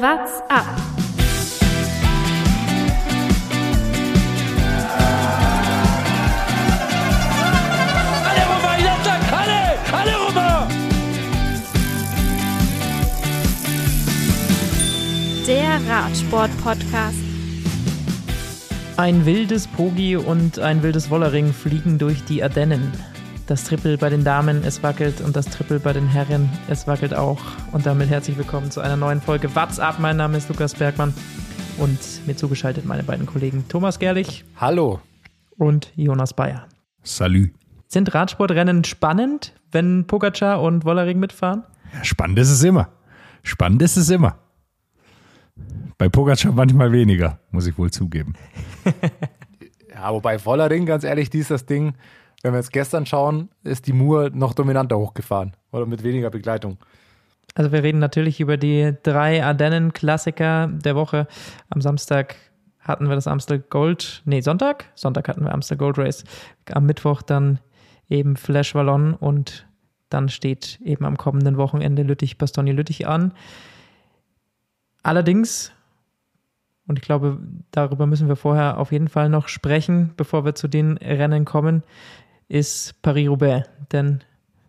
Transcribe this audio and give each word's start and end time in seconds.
What's 0.00 0.40
up? 0.48 0.64
Alle 8.22 8.44
rüber, 8.46 8.74
Jatzak, 8.78 9.22
alle! 9.32 9.62
Alle 9.92 10.14
rüber! 10.28 10.68
Der 15.48 15.80
Radsport-Podcast. 15.88 17.18
Ein 18.96 19.26
wildes 19.26 19.66
Pogi 19.66 20.14
und 20.14 20.60
ein 20.60 20.84
wildes 20.84 21.10
Wollering 21.10 21.52
fliegen 21.52 21.98
durch 21.98 22.24
die 22.24 22.44
Ardennen. 22.44 22.92
Das 23.48 23.64
Triple 23.64 23.96
bei 23.96 24.10
den 24.10 24.24
Damen, 24.24 24.62
es 24.62 24.82
wackelt 24.82 25.22
und 25.22 25.34
das 25.34 25.46
Triple 25.46 25.80
bei 25.80 25.94
den 25.94 26.06
Herren, 26.06 26.50
es 26.68 26.86
wackelt 26.86 27.14
auch. 27.14 27.40
Und 27.72 27.86
damit 27.86 28.10
herzlich 28.10 28.36
willkommen 28.36 28.70
zu 28.70 28.82
einer 28.82 28.98
neuen 28.98 29.22
Folge 29.22 29.54
What's 29.54 29.80
up? 29.80 29.98
Mein 29.98 30.18
Name 30.18 30.36
ist 30.36 30.50
Lukas 30.50 30.74
Bergmann 30.74 31.14
und 31.78 31.98
mir 32.26 32.36
zugeschaltet 32.36 32.84
meine 32.84 33.04
beiden 33.04 33.24
Kollegen 33.24 33.66
Thomas 33.66 33.98
Gerlich 33.98 34.44
Hallo. 34.56 35.00
und 35.56 35.94
Jonas 35.96 36.34
Bayer. 36.34 36.66
Salü. 37.02 37.54
Sind 37.86 38.14
Radsportrennen 38.14 38.84
spannend, 38.84 39.54
wenn 39.72 40.06
Pogacar 40.06 40.60
und 40.60 40.84
Wollering 40.84 41.18
mitfahren? 41.18 41.64
Ja, 41.94 42.04
spannend 42.04 42.38
ist 42.38 42.50
es 42.50 42.62
immer. 42.62 42.90
Spannend 43.42 43.80
ist 43.80 43.96
es 43.96 44.10
immer. 44.10 44.36
Bei 45.96 46.10
Pogacar 46.10 46.52
manchmal 46.52 46.92
weniger, 46.92 47.38
muss 47.50 47.66
ich 47.66 47.78
wohl 47.78 47.90
zugeben. 47.90 48.34
Ja, 49.98 50.12
wobei 50.12 50.38
Vollering, 50.38 50.86
ganz 50.86 51.02
ehrlich, 51.02 51.28
dies 51.28 51.48
das 51.48 51.66
Ding, 51.66 51.94
wenn 52.42 52.52
wir 52.52 52.58
jetzt 52.58 52.72
gestern 52.72 53.06
schauen, 53.06 53.48
ist 53.64 53.86
die 53.86 53.92
Mur 53.92 54.30
noch 54.30 54.54
dominanter 54.54 54.98
hochgefahren 54.98 55.56
oder 55.72 55.86
mit 55.86 56.02
weniger 56.04 56.30
Begleitung. 56.30 56.78
Also 57.54 57.72
wir 57.72 57.82
reden 57.82 57.98
natürlich 57.98 58.40
über 58.40 58.56
die 58.56 58.94
drei 59.02 59.44
Ardennen-Klassiker 59.44 60.68
der 60.68 60.94
Woche. 60.94 61.26
Am 61.70 61.80
Samstag 61.80 62.36
hatten 62.78 63.08
wir 63.08 63.16
das 63.16 63.26
Amstel 63.26 63.58
Gold, 63.58 64.22
nee, 64.24 64.40
Sonntag? 64.40 64.86
Sonntag 64.94 65.28
hatten 65.28 65.44
wir 65.44 65.52
Amstel 65.52 65.76
Gold 65.76 65.98
Race. 65.98 66.24
Am 66.72 66.86
Mittwoch 66.86 67.22
dann 67.22 67.58
eben 68.08 68.36
Flash 68.36 68.74
Wallon 68.74 69.14
und 69.14 69.66
dann 70.08 70.28
steht 70.28 70.80
eben 70.82 71.04
am 71.04 71.16
kommenden 71.16 71.56
Wochenende 71.56 72.02
Lüttich-Bastogne-Lüttich 72.02 73.06
an. 73.06 73.32
Allerdings, 75.02 75.72
und 76.86 76.98
ich 76.98 77.04
glaube, 77.04 77.38
darüber 77.70 78.06
müssen 78.06 78.28
wir 78.28 78.36
vorher 78.36 78.78
auf 78.78 78.92
jeden 78.92 79.08
Fall 79.08 79.28
noch 79.28 79.48
sprechen, 79.48 80.12
bevor 80.16 80.44
wir 80.44 80.54
zu 80.54 80.68
den 80.68 80.96
Rennen 80.96 81.44
kommen, 81.44 81.82
ist 82.48 83.00
Paris-Roubaix. 83.02 83.68
Denn 83.92 84.20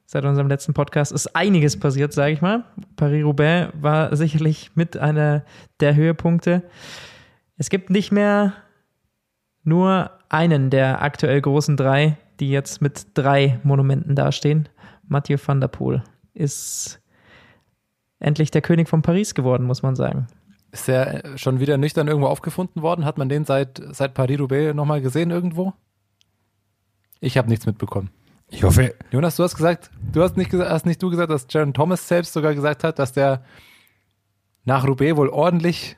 seit 0.06 0.26
unserem 0.26 0.48
letzten 0.48 0.74
Podcast 0.74 1.12
ist 1.12 1.36
einiges 1.36 1.80
passiert, 1.80 2.14
sage 2.14 2.34
ich 2.34 2.42
mal. 2.42 2.64
Paris-Roubaix 2.96 3.74
war 3.80 4.16
sicherlich 4.16 4.72
mit 4.76 4.98
einer 4.98 5.44
der 5.80 5.96
Höhepunkte. 5.96 6.64
Es 7.58 7.70
gibt 7.70 7.90
nicht 7.90 8.12
mehr 8.12 8.54
nur 9.64 10.12
einen 10.30 10.70
der 10.70 11.02
aktuell 11.02 11.42
großen 11.42 11.78
drei, 11.78 12.18
die 12.40 12.50
jetzt 12.50 12.82
mit 12.82 13.08
drei 13.16 13.60
Monumenten 13.64 14.16
dastehen. 14.16 14.70
Mathieu 15.08 15.38
van 15.44 15.60
der 15.60 15.68
Poel 15.68 16.04
ist 16.34 17.02
endlich 18.20 18.52
der 18.52 18.62
König 18.62 18.88
von 18.88 19.02
Paris 19.02 19.34
geworden, 19.34 19.66
muss 19.66 19.82
man 19.82 19.96
sagen. 19.96 20.28
Ist 20.72 20.88
der 20.88 21.24
schon 21.36 21.60
wieder 21.60 21.78
nüchtern 21.78 22.08
irgendwo 22.08 22.28
aufgefunden 22.28 22.82
worden? 22.82 23.04
Hat 23.04 23.18
man 23.18 23.28
den 23.28 23.44
seit, 23.44 23.82
seit 23.92 24.14
Paris-Roubaix 24.14 24.76
nochmal 24.76 25.02
gesehen 25.02 25.32
irgendwo? 25.32 25.74
Ich 27.22 27.38
habe 27.38 27.50
nichts 27.50 27.66
mitbekommen. 27.66 28.10
Ich 28.52 28.64
hoffe, 28.64 28.96
Jonas, 29.12 29.36
du 29.36 29.44
hast 29.44 29.56
gesagt, 29.56 29.92
du 30.12 30.24
hast 30.24 30.36
nicht 30.36 30.50
gesagt, 30.50 30.72
hast 30.72 30.86
nicht 30.86 31.02
du 31.02 31.10
gesagt, 31.10 31.30
dass 31.30 31.46
Jaron 31.50 31.74
Thomas 31.74 32.08
selbst 32.08 32.34
sogar 32.34 32.56
gesagt 32.56 32.84
hat, 32.84 32.98
dass 32.98 33.14
der 33.14 33.44
nach 34.66 34.88
Roubaix 34.88 35.16
wohl 35.16 35.30
ordentlich 35.30 35.98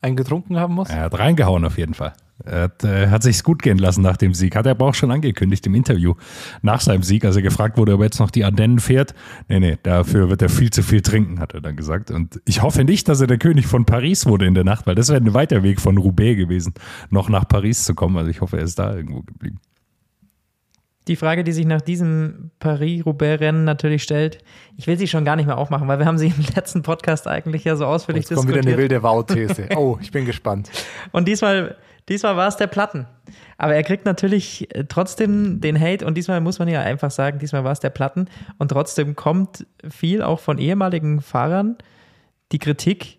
einen 0.00 0.16
getrunken 0.16 0.58
haben 0.58 0.74
muss? 0.74 0.90
er 0.90 1.02
hat 1.02 1.18
reingehauen 1.18 1.64
auf 1.64 1.78
jeden 1.78 1.94
Fall. 1.94 2.12
Er 2.44 2.62
hat, 2.62 2.82
äh, 2.82 3.08
hat 3.08 3.22
sich's 3.22 3.44
gut 3.44 3.62
gehen 3.62 3.78
lassen 3.78 4.02
nach 4.02 4.16
dem 4.16 4.34
Sieg. 4.34 4.56
Hat 4.56 4.66
er 4.66 4.72
aber 4.72 4.86
auch 4.86 4.94
schon 4.94 5.12
angekündigt 5.12 5.64
im 5.66 5.76
Interview 5.76 6.14
nach 6.60 6.80
seinem 6.80 7.04
Sieg, 7.04 7.24
als 7.24 7.36
er 7.36 7.42
gefragt 7.42 7.78
wurde, 7.78 7.94
ob 7.94 8.00
er 8.00 8.06
jetzt 8.06 8.18
noch 8.18 8.32
die 8.32 8.44
Ardennen 8.44 8.80
fährt. 8.80 9.14
Nee, 9.48 9.60
nee, 9.60 9.78
dafür 9.80 10.28
wird 10.28 10.42
er 10.42 10.48
viel 10.48 10.70
zu 10.70 10.82
viel 10.82 11.02
trinken, 11.02 11.38
hat 11.38 11.54
er 11.54 11.60
dann 11.60 11.76
gesagt. 11.76 12.10
Und 12.10 12.40
ich 12.44 12.62
hoffe 12.62 12.82
nicht, 12.82 13.08
dass 13.08 13.20
er 13.20 13.28
der 13.28 13.38
König 13.38 13.66
von 13.68 13.84
Paris 13.84 14.26
wurde 14.26 14.46
in 14.46 14.54
der 14.54 14.64
Nacht, 14.64 14.88
weil 14.88 14.96
das 14.96 15.08
wäre 15.08 15.20
ein 15.20 15.34
weiter 15.34 15.62
Weg 15.62 15.80
von 15.80 15.98
Roubaix 15.98 16.36
gewesen, 16.36 16.74
noch 17.10 17.28
nach 17.28 17.46
Paris 17.46 17.84
zu 17.84 17.94
kommen. 17.94 18.16
Also 18.16 18.30
ich 18.30 18.40
hoffe, 18.40 18.56
er 18.56 18.64
ist 18.64 18.78
da 18.78 18.92
irgendwo 18.92 19.22
geblieben. 19.22 19.60
Die 21.08 21.16
Frage, 21.16 21.42
die 21.42 21.52
sich 21.52 21.66
nach 21.66 21.80
diesem 21.80 22.52
Paris-Roubaix-Rennen 22.60 23.64
natürlich 23.64 24.04
stellt, 24.04 24.38
ich 24.76 24.86
will 24.86 24.96
sie 24.96 25.08
schon 25.08 25.24
gar 25.24 25.34
nicht 25.34 25.46
mehr 25.46 25.58
aufmachen, 25.58 25.88
weil 25.88 25.98
wir 25.98 26.06
haben 26.06 26.18
sie 26.18 26.28
im 26.28 26.44
letzten 26.54 26.82
Podcast 26.82 27.26
eigentlich 27.26 27.64
ja 27.64 27.74
so 27.74 27.86
ausführlich 27.86 28.28
Jetzt 28.28 28.36
kommt 28.36 28.48
wieder 28.48 28.60
diskutiert. 28.60 28.78
eine 28.78 28.90
wilde 28.90 29.02
Wow-These. 29.02 29.68
Oh, 29.76 29.98
ich 30.00 30.12
bin 30.12 30.26
gespannt. 30.26 30.70
Und 31.12 31.26
diesmal, 31.26 31.76
diesmal 32.08 32.36
war 32.36 32.46
es 32.46 32.56
der 32.56 32.68
Platten. 32.68 33.06
Aber 33.58 33.74
er 33.74 33.82
kriegt 33.82 34.04
natürlich 34.04 34.72
äh, 34.74 34.84
trotzdem 34.84 35.60
den 35.60 35.80
Hate 35.80 36.04
und 36.06 36.16
diesmal 36.16 36.40
muss 36.40 36.58
man 36.58 36.68
ja 36.68 36.80
einfach 36.80 37.10
sagen, 37.10 37.38
diesmal 37.38 37.64
war 37.64 37.72
es 37.72 37.80
der 37.80 37.90
Platten. 37.90 38.28
Und 38.58 38.68
trotzdem 38.68 39.16
kommt 39.16 39.66
viel 39.88 40.22
auch 40.22 40.40
von 40.40 40.58
ehemaligen 40.58 41.20
Fahrern 41.20 41.76
die 42.52 42.58
Kritik, 42.58 43.18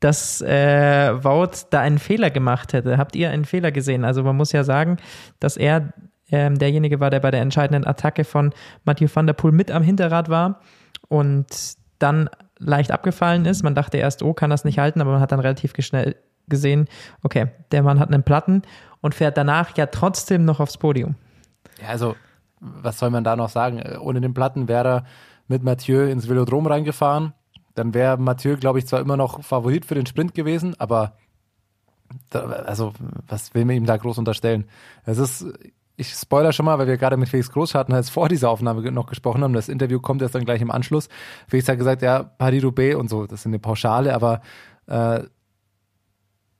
dass 0.00 0.40
äh, 0.42 1.24
Wout 1.24 1.66
da 1.70 1.80
einen 1.80 1.98
Fehler 1.98 2.30
gemacht 2.30 2.72
hätte. 2.72 2.98
Habt 2.98 3.16
ihr 3.16 3.30
einen 3.30 3.44
Fehler 3.44 3.72
gesehen? 3.72 4.04
Also 4.04 4.22
man 4.22 4.36
muss 4.36 4.52
ja 4.52 4.64
sagen, 4.64 4.98
dass 5.40 5.56
er 5.56 5.92
ähm, 6.30 6.58
derjenige 6.58 7.00
war, 7.00 7.10
der 7.10 7.20
bei 7.20 7.30
der 7.30 7.40
entscheidenden 7.40 7.86
Attacke 7.86 8.24
von 8.24 8.52
Mathieu 8.84 9.08
van 9.12 9.26
der 9.26 9.34
Poel 9.34 9.52
mit 9.52 9.70
am 9.70 9.82
Hinterrad 9.82 10.28
war 10.28 10.60
und 11.08 11.46
dann 11.98 12.28
leicht 12.58 12.90
abgefallen 12.90 13.44
ist. 13.44 13.62
Man 13.62 13.74
dachte 13.74 13.96
erst, 13.96 14.22
oh, 14.22 14.34
kann 14.34 14.50
das 14.50 14.64
nicht 14.64 14.78
halten, 14.78 15.00
aber 15.00 15.12
man 15.12 15.20
hat 15.20 15.32
dann 15.32 15.40
relativ 15.40 15.74
schnell 15.78 16.16
gesehen, 16.48 16.88
okay, 17.22 17.48
der 17.72 17.82
Mann 17.82 17.98
hat 17.98 18.12
einen 18.12 18.22
Platten 18.22 18.62
und 19.00 19.14
fährt 19.14 19.36
danach 19.36 19.76
ja 19.76 19.86
trotzdem 19.86 20.44
noch 20.44 20.60
aufs 20.60 20.78
Podium. 20.78 21.14
Ja, 21.80 21.88
also, 21.88 22.16
was 22.60 22.98
soll 22.98 23.10
man 23.10 23.24
da 23.24 23.36
noch 23.36 23.50
sagen? 23.50 23.82
Ohne 23.98 24.20
den 24.20 24.34
Platten 24.34 24.68
wäre 24.68 24.88
er 24.88 25.04
mit 25.46 25.62
Mathieu 25.62 26.06
ins 26.06 26.28
Velodrom 26.28 26.66
reingefahren. 26.66 27.32
Dann 27.74 27.94
wäre 27.94 28.18
Mathieu, 28.18 28.56
glaube 28.56 28.78
ich, 28.78 28.86
zwar 28.86 29.00
immer 29.00 29.16
noch 29.16 29.42
Favorit 29.44 29.84
für 29.84 29.94
den 29.94 30.06
Sprint 30.06 30.34
gewesen, 30.34 30.74
aber 30.78 31.12
da, 32.30 32.40
also, 32.40 32.92
was 33.26 33.54
will 33.54 33.64
man 33.64 33.76
ihm 33.76 33.86
da 33.86 33.96
groß 33.96 34.18
unterstellen? 34.18 34.64
Es 35.04 35.18
ist, 35.18 35.46
ich 35.98 36.14
spoiler 36.14 36.52
schon 36.52 36.64
mal, 36.64 36.78
weil 36.78 36.86
wir 36.86 36.96
gerade 36.96 37.16
mit 37.16 37.28
Felix 37.28 37.50
Groß 37.50 37.74
hatten, 37.74 37.92
als 37.92 38.08
vor 38.08 38.28
dieser 38.28 38.50
Aufnahme 38.50 38.90
noch 38.92 39.06
gesprochen 39.06 39.42
haben. 39.42 39.52
Das 39.52 39.68
Interview 39.68 39.98
kommt 39.98 40.22
jetzt 40.22 40.34
dann 40.34 40.44
gleich 40.44 40.62
im 40.62 40.70
Anschluss. 40.70 41.08
Felix 41.48 41.68
hat 41.68 41.76
gesagt, 41.76 42.02
ja, 42.02 42.22
Paris-Roubaix 42.22 42.94
und 42.94 43.10
so, 43.10 43.26
das 43.26 43.40
ist 43.40 43.46
eine 43.46 43.58
Pauschale, 43.58 44.14
aber 44.14 44.40
äh, 44.86 45.24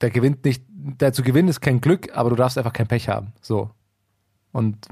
der 0.00 0.10
gewinnt 0.10 0.44
nicht, 0.44 0.65
der 0.69 1.12
zu 1.12 1.22
gewinnen 1.22 1.48
ist 1.48 1.60
kein 1.60 1.81
Glück, 1.81 2.16
aber 2.16 2.31
du 2.31 2.37
darfst 2.37 2.59
einfach 2.59 2.72
kein 2.72 2.88
Pech 2.88 3.09
haben. 3.09 3.32
So. 3.41 3.71
Und 4.50 4.88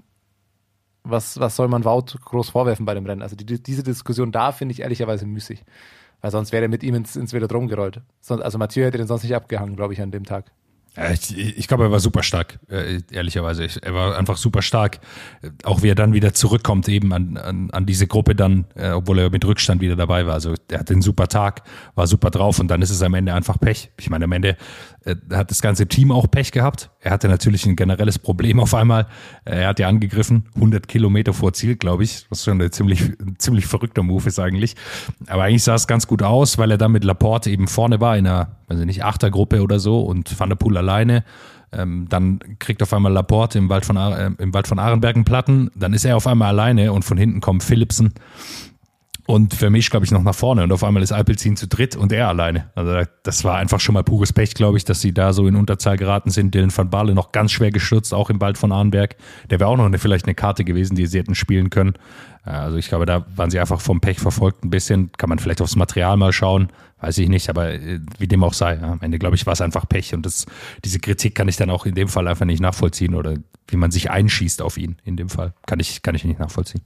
was, 1.02 1.40
was 1.40 1.56
soll 1.56 1.66
man 1.66 1.84
Wout 1.84 2.16
groß 2.24 2.50
vorwerfen 2.50 2.86
bei 2.86 2.94
dem 2.94 3.04
Rennen? 3.04 3.22
Also 3.22 3.34
die, 3.34 3.60
diese 3.60 3.82
Diskussion 3.82 4.30
da 4.30 4.52
finde 4.52 4.72
ich 4.72 4.80
ehrlicherweise 4.80 5.26
müßig. 5.26 5.64
Weil 6.20 6.30
sonst 6.30 6.52
wäre 6.52 6.64
er 6.64 6.68
mit 6.68 6.84
ihm 6.84 6.94
ins, 6.94 7.16
ins 7.16 7.32
Velodrom 7.32 7.66
gerollt. 7.66 8.00
Also 8.28 8.58
Mathieu 8.58 8.84
hätte 8.84 8.98
den 8.98 9.06
sonst 9.08 9.24
nicht 9.24 9.34
abgehangen, 9.34 9.74
glaube 9.76 9.92
ich, 9.92 10.00
an 10.00 10.12
dem 10.12 10.24
Tag. 10.24 10.52
Ja, 10.96 11.10
ich, 11.10 11.36
ich 11.36 11.68
glaube, 11.68 11.84
er 11.84 11.90
war 11.90 12.00
super 12.00 12.22
stark, 12.22 12.58
äh, 12.68 13.00
ehrlicherweise. 13.12 13.64
Ich, 13.64 13.82
er 13.82 13.94
war 13.94 14.16
einfach 14.16 14.36
super 14.38 14.62
stark. 14.62 15.00
Äh, 15.42 15.50
Auch 15.64 15.82
wie 15.82 15.88
er 15.90 15.94
dann 15.94 16.14
wieder 16.14 16.32
zurückkommt, 16.32 16.88
eben 16.88 17.12
an, 17.12 17.36
an, 17.36 17.70
an 17.70 17.86
diese 17.86 18.06
Gruppe 18.06 18.34
dann, 18.34 18.64
äh, 18.74 18.90
obwohl 18.90 19.18
er 19.18 19.30
mit 19.30 19.44
Rückstand 19.44 19.80
wieder 19.82 19.96
dabei 19.96 20.26
war. 20.26 20.34
Also 20.34 20.54
er 20.70 20.78
hatte 20.78 20.94
einen 20.94 21.02
super 21.02 21.28
Tag, 21.28 21.62
war 21.94 22.06
super 22.06 22.30
drauf 22.30 22.58
und 22.58 22.68
dann 22.68 22.80
ist 22.80 22.90
es 22.90 23.02
am 23.02 23.14
Ende 23.14 23.34
einfach 23.34 23.60
Pech. 23.60 23.90
Ich 23.98 24.08
meine, 24.08 24.24
am 24.24 24.32
Ende 24.32 24.56
äh, 25.04 25.16
hat 25.32 25.50
das 25.50 25.60
ganze 25.60 25.86
Team 25.86 26.10
auch 26.10 26.30
Pech 26.30 26.50
gehabt. 26.52 26.90
Er 27.06 27.12
hatte 27.12 27.28
natürlich 27.28 27.64
ein 27.66 27.76
generelles 27.76 28.18
Problem 28.18 28.58
auf 28.58 28.74
einmal. 28.74 29.06
Äh, 29.44 29.60
Er 29.60 29.68
hat 29.68 29.78
ja 29.78 29.86
angegriffen, 29.86 30.46
100 30.56 30.88
Kilometer 30.88 31.32
vor 31.32 31.52
Ziel, 31.52 31.76
glaube 31.76 32.02
ich, 32.02 32.26
was 32.30 32.42
schon 32.42 32.60
ein 32.60 32.72
ziemlich, 32.72 33.00
ein 33.00 33.36
ziemlich 33.38 33.66
verrückter 33.66 34.02
Move 34.02 34.26
ist 34.26 34.40
eigentlich. 34.40 34.74
Aber 35.28 35.44
eigentlich 35.44 35.62
sah 35.62 35.76
es 35.76 35.86
ganz 35.86 36.08
gut 36.08 36.24
aus, 36.24 36.58
weil 36.58 36.72
er 36.72 36.78
dann 36.78 36.90
mit 36.90 37.04
Laporte 37.04 37.48
eben 37.48 37.68
vorne 37.68 38.00
war 38.00 38.16
in 38.18 38.26
einer, 38.26 38.56
weiß 38.66 38.80
ich 38.80 38.86
nicht, 38.86 39.04
Achtergruppe 39.04 39.62
oder 39.62 39.78
so 39.78 40.00
und 40.00 40.36
Van 40.38 40.48
der 40.48 40.56
Poel 40.56 40.76
alleine. 40.78 41.22
Ähm, 41.70 42.06
dann 42.08 42.40
kriegt 42.58 42.82
auf 42.82 42.92
einmal 42.92 43.12
Laporte 43.12 43.56
im 43.58 43.68
Wald 43.68 43.86
von, 43.86 43.96
äh, 43.96 44.32
im 44.38 44.52
Wald 44.52 44.66
von 44.66 44.80
Arenberg 44.80 45.14
einen 45.14 45.24
Platten. 45.24 45.70
Dann 45.76 45.92
ist 45.92 46.04
er 46.04 46.16
auf 46.16 46.26
einmal 46.26 46.48
alleine 46.48 46.92
und 46.92 47.04
von 47.04 47.18
hinten 47.18 47.40
kommt 47.40 47.62
Philipsen 47.62 48.14
und 49.26 49.54
vermischt, 49.54 49.90
glaube 49.90 50.06
ich, 50.06 50.12
noch 50.12 50.22
nach 50.22 50.34
vorne. 50.34 50.62
Und 50.62 50.72
auf 50.72 50.84
einmal 50.84 51.02
ist 51.02 51.12
Alpelzin 51.12 51.56
zu 51.56 51.66
dritt 51.66 51.96
und 51.96 52.12
er 52.12 52.28
alleine. 52.28 52.70
Also 52.74 53.08
das 53.22 53.44
war 53.44 53.56
einfach 53.56 53.80
schon 53.80 53.94
mal 53.94 54.04
pures 54.04 54.32
Pech, 54.32 54.54
glaube 54.54 54.78
ich, 54.78 54.84
dass 54.84 55.00
sie 55.00 55.12
da 55.12 55.32
so 55.32 55.46
in 55.46 55.56
Unterzahl 55.56 55.96
geraten 55.96 56.30
sind. 56.30 56.54
Dylan 56.54 56.76
van 56.76 56.90
Baarle 56.90 57.14
noch 57.14 57.32
ganz 57.32 57.52
schwer 57.52 57.70
gestürzt, 57.70 58.14
auch 58.14 58.30
im 58.30 58.40
Wald 58.40 58.56
von 58.56 58.72
Arnberg. 58.72 59.16
Der 59.50 59.60
wäre 59.60 59.68
auch 59.68 59.76
noch 59.76 59.86
eine, 59.86 59.98
vielleicht 59.98 60.26
eine 60.26 60.34
Karte 60.34 60.64
gewesen, 60.64 60.94
die 60.94 61.06
sie 61.06 61.18
hätten 61.18 61.34
spielen 61.34 61.70
können. 61.70 61.94
Äh, 62.44 62.50
Also 62.50 62.76
ich 62.76 62.88
glaube, 62.88 63.06
da 63.06 63.26
waren 63.34 63.50
sie 63.50 63.58
einfach 63.58 63.80
vom 63.80 64.00
Pech 64.00 64.20
verfolgt 64.20 64.64
ein 64.64 64.70
bisschen. 64.70 65.10
Kann 65.18 65.28
man 65.28 65.38
vielleicht 65.38 65.60
aufs 65.60 65.76
Material 65.76 66.16
mal 66.16 66.32
schauen, 66.32 66.68
weiß 67.00 67.18
ich 67.18 67.28
nicht, 67.28 67.50
aber 67.50 67.72
äh, 67.72 68.00
wie 68.18 68.28
dem 68.28 68.44
auch 68.44 68.54
sei. 68.54 68.80
Am 68.80 69.00
Ende, 69.00 69.18
glaube 69.18 69.36
ich, 69.36 69.44
war 69.46 69.52
es 69.54 69.60
einfach 69.60 69.88
Pech. 69.88 70.14
Und 70.14 70.24
das, 70.24 70.46
diese 70.84 71.00
Kritik 71.00 71.34
kann 71.34 71.48
ich 71.48 71.56
dann 71.56 71.70
auch 71.70 71.84
in 71.84 71.94
dem 71.94 72.08
Fall 72.08 72.28
einfach 72.28 72.46
nicht 72.46 72.60
nachvollziehen 72.60 73.14
oder 73.14 73.34
wie 73.68 73.76
man 73.76 73.90
sich 73.90 74.10
einschießt 74.10 74.62
auf 74.62 74.78
ihn 74.78 74.96
in 75.04 75.16
dem 75.16 75.28
Fall. 75.28 75.52
Kann 75.66 75.80
ich, 75.80 76.02
kann 76.02 76.14
ich 76.14 76.24
nicht 76.24 76.38
nachvollziehen. 76.38 76.82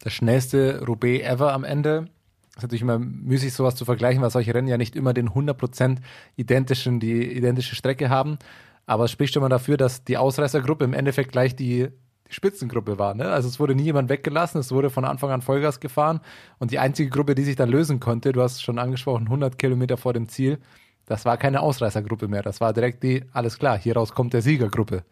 Das 0.00 0.12
schnellste 0.12 0.84
Roubaix 0.86 1.26
ever 1.26 1.52
am 1.52 1.64
Ende. 1.64 2.08
ist 2.56 2.62
natürlich 2.62 2.82
immer 2.82 2.98
müßig, 2.98 3.52
sowas 3.52 3.74
zu 3.74 3.84
vergleichen, 3.84 4.22
weil 4.22 4.30
solche 4.30 4.54
Rennen 4.54 4.68
ja 4.68 4.78
nicht 4.78 4.96
immer 4.96 5.12
den 5.12 5.30
100% 5.30 5.98
identischen, 6.36 7.00
die 7.00 7.32
identische 7.32 7.74
Strecke 7.74 8.10
haben. 8.10 8.38
Aber 8.86 9.04
es 9.04 9.10
spricht 9.10 9.34
schon 9.34 9.42
mal 9.42 9.48
dafür, 9.48 9.76
dass 9.76 10.04
die 10.04 10.16
Ausreißergruppe 10.16 10.84
im 10.84 10.94
Endeffekt 10.94 11.32
gleich 11.32 11.54
die, 11.54 11.88
die 12.28 12.32
Spitzengruppe 12.32 12.98
war. 12.98 13.14
Ne? 13.14 13.26
Also 13.26 13.48
es 13.48 13.60
wurde 13.60 13.74
nie 13.74 13.82
jemand 13.82 14.08
weggelassen, 14.08 14.60
es 14.60 14.72
wurde 14.72 14.88
von 14.88 15.04
Anfang 15.04 15.30
an 15.30 15.42
Vollgas 15.42 15.80
gefahren. 15.80 16.20
Und 16.58 16.70
die 16.70 16.78
einzige 16.78 17.10
Gruppe, 17.10 17.34
die 17.34 17.44
sich 17.44 17.56
dann 17.56 17.68
lösen 17.68 18.00
konnte, 18.00 18.32
du 18.32 18.40
hast 18.40 18.56
es 18.56 18.62
schon 18.62 18.78
angesprochen, 18.78 19.24
100 19.24 19.58
Kilometer 19.58 19.96
vor 19.96 20.12
dem 20.12 20.28
Ziel, 20.28 20.58
das 21.06 21.24
war 21.24 21.38
keine 21.38 21.60
Ausreißergruppe 21.60 22.28
mehr. 22.28 22.42
Das 22.42 22.60
war 22.60 22.72
direkt 22.72 23.02
die, 23.02 23.24
alles 23.32 23.58
klar, 23.58 23.78
hieraus 23.78 24.12
kommt 24.12 24.34
der 24.34 24.42
Siegergruppe. 24.42 25.04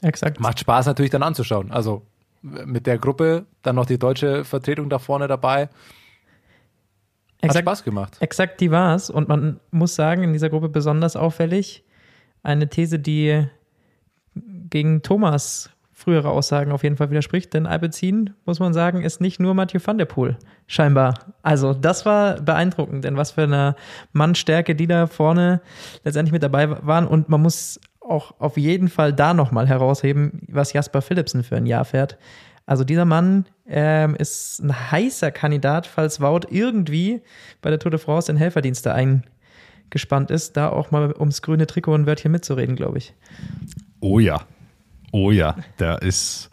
Exakt. 0.00 0.40
Macht 0.40 0.60
Spaß 0.60 0.86
natürlich 0.86 1.10
dann 1.10 1.22
anzuschauen. 1.22 1.70
Also 1.70 2.02
mit 2.42 2.86
der 2.86 2.98
Gruppe, 2.98 3.46
dann 3.62 3.76
noch 3.76 3.86
die 3.86 3.98
deutsche 3.98 4.44
Vertretung 4.44 4.90
da 4.90 4.98
vorne 4.98 5.28
dabei. 5.28 5.62
Hat 5.62 5.70
Exakt, 7.40 7.64
Spaß 7.64 7.84
gemacht. 7.84 8.16
exakt 8.20 8.60
die 8.60 8.70
war 8.70 8.94
es. 8.94 9.10
Und 9.10 9.28
man 9.28 9.60
muss 9.70 9.94
sagen, 9.94 10.22
in 10.22 10.32
dieser 10.32 10.50
Gruppe 10.50 10.68
besonders 10.68 11.16
auffällig, 11.16 11.84
eine 12.42 12.68
These, 12.68 12.98
die 12.98 13.46
gegen 14.34 15.02
Thomas 15.02 15.70
frühere 15.92 16.30
Aussagen 16.30 16.72
auf 16.72 16.82
jeden 16.82 16.96
Fall 16.96 17.10
widerspricht, 17.10 17.54
denn 17.54 17.66
Alpecin, 17.66 18.30
muss 18.44 18.58
man 18.58 18.72
sagen, 18.72 19.02
ist 19.02 19.20
nicht 19.20 19.38
nur 19.38 19.54
Mathieu 19.54 19.80
van 19.84 19.98
der 19.98 20.06
Poel, 20.06 20.36
scheinbar. 20.66 21.14
Also 21.42 21.74
das 21.74 22.04
war 22.04 22.40
beeindruckend, 22.40 23.04
denn 23.04 23.16
was 23.16 23.32
für 23.32 23.44
eine 23.44 23.76
Mannstärke 24.12 24.74
die 24.74 24.88
da 24.88 25.06
vorne 25.06 25.60
letztendlich 26.02 26.32
mit 26.32 26.42
dabei 26.42 26.84
waren 26.84 27.06
und 27.06 27.28
man 27.28 27.40
muss 27.42 27.78
auch 28.08 28.34
auf 28.38 28.56
jeden 28.56 28.88
Fall 28.88 29.12
da 29.12 29.34
nochmal 29.34 29.68
herausheben, 29.68 30.42
was 30.48 30.72
Jasper 30.72 31.02
Philipsen 31.02 31.44
für 31.44 31.56
ein 31.56 31.66
Jahr 31.66 31.84
fährt. 31.84 32.18
Also 32.66 32.84
dieser 32.84 33.04
Mann 33.04 33.46
ähm, 33.66 34.14
ist 34.16 34.60
ein 34.60 34.90
heißer 34.90 35.30
Kandidat, 35.30 35.86
falls 35.86 36.20
Wout 36.20 36.46
irgendwie 36.50 37.22
bei 37.60 37.70
der 37.70 37.78
Tour 37.78 37.90
de 37.90 38.00
France 38.00 38.30
in 38.30 38.38
Helferdienste 38.38 38.94
eingespannt 38.94 40.30
ist, 40.30 40.56
da 40.56 40.68
auch 40.68 40.90
mal 40.90 41.12
ums 41.18 41.42
grüne 41.42 41.66
Trikot 41.66 41.94
ein 41.94 42.06
Wörtchen 42.06 42.30
mitzureden, 42.32 42.76
glaube 42.76 42.98
ich. 42.98 43.14
Oh 44.00 44.18
ja. 44.20 44.42
Oh 45.10 45.30
ja. 45.30 45.56
Der 45.78 46.02
ist, 46.02 46.50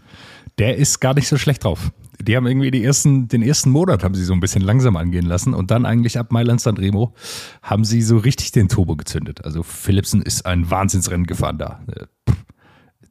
der 0.58 0.78
ist 0.78 1.00
gar 1.00 1.14
nicht 1.14 1.28
so 1.28 1.38
schlecht 1.38 1.64
drauf. 1.64 1.92
Die 2.22 2.36
haben 2.36 2.48
irgendwie 2.48 2.72
die 2.72 2.84
ersten, 2.84 3.28
den 3.28 3.42
ersten 3.42 3.70
Monat 3.70 4.04
haben 4.04 4.14
sie 4.14 4.24
so 4.26 4.34
ein 4.34 4.40
bisschen 4.40 4.62
langsam 4.62 4.98
angehen 4.98 5.26
lassen 5.26 5.54
und 5.54 5.72
dann 5.72 5.86
eigentlich 5.86 6.20
ab 6.20 6.32
Mailand 6.32 6.60
San 6.60 6.78
Remo 6.78 7.14
haben 7.64 7.86
sie 7.86 8.02
so 8.02 8.18
richtig 8.18 8.52
den 8.52 8.68
Turbo 8.68 8.96
gezündet. 8.96 9.46
Also 9.46 9.64
Philipsen 9.64 10.22
ist 10.22 10.46
ein 10.46 10.70
Wahnsinnsrennen 10.70 11.26
gefahren 11.26 11.58
da. 11.58 11.80
Äh, 11.88 12.06
pff, 12.30 12.38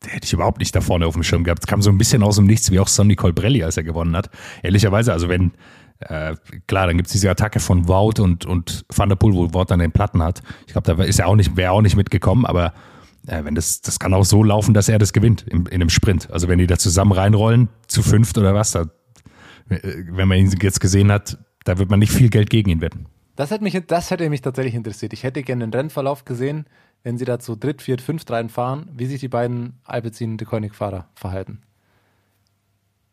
Der 0.05 0.13
hätte 0.13 0.27
ich 0.27 0.33
überhaupt 0.33 0.59
nicht 0.59 0.77
da 0.77 0.81
vorne 0.81 1.07
auf 1.07 1.15
dem 1.15 1.23
Schirm 1.23 1.45
gehabt. 1.45 1.63
Es 1.63 1.67
kam 1.67 1.81
so 1.81 1.91
ein 1.91 1.99
bisschen 1.99 2.23
aus 2.23 2.37
dem 2.37 2.47
Nichts, 2.47 2.71
wie 2.71 2.81
auch 2.81 2.89
Sonny 2.89 3.17
Colbrelli, 3.17 3.65
als 3.65 3.77
er 3.77 3.83
gewonnen 3.83 4.15
hat. 4.15 4.31
Ehrlicherweise, 4.63 5.13
also 5.13 5.29
wenn, 5.29 5.53
äh, 6.01 6.37
klar, 6.67 6.87
dann 6.87 6.97
gibt's 6.97 7.13
diese 7.13 7.31
Attacke 7.31 7.61
von 7.61 7.89
Wout 7.89 8.21
und, 8.23 8.45
und 8.45 8.85
Van 8.95 9.09
der 9.09 9.17
Poel, 9.17 9.35
wo 9.35 9.55
Wout 9.55 9.67
dann 9.69 9.81
den 9.81 9.93
Platten 9.93 10.23
hat. 10.23 10.43
Ich 10.67 10.73
glaube, 10.73 10.95
da 10.95 11.03
ist 11.03 11.19
er 11.19 11.29
auch 11.29 11.37
nicht, 11.37 11.57
wäre 11.57 11.73
auch 11.73 11.83
nicht 11.83 11.97
mitgekommen, 11.97 12.45
aber 12.47 12.75
äh, 13.27 13.45
wenn 13.45 13.55
das, 13.55 13.81
das 13.81 13.99
kann 13.99 14.15
auch 14.15 14.25
so 14.25 14.45
laufen, 14.45 14.75
dass 14.75 14.89
er 14.89 14.99
das 14.99 15.13
gewinnt 15.13 15.45
im, 15.49 15.67
in 15.67 15.75
einem 15.75 15.91
Sprint. 15.91 16.31
Also 16.31 16.49
wenn 16.49 16.59
die 16.59 16.67
da 16.67 16.79
zusammen 16.79 17.13
reinrollen, 17.13 17.69
zu 17.87 18.03
fünft 18.03 18.39
oder 18.39 18.55
was, 18.55 18.73
da, 18.73 18.87
wenn 19.69 20.29
man 20.29 20.39
ihn 20.39 20.51
jetzt 20.61 20.81
gesehen 20.81 21.13
hat, 21.13 21.39
da 21.65 21.79
wird 21.79 21.91
man 21.91 21.99
nicht 21.99 22.13
viel 22.13 22.31
Geld 22.31 22.51
gegen 22.51 22.71
ihn 22.71 22.81
wetten. 22.81 23.07
Das 23.37 23.51
hätte 23.51 23.63
mich, 23.63 23.81
das 23.87 24.11
hätte 24.11 24.29
mich 24.31 24.41
tatsächlich 24.41 24.75
interessiert. 24.75 25.13
Ich 25.13 25.23
hätte 25.23 25.43
gerne 25.43 25.65
den 25.65 25.73
Rennverlauf 25.73 26.25
gesehen, 26.25 26.67
wenn 27.03 27.19
sie 27.19 27.25
da 27.25 27.39
zu 27.39 27.55
dritt, 27.55 27.83
viert, 27.83 28.01
fünft 28.01 28.31
reinfahren, 28.31 28.91
wie 28.95 29.07
sich 29.07 29.21
die 29.21 29.29
beiden 29.29 29.79
Alpecin 29.85 30.37
de 30.37 30.47
Koenig-Fahrer 30.47 31.09
verhalten. 31.15 31.63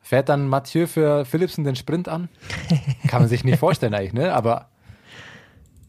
Fährt 0.01 0.29
dann 0.29 0.47
Mathieu 0.47 0.87
für 0.87 1.25
Philipsen 1.25 1.63
den 1.63 1.75
Sprint 1.75 2.07
an? 2.07 2.29
Kann 3.07 3.21
man 3.21 3.29
sich 3.29 3.43
nicht 3.43 3.59
vorstellen 3.59 3.93
eigentlich, 3.93 4.13
ne? 4.13 4.33
Aber 4.33 4.69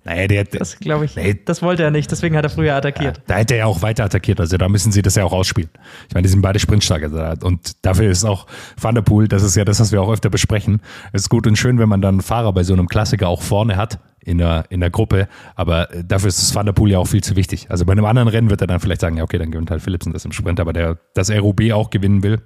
Naja, 0.06 0.28
der, 0.28 0.44
Das 0.44 0.78
glaube 0.78 1.04
ich, 1.04 1.16
Nee. 1.16 1.38
das 1.44 1.62
wollte 1.62 1.82
er 1.82 1.90
nicht, 1.90 2.10
deswegen 2.10 2.36
hat 2.36 2.44
er 2.44 2.50
früher 2.50 2.74
attackiert. 2.74 3.20
Da 3.26 3.34
hätte 3.34 3.54
er 3.54 3.58
ja 3.58 3.66
auch 3.66 3.82
weiter 3.82 4.04
attackiert. 4.04 4.38
Also 4.40 4.56
da 4.56 4.68
müssen 4.68 4.92
sie 4.92 5.02
das 5.02 5.16
ja 5.16 5.24
auch 5.24 5.32
ausspielen. 5.32 5.68
Ich 6.08 6.14
meine, 6.14 6.22
die 6.22 6.28
sind 6.30 6.42
beide 6.42 6.58
Sprintstarke. 6.58 7.36
Und 7.42 7.84
dafür 7.84 8.08
ist 8.10 8.24
auch 8.24 8.46
Van 8.80 8.94
der 8.94 9.02
Poel, 9.02 9.28
das 9.28 9.42
ist 9.42 9.56
ja 9.56 9.64
das, 9.64 9.80
was 9.80 9.92
wir 9.92 10.00
auch 10.00 10.10
öfter 10.12 10.30
besprechen. 10.30 10.80
Es 11.12 11.22
ist 11.22 11.28
gut 11.28 11.46
und 11.46 11.56
schön, 11.56 11.78
wenn 11.78 11.88
man 11.88 12.00
dann 12.00 12.14
einen 12.16 12.22
Fahrer 12.22 12.52
bei 12.52 12.62
so 12.62 12.72
einem 12.72 12.86
Klassiker 12.88 13.28
auch 13.28 13.42
vorne 13.42 13.76
hat 13.76 13.98
in 14.24 14.38
der, 14.38 14.64
in 14.70 14.80
der 14.80 14.90
Gruppe. 14.90 15.28
Aber 15.54 15.92
äh, 15.92 16.04
dafür 16.04 16.28
ist 16.28 16.40
das 16.40 16.54
Van 16.54 16.66
der 16.66 16.72
Poel 16.72 16.92
ja 16.92 16.98
auch 16.98 17.06
viel 17.08 17.22
zu 17.22 17.36
wichtig. 17.36 17.66
Also 17.70 17.84
bei 17.84 17.92
einem 17.92 18.04
anderen 18.04 18.28
Rennen 18.28 18.48
wird 18.50 18.60
er 18.60 18.66
dann 18.68 18.80
vielleicht 18.80 19.00
sagen, 19.00 19.16
ja, 19.16 19.24
okay, 19.24 19.38
dann 19.38 19.50
gewinnt 19.50 19.70
halt 19.70 19.82
Philipsen 19.82 20.12
das 20.12 20.24
im 20.24 20.32
Sprint. 20.32 20.60
Aber 20.60 20.72
der, 20.72 20.98
dass 21.14 21.30
er 21.30 21.40
RUB 21.40 21.72
auch 21.72 21.90
gewinnen 21.90 22.22
will, 22.22 22.40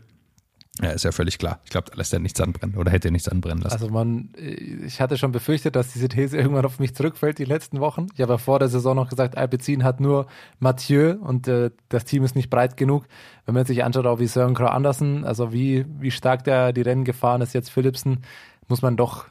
ja, 0.82 0.90
ist 0.90 1.04
ja 1.04 1.12
völlig 1.12 1.38
klar. 1.38 1.60
Ich 1.64 1.70
glaube, 1.70 1.90
da 1.90 1.96
lässt 1.96 2.12
er 2.12 2.20
nichts 2.20 2.40
anbrennen 2.40 2.76
oder 2.76 2.90
hätte 2.90 3.08
er 3.08 3.10
nichts 3.10 3.28
anbrennen 3.28 3.62
lassen. 3.62 3.74
Also 3.74 3.90
man, 3.90 4.30
ich 4.36 5.00
hatte 5.00 5.18
schon 5.18 5.32
befürchtet, 5.32 5.76
dass 5.76 5.92
diese 5.92 6.08
These 6.08 6.38
irgendwann 6.38 6.64
auf 6.64 6.78
mich 6.78 6.94
zurückfällt 6.94 7.38
die 7.38 7.44
letzten 7.44 7.80
Wochen. 7.80 8.06
Ich 8.14 8.20
habe 8.20 8.32
ja 8.32 8.38
vor 8.38 8.58
der 8.58 8.68
Saison 8.68 8.96
noch 8.96 9.08
gesagt, 9.08 9.36
Alpecin 9.36 9.84
hat 9.84 10.00
nur 10.00 10.26
Mathieu 10.58 11.16
und 11.20 11.48
äh, 11.48 11.70
das 11.88 12.04
Team 12.04 12.24
ist 12.24 12.34
nicht 12.34 12.50
breit 12.50 12.76
genug. 12.76 13.04
Wenn 13.44 13.54
man 13.54 13.66
sich 13.66 13.84
anschaut, 13.84 14.06
auch 14.06 14.20
wie 14.20 14.26
Søren 14.26 14.54
Kragh 14.54 14.72
Andersen, 14.72 15.24
also 15.24 15.52
wie, 15.52 15.84
wie 15.98 16.10
stark 16.10 16.44
der 16.44 16.72
die 16.72 16.82
Rennen 16.82 17.04
gefahren 17.04 17.42
ist, 17.42 17.52
jetzt 17.52 17.70
Philipsen, 17.70 18.22
muss 18.68 18.80
man 18.80 18.96
doch, 18.96 19.26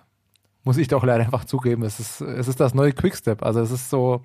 muss 0.64 0.78
ich 0.78 0.88
doch 0.88 1.04
leider 1.04 1.24
einfach 1.24 1.46
zugeben, 1.46 1.84
es 1.84 2.00
ist, 2.00 2.22
es 2.22 2.48
ist 2.48 2.60
das 2.60 2.74
neue 2.74 2.94
Quickstep. 2.94 3.44
Also 3.44 3.62
es 3.62 3.72
ist 3.72 3.90
so 3.90 4.22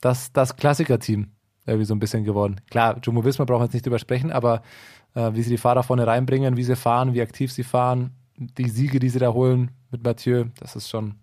das, 0.00 0.32
das 0.32 0.56
Klassiker-Team 0.56 1.28
irgendwie 1.66 1.86
so 1.86 1.94
ein 1.94 1.98
bisschen 1.98 2.24
geworden. 2.24 2.60
Klar, 2.70 2.98
Jumbo 3.02 3.24
Visma 3.24 3.44
brauchen 3.44 3.60
wir 3.60 3.64
jetzt 3.64 3.72
nicht 3.72 3.86
drüber 3.86 3.98
sprechen, 3.98 4.30
aber 4.30 4.56
äh, 4.56 4.60
wie 5.14 5.42
sie 5.42 5.50
die 5.50 5.58
Fahrer 5.58 5.82
vorne 5.82 6.06
reinbringen, 6.06 6.56
wie 6.56 6.64
sie 6.64 6.76
fahren, 6.76 7.14
wie 7.14 7.22
aktiv 7.22 7.52
sie 7.52 7.64
fahren, 7.64 8.10
die 8.36 8.68
Siege, 8.68 8.98
die 8.98 9.08
sie 9.08 9.18
da 9.18 9.32
holen 9.32 9.70
mit 9.90 10.02
Mathieu, 10.02 10.46
das 10.58 10.76
ist 10.76 10.88
schon. 10.88 11.14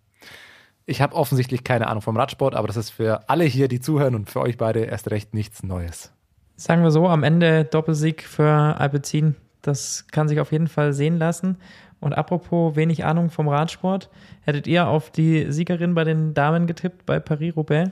Ich 0.86 1.02
habe 1.02 1.16
offensichtlich 1.16 1.64
keine 1.64 1.88
Ahnung 1.88 2.02
vom 2.02 2.18
Radsport, 2.18 2.56
aber 2.56 2.68
das 2.68 2.78
ist 2.78 2.90
für 2.90 3.30
alle 3.30 3.44
hier, 3.44 3.68
die 3.68 3.80
zuhören 3.80 4.16
und 4.16 4.30
für 4.30 4.42
euch 4.42 4.58
beide 4.58 4.80
erst 4.82 5.12
recht 5.12 5.34
nichts 5.34 5.64
Neues. 5.64 6.12
Sagen 6.56 6.84
wir 6.84 6.92
so, 6.92 7.08
am 7.08 7.24
Ende 7.24 7.66
Doppelsieg 7.66 8.24
für 8.24 8.80
Alpecin, 8.80 9.36
das 9.62 10.08
kann 10.08 10.28
sich 10.28 10.40
auf 10.40 10.52
jeden 10.52 10.68
Fall 10.68 10.94
sehen 10.94 11.18
lassen. 11.18 11.58
Und 12.00 12.14
apropos 12.14 12.76
wenig 12.76 13.06
Ahnung 13.06 13.30
vom 13.30 13.48
Radsport, 13.48 14.10
hättet 14.42 14.66
ihr 14.68 14.88
auf 14.88 15.12
die 15.12 15.52
Siegerin 15.52 15.94
bei 15.94 16.04
den 16.04 16.34
Damen 16.34 16.66
getippt 16.66 17.06
bei 17.06 17.20
Paris-Roubaix? 17.20 17.92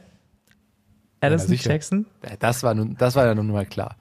Alison 1.22 1.50
sicher. 1.50 1.72
Jackson? 1.72 2.06
Äh, 2.22 2.38
Das 2.40 2.64
war, 2.64 2.74
nun, 2.74 2.96
das 2.98 3.16
war 3.16 3.26
ja 3.26 3.36
nun 3.36 3.52
mal 3.52 3.66
klar. 3.66 3.96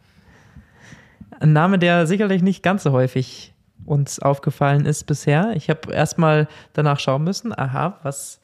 Ein 1.40 1.52
Name, 1.52 1.78
der 1.78 2.06
sicherlich 2.06 2.42
nicht 2.42 2.62
ganz 2.62 2.82
so 2.82 2.92
häufig 2.92 3.54
uns 3.84 4.18
aufgefallen 4.18 4.84
ist 4.84 5.04
bisher. 5.04 5.52
Ich 5.54 5.70
habe 5.70 5.92
erstmal 5.92 6.46
danach 6.74 7.00
schauen 7.00 7.24
müssen, 7.24 7.58
aha, 7.58 7.98
was 8.02 8.40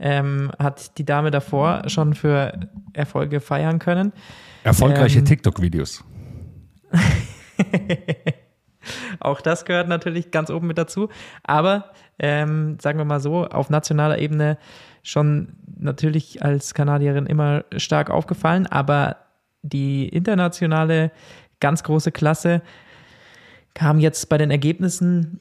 ähm, 0.00 0.50
hat 0.58 0.98
die 0.98 1.04
Dame 1.04 1.30
davor 1.30 1.88
schon 1.88 2.14
für 2.14 2.68
Erfolge 2.94 3.40
feiern 3.40 3.78
können. 3.78 4.12
Erfolgreiche 4.64 5.20
ähm, 5.20 5.24
TikTok-Videos. 5.24 6.04
Auch 9.20 9.40
das 9.40 9.64
gehört 9.64 9.88
natürlich 9.88 10.30
ganz 10.30 10.50
oben 10.50 10.66
mit 10.66 10.78
dazu. 10.78 11.08
Aber 11.42 11.92
ähm, 12.18 12.78
sagen 12.80 12.98
wir 12.98 13.04
mal 13.04 13.20
so, 13.20 13.46
auf 13.46 13.70
nationaler 13.70 14.18
Ebene 14.18 14.58
schon 15.02 15.54
natürlich 15.78 16.42
als 16.42 16.74
Kanadierin 16.74 17.26
immer 17.26 17.64
stark 17.76 18.10
aufgefallen, 18.10 18.66
aber 18.66 19.16
die 19.62 20.08
internationale 20.08 21.10
ganz 21.60 21.82
große 21.82 22.12
Klasse 22.12 22.62
kam 23.74 23.98
jetzt 23.98 24.28
bei 24.28 24.38
den 24.38 24.50
Ergebnissen 24.50 25.40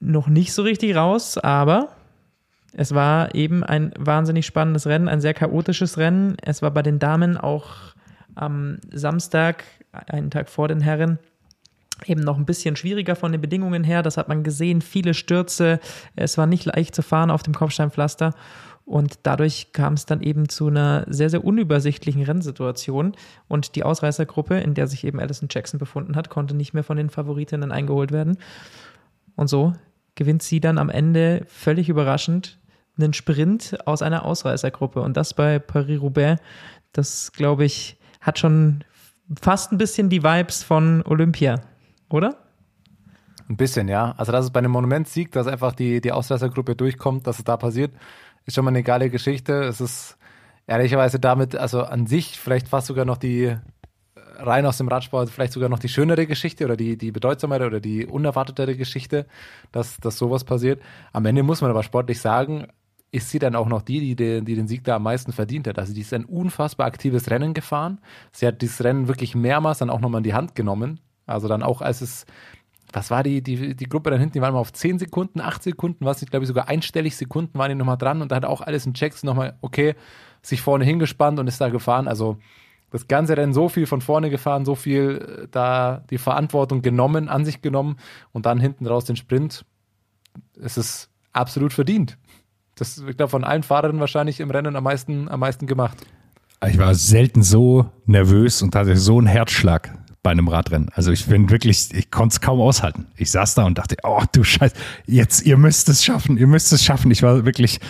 noch 0.00 0.28
nicht 0.28 0.52
so 0.52 0.62
richtig 0.62 0.94
raus, 0.94 1.38
aber 1.38 1.96
es 2.74 2.94
war 2.94 3.34
eben 3.34 3.64
ein 3.64 3.92
wahnsinnig 3.98 4.46
spannendes 4.46 4.86
Rennen, 4.86 5.08
ein 5.08 5.20
sehr 5.20 5.34
chaotisches 5.34 5.98
Rennen. 5.98 6.36
Es 6.42 6.62
war 6.62 6.70
bei 6.70 6.82
den 6.82 6.98
Damen 6.98 7.36
auch 7.36 7.94
am 8.34 8.78
Samstag, 8.92 9.64
einen 9.92 10.30
Tag 10.30 10.48
vor 10.48 10.68
den 10.68 10.80
Herren, 10.80 11.18
eben 12.06 12.20
noch 12.20 12.36
ein 12.36 12.46
bisschen 12.46 12.76
schwieriger 12.76 13.16
von 13.16 13.32
den 13.32 13.40
Bedingungen 13.40 13.84
her. 13.84 14.02
Das 14.02 14.16
hat 14.16 14.28
man 14.28 14.44
gesehen, 14.44 14.82
viele 14.82 15.14
Stürze. 15.14 15.80
Es 16.14 16.38
war 16.38 16.46
nicht 16.46 16.66
leicht 16.66 16.94
zu 16.94 17.02
fahren 17.02 17.30
auf 17.30 17.42
dem 17.42 17.54
Kopfsteinpflaster. 17.54 18.34
Und 18.88 19.18
dadurch 19.24 19.74
kam 19.74 19.92
es 19.92 20.06
dann 20.06 20.22
eben 20.22 20.48
zu 20.48 20.68
einer 20.68 21.04
sehr, 21.08 21.28
sehr 21.28 21.44
unübersichtlichen 21.44 22.22
Rennsituation. 22.22 23.12
Und 23.46 23.76
die 23.76 23.84
Ausreißergruppe, 23.84 24.58
in 24.58 24.72
der 24.72 24.86
sich 24.86 25.04
eben 25.04 25.20
Alison 25.20 25.48
Jackson 25.50 25.78
befunden 25.78 26.16
hat, 26.16 26.30
konnte 26.30 26.56
nicht 26.56 26.72
mehr 26.72 26.84
von 26.84 26.96
den 26.96 27.10
Favoritinnen 27.10 27.70
eingeholt 27.70 28.12
werden. 28.12 28.38
Und 29.36 29.48
so 29.48 29.74
gewinnt 30.14 30.42
sie 30.42 30.60
dann 30.60 30.78
am 30.78 30.88
Ende 30.88 31.44
völlig 31.48 31.90
überraschend 31.90 32.58
einen 32.96 33.12
Sprint 33.12 33.76
aus 33.86 34.00
einer 34.00 34.24
Ausreißergruppe. 34.24 35.02
Und 35.02 35.18
das 35.18 35.34
bei 35.34 35.58
Paris-Roubaix, 35.58 36.40
das 36.92 37.32
glaube 37.32 37.66
ich, 37.66 37.98
hat 38.22 38.38
schon 38.38 38.84
fast 39.38 39.70
ein 39.70 39.78
bisschen 39.78 40.08
die 40.08 40.22
Vibes 40.22 40.62
von 40.62 41.02
Olympia, 41.04 41.60
oder? 42.08 42.38
Ein 43.48 43.56
bisschen, 43.56 43.88
ja. 43.88 44.14
Also, 44.16 44.32
dass 44.32 44.46
es 44.46 44.50
bei 44.50 44.58
einem 44.58 44.72
Monumentsieg, 44.72 45.32
dass 45.32 45.46
einfach 45.46 45.72
die, 45.72 46.00
die 46.00 46.12
Ausreißergruppe 46.12 46.74
durchkommt, 46.74 47.26
dass 47.26 47.38
es 47.38 47.44
da 47.44 47.56
passiert, 47.56 47.92
ist 48.48 48.54
schon 48.54 48.64
mal 48.64 48.70
eine 48.70 48.82
geile 48.82 49.10
Geschichte. 49.10 49.62
Es 49.64 49.80
ist 49.80 50.18
ehrlicherweise 50.66 51.20
damit, 51.20 51.54
also 51.54 51.82
an 51.82 52.06
sich 52.06 52.38
vielleicht 52.38 52.68
fast 52.68 52.86
sogar 52.86 53.04
noch 53.04 53.18
die, 53.18 53.54
rein 54.38 54.66
aus 54.66 54.78
dem 54.78 54.88
Radsport 54.88 55.30
vielleicht 55.30 55.52
sogar 55.52 55.68
noch 55.68 55.78
die 55.78 55.88
schönere 55.88 56.26
Geschichte 56.26 56.64
oder 56.64 56.76
die, 56.76 56.96
die 56.96 57.12
bedeutsamere 57.12 57.66
oder 57.66 57.80
die 57.80 58.06
unerwartetere 58.06 58.76
Geschichte, 58.76 59.26
dass, 59.70 59.98
dass 59.98 60.16
sowas 60.16 60.44
passiert. 60.44 60.80
Am 61.12 61.26
Ende 61.26 61.42
muss 61.42 61.60
man 61.60 61.70
aber 61.70 61.82
sportlich 61.82 62.20
sagen, 62.20 62.68
ist 63.10 63.30
sie 63.30 63.38
dann 63.38 63.54
auch 63.54 63.68
noch 63.68 63.82
die, 63.82 64.00
die, 64.00 64.16
den, 64.16 64.44
die 64.44 64.54
den 64.54 64.68
Sieg 64.68 64.84
da 64.84 64.96
am 64.96 65.02
meisten 65.02 65.32
verdient 65.32 65.66
hat. 65.66 65.78
Also 65.78 65.94
die 65.94 66.00
ist 66.00 66.12
ein 66.12 66.24
unfassbar 66.24 66.86
aktives 66.86 67.30
Rennen 67.30 67.54
gefahren. 67.54 68.00
Sie 68.32 68.46
hat 68.46 68.62
dieses 68.62 68.82
Rennen 68.82 69.08
wirklich 69.08 69.34
mehrmals 69.34 69.78
dann 69.78 69.90
auch 69.90 70.00
nochmal 70.00 70.20
in 70.20 70.24
die 70.24 70.34
Hand 70.34 70.54
genommen. 70.54 71.00
Also 71.26 71.48
dann 71.48 71.62
auch, 71.62 71.82
als 71.82 72.00
es, 72.00 72.26
was 72.92 73.10
war 73.10 73.22
die, 73.22 73.42
die, 73.42 73.74
die 73.74 73.88
Gruppe 73.88 74.10
dann 74.10 74.20
hinten, 74.20 74.34
die 74.34 74.40
waren 74.40 74.54
mal 74.54 74.60
auf 74.60 74.72
10 74.72 74.98
Sekunden, 74.98 75.40
8 75.40 75.62
Sekunden, 75.62 76.04
was 76.04 76.22
ich 76.22 76.30
glaube 76.30 76.44
ich 76.44 76.48
sogar 76.48 76.68
einstellig 76.68 77.16
Sekunden 77.16 77.58
waren 77.58 77.70
die 77.70 77.74
nochmal 77.74 77.98
dran 77.98 78.22
und 78.22 78.32
da 78.32 78.36
hat 78.36 78.44
auch 78.44 78.60
alles 78.60 78.86
in 78.86 78.94
Checks 78.94 79.22
nochmal, 79.22 79.56
okay, 79.60 79.94
sich 80.42 80.60
vorne 80.60 80.84
hingespannt 80.84 81.38
und 81.38 81.46
ist 81.46 81.60
da 81.60 81.68
gefahren. 81.68 82.08
Also 82.08 82.38
das 82.90 83.06
ganze 83.08 83.36
Rennen 83.36 83.52
so 83.52 83.68
viel 83.68 83.86
von 83.86 84.00
vorne 84.00 84.30
gefahren, 84.30 84.64
so 84.64 84.74
viel 84.74 85.42
äh, 85.44 85.48
da 85.50 86.04
die 86.10 86.18
Verantwortung 86.18 86.82
genommen, 86.82 87.28
an 87.28 87.44
sich 87.44 87.60
genommen 87.60 87.96
und 88.32 88.46
dann 88.46 88.60
hinten 88.60 88.86
raus 88.86 89.04
den 89.04 89.16
Sprint. 89.16 89.64
Es 90.60 90.78
ist 90.78 91.10
absolut 91.32 91.72
verdient. 91.72 92.18
Das, 92.76 92.98
ich 92.98 93.16
glaube, 93.16 93.30
von 93.30 93.44
allen 93.44 93.64
Fahrern 93.64 94.00
wahrscheinlich 94.00 94.40
im 94.40 94.50
Rennen 94.50 94.76
am 94.76 94.84
meisten, 94.84 95.28
am 95.28 95.40
meisten 95.40 95.66
gemacht. 95.66 95.98
Ich 96.66 96.78
war 96.78 96.94
selten 96.94 97.42
so 97.42 97.86
nervös 98.06 98.62
und 98.62 98.74
hatte 98.74 98.96
so 98.96 99.18
einen 99.18 99.26
Herzschlag 99.26 99.96
bei 100.28 100.32
einem 100.32 100.48
Radrennen. 100.48 100.90
Also 100.92 101.10
ich 101.10 101.24
bin 101.24 101.48
wirklich, 101.48 101.88
ich 101.94 102.10
konnte 102.10 102.34
es 102.34 102.40
kaum 102.42 102.60
aushalten. 102.60 103.06
Ich 103.16 103.30
saß 103.30 103.54
da 103.54 103.64
und 103.64 103.78
dachte, 103.78 103.96
oh 104.02 104.20
du 104.30 104.44
Scheiße, 104.44 104.74
jetzt, 105.06 105.46
ihr 105.46 105.56
müsst 105.56 105.88
es 105.88 106.04
schaffen, 106.04 106.36
ihr 106.36 106.46
müsst 106.46 106.70
es 106.70 106.84
schaffen. 106.84 107.10
Ich 107.10 107.22
war 107.22 107.46
wirklich 107.46 107.80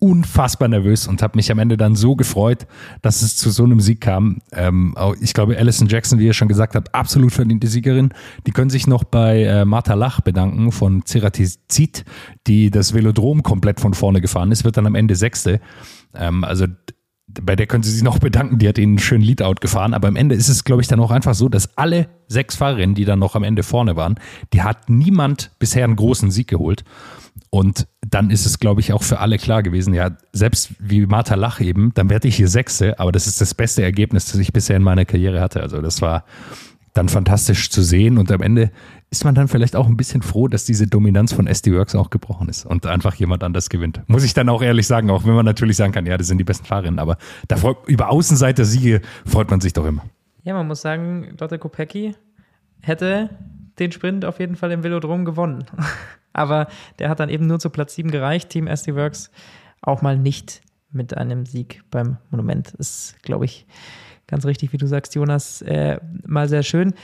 unfassbar 0.00 0.66
nervös 0.66 1.06
und 1.06 1.22
habe 1.22 1.36
mich 1.36 1.52
am 1.52 1.60
Ende 1.60 1.76
dann 1.76 1.94
so 1.94 2.16
gefreut, 2.16 2.66
dass 3.00 3.22
es 3.22 3.36
zu 3.36 3.50
so 3.50 3.62
einem 3.62 3.78
Sieg 3.78 4.00
kam. 4.00 4.40
Ähm, 4.50 4.96
ich 5.20 5.34
glaube, 5.34 5.56
Alison 5.56 5.86
Jackson, 5.86 6.18
wie 6.18 6.26
ihr 6.26 6.32
schon 6.32 6.48
gesagt 6.48 6.74
habt, 6.74 6.92
absolut 6.96 7.30
verdiente 7.30 7.68
Siegerin. 7.68 8.12
Die 8.44 8.50
können 8.50 8.70
sich 8.70 8.88
noch 8.88 9.04
bei 9.04 9.44
äh, 9.44 9.64
Martha 9.64 9.94
Lach 9.94 10.20
bedanken 10.20 10.72
von 10.72 11.06
Ceratizid, 11.06 12.04
die 12.48 12.72
das 12.72 12.92
Velodrom 12.92 13.44
komplett 13.44 13.78
von 13.78 13.94
vorne 13.94 14.20
gefahren 14.20 14.50
ist, 14.50 14.64
wird 14.64 14.76
dann 14.76 14.86
am 14.86 14.96
Ende 14.96 15.14
Sechste. 15.14 15.60
Ähm, 16.12 16.42
also 16.42 16.66
bei 17.28 17.56
der 17.56 17.66
können 17.66 17.82
Sie 17.82 17.90
sich 17.90 18.02
noch 18.02 18.18
bedanken, 18.18 18.58
die 18.58 18.68
hat 18.68 18.78
ihnen 18.78 18.92
einen 18.92 18.98
schönen 18.98 19.22
Leadout 19.22 19.56
gefahren, 19.60 19.94
aber 19.94 20.08
am 20.08 20.16
Ende 20.16 20.34
ist 20.34 20.48
es, 20.48 20.64
glaube 20.64 20.82
ich, 20.82 20.88
dann 20.88 21.00
auch 21.00 21.10
einfach 21.10 21.34
so, 21.34 21.48
dass 21.48 21.76
alle 21.76 22.08
sechs 22.26 22.56
Fahrerinnen, 22.56 22.94
die 22.94 23.04
dann 23.04 23.18
noch 23.18 23.34
am 23.36 23.42
Ende 23.42 23.62
vorne 23.62 23.96
waren, 23.96 24.18
die 24.52 24.62
hat 24.62 24.88
niemand 24.88 25.50
bisher 25.58 25.84
einen 25.84 25.96
großen 25.96 26.30
Sieg 26.30 26.48
geholt. 26.48 26.84
Und 27.50 27.86
dann 28.06 28.30
ist 28.30 28.46
es, 28.46 28.58
glaube 28.58 28.80
ich, 28.80 28.92
auch 28.92 29.02
für 29.02 29.20
alle 29.20 29.38
klar 29.38 29.62
gewesen, 29.62 29.94
ja, 29.94 30.10
selbst 30.32 30.70
wie 30.78 31.06
Martha 31.06 31.34
Lach 31.34 31.60
eben, 31.60 31.92
dann 31.94 32.10
werde 32.10 32.28
ich 32.28 32.36
hier 32.36 32.48
Sechste, 32.48 32.98
aber 32.98 33.12
das 33.12 33.26
ist 33.26 33.40
das 33.40 33.54
beste 33.54 33.82
Ergebnis, 33.82 34.26
das 34.26 34.40
ich 34.40 34.52
bisher 34.52 34.76
in 34.76 34.82
meiner 34.82 35.04
Karriere 35.04 35.40
hatte. 35.40 35.62
Also 35.62 35.80
das 35.80 36.02
war 36.02 36.24
dann 36.94 37.08
fantastisch 37.08 37.70
zu 37.70 37.82
sehen 37.82 38.18
und 38.18 38.32
am 38.32 38.42
Ende 38.42 38.70
ist 39.10 39.24
man 39.24 39.34
dann 39.34 39.48
vielleicht 39.48 39.74
auch 39.74 39.86
ein 39.86 39.96
bisschen 39.96 40.22
froh, 40.22 40.48
dass 40.48 40.64
diese 40.64 40.86
Dominanz 40.86 41.32
von 41.32 41.46
SD 41.46 41.72
Works 41.74 41.94
auch 41.94 42.10
gebrochen 42.10 42.48
ist 42.48 42.66
und 42.66 42.84
einfach 42.86 43.14
jemand 43.14 43.42
anders 43.42 43.70
gewinnt. 43.70 44.02
Muss 44.06 44.24
ich 44.24 44.34
dann 44.34 44.48
auch 44.48 44.62
ehrlich 44.62 44.86
sagen, 44.86 45.10
auch 45.10 45.24
wenn 45.24 45.34
man 45.34 45.46
natürlich 45.46 45.76
sagen 45.76 45.92
kann, 45.92 46.04
ja, 46.06 46.18
das 46.18 46.26
sind 46.26 46.38
die 46.38 46.44
besten 46.44 46.66
Fahrerinnen, 46.66 46.98
aber 46.98 47.16
da 47.48 47.56
freut, 47.56 47.78
über 47.86 48.10
Außenseiter-Siege 48.10 49.00
freut 49.24 49.50
man 49.50 49.60
sich 49.60 49.72
doch 49.72 49.86
immer. 49.86 50.04
Ja, 50.42 50.54
man 50.54 50.66
muss 50.66 50.82
sagen, 50.82 51.36
Lotte 51.38 51.58
Kopecki 51.58 52.14
hätte 52.80 53.30
den 53.78 53.92
Sprint 53.92 54.24
auf 54.24 54.40
jeden 54.40 54.56
Fall 54.56 54.72
im 54.72 54.82
Velodrom 54.82 55.24
gewonnen. 55.24 55.64
Aber 56.32 56.68
der 56.98 57.08
hat 57.08 57.20
dann 57.20 57.28
eben 57.28 57.46
nur 57.46 57.58
zu 57.58 57.70
Platz 57.70 57.94
7 57.94 58.10
gereicht. 58.10 58.50
Team 58.50 58.66
SD 58.66 58.94
Works 58.94 59.30
auch 59.82 60.02
mal 60.02 60.16
nicht 60.16 60.62
mit 60.90 61.16
einem 61.16 61.46
Sieg 61.46 61.82
beim 61.90 62.18
Monument. 62.30 62.74
Ist, 62.74 63.20
glaube 63.22 63.44
ich, 63.44 63.66
ganz 64.26 64.46
richtig, 64.46 64.72
wie 64.72 64.76
du 64.76 64.86
sagst, 64.86 65.14
Jonas, 65.14 65.62
äh, 65.62 65.98
mal 66.26 66.48
sehr 66.48 66.62
schön. 66.62 66.94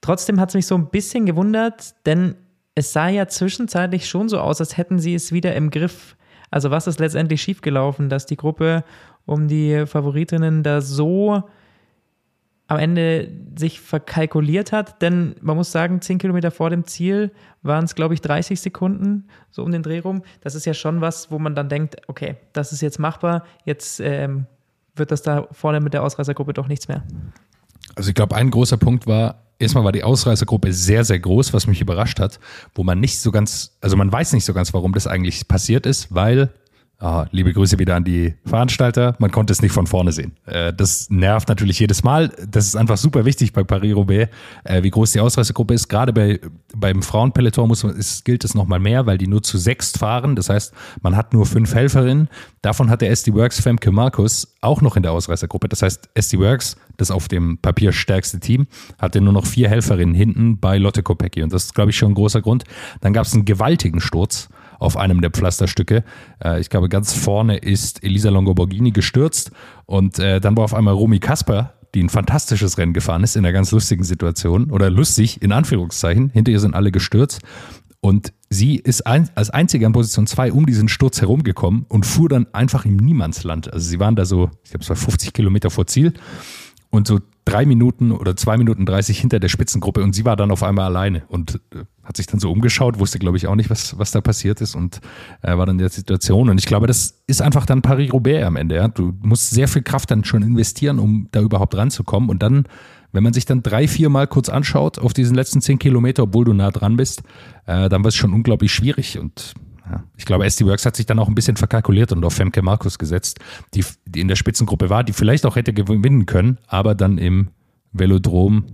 Trotzdem 0.00 0.40
hat 0.40 0.50
es 0.50 0.54
mich 0.54 0.66
so 0.66 0.74
ein 0.74 0.88
bisschen 0.88 1.26
gewundert, 1.26 1.94
denn 2.06 2.36
es 2.74 2.92
sah 2.92 3.08
ja 3.08 3.28
zwischenzeitlich 3.28 4.08
schon 4.08 4.28
so 4.28 4.38
aus, 4.38 4.60
als 4.60 4.76
hätten 4.76 4.98
sie 4.98 5.14
es 5.14 5.32
wieder 5.32 5.54
im 5.54 5.70
Griff. 5.70 6.16
Also 6.50 6.70
was 6.70 6.86
ist 6.86 7.00
letztendlich 7.00 7.42
schiefgelaufen, 7.42 8.08
dass 8.08 8.26
die 8.26 8.36
Gruppe 8.36 8.84
um 9.26 9.48
die 9.48 9.86
Favoritinnen 9.86 10.62
da 10.62 10.80
so 10.80 11.44
am 12.70 12.78
Ende 12.78 13.28
sich 13.58 13.80
verkalkuliert 13.80 14.70
hat, 14.70 15.02
denn 15.02 15.34
man 15.40 15.56
muss 15.56 15.72
sagen, 15.72 16.00
zehn 16.00 16.18
Kilometer 16.18 16.52
vor 16.52 16.70
dem 16.70 16.84
Ziel 16.84 17.32
waren 17.62 17.84
es, 17.84 17.96
glaube 17.96 18.14
ich, 18.14 18.20
30 18.20 18.60
Sekunden, 18.60 19.26
so 19.50 19.64
um 19.64 19.72
den 19.72 19.82
Dreh 19.82 19.98
rum. 19.98 20.22
Das 20.40 20.54
ist 20.54 20.66
ja 20.66 20.72
schon 20.72 21.00
was, 21.00 21.32
wo 21.32 21.40
man 21.40 21.56
dann 21.56 21.68
denkt, 21.68 21.96
okay, 22.06 22.36
das 22.52 22.72
ist 22.72 22.80
jetzt 22.80 23.00
machbar, 23.00 23.44
jetzt 23.64 23.98
ähm, 23.98 24.46
wird 24.94 25.10
das 25.10 25.22
da 25.22 25.48
vorne 25.50 25.80
mit 25.80 25.94
der 25.94 26.04
Ausreißergruppe 26.04 26.52
doch 26.52 26.68
nichts 26.68 26.86
mehr. 26.86 27.02
Also 27.96 28.10
ich 28.10 28.14
glaube, 28.14 28.36
ein 28.36 28.52
großer 28.52 28.76
Punkt 28.76 29.08
war, 29.08 29.42
erstmal 29.60 29.84
war 29.84 29.92
die 29.92 30.02
Ausreißergruppe 30.02 30.72
sehr, 30.72 31.04
sehr 31.04 31.18
groß, 31.18 31.52
was 31.52 31.66
mich 31.66 31.80
überrascht 31.80 32.18
hat, 32.18 32.40
wo 32.74 32.82
man 32.82 32.98
nicht 32.98 33.20
so 33.20 33.30
ganz, 33.30 33.76
also 33.80 33.96
man 33.96 34.10
weiß 34.10 34.32
nicht 34.32 34.44
so 34.44 34.54
ganz, 34.54 34.74
warum 34.74 34.92
das 34.92 35.06
eigentlich 35.06 35.46
passiert 35.46 35.86
ist, 35.86 36.12
weil 36.12 36.50
Ah, 37.02 37.24
liebe 37.30 37.50
Grüße 37.54 37.78
wieder 37.78 37.96
an 37.96 38.04
die 38.04 38.34
Veranstalter. 38.44 39.16
Man 39.18 39.30
konnte 39.30 39.54
es 39.54 39.62
nicht 39.62 39.72
von 39.72 39.86
vorne 39.86 40.12
sehen. 40.12 40.32
Äh, 40.44 40.74
das 40.74 41.08
nervt 41.08 41.48
natürlich 41.48 41.78
jedes 41.78 42.04
Mal. 42.04 42.28
Das 42.46 42.66
ist 42.66 42.76
einfach 42.76 42.98
super 42.98 43.24
wichtig 43.24 43.54
bei 43.54 43.64
Paris-Roubaix, 43.64 44.30
äh, 44.64 44.82
wie 44.82 44.90
groß 44.90 45.12
die 45.12 45.20
Ausreißergruppe 45.20 45.72
ist. 45.72 45.88
Gerade 45.88 46.12
bei, 46.12 46.38
beim 46.76 47.02
Frauenpeloton 47.02 47.68
muss 47.68 47.84
man, 47.84 47.96
ist, 47.96 48.26
gilt 48.26 48.44
es 48.44 48.54
nochmal 48.54 48.80
mehr, 48.80 49.06
weil 49.06 49.16
die 49.16 49.28
nur 49.28 49.42
zu 49.42 49.56
sechst 49.56 49.96
fahren. 49.96 50.36
Das 50.36 50.50
heißt, 50.50 50.74
man 51.00 51.16
hat 51.16 51.32
nur 51.32 51.46
fünf 51.46 51.74
Helferinnen. 51.74 52.28
Davon 52.60 52.90
hat 52.90 53.00
der 53.00 53.10
SD 53.10 53.32
Works 53.32 53.60
Femke 53.60 53.90
Markus 53.92 54.54
auch 54.60 54.82
noch 54.82 54.94
in 54.94 55.02
der 55.02 55.12
Ausreißergruppe. 55.12 55.70
Das 55.70 55.80
heißt, 55.80 56.10
SD 56.12 56.38
Works, 56.38 56.76
das 56.98 57.10
auf 57.10 57.28
dem 57.28 57.56
Papier 57.56 57.92
stärkste 57.92 58.40
Team, 58.40 58.66
hatte 58.98 59.22
nur 59.22 59.32
noch 59.32 59.46
vier 59.46 59.70
Helferinnen 59.70 60.14
hinten 60.14 60.60
bei 60.60 60.76
Lotte 60.76 61.02
Kopecki. 61.02 61.42
Und 61.42 61.54
das 61.54 61.64
ist, 61.64 61.74
glaube 61.74 61.92
ich, 61.92 61.96
schon 61.96 62.10
ein 62.10 62.14
großer 62.14 62.42
Grund. 62.42 62.64
Dann 63.00 63.14
gab 63.14 63.24
es 63.24 63.32
einen 63.32 63.46
gewaltigen 63.46 64.02
Sturz 64.02 64.50
auf 64.80 64.96
einem 64.96 65.20
der 65.20 65.30
Pflasterstücke. 65.30 66.02
Äh, 66.42 66.60
ich 66.60 66.70
glaube, 66.70 66.88
ganz 66.88 67.12
vorne 67.12 67.58
ist 67.58 68.02
Elisa 68.02 68.30
Longoborghini 68.30 68.90
gestürzt 68.90 69.52
und 69.86 70.18
äh, 70.18 70.40
dann 70.40 70.56
war 70.56 70.64
auf 70.64 70.74
einmal 70.74 70.94
Romy 70.94 71.20
Kasper, 71.20 71.74
die 71.94 72.02
ein 72.02 72.08
fantastisches 72.08 72.78
Rennen 72.78 72.92
gefahren 72.92 73.22
ist, 73.22 73.36
in 73.36 73.44
einer 73.44 73.52
ganz 73.52 73.70
lustigen 73.70 74.04
Situation 74.04 74.70
oder 74.70 74.90
lustig, 74.90 75.42
in 75.42 75.52
Anführungszeichen. 75.52 76.30
Hinter 76.30 76.52
ihr 76.52 76.60
sind 76.60 76.74
alle 76.74 76.90
gestürzt. 76.90 77.42
Und 78.00 78.32
sie 78.48 78.76
ist 78.76 79.06
ein, 79.06 79.28
als 79.34 79.50
einzige 79.50 79.84
in 79.84 79.92
Position 79.92 80.26
2 80.26 80.52
um 80.52 80.64
diesen 80.64 80.88
Sturz 80.88 81.20
herumgekommen 81.20 81.84
und 81.88 82.06
fuhr 82.06 82.30
dann 82.30 82.46
einfach 82.52 82.86
im 82.86 82.96
Niemandsland. 82.96 83.72
Also 83.72 83.86
sie 83.86 84.00
waren 84.00 84.16
da 84.16 84.24
so, 84.24 84.50
ich 84.64 84.70
glaube, 84.70 84.82
es 84.82 84.88
war 84.88 84.96
50 84.96 85.34
Kilometer 85.34 85.68
vor 85.68 85.86
Ziel 85.86 86.14
und 86.88 87.06
so 87.06 87.20
drei 87.44 87.66
Minuten 87.66 88.12
oder 88.12 88.36
zwei 88.36 88.56
Minuten 88.56 88.86
30 88.86 89.18
hinter 89.18 89.38
der 89.38 89.48
Spitzengruppe 89.48 90.02
und 90.02 90.14
sie 90.14 90.24
war 90.24 90.36
dann 90.36 90.50
auf 90.50 90.62
einmal 90.62 90.86
alleine 90.86 91.24
und 91.28 91.60
äh, 91.74 91.84
hat 92.10 92.16
sich 92.16 92.26
dann 92.26 92.40
so 92.40 92.50
umgeschaut, 92.50 92.98
wusste 92.98 93.20
glaube 93.20 93.36
ich 93.36 93.46
auch 93.46 93.54
nicht, 93.54 93.70
was, 93.70 93.96
was 93.96 94.10
da 94.10 94.20
passiert 94.20 94.60
ist 94.60 94.74
und 94.74 95.00
äh, 95.42 95.56
war 95.56 95.64
dann 95.64 95.76
in 95.76 95.78
der 95.78 95.90
Situation. 95.90 96.50
Und 96.50 96.58
ich 96.58 96.66
glaube, 96.66 96.88
das 96.88 97.22
ist 97.28 97.40
einfach 97.40 97.66
dann 97.66 97.82
Paris-Roubaix 97.82 98.44
am 98.44 98.56
Ende. 98.56 98.74
Ja? 98.74 98.88
Du 98.88 99.12
musst 99.22 99.50
sehr 99.50 99.68
viel 99.68 99.82
Kraft 99.82 100.10
dann 100.10 100.24
schon 100.24 100.42
investieren, 100.42 100.98
um 100.98 101.28
da 101.30 101.40
überhaupt 101.40 101.76
ranzukommen. 101.76 102.28
Und 102.28 102.42
dann, 102.42 102.64
wenn 103.12 103.22
man 103.22 103.32
sich 103.32 103.44
dann 103.44 103.62
drei, 103.62 103.86
vier 103.86 104.08
Mal 104.08 104.26
kurz 104.26 104.48
anschaut 104.48 104.98
auf 104.98 105.14
diesen 105.14 105.36
letzten 105.36 105.60
zehn 105.60 105.78
Kilometer, 105.78 106.24
obwohl 106.24 106.44
du 106.44 106.52
nah 106.52 106.72
dran 106.72 106.96
bist, 106.96 107.22
äh, 107.66 107.88
dann 107.88 108.02
wird 108.02 108.12
es 108.12 108.16
schon 108.16 108.34
unglaublich 108.34 108.72
schwierig. 108.74 109.16
Und 109.16 109.54
ja, 109.88 110.02
ich 110.16 110.24
glaube, 110.24 110.46
SD 110.46 110.66
Works 110.66 110.86
hat 110.86 110.96
sich 110.96 111.06
dann 111.06 111.20
auch 111.20 111.28
ein 111.28 111.36
bisschen 111.36 111.56
verkalkuliert 111.56 112.10
und 112.10 112.24
auf 112.24 112.34
Femke 112.34 112.60
Markus 112.60 112.98
gesetzt, 112.98 113.38
die, 113.74 113.84
die 114.04 114.20
in 114.20 114.26
der 114.26 114.36
Spitzengruppe 114.36 114.90
war, 114.90 115.04
die 115.04 115.12
vielleicht 115.12 115.46
auch 115.46 115.54
hätte 115.54 115.72
gewinnen 115.72 116.26
können, 116.26 116.58
aber 116.66 116.96
dann 116.96 117.18
im 117.18 117.50
Velodrom 117.92 118.64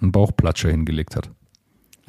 einen 0.00 0.12
Bauchplatscher 0.12 0.70
hingelegt 0.70 1.16
hat. 1.16 1.32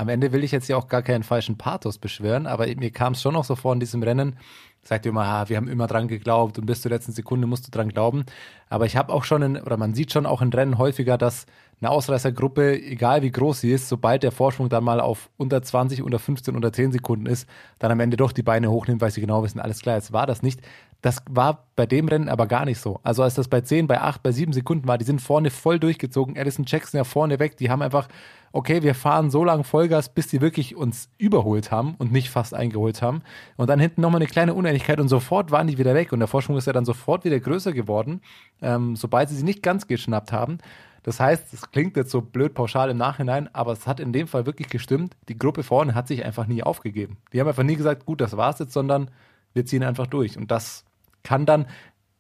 Am 0.02 0.10
Ende 0.10 0.32
will 0.32 0.44
ich 0.44 0.52
jetzt 0.52 0.68
ja 0.68 0.78
auch 0.78 0.88
gar 0.88 1.04
keinen 1.04 1.22
falschen 1.22 1.60
Pathos 1.60 2.00
beschwören, 2.00 2.48
aber 2.48 2.66
mir 2.66 2.90
kam 2.90 3.14
es 3.14 3.22
schon 3.22 3.36
noch 3.36 3.44
so 3.44 3.56
vor 3.56 3.72
in 3.72 3.80
diesem 3.80 4.02
Rennen, 4.02 4.36
sagt 4.82 5.06
immer, 5.06 5.26
ah, 5.26 5.48
wir 5.48 5.58
haben 5.58 5.68
immer 5.68 5.86
dran 5.86 6.08
geglaubt 6.08 6.58
und 6.58 6.66
bis 6.66 6.82
zur 6.82 6.90
letzten 6.90 7.12
Sekunde 7.12 7.46
musst 7.46 7.68
du 7.68 7.72
dran 7.72 7.90
glauben. 7.90 8.26
Aber 8.68 8.88
ich 8.88 8.98
habe 8.98 9.14
auch 9.14 9.24
schon, 9.24 9.44
in, 9.44 9.58
oder 9.58 9.78
man 9.78 9.94
sieht 9.94 10.12
schon 10.12 10.26
auch 10.26 10.42
in 10.42 10.52
Rennen 10.52 10.80
häufiger, 10.80 11.20
dass 11.20 11.46
eine 11.82 11.92
Ausreißergruppe, 11.92 12.82
egal 12.82 13.22
wie 13.22 13.32
groß 13.32 13.62
sie 13.62 13.72
ist, 13.72 13.90
sobald 13.90 14.24
der 14.24 14.32
Vorsprung 14.32 14.70
dann 14.70 14.84
mal 14.84 15.00
auf 15.00 15.30
unter 15.38 15.62
20, 15.62 16.02
unter 16.02 16.18
15, 16.18 16.56
unter 16.56 16.74
10 16.74 16.94
Sekunden 16.94 17.28
ist, 17.28 17.48
dann 17.78 17.92
am 17.92 18.00
Ende 18.00 18.18
doch 18.18 18.32
die 18.32 18.42
Beine 18.42 18.72
hochnimmt, 18.72 19.02
weil 19.02 19.12
sie 19.12 19.22
genau 19.22 19.44
wissen, 19.44 19.60
alles 19.60 19.82
klar, 19.82 19.98
jetzt 19.98 20.14
war 20.14 20.26
das 20.26 20.42
nicht. 20.42 20.62
Das 21.04 21.22
war 21.30 21.68
bei 21.76 21.86
dem 21.86 22.08
Rennen 22.08 22.28
aber 22.28 22.48
gar 22.48 22.66
nicht 22.66 22.80
so. 22.80 23.00
Also 23.04 23.22
als 23.22 23.36
das 23.36 23.48
bei 23.48 23.62
10, 23.62 23.86
bei 23.86 24.02
8, 24.02 24.24
bei 24.24 24.32
7 24.32 24.52
Sekunden 24.52 24.88
war, 24.88 24.98
die 24.98 25.06
sind 25.06 25.22
vorne 25.22 25.52
voll 25.52 25.80
durchgezogen. 25.80 26.40
Addison 26.40 26.66
Jackson 26.68 26.98
ja 26.98 27.04
vorne 27.04 27.38
weg, 27.38 27.56
die 27.58 27.70
haben 27.70 27.84
einfach, 27.84 28.08
okay, 28.52 28.84
wir 28.84 28.96
fahren 28.96 29.30
so 29.30 29.44
lange 29.44 29.64
Vollgas, 29.64 30.10
bis 30.10 30.28
die 30.28 30.42
wirklich 30.42 30.76
uns 30.76 31.10
überholt 31.18 31.72
haben 31.72 31.96
und 31.98 32.12
nicht 32.12 32.30
fast 32.30 32.54
eingeholt 32.54 33.02
haben. 33.02 33.22
Und 33.58 33.70
dann 33.70 33.80
hinten 33.80 34.02
nochmal 34.02 34.22
eine 34.22 34.30
kleine 34.30 34.54
Uneinigkeit 34.54 35.00
und 35.00 35.08
sofort 35.08 35.52
waren 35.52 35.68
die 35.68 35.78
wieder 35.78 35.94
weg. 35.94 36.12
Und 36.12 36.20
der 36.20 36.28
Vorsprung 36.28 36.58
ist 36.58 36.68
ja 36.68 36.74
dann 36.74 36.86
sofort 36.86 37.24
wieder 37.26 37.40
größer 37.40 37.74
geworden, 37.74 38.22
ähm, 38.62 38.96
sobald 38.96 39.30
sie 39.30 39.36
sie 39.36 39.44
nicht 39.44 39.64
ganz 39.64 39.88
geschnappt 39.88 40.32
haben. 40.32 40.58
Das 41.04 41.20
heißt, 41.20 41.54
es 41.54 41.72
klingt 41.72 41.98
jetzt 41.98 42.12
so 42.12 42.22
blöd 42.22 42.54
pauschal 42.54 42.90
im 42.90 42.98
Nachhinein, 42.98 43.50
aber 43.56 43.72
es 43.72 43.88
hat 43.88 44.00
in 44.00 44.14
dem 44.14 44.28
Fall 44.28 44.46
wirklich 44.46 44.70
gestimmt. 44.70 45.16
Die 45.30 45.38
Gruppe 45.38 45.64
vorne 45.64 45.96
hat 45.96 46.08
sich 46.08 46.24
einfach 46.26 46.46
nie 46.46 46.62
aufgegeben. 46.62 47.18
Die 47.34 47.40
haben 47.40 47.48
einfach 47.48 47.64
nie 47.64 47.76
gesagt, 47.76 48.06
gut, 48.06 48.22
das 48.22 48.38
war's 48.38 48.60
jetzt, 48.60 48.74
sondern 48.74 49.10
wir 49.54 49.66
ziehen 49.66 49.84
einfach 49.84 50.08
durch. 50.08 50.38
Und 50.38 50.52
das 50.52 50.86
kann 51.24 51.46
dann 51.46 51.66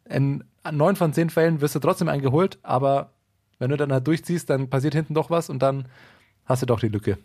in 0.10 0.44
neun 0.72 0.96
von 0.96 1.14
zehn 1.14 1.30
Fällen 1.30 1.62
wirst 1.62 1.76
du 1.76 1.80
trotzdem 1.80 2.08
eingeholt, 2.08 2.58
aber 2.64 3.12
Wenn 3.62 3.70
du 3.70 3.78
dann 3.78 3.94
halt 3.94 4.08
durchziehst, 4.08 4.50
dann 4.50 4.72
passiert 4.72 4.96
hinten 4.96 5.14
doch 5.14 5.30
was 5.30 5.48
und 5.48 5.60
dann 5.60 5.86
hast 6.52 6.62
du 6.62 6.66
doch 6.66 6.80
die 6.80 6.88
Lücke. 6.90 7.18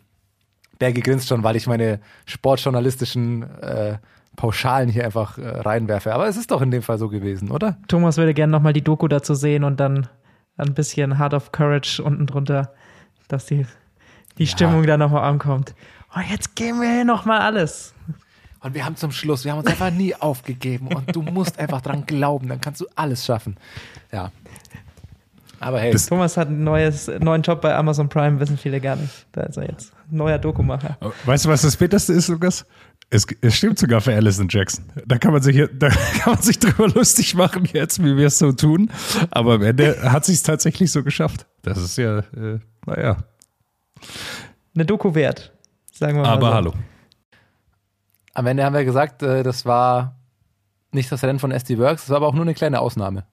Berge 0.79 1.01
grinst 1.01 1.27
schon, 1.27 1.43
weil 1.43 1.55
ich 1.55 1.67
meine 1.67 1.99
sportjournalistischen 2.25 3.43
äh, 3.61 3.97
Pauschalen 4.35 4.89
hier 4.89 5.05
einfach 5.05 5.37
äh, 5.37 5.47
reinwerfe. 5.47 6.13
Aber 6.13 6.27
es 6.27 6.37
ist 6.37 6.51
doch 6.51 6.61
in 6.61 6.71
dem 6.71 6.83
Fall 6.83 6.97
so 6.99 7.09
gewesen, 7.09 7.49
oder? 7.51 7.77
Thomas 7.87 8.17
würde 8.17 8.33
gerne 8.33 8.51
nochmal 8.51 8.73
die 8.73 8.83
Doku 8.83 9.07
dazu 9.07 9.33
sehen 9.33 9.63
und 9.63 9.79
dann 9.79 10.07
ein 10.57 10.73
bisschen 10.73 11.17
Heart 11.17 11.33
of 11.33 11.51
Courage 11.51 12.03
unten 12.03 12.27
drunter, 12.27 12.73
dass 13.27 13.45
die, 13.47 13.65
die 14.37 14.43
Ja. 14.45 14.49
Stimmung 14.49 14.85
da 14.85 14.97
nochmal 14.97 15.23
ankommt. 15.23 15.73
Oh, 16.15 16.19
jetzt 16.29 16.55
geben 16.55 16.81
wir 16.81 16.91
hier 16.91 17.05
nochmal 17.05 17.39
alles. 17.41 17.93
Und 18.61 18.73
wir 18.73 18.85
haben 18.85 18.95
zum 18.95 19.11
Schluss, 19.11 19.45
wir 19.45 19.51
haben 19.51 19.59
uns 19.59 19.67
einfach 19.67 19.91
nie 19.91 20.15
aufgegeben 20.15 20.87
und 20.87 21.15
du 21.15 21.21
musst 21.21 21.59
einfach 21.59 21.81
dran 21.81 22.05
glauben, 22.05 22.47
dann 22.47 22.59
kannst 22.59 22.81
du 22.81 22.85
alles 22.95 23.23
schaffen. 23.25 23.55
Ja. 24.11 24.31
Aber 25.59 25.79
hey, 25.79 25.95
Thomas 25.95 26.37
hat 26.37 26.47
einen 26.49 26.63
neues, 26.63 27.09
neuen 27.19 27.41
Job 27.41 27.61
bei 27.61 27.75
Amazon 27.75 28.09
Prime, 28.09 28.39
wissen 28.39 28.57
viele 28.57 28.79
gar 28.79 28.95
nicht. 28.95 29.25
Da 29.31 29.43
ist 29.43 29.57
er 29.57 29.67
jetzt. 29.67 29.91
Neuer 30.09 30.37
Dokumacher. 30.37 30.97
Weißt 31.25 31.45
du, 31.45 31.49
was 31.49 31.63
das 31.63 31.75
Bitterste 31.75 32.13
ist, 32.13 32.27
Lukas? 32.27 32.65
Es, 33.09 33.25
es 33.41 33.55
stimmt 33.55 33.79
sogar 33.79 34.01
für 34.01 34.13
Alison 34.13 34.47
Jackson. 34.49 34.85
Da 35.05 35.17
kann 35.17 35.31
man 35.31 35.41
sich 35.41 35.57
da 35.73 35.89
kann 36.19 36.33
man 36.33 36.41
sich 36.41 36.59
drüber 36.59 36.89
lustig 36.89 37.35
machen 37.35 37.67
jetzt, 37.71 38.03
wie 38.03 38.17
wir 38.17 38.27
es 38.27 38.37
so 38.37 38.51
tun. 38.51 38.91
Aber 39.31 39.55
am 39.55 39.63
Ende 39.63 40.11
hat 40.11 40.25
sich 40.25 40.35
es 40.35 40.43
tatsächlich 40.43 40.91
so 40.91 41.03
geschafft. 41.03 41.45
Das 41.63 41.77
ist 41.77 41.97
ja, 41.97 42.19
äh, 42.19 42.59
naja. 42.85 43.17
Eine 44.75 44.85
Doku 44.85 45.15
wert, 45.15 45.53
sagen 45.91 46.17
wir 46.17 46.23
mal. 46.23 46.29
Aber 46.29 46.49
so. 46.49 46.53
hallo. 46.53 46.73
am 48.33 48.45
Ende 48.45 48.63
haben 48.63 48.75
wir 48.75 48.85
gesagt, 48.85 49.23
äh, 49.23 49.41
das 49.41 49.65
war 49.65 50.19
nicht 50.91 51.11
das 51.11 51.23
Rennen 51.23 51.39
von 51.39 51.51
SD 51.51 51.77
Works, 51.77 52.03
das 52.03 52.09
war 52.09 52.17
aber 52.17 52.27
auch 52.27 52.33
nur 52.33 52.43
eine 52.43 52.53
kleine 52.53 52.79
Ausnahme. 52.79 53.25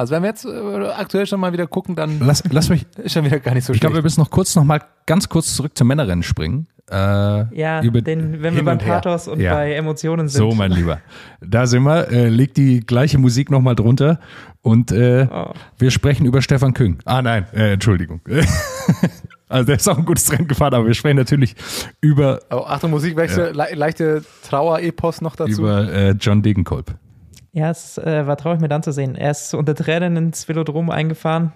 Also 0.00 0.14
wenn 0.14 0.22
wir 0.22 0.28
jetzt 0.30 0.46
äh, 0.46 0.86
aktuell 0.96 1.26
schon 1.26 1.40
mal 1.40 1.52
wieder 1.52 1.66
gucken, 1.66 1.94
dann 1.94 2.20
Lass, 2.20 2.42
lass 2.50 2.70
mich, 2.70 2.86
ist 3.04 3.12
schon 3.12 3.24
wieder 3.26 3.38
gar 3.38 3.52
nicht 3.52 3.66
so 3.66 3.74
ich 3.74 3.80
glaube, 3.80 3.92
wir 3.92 3.96
schlecht. 3.96 4.04
müssen 4.04 4.20
noch 4.20 4.30
kurz, 4.30 4.56
noch 4.56 4.64
mal 4.64 4.80
ganz 5.04 5.28
kurz 5.28 5.54
zurück 5.54 5.76
zum 5.76 5.88
Männerrennen 5.88 6.22
springen. 6.22 6.68
Äh, 6.90 6.94
Ja, 7.54 7.82
über- 7.82 8.00
den, 8.00 8.40
wenn 8.42 8.56
wir 8.56 8.64
beim. 8.64 8.78
Pathos 8.78 9.28
und 9.28 9.40
Ja. 9.40 9.52
bei 9.54 9.74
Emotionen 9.74 10.28
sind. 10.28 10.38
So, 10.38 10.56
mein 10.56 10.70
Lieber. 10.72 11.00
Da 11.42 11.66
sind 11.66 11.82
wir. 11.82 12.10
Äh, 12.10 12.30
leg 12.30 12.54
die 12.54 12.80
gleiche 12.80 13.18
Musik 13.18 13.50
nochmal 13.50 13.74
drunter 13.76 14.20
und 14.62 14.90
äh, 14.90 15.28
Oh. 15.30 15.52
wir 15.78 15.90
sprechen 15.90 16.24
über 16.24 16.40
Stefan 16.40 16.72
Küng. 16.72 16.98
Ah, 17.04 17.20
nein, 17.20 17.44
äh, 17.52 17.74
Entschuldigung. 17.74 18.22
also, 19.48 19.66
der 19.66 19.76
ist 19.76 19.86
auch 19.86 19.98
ein 19.98 20.04
gutes 20.06 20.32
Rennen 20.32 20.48
gefahren, 20.48 20.72
aber 20.72 20.86
wir 20.86 20.94
sprechen 20.94 21.16
natürlich 21.18 21.54
über, 22.00 22.40
Oh, 22.50 22.64
Achtung, 22.66 22.90
Musikwechsel, 22.92 23.54
le 23.54 23.74
leichte 23.74 24.24
Trauer-Epos 24.48 25.20
noch 25.20 25.36
dazu. 25.36 25.60
über 25.60 25.92
äh, 25.92 26.10
John 26.18 26.40
Degenkolb. 26.42 26.94
Ja, 27.52 27.70
es 27.70 27.98
äh, 27.98 28.26
war 28.26 28.36
traurig 28.36 28.60
mir 28.60 28.68
dann 28.68 28.82
zu 28.82 28.92
sehen. 28.92 29.16
Er 29.16 29.32
ist 29.32 29.54
unter 29.54 29.74
Tränen 29.74 30.16
ins 30.16 30.48
Velodrom 30.48 30.90
eingefahren. 30.90 31.52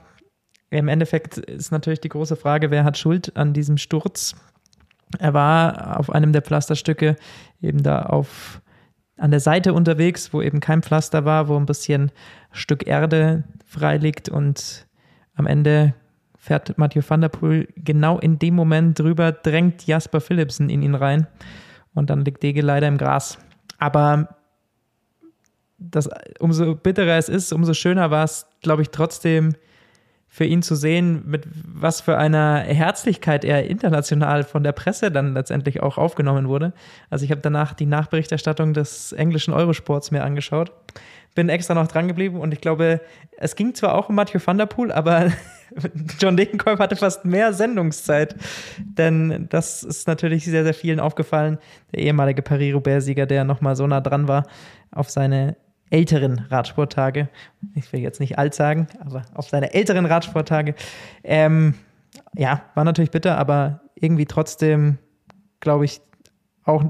Im 0.70 0.88
Endeffekt 0.88 1.38
ist 1.38 1.70
natürlich 1.70 2.00
die 2.00 2.08
große 2.08 2.36
Frage, 2.36 2.70
wer 2.70 2.84
hat 2.84 2.98
Schuld 2.98 3.36
an 3.36 3.52
diesem 3.52 3.76
Sturz? 3.76 4.34
Er 5.18 5.34
war 5.34 6.00
auf 6.00 6.10
einem 6.10 6.32
der 6.32 6.42
Pflasterstücke 6.42 7.16
eben 7.60 7.82
da 7.82 8.02
auf 8.02 8.60
an 9.16 9.30
der 9.30 9.38
Seite 9.38 9.72
unterwegs, 9.72 10.32
wo 10.32 10.42
eben 10.42 10.58
kein 10.58 10.82
Pflaster 10.82 11.24
war, 11.24 11.46
wo 11.46 11.56
ein 11.56 11.66
bisschen 11.66 12.10
Stück 12.50 12.86
Erde 12.86 13.44
frei 13.64 13.96
liegt 13.96 14.28
und 14.28 14.88
am 15.34 15.46
Ende 15.46 15.94
fährt 16.36 16.76
Mathieu 16.78 17.02
van 17.06 17.20
der 17.20 17.28
Poel 17.28 17.68
genau 17.76 18.18
in 18.18 18.38
dem 18.40 18.54
Moment 18.54 18.98
drüber, 18.98 19.30
drängt 19.30 19.86
Jasper 19.86 20.20
Philipsen 20.20 20.68
in 20.68 20.82
ihn 20.82 20.96
rein 20.96 21.28
und 21.94 22.10
dann 22.10 22.24
liegt 22.24 22.42
Dege 22.42 22.60
leider 22.60 22.88
im 22.88 22.98
Gras. 22.98 23.38
Aber 23.78 24.36
das, 25.90 26.08
umso 26.38 26.74
bitterer 26.74 27.18
es 27.18 27.28
ist, 27.28 27.52
umso 27.52 27.74
schöner 27.74 28.10
war 28.10 28.24
es, 28.24 28.46
glaube 28.62 28.82
ich, 28.82 28.90
trotzdem 28.90 29.54
für 30.34 30.44
ihn 30.44 30.62
zu 30.62 30.74
sehen, 30.74 31.22
mit 31.26 31.46
was 31.64 32.00
für 32.00 32.18
einer 32.18 32.58
Herzlichkeit 32.58 33.44
er 33.44 33.70
international 33.70 34.42
von 34.42 34.64
der 34.64 34.72
Presse 34.72 35.12
dann 35.12 35.32
letztendlich 35.32 35.80
auch 35.80 35.96
aufgenommen 35.96 36.48
wurde. 36.48 36.72
Also 37.08 37.24
ich 37.24 37.30
habe 37.30 37.40
danach 37.40 37.72
die 37.72 37.86
Nachberichterstattung 37.86 38.74
des 38.74 39.12
englischen 39.12 39.54
Eurosports 39.54 40.10
mir 40.10 40.24
angeschaut, 40.24 40.72
bin 41.36 41.48
extra 41.48 41.74
noch 41.74 41.86
dran 41.86 42.08
geblieben 42.08 42.40
und 42.40 42.52
ich 42.52 42.60
glaube, 42.60 43.00
es 43.38 43.54
ging 43.54 43.74
zwar 43.74 43.94
auch 43.94 44.08
um 44.08 44.16
Mathieu 44.16 44.40
van 44.44 44.58
der 44.58 44.66
Poel, 44.66 44.90
aber 44.90 45.30
John 46.18 46.36
Degenkolb 46.36 46.80
hatte 46.80 46.96
fast 46.96 47.24
mehr 47.24 47.52
Sendungszeit, 47.52 48.34
denn 48.78 49.46
das 49.50 49.84
ist 49.84 50.08
natürlich 50.08 50.46
sehr, 50.46 50.64
sehr 50.64 50.74
vielen 50.74 50.98
aufgefallen. 50.98 51.58
Der 51.92 52.00
ehemalige 52.00 52.42
Paris-Roubaix-Sieger, 52.42 53.26
der 53.26 53.44
nochmal 53.44 53.76
so 53.76 53.86
nah 53.86 54.00
dran 54.00 54.26
war 54.26 54.48
auf 54.90 55.10
seine 55.10 55.54
älteren 55.90 56.40
Radsporttage. 56.50 57.28
Ich 57.74 57.92
will 57.92 58.00
jetzt 58.00 58.20
nicht 58.20 58.38
alt 58.38 58.54
sagen, 58.54 58.86
aber 59.00 59.22
auf 59.34 59.48
seine 59.48 59.74
älteren 59.74 60.06
Radsporttage. 60.06 60.74
Ähm, 61.22 61.74
ja, 62.34 62.62
war 62.74 62.84
natürlich 62.84 63.10
bitter, 63.10 63.38
aber 63.38 63.80
irgendwie 63.94 64.26
trotzdem, 64.26 64.98
glaube 65.60 65.84
ich, 65.84 66.00
auch, 66.64 66.84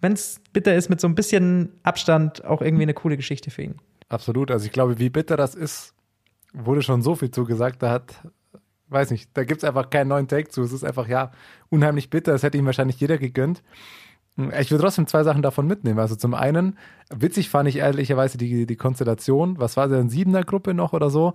wenn 0.00 0.12
es 0.12 0.40
bitter 0.52 0.74
ist, 0.74 0.88
mit 0.88 1.00
so 1.00 1.08
ein 1.08 1.14
bisschen 1.14 1.72
Abstand 1.82 2.44
auch 2.44 2.62
irgendwie 2.62 2.82
eine 2.82 2.94
coole 2.94 3.16
Geschichte 3.16 3.50
für 3.50 3.62
ihn. 3.62 3.76
Absolut. 4.08 4.50
Also 4.50 4.66
ich 4.66 4.72
glaube, 4.72 4.98
wie 4.98 5.10
bitter 5.10 5.36
das 5.36 5.54
ist, 5.54 5.94
wurde 6.52 6.82
schon 6.82 7.02
so 7.02 7.14
viel 7.14 7.30
zugesagt. 7.30 7.82
Da 7.82 7.90
hat, 7.90 8.14
weiß 8.88 9.10
nicht, 9.10 9.30
da 9.34 9.44
gibt 9.44 9.62
es 9.62 9.68
einfach 9.68 9.90
keinen 9.90 10.08
neuen 10.08 10.28
Take 10.28 10.48
zu. 10.48 10.62
Es 10.62 10.72
ist 10.72 10.84
einfach, 10.84 11.08
ja, 11.08 11.30
unheimlich 11.68 12.10
bitter. 12.10 12.32
Das 12.32 12.42
hätte 12.42 12.58
ihm 12.58 12.66
wahrscheinlich 12.66 13.00
jeder 13.00 13.18
gegönnt. 13.18 13.62
Ich 14.38 14.70
würde 14.70 14.84
trotzdem 14.84 15.06
zwei 15.08 15.24
Sachen 15.24 15.42
davon 15.42 15.66
mitnehmen. 15.66 15.98
Also 15.98 16.14
zum 16.14 16.34
einen, 16.34 16.78
witzig 17.10 17.50
fand 17.50 17.68
ich 17.68 17.76
ehrlicherweise 17.76 18.38
die, 18.38 18.66
die 18.66 18.76
Konstellation. 18.76 19.58
Was 19.58 19.76
war 19.76 19.84
eine 19.84 20.08
Siebener-Gruppe 20.08 20.74
noch 20.74 20.92
oder 20.92 21.10
so? 21.10 21.34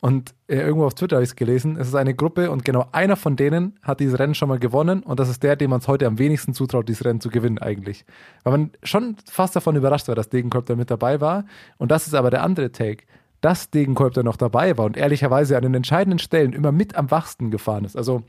Und 0.00 0.34
äh, 0.48 0.56
irgendwo 0.56 0.86
auf 0.86 0.94
Twitter 0.94 1.16
habe 1.16 1.24
ich 1.24 1.30
es 1.30 1.36
gelesen. 1.36 1.76
Es 1.76 1.86
ist 1.86 1.94
eine 1.94 2.14
Gruppe 2.14 2.50
und 2.50 2.64
genau 2.64 2.86
einer 2.92 3.16
von 3.16 3.36
denen 3.36 3.78
hat 3.82 4.00
dieses 4.00 4.18
Rennen 4.18 4.34
schon 4.34 4.48
mal 4.48 4.58
gewonnen 4.58 5.02
und 5.02 5.20
das 5.20 5.28
ist 5.28 5.42
der, 5.42 5.56
dem 5.56 5.70
man 5.70 5.80
es 5.80 5.88
heute 5.88 6.06
am 6.06 6.18
wenigsten 6.18 6.54
zutraut, 6.54 6.88
dieses 6.88 7.04
Rennen 7.04 7.20
zu 7.20 7.28
gewinnen 7.28 7.58
eigentlich. 7.58 8.06
Weil 8.42 8.52
man 8.52 8.70
schon 8.82 9.16
fast 9.30 9.54
davon 9.54 9.76
überrascht 9.76 10.08
war, 10.08 10.14
dass 10.14 10.30
Degenkolb 10.30 10.66
da 10.66 10.74
mit 10.74 10.90
dabei 10.90 11.20
war. 11.20 11.44
Und 11.76 11.90
das 11.90 12.06
ist 12.06 12.14
aber 12.14 12.30
der 12.30 12.42
andere 12.42 12.72
Take, 12.72 13.04
dass 13.42 13.70
Degenkolb 13.70 14.14
da 14.14 14.22
noch 14.22 14.36
dabei 14.36 14.76
war 14.78 14.86
und 14.86 14.96
ehrlicherweise 14.96 15.56
an 15.56 15.62
den 15.62 15.74
entscheidenden 15.74 16.18
Stellen 16.18 16.54
immer 16.54 16.72
mit 16.72 16.96
am 16.96 17.10
wachsten 17.10 17.50
gefahren 17.50 17.84
ist. 17.84 17.96
Also 17.96 18.22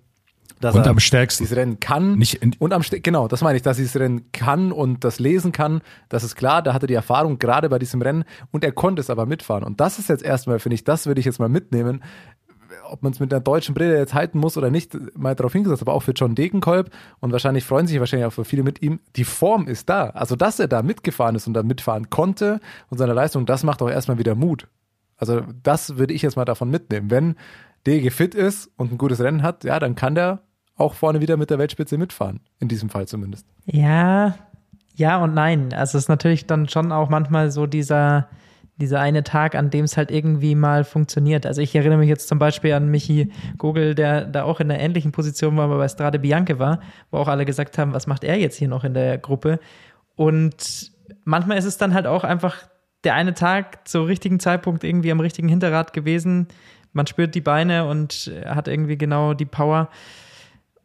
dass 0.59 0.75
Und 0.75 0.85
er 0.85 0.91
am 0.91 0.99
stärksten. 0.99 1.43
dieses 1.43 1.55
Rennen 1.55 1.79
kann 1.79 2.17
Nicht 2.17 2.41
und 2.59 2.73
am 2.73 2.81
genau, 2.81 3.27
das 3.27 3.41
meine 3.41 3.57
ich, 3.57 3.63
dass 3.63 3.77
er 3.77 3.83
dieses 3.83 3.99
Rennen 3.99 4.31
kann 4.31 4.71
und 4.71 5.03
das 5.03 5.19
lesen 5.19 5.51
kann, 5.51 5.81
das 6.09 6.23
ist 6.23 6.35
klar, 6.35 6.61
da 6.61 6.73
hat 6.73 6.83
er 6.83 6.87
die 6.87 6.93
Erfahrung 6.93 7.39
gerade 7.39 7.69
bei 7.69 7.79
diesem 7.79 8.01
Rennen 8.01 8.23
und 8.51 8.63
er 8.63 8.71
konnte 8.71 8.99
es 8.99 9.09
aber 9.09 9.25
mitfahren 9.25 9.63
und 9.63 9.79
das 9.79 9.99
ist 9.99 10.09
jetzt 10.09 10.23
erstmal, 10.23 10.59
finde 10.59 10.75
ich, 10.75 10.83
das 10.83 11.05
würde 11.05 11.19
ich 11.19 11.25
jetzt 11.25 11.39
mal 11.39 11.49
mitnehmen, 11.49 12.03
ob 12.89 13.03
man 13.03 13.11
es 13.11 13.19
mit 13.19 13.33
einer 13.33 13.41
deutschen 13.41 13.75
Brille 13.75 13.97
jetzt 13.97 14.13
halten 14.13 14.39
muss 14.39 14.57
oder 14.57 14.69
nicht, 14.69 14.97
mal 15.17 15.35
darauf 15.35 15.53
hingesetzt, 15.53 15.81
aber 15.81 15.93
auch 15.93 16.03
für 16.03 16.11
John 16.11 16.35
Degenkolb 16.35 16.89
und 17.19 17.31
wahrscheinlich 17.31 17.63
freuen 17.63 17.87
sich 17.87 17.99
wahrscheinlich 17.99 18.27
auch 18.27 18.33
für 18.33 18.45
viele 18.45 18.63
mit 18.63 18.81
ihm, 18.81 18.99
die 19.15 19.23
Form 19.23 19.67
ist 19.67 19.89
da, 19.89 20.09
also 20.09 20.35
dass 20.35 20.59
er 20.59 20.67
da 20.67 20.81
mitgefahren 20.81 21.35
ist 21.35 21.47
und 21.47 21.53
da 21.53 21.63
mitfahren 21.63 22.09
konnte 22.09 22.59
und 22.89 22.97
seine 22.97 23.13
Leistung, 23.13 23.45
das 23.45 23.63
macht 23.63 23.81
auch 23.81 23.89
erstmal 23.89 24.17
wieder 24.17 24.35
Mut. 24.35 24.67
Also 25.17 25.41
das 25.61 25.97
würde 25.97 26.15
ich 26.15 26.23
jetzt 26.23 26.35
mal 26.35 26.45
davon 26.45 26.71
mitnehmen, 26.71 27.11
wenn 27.11 27.35
Dege 27.85 28.11
fit 28.11 28.35
ist 28.35 28.69
und 28.77 28.91
ein 28.91 28.97
gutes 28.97 29.19
Rennen 29.19 29.43
hat, 29.43 29.63
ja, 29.63 29.79
dann 29.79 29.95
kann 29.95 30.15
der 30.15 30.41
auch 30.77 30.93
vorne 30.93 31.21
wieder 31.21 31.37
mit 31.37 31.49
der 31.49 31.59
Weltspitze 31.59 31.97
mitfahren. 31.97 32.39
In 32.59 32.67
diesem 32.67 32.89
Fall 32.89 33.07
zumindest. 33.07 33.45
Ja, 33.65 34.35
ja 34.95 35.23
und 35.23 35.33
nein. 35.33 35.73
Also 35.73 35.97
es 35.97 36.05
ist 36.05 36.09
natürlich 36.09 36.47
dann 36.47 36.67
schon 36.69 36.91
auch 36.91 37.09
manchmal 37.09 37.51
so 37.51 37.67
dieser, 37.67 38.27
dieser 38.77 38.99
eine 38.99 39.23
Tag, 39.23 39.55
an 39.55 39.69
dem 39.69 39.85
es 39.85 39.97
halt 39.97 40.11
irgendwie 40.11 40.55
mal 40.55 40.83
funktioniert. 40.83 41.45
Also 41.45 41.61
ich 41.61 41.75
erinnere 41.75 41.99
mich 41.99 42.09
jetzt 42.09 42.27
zum 42.27 42.39
Beispiel 42.39 42.73
an 42.73 42.89
Michi 42.89 43.31
Gogel, 43.57 43.95
der 43.95 44.25
da 44.25 44.43
auch 44.43 44.59
in 44.59 44.71
einer 44.71 44.79
ähnlichen 44.79 45.11
Position 45.11 45.55
war, 45.57 45.65
aber 45.65 45.77
bei 45.77 45.87
Strade 45.87 46.19
Bianche 46.19 46.59
war, 46.59 46.79
wo 47.11 47.17
auch 47.17 47.27
alle 47.27 47.45
gesagt 47.45 47.77
haben, 47.77 47.93
was 47.93 48.07
macht 48.07 48.23
er 48.23 48.37
jetzt 48.37 48.57
hier 48.57 48.67
noch 48.67 48.83
in 48.83 48.93
der 48.93 49.17
Gruppe? 49.17 49.59
Und 50.15 50.91
manchmal 51.23 51.57
ist 51.57 51.65
es 51.65 51.77
dann 51.77 51.93
halt 51.93 52.07
auch 52.07 52.23
einfach 52.23 52.69
der 53.03 53.15
eine 53.15 53.33
Tag 53.33 53.87
zur 53.87 54.07
richtigen 54.07 54.39
Zeitpunkt 54.39 54.83
irgendwie 54.83 55.11
am 55.11 55.19
richtigen 55.19 55.47
Hinterrad 55.47 55.93
gewesen. 55.93 56.47
Man 56.93 57.07
spürt 57.07 57.35
die 57.35 57.41
Beine 57.41 57.85
und 57.85 58.31
hat 58.45 58.67
irgendwie 58.67 58.97
genau 58.97 59.33
die 59.33 59.45
Power. 59.45 59.89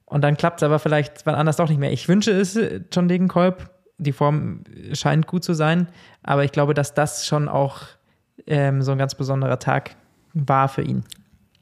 Und 0.04 0.22
dann 0.22 0.36
klappt 0.36 0.60
es 0.60 0.62
aber 0.62 0.78
vielleicht 0.78 1.26
wann 1.26 1.34
anders 1.34 1.56
doch 1.56 1.68
nicht 1.68 1.78
mehr. 1.78 1.92
Ich 1.92 2.08
wünsche 2.08 2.30
es 2.30 2.58
John 2.92 3.08
Degenkolb. 3.08 3.70
Die 3.98 4.12
Form 4.12 4.62
scheint 4.92 5.26
gut 5.26 5.42
zu 5.42 5.54
sein, 5.54 5.88
aber 6.22 6.44
ich 6.44 6.52
glaube, 6.52 6.74
dass 6.74 6.92
das 6.92 7.26
schon 7.26 7.48
auch 7.48 7.80
ähm, 8.46 8.82
so 8.82 8.92
ein 8.92 8.98
ganz 8.98 9.14
besonderer 9.14 9.58
Tag 9.58 9.96
war 10.34 10.68
für 10.68 10.82
ihn. 10.82 11.02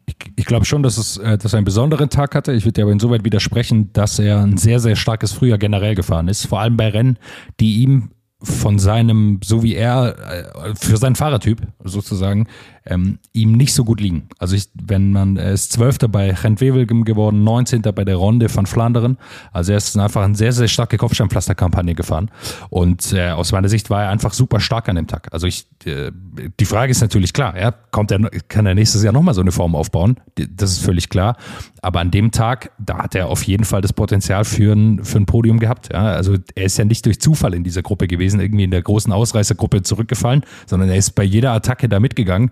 Ich, 0.06 0.16
ich 0.36 0.44
glaube 0.44 0.64
schon, 0.64 0.82
dass, 0.82 0.98
es, 0.98 1.16
äh, 1.16 1.38
dass 1.38 1.52
er 1.52 1.58
einen 1.58 1.64
besonderen 1.64 2.10
Tag 2.10 2.34
hatte. 2.34 2.52
Ich 2.52 2.64
würde 2.64 2.72
dir 2.72 2.82
aber 2.82 2.92
insoweit 2.92 3.24
widersprechen, 3.24 3.92
dass 3.92 4.18
er 4.18 4.40
ein 4.40 4.56
sehr, 4.56 4.80
sehr 4.80 4.96
starkes 4.96 5.32
Frühjahr 5.32 5.58
generell 5.58 5.94
gefahren 5.94 6.28
ist. 6.28 6.46
Vor 6.46 6.60
allem 6.60 6.76
bei 6.76 6.88
Rennen, 6.88 7.18
die 7.60 7.82
ihm 7.82 8.10
von 8.42 8.78
seinem, 8.78 9.40
so 9.42 9.62
wie 9.62 9.74
er, 9.74 10.16
äh, 10.18 10.74
für 10.74 10.96
seinen 10.96 11.14
Fahrertyp 11.14 11.62
sozusagen, 11.82 12.46
ähm, 12.86 13.18
ihm 13.32 13.52
nicht 13.52 13.72
so 13.72 13.84
gut 13.84 14.00
liegen. 14.00 14.28
Also 14.38 14.56
ich, 14.56 14.68
wenn 14.74 15.12
man 15.12 15.36
er 15.36 15.52
ist 15.52 15.72
Zwölfter 15.72 16.08
bei 16.08 16.32
Gent-Wevelgem 16.32 17.04
geworden, 17.04 17.42
19. 17.42 17.82
bei 17.82 18.04
der 18.04 18.16
Ronde 18.16 18.48
von 18.48 18.66
Flandern. 18.66 19.16
Also 19.52 19.72
er 19.72 19.78
ist 19.78 19.96
einfach 19.96 20.22
eine 20.22 20.34
sehr, 20.34 20.52
sehr 20.52 20.68
starke 20.68 20.98
Kopfsteinpflasterkampagne 20.98 21.94
gefahren. 21.94 22.30
Und 22.68 23.12
äh, 23.12 23.30
aus 23.30 23.52
meiner 23.52 23.68
Sicht 23.68 23.88
war 23.88 24.04
er 24.04 24.10
einfach 24.10 24.34
super 24.34 24.60
stark 24.60 24.88
an 24.88 24.96
dem 24.96 25.06
Tag. 25.06 25.28
Also 25.32 25.46
ich, 25.46 25.66
äh, 25.86 26.10
die 26.60 26.64
Frage 26.66 26.90
ist 26.90 27.00
natürlich 27.00 27.32
klar, 27.32 27.58
ja, 27.58 27.72
kommt 27.72 28.10
er, 28.10 28.18
kann 28.48 28.66
er 28.66 28.74
nächstes 28.74 29.02
Jahr 29.02 29.12
nochmal 29.12 29.34
so 29.34 29.40
eine 29.40 29.52
Form 29.52 29.74
aufbauen? 29.74 30.16
Das 30.34 30.72
ist 30.72 30.84
völlig 30.84 31.08
klar. 31.08 31.36
Aber 31.80 32.00
an 32.00 32.10
dem 32.10 32.32
Tag, 32.32 32.70
da 32.78 32.98
hat 32.98 33.14
er 33.14 33.28
auf 33.28 33.42
jeden 33.44 33.64
Fall 33.64 33.80
das 33.80 33.92
Potenzial 33.92 34.44
für 34.44 34.72
ein, 34.72 35.04
für 35.04 35.18
ein 35.18 35.26
Podium 35.26 35.58
gehabt. 35.58 35.90
Ja, 35.92 36.04
also 36.04 36.36
er 36.54 36.64
ist 36.64 36.76
ja 36.76 36.84
nicht 36.84 37.06
durch 37.06 37.20
Zufall 37.20 37.54
in 37.54 37.64
dieser 37.64 37.82
Gruppe 37.82 38.08
gewesen, 38.08 38.40
irgendwie 38.40 38.64
in 38.64 38.70
der 38.70 38.82
großen 38.82 39.12
Ausreißergruppe 39.12 39.82
zurückgefallen, 39.82 40.44
sondern 40.66 40.90
er 40.90 40.96
ist 40.96 41.12
bei 41.12 41.24
jeder 41.24 41.52
Attacke 41.52 41.88
da 41.88 42.00
mitgegangen. 42.00 42.50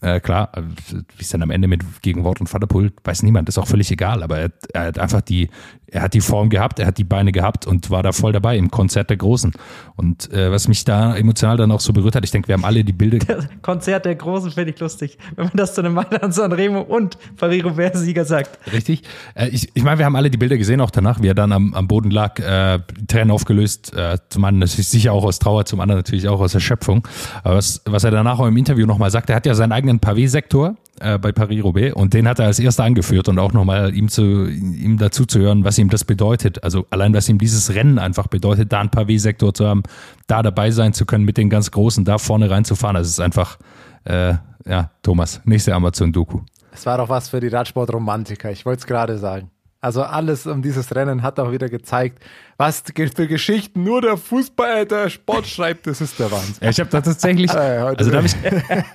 Äh, 0.00 0.20
klar, 0.20 0.50
äh, 0.56 0.62
wie 0.62 1.22
es 1.22 1.30
dann 1.30 1.42
am 1.42 1.50
Ende 1.50 1.66
mit 1.66 2.02
gegen 2.02 2.24
Wort 2.24 2.40
und 2.40 2.46
Vaterpool, 2.46 2.92
weiß 3.02 3.22
niemand, 3.24 3.48
ist 3.48 3.58
auch 3.58 3.66
völlig 3.66 3.90
egal, 3.90 4.22
aber 4.22 4.38
er, 4.38 4.52
er, 4.72 4.82
hat 4.86 4.98
einfach 4.98 5.20
die, 5.20 5.48
er 5.90 6.02
hat 6.02 6.14
die 6.14 6.20
Form 6.20 6.50
gehabt, 6.50 6.78
er 6.78 6.86
hat 6.86 6.98
die 6.98 7.04
Beine 7.04 7.32
gehabt 7.32 7.66
und 7.66 7.90
war 7.90 8.02
da 8.02 8.12
voll 8.12 8.32
dabei 8.32 8.56
im 8.56 8.70
Konzert 8.70 9.10
der 9.10 9.16
Großen. 9.16 9.52
Und 9.96 10.32
äh, 10.32 10.50
was 10.50 10.68
mich 10.68 10.84
da 10.84 11.16
emotional 11.16 11.56
dann 11.56 11.72
auch 11.72 11.80
so 11.80 11.92
berührt 11.92 12.14
hat, 12.14 12.24
ich 12.24 12.30
denke, 12.30 12.48
wir 12.48 12.54
haben 12.54 12.64
alle 12.64 12.84
die 12.84 12.92
Bilder. 12.92 13.18
Das 13.38 13.46
Konzert 13.62 14.04
der 14.04 14.16
Großen 14.16 14.50
finde 14.50 14.72
ich 14.72 14.80
lustig, 14.80 15.16
wenn 15.36 15.46
man 15.46 15.56
das 15.56 15.74
zu 15.74 15.80
einem 15.80 15.94
Mailand 15.94 16.34
Sanremo 16.34 16.80
und 16.80 17.18
Paris-Roubaix-Sieger 17.36 18.24
sagt. 18.24 18.58
Richtig. 18.72 19.02
Äh, 19.34 19.48
ich 19.48 19.70
ich 19.74 19.82
meine, 19.84 19.98
wir 19.98 20.06
haben 20.06 20.16
alle 20.16 20.30
die 20.30 20.38
Bilder 20.38 20.56
gesehen, 20.58 20.80
auch 20.80 20.90
danach, 20.90 21.22
wie 21.22 21.28
er 21.28 21.34
dann 21.34 21.52
am, 21.52 21.74
am 21.74 21.86
Boden 21.86 22.10
lag, 22.10 22.38
äh, 22.40 22.80
Tränen 23.06 23.30
aufgelöst, 23.30 23.94
äh, 23.94 24.18
zum 24.28 24.44
einen 24.44 24.58
natürlich 24.58 24.88
sicher 24.88 25.12
auch 25.12 25.24
aus 25.24 25.38
Trauer, 25.38 25.66
zum 25.66 25.80
anderen 25.80 26.00
natürlich 26.00 26.28
auch 26.28 26.40
aus 26.40 26.54
Erschöpfung. 26.54 27.06
Aber 27.44 27.56
was, 27.56 27.82
was 27.84 28.04
er 28.04 28.10
danach 28.10 28.38
auch 28.38 28.46
im 28.46 28.56
Interview 28.56 28.86
nochmal 28.86 29.10
sagt, 29.10 29.30
er 29.30 29.36
hat 29.36 29.46
ja 29.46 29.54
seinen 29.54 29.72
eigenen 29.72 30.00
Pavé-Sektor 30.00 30.76
äh, 31.00 31.18
bei 31.18 31.32
Paris-Roubaix 31.32 31.94
und 31.94 32.14
den 32.14 32.28
hat 32.28 32.38
er 32.38 32.46
als 32.46 32.58
erster 32.58 32.84
angeführt 32.84 33.28
und 33.28 33.38
auch 33.38 33.52
nochmal 33.52 33.94
ihm, 33.94 34.08
zu, 34.08 34.46
ihm 34.46 34.98
dazu 34.98 35.26
zu 35.26 35.40
hören, 35.40 35.64
was 35.64 35.78
ihm 35.78 35.90
das 35.90 36.04
bedeutet. 36.04 36.62
Also 36.64 36.86
allein, 36.90 37.14
was 37.14 37.28
ihm 37.28 37.38
dieses 37.38 37.74
Rennen 37.74 37.98
einfach 37.98 38.26
bedeutet, 38.26 38.72
da 38.72 38.80
einen 38.80 38.90
Pavé-Sektor 38.90 39.54
zu 39.54 39.66
haben, 39.66 39.82
da 40.26 40.42
dabei 40.42 40.70
sein 40.70 40.92
zu 40.92 41.06
können, 41.06 41.24
mit 41.24 41.36
den 41.36 41.50
ganz 41.50 41.70
Großen 41.70 42.04
da 42.04 42.18
vorne 42.18 42.50
reinzufahren. 42.50 42.94
Das 42.94 43.08
ist 43.08 43.20
einfach, 43.20 43.58
äh, 44.04 44.34
ja, 44.66 44.90
Thomas, 45.02 45.40
nächste 45.44 45.74
Amazon-Doku. 45.74 46.40
Es 46.72 46.86
war 46.86 46.98
doch 46.98 47.08
was 47.08 47.28
für 47.28 47.40
die 47.40 47.48
Radsportromantiker, 47.48 48.50
ich 48.50 48.64
wollte 48.64 48.80
es 48.80 48.86
gerade 48.86 49.18
sagen. 49.18 49.50
Also 49.80 50.02
alles 50.02 50.44
um 50.46 50.60
dieses 50.60 50.92
Rennen 50.96 51.22
hat 51.22 51.38
auch 51.38 51.52
wieder 51.52 51.68
gezeigt, 51.68 52.24
was 52.56 52.82
für 53.14 53.28
Geschichten 53.28 53.84
nur 53.84 54.02
der 54.02 54.16
Fußball, 54.16 54.86
der 54.86 55.08
Sport 55.08 55.46
schreibt, 55.46 55.86
das 55.86 56.00
ist 56.00 56.18
der 56.18 56.32
Wahnsinn. 56.32 56.56
Ja, 56.60 56.70
ich 56.70 56.80
habe 56.80 56.90
da 56.90 57.00
tatsächlich, 57.00 57.52
Äh, 57.52 57.94
also 57.96 58.10
da 58.10 58.16
habe 58.16 58.26
ich, 58.26 58.34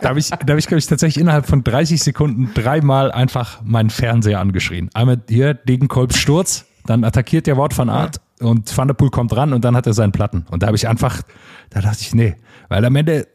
da 0.02 0.10
habe 0.10 0.20
ich, 0.20 0.30
da 0.30 0.38
habe 0.50 0.60
ich, 0.60 0.68
glaube 0.68 0.80
ich, 0.80 0.88
tatsächlich 0.88 1.22
innerhalb 1.22 1.46
von 1.46 1.64
30 1.64 2.04
Sekunden 2.04 2.52
dreimal 2.54 3.14
einfach 3.14 3.62
meinen 3.64 3.90
Fernseher 3.90 4.42
angeschrien. 4.42 4.90
Einmal 4.94 5.22
hier 5.30 5.54
Degenkolbs 5.54 6.18
Sturz, 6.18 6.66
dann 6.86 7.06
attackiert 7.06 7.48
der 7.48 7.56
Wort 7.56 7.74
von 7.74 7.90
Art 7.90 8.20
und 8.42 8.76
Van 8.78 8.90
der 8.90 8.96
Poel 8.96 9.10
kommt 9.10 9.34
ran 9.36 9.54
und 9.54 9.64
dann 9.64 9.78
hat 9.78 9.88
er 9.88 9.94
seinen 9.94 10.12
Platten. 10.12 10.46
Und 10.52 10.64
da 10.64 10.68
habe 10.68 10.76
ich 10.76 10.90
einfach, 10.90 11.22
da 11.70 11.80
dachte 11.80 12.00
ich, 12.02 12.14
nee, 12.14 12.36
weil 12.68 12.84
am 12.84 12.96
Ende 12.98 13.28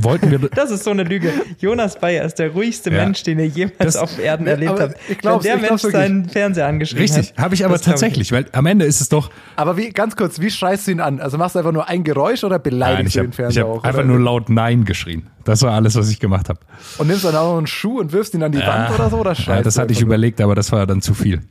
wollten 0.00 0.30
wir, 0.30 0.38
Das 0.38 0.70
ist 0.70 0.84
so 0.84 0.90
eine 0.90 1.02
Lüge. 1.04 1.30
Jonas 1.58 1.98
Bayer 1.98 2.24
ist 2.24 2.38
der 2.38 2.50
ruhigste 2.50 2.90
Ja. 2.90 3.04
Mensch, 3.04 3.22
den 3.22 3.38
ihr 3.38 3.46
jemals 3.46 3.76
Das- 3.78 3.96
auf 3.96 4.18
Erden 4.18 4.46
erlebt 4.46 4.80
habt. 4.80 4.94
ich 5.08 5.18
glaub's, 5.18 5.44
Wenn 5.44 5.58
der 5.60 5.64
ich 5.64 5.70
Mensch 5.70 5.82
seinen 5.82 6.28
Fernseher 6.28 6.66
angeschrieben 6.66 7.02
richtig, 7.02 7.30
hat. 7.36 7.38
habe 7.44 7.54
ich 7.54 7.64
aber 7.64 7.78
tatsächlich, 7.80 8.32
weil 8.32 8.46
am 8.52 8.66
Ende 8.66 8.84
ist 8.86 9.00
es 9.00 9.08
doch, 9.08 9.30
Aber 9.56 9.76
wie, 9.76 9.90
ganz 9.90 10.16
kurz, 10.16 10.40
wie 10.40 10.50
schreist 10.50 10.86
du 10.86 10.92
ihn 10.92 11.00
an? 11.00 11.20
Also 11.20 11.36
machst 11.38 11.54
du 11.54 11.58
einfach 11.58 11.72
nur 11.72 11.88
ein 11.88 12.04
Geräusch 12.04 12.42
oder 12.44 12.56
nein, 12.56 12.62
beleidigst 12.62 13.08
ich 13.16 13.20
du 13.20 13.26
den 13.28 13.32
Fernseher 13.32 13.64
hab 13.64 13.70
auch? 13.70 13.84
einfach 13.84 13.98
oder? 14.00 14.08
nur 14.08 14.20
laut 14.20 14.48
Nein 14.48 14.84
geschrien. 14.84 15.28
Das 15.44 15.62
war 15.62 15.72
alles, 15.72 15.94
was 15.94 16.08
ich 16.10 16.18
gemacht 16.18 16.48
habe. 16.48 16.58
Und 16.98 17.06
nimmst 17.08 17.24
dann 17.24 17.36
auch 17.36 17.52
noch 17.52 17.58
einen 17.58 17.66
Schuh 17.68 18.00
und 18.00 18.12
wirfst 18.12 18.34
ihn 18.34 18.42
an 18.42 18.52
die 18.52 18.58
Wand 18.58 18.90
oder 18.94 19.10
so? 19.10 19.16
Oder 19.18 19.34
schreist 19.34 19.48
Ja, 19.48 19.62
das 19.62 19.74
du 19.74 19.80
hatte 19.82 19.92
ich 19.92 20.00
nur? 20.00 20.06
überlegt, 20.08 20.40
aber 20.40 20.54
das 20.54 20.72
war 20.72 20.86
dann 20.86 21.00
zu 21.02 21.14
viel. 21.14 21.42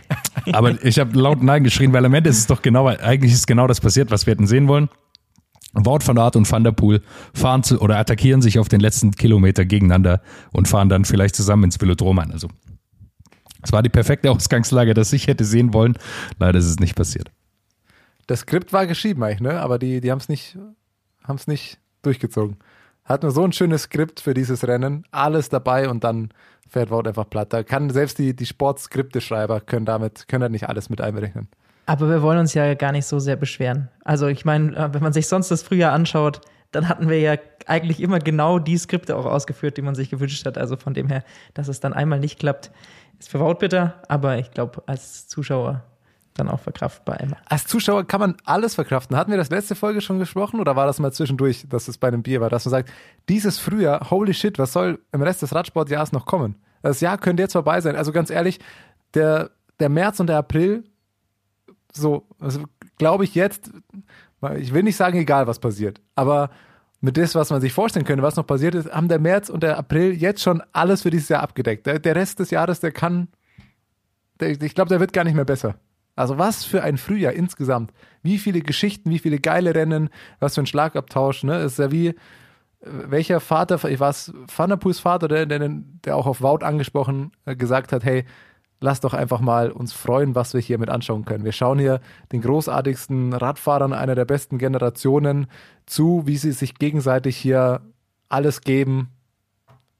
aber 0.52 0.82
ich 0.84 0.98
habe 0.98 1.18
laut 1.18 1.42
Nein 1.42 1.64
geschrien, 1.64 1.92
weil 1.92 2.04
am 2.04 2.14
Ende 2.14 2.30
ist 2.30 2.38
es 2.38 2.46
doch 2.46 2.62
genau, 2.62 2.86
eigentlich 2.86 3.32
ist 3.32 3.46
genau 3.46 3.66
das 3.66 3.80
passiert, 3.80 4.10
was 4.10 4.26
wir 4.26 4.32
hätten 4.32 4.46
sehen 4.46 4.68
wollen. 4.68 4.88
Wout 5.74 6.00
van 6.04 6.18
Aert 6.18 6.36
und 6.36 6.50
Van 6.50 6.64
der 6.64 6.72
Poel 6.72 7.02
fahren 7.32 7.62
zu, 7.62 7.80
oder 7.80 7.98
attackieren 7.98 8.42
sich 8.42 8.58
auf 8.58 8.68
den 8.68 8.80
letzten 8.80 9.12
Kilometer 9.12 9.64
gegeneinander 9.64 10.20
und 10.52 10.68
fahren 10.68 10.88
dann 10.88 11.04
vielleicht 11.04 11.34
zusammen 11.34 11.64
ins 11.64 11.80
Velodrom 11.80 12.18
ein. 12.18 12.30
Also, 12.30 12.48
es 13.62 13.72
war 13.72 13.82
die 13.82 13.88
perfekte 13.88 14.30
Ausgangslage, 14.30 14.92
das 14.92 15.12
ich 15.12 15.28
hätte 15.28 15.44
sehen 15.44 15.72
wollen. 15.72 15.96
Leider 16.38 16.58
ist 16.58 16.66
es 16.66 16.78
nicht 16.78 16.94
passiert. 16.94 17.30
Das 18.26 18.40
Skript 18.40 18.72
war 18.72 18.86
geschrieben 18.86 19.22
eigentlich, 19.22 19.40
ne? 19.40 19.60
Aber 19.60 19.78
die, 19.78 20.00
die 20.00 20.10
haben 20.10 20.18
es 20.18 20.28
nicht, 20.28 20.58
haben's 21.24 21.46
nicht 21.46 21.78
durchgezogen. 22.02 22.56
Hat 23.04 23.22
nur 23.22 23.32
so 23.32 23.42
ein 23.44 23.52
schönes 23.52 23.82
Skript 23.82 24.20
für 24.20 24.34
dieses 24.34 24.66
Rennen, 24.66 25.04
alles 25.10 25.48
dabei 25.48 25.88
und 25.88 26.04
dann 26.04 26.30
fährt 26.68 26.90
Wout 26.90 27.08
einfach 27.08 27.28
platt. 27.28 27.52
Da 27.52 27.62
kann 27.62 27.90
selbst 27.90 28.18
die, 28.18 28.34
die 28.34 28.46
Sportskripteschreiber 28.46 29.60
können 29.60 29.86
damit, 29.86 30.28
können 30.28 30.42
da 30.42 30.48
nicht 30.48 30.68
alles 30.68 30.88
mit 30.88 31.00
einberechnen. 31.00 31.48
Aber 31.86 32.08
wir 32.08 32.22
wollen 32.22 32.38
uns 32.38 32.54
ja 32.54 32.74
gar 32.74 32.92
nicht 32.92 33.06
so 33.06 33.18
sehr 33.18 33.36
beschweren. 33.36 33.88
Also 34.04 34.28
ich 34.28 34.44
meine, 34.44 34.76
äh, 34.76 34.94
wenn 34.94 35.02
man 35.02 35.12
sich 35.12 35.26
sonst 35.26 35.50
das 35.50 35.62
Frühjahr 35.62 35.92
anschaut, 35.92 36.40
dann 36.70 36.88
hatten 36.88 37.08
wir 37.08 37.20
ja 37.20 37.36
eigentlich 37.66 38.00
immer 38.00 38.18
genau 38.18 38.58
die 38.58 38.78
Skripte 38.78 39.16
auch 39.16 39.26
ausgeführt, 39.26 39.76
die 39.76 39.82
man 39.82 39.94
sich 39.94 40.10
gewünscht 40.10 40.46
hat. 40.46 40.56
Also 40.56 40.76
von 40.76 40.94
dem 40.94 41.08
her, 41.08 41.22
dass 41.54 41.68
es 41.68 41.80
dann 41.80 41.92
einmal 41.92 42.18
nicht 42.18 42.38
klappt, 42.38 42.70
ist 43.18 43.30
für 43.30 43.54
bitter, 43.54 43.94
aber 44.08 44.38
ich 44.38 44.50
glaube, 44.50 44.82
als 44.86 45.28
Zuschauer 45.28 45.82
dann 46.34 46.48
auch 46.48 46.60
verkraftbar 46.60 47.20
immer. 47.20 47.36
Als 47.44 47.66
Zuschauer 47.66 48.06
kann 48.06 48.20
man 48.20 48.36
alles 48.44 48.74
verkraften. 48.74 49.16
Hatten 49.16 49.30
wir 49.30 49.38
das 49.38 49.50
letzte 49.50 49.74
Folge 49.74 50.00
schon 50.00 50.18
gesprochen 50.18 50.60
oder 50.60 50.76
war 50.76 50.86
das 50.86 50.98
mal 50.98 51.12
zwischendurch, 51.12 51.66
dass 51.68 51.88
es 51.88 51.98
bei 51.98 52.08
einem 52.08 52.22
Bier 52.22 52.40
war, 52.40 52.48
dass 52.48 52.64
man 52.64 52.70
sagt, 52.70 52.90
dieses 53.28 53.58
Frühjahr, 53.58 54.10
holy 54.10 54.32
shit, 54.32 54.58
was 54.58 54.72
soll 54.72 54.98
im 55.12 55.22
Rest 55.22 55.42
des 55.42 55.54
Radsportjahres 55.54 56.12
noch 56.12 56.24
kommen? 56.24 56.56
Das 56.80 57.00
Jahr 57.00 57.18
könnte 57.18 57.42
jetzt 57.42 57.52
vorbei 57.52 57.80
sein. 57.80 57.96
Also 57.96 58.12
ganz 58.12 58.30
ehrlich, 58.30 58.60
der, 59.14 59.50
der 59.78 59.90
März 59.90 60.20
und 60.20 60.28
der 60.28 60.38
April, 60.38 60.84
so, 61.92 62.26
also 62.38 62.64
glaube 62.98 63.24
ich 63.24 63.34
jetzt, 63.34 63.70
ich 64.58 64.72
will 64.72 64.82
nicht 64.82 64.96
sagen, 64.96 65.18
egal 65.18 65.46
was 65.46 65.58
passiert, 65.58 66.00
aber 66.14 66.50
mit 67.00 67.16
dem, 67.16 67.28
was 67.34 67.50
man 67.50 67.60
sich 67.60 67.72
vorstellen 67.72 68.06
könnte, 68.06 68.22
was 68.22 68.36
noch 68.36 68.46
passiert 68.46 68.76
ist, 68.76 68.90
haben 68.90 69.08
der 69.08 69.18
März 69.18 69.50
und 69.50 69.62
der 69.62 69.76
April 69.76 70.12
jetzt 70.12 70.40
schon 70.40 70.62
alles 70.72 71.02
für 71.02 71.10
dieses 71.10 71.28
Jahr 71.28 71.42
abgedeckt. 71.42 71.86
Der, 71.86 71.98
der 71.98 72.14
Rest 72.14 72.38
des 72.38 72.50
Jahres, 72.50 72.78
der 72.78 72.92
kann, 72.92 73.28
der, 74.38 74.50
ich 74.50 74.74
glaube, 74.74 74.88
der 74.88 75.00
wird 75.00 75.12
gar 75.12 75.24
nicht 75.24 75.34
mehr 75.34 75.44
besser. 75.44 75.74
Also 76.14 76.38
was 76.38 76.64
für 76.64 76.82
ein 76.82 76.98
Frühjahr 76.98 77.32
insgesamt. 77.32 77.92
Wie 78.22 78.38
viele 78.38 78.60
Geschichten, 78.60 79.10
wie 79.10 79.18
viele 79.18 79.40
geile 79.40 79.74
Rennen, 79.74 80.10
was 80.38 80.54
für 80.54 80.62
ein 80.62 80.66
Schlagabtausch. 80.66 81.42
Ne? 81.42 81.58
Ist 81.62 81.80
ja 81.80 81.90
wie, 81.90 82.08
äh, 82.08 82.14
welcher 82.82 83.40
Vater, 83.40 83.82
ich 83.88 83.98
war 83.98 84.10
es 84.10 84.32
Van 84.54 84.70
der 84.70 84.94
Vater, 84.94 85.26
der, 85.26 85.46
der, 85.46 85.68
der 86.04 86.16
auch 86.16 86.26
auf 86.26 86.40
Wout 86.40 86.64
angesprochen 86.64 87.32
äh, 87.46 87.56
gesagt 87.56 87.92
hat, 87.92 88.04
hey, 88.04 88.24
lass 88.82 89.00
doch 89.00 89.14
einfach 89.14 89.40
mal 89.40 89.70
uns 89.70 89.92
freuen, 89.92 90.34
was 90.34 90.52
wir 90.54 90.60
hier 90.60 90.78
mit 90.78 90.90
anschauen 90.90 91.24
können. 91.24 91.44
Wir 91.44 91.52
schauen 91.52 91.78
hier 91.78 92.00
den 92.32 92.42
großartigsten 92.42 93.32
Radfahrern 93.32 93.92
einer 93.92 94.14
der 94.14 94.24
besten 94.24 94.58
Generationen 94.58 95.46
zu, 95.86 96.22
wie 96.26 96.36
sie 96.36 96.52
sich 96.52 96.74
gegenseitig 96.74 97.36
hier 97.36 97.80
alles 98.28 98.60
geben. 98.60 99.08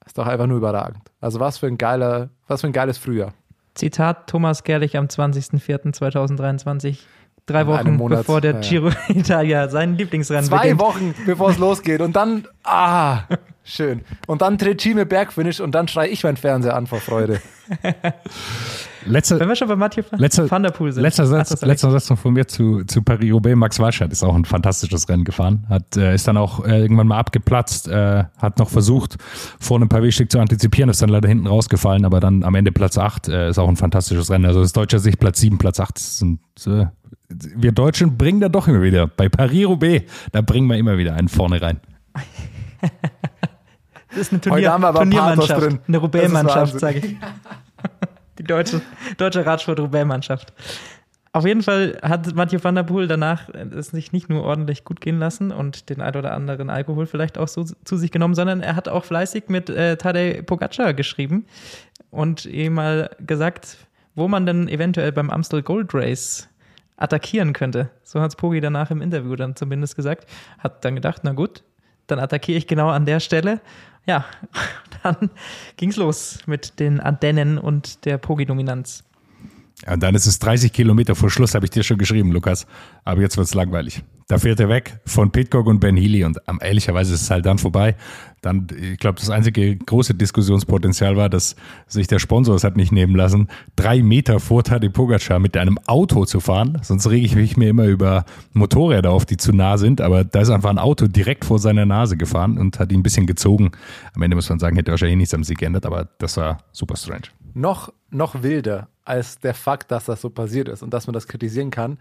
Ist 0.04 0.18
doch 0.18 0.26
einfach 0.26 0.46
nur 0.46 0.58
überragend. 0.58 1.12
Also 1.20 1.40
was 1.40 1.58
für 1.58 1.66
ein 1.66 1.78
geiler, 1.78 2.30
was 2.48 2.60
für 2.62 2.66
ein 2.66 2.72
geiles 2.72 2.98
Frühjahr. 2.98 3.32
Zitat 3.74 4.28
Thomas 4.28 4.64
Gerlich 4.64 4.98
am 4.98 5.06
20.04.2023, 5.06 6.98
drei 7.46 7.66
Wochen 7.66 7.96
bevor 8.08 8.42
der 8.42 8.54
ja, 8.54 8.60
ja. 8.60 8.68
Giro 8.68 8.90
Italia 9.08 9.68
sein 9.68 9.96
Lieblingsrennen 9.96 10.44
Zwei 10.44 10.74
beginnt. 10.74 10.80
Wochen, 10.80 11.14
bevor 11.24 11.50
es 11.50 11.58
losgeht. 11.58 12.00
Und 12.00 12.16
dann, 12.16 12.48
ah, 12.64 13.20
schön. 13.64 14.02
Und 14.26 14.42
dann 14.42 14.58
Trecime 14.58 15.06
Bergfinish 15.06 15.60
und 15.60 15.74
dann 15.74 15.88
schrei 15.88 16.10
ich 16.10 16.24
meinen 16.24 16.36
Fernseher 16.36 16.76
an 16.76 16.86
vor 16.86 17.00
Freude. 17.00 17.40
Letzte, 19.06 19.40
Wenn 19.40 19.48
wir 19.48 19.56
schon 19.56 19.68
bei 19.68 19.76
Mathieu 19.76 20.04
Letzter, 20.12 20.50
van 20.50 20.62
der 20.62 20.70
Poel 20.70 20.92
sind. 20.92 21.02
letzter, 21.02 21.24
Ach, 21.24 21.28
Satz, 21.28 21.50
ist 21.50 21.64
letzter 21.64 21.90
Satz 21.90 22.10
noch 22.10 22.18
von 22.18 22.32
mir 22.32 22.46
zu, 22.46 22.84
zu 22.84 23.02
Paris-Roubaix. 23.02 23.56
Max 23.56 23.80
Walscheid 23.80 24.12
ist 24.12 24.22
auch 24.22 24.34
ein 24.34 24.44
fantastisches 24.44 25.08
Rennen 25.08 25.24
gefahren. 25.24 25.66
Hat, 25.68 25.96
äh, 25.96 26.14
ist 26.14 26.28
dann 26.28 26.36
auch 26.36 26.64
äh, 26.64 26.82
irgendwann 26.82 27.08
mal 27.08 27.18
abgeplatzt, 27.18 27.88
äh, 27.88 28.24
hat 28.38 28.58
noch 28.58 28.70
versucht, 28.70 29.16
vor 29.58 29.78
einem 29.78 29.88
Pavé-Stück 29.88 30.30
zu 30.30 30.38
antizipieren, 30.38 30.88
ist 30.88 31.02
dann 31.02 31.08
leider 31.08 31.28
hinten 31.28 31.46
rausgefallen, 31.46 32.04
aber 32.04 32.20
dann 32.20 32.44
am 32.44 32.54
Ende 32.54 32.72
Platz 32.72 32.98
8 32.98 33.28
äh, 33.28 33.50
ist 33.50 33.58
auch 33.58 33.68
ein 33.68 33.76
fantastisches 33.76 34.30
Rennen. 34.30 34.46
Also 34.46 34.60
aus 34.60 34.72
deutscher 34.72 34.98
Sicht 34.98 35.18
Platz 35.18 35.40
7, 35.40 35.58
Platz 35.58 35.80
8 35.80 35.98
sind, 35.98 36.40
äh, 36.66 36.86
wir 37.28 37.72
Deutschen 37.72 38.16
bringen 38.16 38.40
da 38.40 38.48
doch 38.48 38.68
immer 38.68 38.82
wieder, 38.82 39.06
bei 39.06 39.28
Paris-Roubaix, 39.28 40.04
da 40.32 40.42
bringen 40.42 40.68
wir 40.68 40.76
immer 40.76 40.98
wieder 40.98 41.14
einen 41.14 41.28
vorne 41.28 41.60
rein. 41.60 41.80
Das 44.12 44.20
ist 44.20 44.32
eine 44.32 44.38
Heute 44.38 44.48
Turnier, 44.50 44.72
haben 44.72 44.82
wir 44.82 44.88
aber 44.88 44.98
Turniermannschaft, 45.00 45.62
drin. 45.62 45.78
eine 45.88 45.98
Roubaix-Mannschaft, 45.98 46.78
sage 46.78 46.98
ich. 46.98 47.16
Die 48.38 48.44
deutsche, 48.44 48.80
deutsche 49.16 49.44
Radsport-Roubaix-Mannschaft. 49.44 50.52
Auf 51.34 51.46
jeden 51.46 51.62
Fall 51.62 51.98
hat 52.02 52.34
Mathieu 52.34 52.58
van 52.62 52.74
der 52.74 52.82
Poel 52.82 53.06
danach 53.06 53.48
es 53.48 53.88
sich 53.88 54.12
nicht 54.12 54.28
nur 54.28 54.42
ordentlich 54.42 54.84
gut 54.84 55.00
gehen 55.00 55.18
lassen 55.18 55.50
und 55.50 55.88
den 55.88 56.02
ein 56.02 56.14
oder 56.14 56.32
anderen 56.34 56.68
Alkohol 56.68 57.06
vielleicht 57.06 57.38
auch 57.38 57.48
so 57.48 57.64
zu 57.64 57.96
sich 57.96 58.10
genommen, 58.10 58.34
sondern 58.34 58.60
er 58.60 58.76
hat 58.76 58.86
auch 58.86 59.04
fleißig 59.04 59.44
mit 59.48 59.70
äh, 59.70 59.96
Tadej 59.96 60.42
Pogacar 60.42 60.92
geschrieben 60.92 61.46
und 62.10 62.44
ihm 62.44 62.74
mal 62.74 63.08
gesagt, 63.26 63.78
wo 64.14 64.28
man 64.28 64.44
denn 64.44 64.68
eventuell 64.68 65.10
beim 65.10 65.30
Amstel 65.30 65.62
Gold 65.62 65.94
Race 65.94 66.50
attackieren 66.98 67.54
könnte. 67.54 67.88
So 68.02 68.20
hat 68.20 68.36
Pogi 68.36 68.60
danach 68.60 68.90
im 68.90 69.00
Interview 69.00 69.34
dann 69.34 69.56
zumindest 69.56 69.96
gesagt. 69.96 70.28
Hat 70.58 70.84
dann 70.84 70.94
gedacht, 70.94 71.22
na 71.24 71.32
gut, 71.32 71.62
dann 72.06 72.18
attackiere 72.18 72.58
ich 72.58 72.66
genau 72.66 72.90
an 72.90 73.06
der 73.06 73.20
Stelle. 73.20 73.60
Ja, 74.06 74.24
dann 75.02 75.30
ging's 75.76 75.96
los 75.96 76.40
mit 76.46 76.80
den 76.80 77.00
Ardennen 77.00 77.58
und 77.58 78.04
der 78.04 78.18
Pogi-Dominanz. 78.18 79.04
Ja, 79.84 79.94
und 79.94 80.02
dann 80.02 80.14
ist 80.14 80.26
es 80.26 80.38
30 80.38 80.72
Kilometer 80.72 81.14
vor 81.14 81.30
Schluss, 81.30 81.54
habe 81.54 81.66
ich 81.66 81.70
dir 81.70 81.82
schon 81.82 81.98
geschrieben, 81.98 82.30
Lukas. 82.32 82.66
Aber 83.04 83.20
jetzt 83.20 83.36
wird's 83.36 83.54
langweilig. 83.54 84.02
Da 84.28 84.38
fährt 84.38 84.60
er 84.60 84.68
weg 84.68 85.00
von 85.06 85.30
Pitcock 85.30 85.66
und 85.66 85.80
Ben 85.80 85.96
Healy 85.96 86.24
und 86.24 86.48
am 86.48 86.58
ehrlicherweise 86.62 87.14
ist 87.14 87.22
es 87.22 87.30
halt 87.30 87.46
dann 87.46 87.58
vorbei. 87.58 87.96
Dann, 88.42 88.66
ich 88.76 88.98
glaube, 88.98 89.20
das 89.20 89.30
einzige 89.30 89.76
große 89.76 90.14
Diskussionspotenzial 90.14 91.16
war, 91.16 91.28
dass 91.28 91.54
sich 91.86 92.08
der 92.08 92.18
Sponsor 92.18 92.56
es 92.56 92.64
hat 92.64 92.76
nicht 92.76 92.90
nehmen 92.90 93.14
lassen, 93.14 93.46
drei 93.76 94.02
Meter 94.02 94.40
vor 94.40 94.64
Tadej 94.64 94.90
Pogacar 94.90 95.38
mit 95.38 95.56
einem 95.56 95.78
Auto 95.86 96.24
zu 96.24 96.40
fahren. 96.40 96.78
Sonst 96.82 97.08
rege 97.08 97.24
ich 97.24 97.36
mich 97.36 97.56
mir 97.56 97.68
immer 97.68 97.86
über 97.86 98.24
Motorräder 98.52 99.12
auf, 99.12 99.24
die 99.26 99.36
zu 99.36 99.52
nah 99.52 99.78
sind. 99.78 100.00
Aber 100.00 100.24
da 100.24 100.40
ist 100.40 100.50
einfach 100.50 100.70
ein 100.70 100.78
Auto 100.78 101.06
direkt 101.06 101.44
vor 101.44 101.60
seiner 101.60 101.86
Nase 101.86 102.16
gefahren 102.16 102.58
und 102.58 102.80
hat 102.80 102.90
ihn 102.90 102.98
ein 102.98 103.02
bisschen 103.04 103.28
gezogen. 103.28 103.70
Am 104.12 104.22
Ende 104.22 104.34
muss 104.34 104.48
man 104.48 104.58
sagen, 104.58 104.74
hätte 104.74 104.90
wahrscheinlich 104.90 105.18
nichts 105.18 105.34
am 105.34 105.44
Sieg 105.44 105.58
geändert, 105.58 105.86
aber 105.86 106.08
das 106.18 106.36
war 106.36 106.58
super 106.72 106.96
strange. 106.96 107.28
Noch, 107.54 107.92
noch 108.10 108.42
wilder 108.42 108.88
als 109.04 109.38
der 109.38 109.54
Fakt, 109.54 109.90
dass 109.90 110.06
das 110.06 110.20
so 110.20 110.30
passiert 110.30 110.68
ist 110.68 110.82
und 110.82 110.92
dass 110.92 111.06
man 111.06 111.14
das 111.14 111.26
kritisieren 111.26 111.70
kann, 111.70 111.98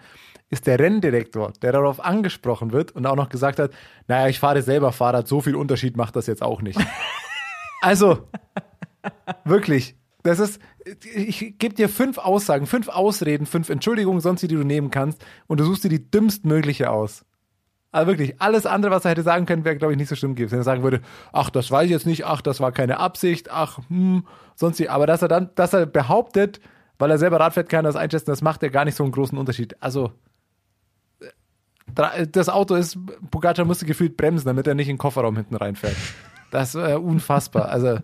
ist 0.52 0.68
der 0.68 0.78
Renndirektor, 0.80 1.54
der 1.62 1.72
darauf 1.72 2.04
angesprochen 2.04 2.72
wird 2.74 2.92
und 2.92 3.08
auch 3.08 3.16
noch 3.16 3.30
gesagt 3.30 3.58
hat, 3.58 3.72
naja, 4.08 4.28
ich 4.28 4.40
fahre 4.40 4.62
selber 4.62 4.92
Fahrrad, 4.92 5.28
so 5.28 5.42
viel 5.42 5.56
Unterschied 5.56 5.98
macht 5.98 6.16
das 6.16 6.28
jetzt 6.28 6.44
auch 6.44 6.62
nicht. 6.62 6.80
also, 7.82 8.28
wirklich, 9.46 9.96
das 10.24 10.40
ist, 10.40 10.62
ich 11.16 11.58
gebe 11.58 11.74
dir 11.74 11.90
fünf 11.90 12.18
Aussagen, 12.18 12.68
fünf 12.68 12.90
Ausreden, 12.90 13.46
fünf 13.46 13.70
Entschuldigungen, 13.70 14.22
sonst 14.22 14.42
die 14.42 14.50
du 14.50 14.58
nehmen 14.58 14.92
kannst 14.92 15.26
und 15.48 15.60
du 15.60 15.64
suchst 15.64 15.86
dir 15.86 15.90
die 15.90 16.12
dümmstmögliche 16.12 16.92
aus. 16.92 17.26
Also 17.94 18.08
wirklich, 18.08 18.42
alles 18.42 18.66
andere, 18.66 18.92
was 18.92 19.06
er 19.06 19.12
hätte 19.12 19.24
sagen 19.24 19.46
können, 19.46 19.66
wäre, 19.66 19.76
glaube 19.76 19.94
ich, 19.94 20.00
nicht 20.00 20.08
so 20.08 20.16
schlimm 20.16 20.36
gewesen. 20.36 20.52
Wenn 20.52 20.60
er 20.60 20.64
sagen 20.64 20.84
würde, 20.84 21.02
ach, 21.34 21.50
das 21.50 21.72
weiß 21.72 21.86
ich 21.86 21.92
jetzt 21.92 22.06
nicht, 22.06 22.26
ach, 22.26 22.42
das 22.42 22.60
war 22.60 22.72
keine 22.72 23.00
Absicht, 23.00 23.52
ach, 23.52 23.80
hm, 23.90 24.26
sonst 24.56 24.80
wie. 24.80 24.88
Aber 24.88 25.08
dass 25.08 25.22
er 25.22 25.28
dann, 25.28 25.50
dass 25.56 25.74
er 25.74 25.86
behauptet, 25.86 26.62
weil 27.00 27.12
er 27.12 27.18
selber 27.18 27.40
Rad 27.40 27.54
fährt, 27.54 27.68
kann 27.68 27.84
er 27.84 27.90
das 27.90 27.96
einschätzen, 27.96 28.30
das 28.30 28.42
macht 28.42 28.64
ja 28.64 28.70
gar 28.70 28.86
nicht 28.86 28.96
so 28.96 29.04
einen 29.04 29.12
großen 29.12 29.38
Unterschied. 29.38 29.76
Also, 29.82 30.14
das 31.94 32.50
Auto 32.50 32.76
ist, 32.76 32.98
Pogacar 33.30 33.66
musste 33.66 33.86
gefühlt 33.86 34.18
bremsen, 34.18 34.48
damit 34.48 34.68
er 34.68 34.76
nicht 34.76 34.88
in 34.88 34.96
den 34.96 35.00
Kofferraum 35.00 35.36
hinten 35.36 35.56
reinfährt. 35.56 35.96
Das 36.52 36.76
ist 36.76 36.96
unfassbar. 36.96 37.70
Also 37.70 38.00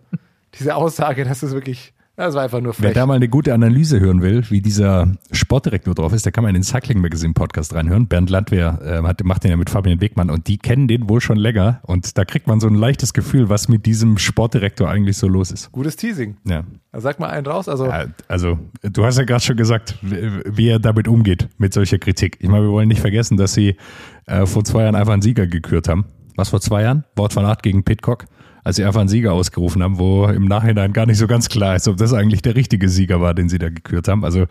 diese 0.53 0.75
Aussage, 0.75 1.23
das 1.23 1.43
ist 1.43 1.53
wirklich, 1.53 1.93
das 2.25 2.35
war 2.35 2.43
einfach 2.43 2.61
nur 2.61 2.73
frech. 2.73 2.87
Wer 2.87 2.93
da 2.93 3.05
mal 3.05 3.13
eine 3.13 3.29
gute 3.29 3.53
Analyse 3.53 3.99
hören 3.99 4.21
will, 4.21 4.43
wie 4.49 4.61
dieser 4.61 5.11
Sportdirektor 5.31 5.93
drauf 5.93 6.13
ist, 6.13 6.25
der 6.25 6.31
kann 6.31 6.43
mal 6.43 6.49
in 6.49 6.55
den 6.55 6.63
Cycling 6.63 6.99
Magazine 6.99 7.33
Podcast 7.33 7.75
reinhören. 7.75 8.07
Bernd 8.07 8.29
Landwehr 8.29 8.79
äh, 8.83 9.07
hat, 9.07 9.23
macht 9.23 9.43
den 9.43 9.51
ja 9.51 9.57
mit 9.57 9.69
Fabian 9.69 10.01
Wegmann 10.01 10.29
und 10.31 10.47
die 10.47 10.57
kennen 10.57 10.87
den 10.87 11.07
wohl 11.09 11.21
schon 11.21 11.37
länger 11.37 11.79
und 11.83 12.17
da 12.17 12.25
kriegt 12.25 12.47
man 12.47 12.59
so 12.59 12.67
ein 12.67 12.75
leichtes 12.75 13.13
Gefühl, 13.13 13.49
was 13.49 13.69
mit 13.69 13.85
diesem 13.85 14.17
Sportdirektor 14.17 14.89
eigentlich 14.89 15.17
so 15.17 15.27
los 15.27 15.51
ist. 15.51 15.71
Gutes 15.71 15.95
Teasing. 15.95 16.37
Ja. 16.43 16.63
Sag 16.93 17.19
mal 17.19 17.29
einen 17.29 17.45
raus. 17.45 17.69
Also, 17.69 17.85
Ja, 17.85 18.05
also, 18.27 18.57
du 18.81 19.05
hast 19.05 19.17
ja 19.17 19.23
gerade 19.23 19.43
schon 19.43 19.57
gesagt, 19.57 19.97
wie 20.01 20.41
wie 20.45 20.69
er 20.69 20.79
damit 20.79 21.07
umgeht, 21.07 21.47
mit 21.59 21.73
solcher 21.73 21.99
Kritik. 21.99 22.37
Ich 22.39 22.49
meine, 22.49 22.63
wir 22.63 22.71
wollen 22.71 22.87
nicht 22.87 23.01
vergessen, 23.01 23.37
dass 23.37 23.53
sie 23.53 23.75
äh, 24.25 24.45
vor 24.45 24.63
zwei 24.63 24.83
Jahren 24.83 24.95
einfach 24.95 25.13
einen 25.13 25.21
Sieger 25.21 25.45
gekürt 25.45 25.87
haben. 25.87 26.05
Was 26.35 26.49
vor 26.49 26.61
zwei 26.61 26.83
Jahren? 26.83 27.03
Wort 27.15 27.33
von 27.33 27.45
Art 27.45 27.63
gegen 27.63 27.83
Pitcock, 27.83 28.25
als 28.67 28.75
sie 28.75 28.83
einfach 28.83 28.99
einen 28.99 29.07
Sieger 29.07 29.31
ausgerufen 29.31 29.81
haben, 29.81 29.97
wo 29.97 30.25
im 30.25 30.43
Nachhinein 30.43 30.91
gar 30.91 31.05
nicht 31.05 31.19
so 31.19 31.25
ganz 31.25 31.47
klar 31.47 31.77
ist, 31.77 31.87
ob 31.87 31.95
das 31.95 32.11
eigentlich 32.11 32.41
der 32.41 32.55
richtige 32.55 32.89
Sieger 32.89 33.21
war, 33.21 33.33
den 33.33 33.47
sie 33.47 33.59
da 33.59 33.69
gekürt 33.69 34.09
haben. 34.09 34.25
Also, 34.25 34.45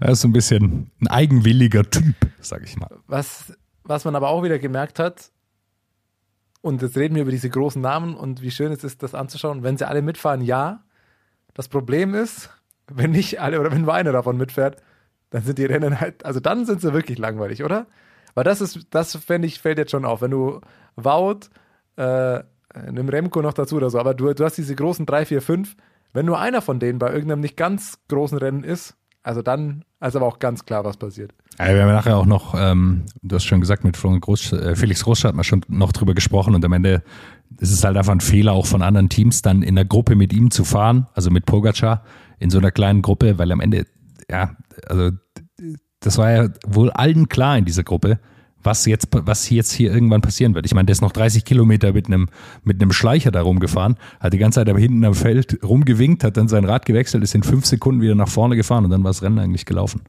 er 0.00 0.08
ist 0.10 0.22
so 0.22 0.28
ein 0.28 0.32
bisschen 0.32 0.90
ein 1.00 1.06
eigenwilliger 1.06 1.88
Typ, 1.88 2.16
sag 2.40 2.64
ich 2.64 2.76
mal. 2.76 2.88
was, 3.06 3.52
was 3.84 4.04
man 4.04 4.16
aber 4.16 4.28
auch 4.28 4.42
wieder 4.42 4.58
gemerkt 4.58 4.98
hat, 4.98 5.30
und 6.62 6.82
jetzt 6.82 6.96
reden 6.96 7.14
wir 7.14 7.22
über 7.22 7.30
diese 7.30 7.48
großen 7.48 7.80
Namen 7.80 8.16
und 8.16 8.42
wie 8.42 8.50
schön 8.50 8.72
es 8.72 8.82
ist, 8.82 9.04
das 9.04 9.14
anzuschauen, 9.14 9.62
wenn 9.62 9.76
sie 9.76 9.86
alle 9.86 10.02
mitfahren, 10.02 10.42
ja. 10.42 10.82
Das 11.54 11.68
Problem 11.68 12.12
ist, 12.12 12.50
wenn 12.88 13.12
nicht 13.12 13.40
alle 13.40 13.60
oder 13.60 13.70
wenn 13.70 13.82
nur 13.82 13.94
einer 13.94 14.10
davon 14.10 14.36
mitfährt, 14.36 14.82
dann 15.30 15.44
sind 15.44 15.58
die 15.58 15.64
Rennen 15.64 16.00
halt, 16.00 16.24
also 16.24 16.40
dann 16.40 16.66
sind 16.66 16.80
sie 16.80 16.92
wirklich 16.92 17.18
langweilig, 17.18 17.62
oder? 17.62 17.86
Weil 18.34 18.42
das 18.42 18.60
ist, 18.60 18.88
das 18.90 19.14
fände 19.14 19.46
ich, 19.46 19.60
fällt 19.60 19.78
jetzt 19.78 19.92
schon 19.92 20.04
auf. 20.04 20.22
Wenn 20.22 20.32
du 20.32 20.60
Wout, 20.96 21.50
äh, 21.94 22.42
einem 22.74 23.08
Remco 23.08 23.42
noch 23.42 23.52
dazu 23.52 23.76
oder 23.76 23.90
so, 23.90 23.98
aber 23.98 24.14
du, 24.14 24.32
du 24.32 24.44
hast 24.44 24.56
diese 24.56 24.74
großen 24.74 25.06
drei, 25.06 25.24
vier, 25.24 25.42
fünf. 25.42 25.76
Wenn 26.12 26.26
nur 26.26 26.40
einer 26.40 26.60
von 26.60 26.80
denen 26.80 26.98
bei 26.98 27.12
irgendeinem 27.12 27.40
nicht 27.40 27.56
ganz 27.56 27.98
großen 28.08 28.38
Rennen 28.38 28.64
ist, 28.64 28.96
also 29.22 29.42
dann 29.42 29.84
ist 30.00 30.16
aber 30.16 30.26
auch 30.26 30.38
ganz 30.38 30.64
klar, 30.64 30.84
was 30.84 30.96
passiert. 30.96 31.32
Ja, 31.58 31.74
wir 31.74 31.82
haben 31.82 31.92
nachher 31.92 32.16
auch 32.16 32.26
noch, 32.26 32.54
ähm, 32.56 33.04
du 33.22 33.36
hast 33.36 33.44
schon 33.44 33.60
gesagt, 33.60 33.84
mit 33.84 34.00
Groß, 34.00 34.52
äh, 34.52 34.76
Felix 34.76 35.04
Großstadt 35.04 35.34
mal 35.34 35.44
schon 35.44 35.64
noch 35.68 35.92
drüber 35.92 36.14
gesprochen 36.14 36.54
und 36.54 36.64
am 36.64 36.72
Ende 36.72 37.02
ist 37.58 37.72
es 37.72 37.84
halt 37.84 37.96
einfach 37.96 38.12
ein 38.12 38.20
Fehler 38.20 38.52
auch 38.52 38.66
von 38.66 38.82
anderen 38.82 39.08
Teams, 39.08 39.42
dann 39.42 39.62
in 39.62 39.74
der 39.74 39.84
Gruppe 39.84 40.16
mit 40.16 40.32
ihm 40.32 40.50
zu 40.50 40.64
fahren, 40.64 41.06
also 41.14 41.30
mit 41.30 41.44
Pogacar 41.44 42.02
in 42.38 42.48
so 42.48 42.58
einer 42.58 42.70
kleinen 42.70 43.02
Gruppe, 43.02 43.38
weil 43.38 43.52
am 43.52 43.60
Ende, 43.60 43.86
ja, 44.30 44.56
also 44.88 45.10
das 46.00 46.16
war 46.16 46.30
ja 46.30 46.48
wohl 46.66 46.90
allen 46.90 47.28
klar 47.28 47.58
in 47.58 47.66
dieser 47.66 47.84
Gruppe, 47.84 48.18
was 48.62 48.86
jetzt, 48.86 49.08
was 49.10 49.48
jetzt 49.50 49.72
hier 49.72 49.92
irgendwann 49.92 50.20
passieren 50.20 50.54
wird. 50.54 50.66
Ich 50.66 50.74
meine, 50.74 50.86
der 50.86 50.92
ist 50.92 51.00
noch 51.00 51.12
30 51.12 51.44
Kilometer 51.44 51.92
mit 51.92 52.06
einem, 52.06 52.28
mit 52.64 52.80
einem 52.80 52.92
Schleicher 52.92 53.30
da 53.30 53.42
rumgefahren, 53.42 53.96
hat 54.20 54.32
die 54.32 54.38
ganze 54.38 54.60
Zeit 54.60 54.68
aber 54.68 54.78
hinten 54.78 55.04
am 55.04 55.14
Feld 55.14 55.58
rumgewinkt, 55.62 56.24
hat 56.24 56.36
dann 56.36 56.48
sein 56.48 56.64
Rad 56.64 56.84
gewechselt, 56.86 57.22
ist 57.22 57.34
in 57.34 57.42
fünf 57.42 57.66
Sekunden 57.66 58.00
wieder 58.02 58.14
nach 58.14 58.28
vorne 58.28 58.56
gefahren 58.56 58.84
und 58.84 58.90
dann 58.90 59.02
war 59.02 59.10
das 59.10 59.22
Rennen 59.22 59.38
eigentlich 59.38 59.66
gelaufen. 59.66 60.02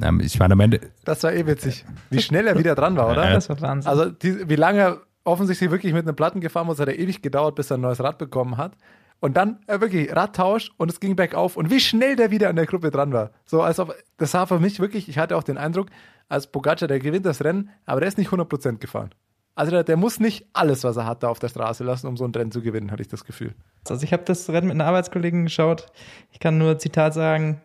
Ähm, 0.00 0.20
ich 0.20 0.38
meine, 0.38 0.52
am 0.52 0.60
Ende, 0.60 0.80
Das 1.04 1.22
war 1.22 1.32
eh 1.32 1.46
witzig. 1.46 1.84
Wie 2.10 2.20
schnell 2.20 2.46
er 2.46 2.58
wieder 2.58 2.74
dran 2.74 2.96
war, 2.96 3.10
oder? 3.10 3.30
Das 3.30 3.48
war 3.48 3.60
Wahnsinn. 3.60 3.90
Also 3.90 4.10
die, 4.10 4.48
wie 4.48 4.56
lange 4.56 4.78
er 4.78 5.00
offensichtlich 5.24 5.70
wirklich 5.70 5.92
mit 5.92 6.06
einem 6.06 6.16
Platten 6.16 6.40
gefahren 6.40 6.66
muss, 6.66 6.78
hat 6.78 6.88
er 6.88 6.98
ewig 6.98 7.22
gedauert, 7.22 7.54
bis 7.56 7.70
er 7.70 7.78
ein 7.78 7.82
neues 7.82 8.00
Rad 8.00 8.18
bekommen 8.18 8.56
hat. 8.56 8.72
Und 9.20 9.36
dann 9.36 9.58
äh, 9.66 9.80
wirklich 9.80 10.14
Radtausch 10.14 10.70
und 10.76 10.90
es 10.90 11.00
ging 11.00 11.16
bergauf. 11.16 11.56
Und 11.56 11.70
wie 11.70 11.80
schnell 11.80 12.14
der 12.14 12.30
wieder 12.30 12.48
an 12.48 12.56
der 12.56 12.66
Gruppe 12.66 12.90
dran 12.90 13.12
war. 13.12 13.32
So 13.44 13.62
als 13.62 13.80
ob, 13.80 13.94
das 14.16 14.32
war 14.34 14.46
für 14.46 14.60
mich 14.60 14.78
wirklich, 14.78 15.08
ich 15.08 15.18
hatte 15.18 15.36
auch 15.36 15.42
den 15.42 15.58
Eindruck, 15.58 15.88
als 16.28 16.46
Pogacar, 16.46 16.88
der 16.88 16.98
gewinnt 16.98 17.26
das 17.26 17.42
Rennen, 17.42 17.70
aber 17.86 18.00
der 18.00 18.08
ist 18.08 18.18
nicht 18.18 18.30
100% 18.30 18.78
gefahren. 18.78 19.10
Also 19.54 19.72
der, 19.72 19.82
der 19.82 19.96
muss 19.96 20.20
nicht 20.20 20.46
alles, 20.52 20.84
was 20.84 20.96
er 20.96 21.06
hat, 21.06 21.22
da 21.22 21.28
auf 21.28 21.40
der 21.40 21.48
Straße 21.48 21.82
lassen, 21.82 22.06
um 22.06 22.16
so 22.16 22.24
ein 22.24 22.30
Rennen 22.32 22.52
zu 22.52 22.62
gewinnen, 22.62 22.92
hatte 22.92 23.02
ich 23.02 23.08
das 23.08 23.24
Gefühl. 23.24 23.54
Also 23.88 24.04
ich 24.04 24.12
habe 24.12 24.22
das 24.24 24.48
Rennen 24.50 24.68
mit 24.68 24.74
einer 24.74 24.86
Arbeitskollegen 24.86 25.44
geschaut. 25.44 25.86
Ich 26.30 26.38
kann 26.38 26.58
nur 26.58 26.78
Zitat 26.78 27.14
sagen, 27.14 27.60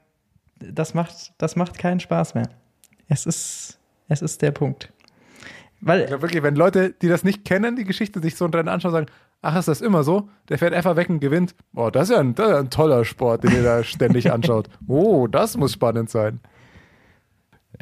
das 0.56 0.94
macht, 0.94 1.34
das 1.38 1.56
macht 1.56 1.78
keinen 1.78 2.00
Spaß 2.00 2.34
mehr. 2.34 2.50
Es 3.10 3.26
ist, 3.26 3.80
es 4.08 4.22
ist 4.22 4.42
der 4.42 4.52
Punkt. 4.52 4.92
Weil 5.82 6.02
Ich 6.02 6.08
glaube 6.08 6.24
wirklich, 6.24 6.42
wenn 6.42 6.56
Leute, 6.56 6.94
die 6.94 7.10
das 7.10 7.24
nicht 7.24 7.46
kennen, 7.46 7.76
die 7.76 7.84
Geschichte 7.84 8.22
sich 8.22 8.36
so 8.36 8.46
ein 8.46 8.54
Rennen 8.54 8.70
anschauen, 8.70 8.94
sagen, 8.94 9.08
ach, 9.42 9.56
ist 9.58 9.68
das 9.68 9.82
immer 9.82 10.04
so? 10.04 10.30
Der 10.50 10.58
fährt 10.58 10.74
einfach 10.74 10.96
weg 10.96 11.10
und 11.10 11.20
gewinnt. 11.20 11.54
Oh, 11.76 11.90
das 11.90 12.10
ist 12.10 12.16
ja 12.16 12.22
ein, 12.22 12.34
das 12.34 12.48
ist 12.48 12.52
ja 12.54 12.60
ein 12.60 12.70
toller 12.70 13.06
Sport, 13.06 13.44
den 13.44 13.52
ihr 13.52 13.64
da 13.64 13.84
ständig 13.84 14.32
anschaut. 14.32 14.70
Oh, 14.88 15.28
das 15.28 15.58
muss 15.58 15.74
spannend 15.74 16.10
sein. 16.10 16.40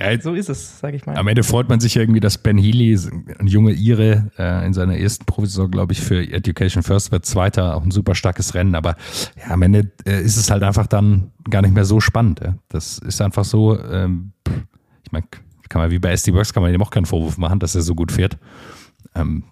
Ja, 0.02 0.22
so 0.22 0.34
ist 0.34 0.50
es, 0.50 0.80
sage 0.80 0.98
ich 0.98 1.06
mal. 1.06 1.16
Am 1.16 1.28
Ende 1.28 1.44
freut 1.44 1.70
man 1.70 1.80
sich 1.80 1.96
ja 1.96 2.02
irgendwie, 2.02 2.20
dass 2.20 2.38
Ben 2.38 2.58
Healy, 2.58 2.98
ein 3.40 3.48
junge 3.48 3.74
Ire, 3.74 4.32
äh, 4.38 4.66
in 4.66 4.74
seiner 4.74 4.98
ersten 4.98 5.26
Profisaison, 5.26 5.70
glaube 5.70 5.94
ich, 5.94 6.02
für 6.02 6.22
Education 6.22 6.84
First 6.84 7.12
wird 7.12 7.26
Zweiter, 7.26 7.76
auch 7.76 7.84
ein 7.84 7.92
super 7.92 8.16
starkes 8.16 8.54
Rennen. 8.54 8.76
Aber 8.76 8.96
ja, 9.38 9.52
am 9.52 9.62
Ende 9.62 9.92
äh, 10.06 10.22
ist 10.22 10.38
es 10.38 10.50
halt 10.50 10.64
einfach 10.64 10.88
dann 10.88 11.32
gar 11.50 11.62
nicht 11.62 11.74
mehr 11.74 11.86
so 11.86 12.00
spannend. 12.00 12.42
Ja. 12.44 12.56
Das 12.70 12.98
ist 13.00 13.22
einfach 13.22 13.46
so, 13.46 13.80
ähm, 13.80 14.34
ich 15.04 15.12
meine, 15.12 15.26
kann 15.70 15.82
man 15.82 15.92
wie 15.92 16.00
bei 16.00 16.12
SD 16.12 16.34
Works, 16.34 16.54
kann 16.54 16.64
man 16.64 16.74
ihm 16.74 16.82
auch 16.82 16.92
keinen 16.92 17.06
Vorwurf 17.06 17.38
machen, 17.38 17.60
dass 17.60 17.76
er 17.76 17.82
so 17.82 17.96
gut 17.96 18.12
fährt. 18.12 18.38
Ähm, 19.16 19.44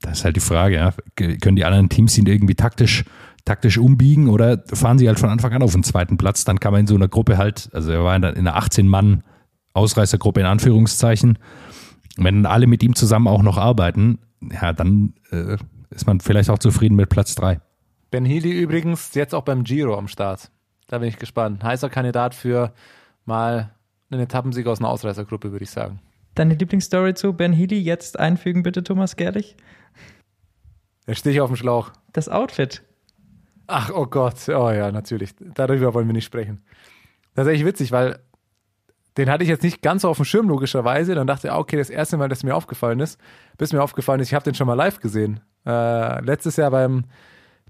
das 0.00 0.18
ist 0.18 0.24
halt 0.24 0.36
die 0.36 0.40
Frage, 0.40 0.76
ja. 0.76 0.94
Können 1.16 1.56
die 1.56 1.64
anderen 1.64 1.88
Teams 1.88 2.16
ihn 2.18 2.26
irgendwie 2.26 2.54
taktisch, 2.54 3.04
taktisch 3.44 3.78
umbiegen 3.78 4.28
oder 4.28 4.62
fahren 4.72 4.98
sie 4.98 5.08
halt 5.08 5.18
von 5.18 5.30
Anfang 5.30 5.52
an 5.52 5.62
auf 5.62 5.72
den 5.72 5.82
zweiten 5.82 6.16
Platz? 6.16 6.44
Dann 6.44 6.60
kann 6.60 6.72
man 6.72 6.82
in 6.82 6.86
so 6.86 6.94
einer 6.94 7.08
Gruppe 7.08 7.38
halt, 7.38 7.70
also 7.72 7.90
er 7.90 8.04
war 8.04 8.16
in 8.16 8.24
einer 8.24 8.58
18-Mann- 8.58 9.22
Ausreißergruppe 9.74 10.40
in 10.40 10.46
Anführungszeichen. 10.46 11.38
Wenn 12.16 12.46
alle 12.46 12.66
mit 12.66 12.82
ihm 12.82 12.94
zusammen 12.94 13.28
auch 13.28 13.42
noch 13.42 13.58
arbeiten, 13.58 14.18
ja, 14.40 14.72
dann 14.72 15.14
äh, 15.30 15.56
ist 15.90 16.06
man 16.06 16.20
vielleicht 16.20 16.50
auch 16.50 16.58
zufrieden 16.58 16.96
mit 16.96 17.08
Platz 17.08 17.34
drei. 17.34 17.60
Ben 18.10 18.24
Healy 18.24 18.52
übrigens 18.52 19.14
jetzt 19.14 19.34
auch 19.34 19.42
beim 19.42 19.64
Giro 19.64 19.96
am 19.98 20.08
Start. 20.08 20.50
Da 20.86 20.98
bin 20.98 21.08
ich 21.08 21.18
gespannt. 21.18 21.64
Heißer 21.64 21.90
Kandidat 21.90 22.34
für 22.34 22.72
mal 23.24 23.74
einen 24.10 24.22
Etappensieg 24.22 24.66
aus 24.66 24.78
einer 24.78 24.90
Ausreißergruppe, 24.90 25.50
würde 25.50 25.64
ich 25.64 25.70
sagen. 25.70 26.00
Deine 26.34 26.54
Lieblingsstory 26.54 27.14
zu 27.14 27.32
Ben 27.32 27.52
Healy 27.52 27.80
jetzt 27.80 28.18
einfügen, 28.18 28.62
bitte, 28.62 28.82
Thomas 28.82 29.16
Gerlich? 29.16 29.56
Da 31.06 31.14
stehe 31.14 31.34
ich 31.34 31.40
auf 31.40 31.50
dem 31.50 31.56
Schlauch. 31.56 31.90
Das 32.12 32.28
Outfit. 32.28 32.82
Ach, 33.66 33.90
oh 33.94 34.06
Gott. 34.06 34.48
Oh 34.48 34.70
ja, 34.70 34.92
natürlich. 34.92 35.34
Darüber 35.54 35.94
wollen 35.94 36.06
wir 36.06 36.12
nicht 36.12 36.24
sprechen. 36.24 36.62
Das 37.34 37.46
ist 37.46 37.54
echt 37.54 37.64
witzig, 37.64 37.92
weil 37.92 38.20
den 39.16 39.30
hatte 39.30 39.44
ich 39.44 39.48
jetzt 39.48 39.62
nicht 39.62 39.82
ganz 39.82 40.02
so 40.02 40.08
auf 40.08 40.16
dem 40.16 40.24
Schirm, 40.24 40.48
logischerweise. 40.48 41.14
Dann 41.14 41.26
dachte 41.26 41.46
ich, 41.46 41.52
ah, 41.52 41.58
okay, 41.58 41.76
das 41.76 41.90
erste 41.90 42.16
Mal, 42.16 42.28
dass 42.28 42.42
mir 42.42 42.54
aufgefallen 42.54 43.00
ist, 43.00 43.20
bis 43.58 43.72
mir 43.72 43.82
aufgefallen 43.82 44.20
ist, 44.20 44.28
ich 44.28 44.34
habe 44.34 44.44
den 44.44 44.54
schon 44.54 44.66
mal 44.66 44.74
live 44.74 45.00
gesehen. 45.00 45.40
Äh, 45.66 46.20
letztes 46.22 46.56
Jahr 46.56 46.70
beim 46.70 47.04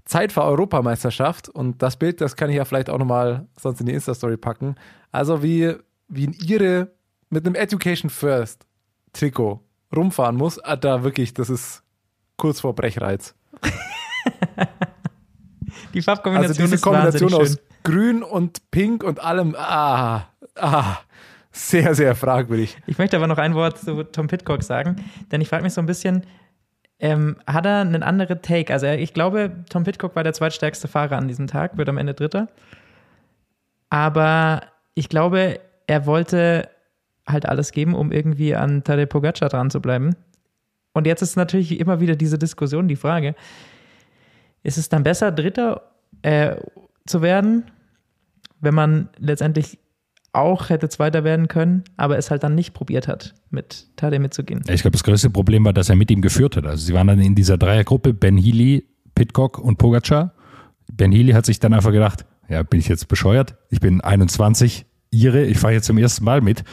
Zeitfahr-Europameisterschaft. 0.05 1.49
Und 1.49 1.81
das 1.81 1.97
Bild, 1.97 2.21
das 2.21 2.35
kann 2.35 2.49
ich 2.49 2.55
ja 2.55 2.65
vielleicht 2.65 2.89
auch 2.89 2.97
nochmal 2.97 3.47
sonst 3.59 3.79
in 3.79 3.85
die 3.85 3.93
Insta-Story 3.93 4.37
packen. 4.37 4.75
Also 5.11 5.43
wie, 5.43 5.75
wie 6.07 6.25
in 6.25 6.33
ihre 6.33 6.91
mit 7.29 7.45
einem 7.45 7.55
Education 7.55 8.09
First 8.09 8.65
Trikot 9.13 9.61
rumfahren 9.95 10.35
muss, 10.35 10.59
ah, 10.59 10.75
da 10.75 11.03
wirklich, 11.03 11.33
das 11.33 11.49
ist 11.49 11.83
kurz 12.37 12.59
vor 12.59 12.73
Brechreiz. 12.75 13.35
Die 15.93 16.01
Farbkombination 16.01 16.51
Also 16.51 16.63
diese 16.63 16.75
ist 16.75 16.81
Kombination 16.81 17.33
aus 17.33 17.47
schön. 17.49 17.59
Grün 17.83 18.23
und 18.23 18.69
Pink 18.71 19.03
und 19.03 19.23
allem, 19.23 19.55
ah, 19.57 20.27
ah, 20.55 20.97
sehr, 21.55 21.95
sehr 21.95 22.15
fragwürdig. 22.15 22.77
Ich 22.85 22.97
möchte 22.97 23.15
aber 23.15 23.27
noch 23.27 23.37
ein 23.37 23.55
Wort 23.55 23.77
zu 23.77 24.03
Tom 24.03 24.27
Pitcock 24.27 24.61
sagen, 24.61 24.97
denn 25.31 25.39
ich 25.39 25.47
frage 25.47 25.63
mich 25.63 25.73
so 25.73 25.81
ein 25.81 25.85
bisschen, 25.85 26.25
ähm, 26.99 27.37
hat 27.47 27.65
er 27.65 27.79
einen 27.79 28.03
anderen 28.03 28.41
Take? 28.41 28.73
Also 28.73 28.87
ich 28.87 29.13
glaube, 29.13 29.63
Tom 29.69 29.85
Pitcock 29.85 30.15
war 30.15 30.23
der 30.23 30.33
zweitstärkste 30.33 30.89
Fahrer 30.89 31.17
an 31.17 31.29
diesem 31.29 31.47
Tag, 31.47 31.77
wird 31.77 31.87
am 31.87 31.97
Ende 31.97 32.13
Dritter. 32.13 32.49
Aber 33.89 34.63
ich 34.95 35.07
glaube, 35.07 35.61
er 35.87 36.05
wollte 36.05 36.69
halt 37.25 37.45
alles 37.45 37.71
geben, 37.71 37.95
um 37.95 38.11
irgendwie 38.11 38.53
an 38.53 38.83
Tadej 38.83 39.05
Pogacar 39.05 39.47
dran 39.47 39.69
zu 39.71 39.81
bleiben. 39.81 40.15
Und 40.93 41.07
jetzt 41.07 41.21
ist 41.21 41.37
natürlich 41.37 41.79
immer 41.79 42.01
wieder 42.01 42.17
diese 42.17 42.37
Diskussion, 42.37 42.87
die 42.87 42.95
Frage, 42.95 43.33
ist 44.63 44.77
es 44.77 44.89
dann 44.89 45.03
besser, 45.03 45.31
Dritter 45.31 45.91
äh, 46.21 46.55
zu 47.05 47.21
werden, 47.21 47.71
wenn 48.59 48.73
man 48.73 49.09
letztendlich 49.17 49.79
auch 50.35 50.69
hätte 50.69 50.89
Zweiter 50.89 51.23
werden 51.23 51.47
können, 51.47 51.83
aber 51.97 52.17
es 52.17 52.29
halt 52.29 52.43
dann 52.43 52.55
nicht 52.55 52.73
probiert 52.73 53.07
hat, 53.07 53.33
mit 53.49 53.87
Tadej 53.95 54.19
mitzugehen. 54.19 54.61
Ich 54.69 54.81
glaube, 54.81 54.93
das 54.93 55.03
größte 55.03 55.29
Problem 55.29 55.65
war, 55.65 55.73
dass 55.73 55.89
er 55.89 55.95
mit 55.95 56.11
ihm 56.11 56.21
geführt 56.21 56.57
hat. 56.57 56.65
Also 56.65 56.85
sie 56.85 56.93
waren 56.93 57.07
dann 57.07 57.19
in 57.19 57.35
dieser 57.35 57.57
Dreiergruppe, 57.57 58.13
Ben 58.13 58.37
Healy, 58.37 58.85
Pitcock 59.15 59.57
und 59.59 59.77
Pogacar. 59.77 60.33
Ben 60.91 61.11
Healy 61.11 61.31
hat 61.31 61.45
sich 61.45 61.59
dann 61.59 61.73
einfach 61.73 61.91
gedacht, 61.91 62.25
ja, 62.49 62.63
bin 62.63 62.79
ich 62.79 62.87
jetzt 62.87 63.07
bescheuert? 63.07 63.55
Ich 63.69 63.79
bin 63.79 64.01
21, 64.01 64.85
Ire, 65.11 65.43
ich 65.45 65.57
fahre 65.57 65.73
jetzt 65.73 65.85
zum 65.85 65.97
ersten 65.97 66.25
Mal 66.25 66.41
mit 66.41 66.63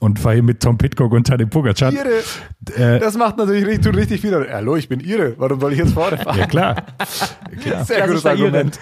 und 0.00 0.18
fahre 0.18 0.36
hier 0.36 0.42
mit 0.42 0.60
Tom 0.60 0.78
Pitcock 0.78 1.12
und 1.12 1.26
Tadej 1.26 1.46
Pogacar. 1.46 1.92
Ire, 1.92 2.22
Äh, 2.76 2.98
das 3.00 3.16
macht 3.16 3.36
natürlich 3.36 3.66
richtig, 3.66 3.84
tut 3.84 3.96
richtig 3.96 4.20
viel. 4.20 4.34
Hallo, 4.50 4.76
ich 4.76 4.88
bin 4.88 5.00
Ire, 5.00 5.34
warum 5.38 5.60
soll 5.60 5.72
ich 5.72 5.78
jetzt 5.78 5.92
vorne 5.92 6.18
fahren? 6.18 6.38
ja, 6.38 6.46
klar. 6.46 6.76
klar. 7.62 7.84
Sehr 7.84 8.06
gutes. 8.06 8.26
Argument. 8.26 8.78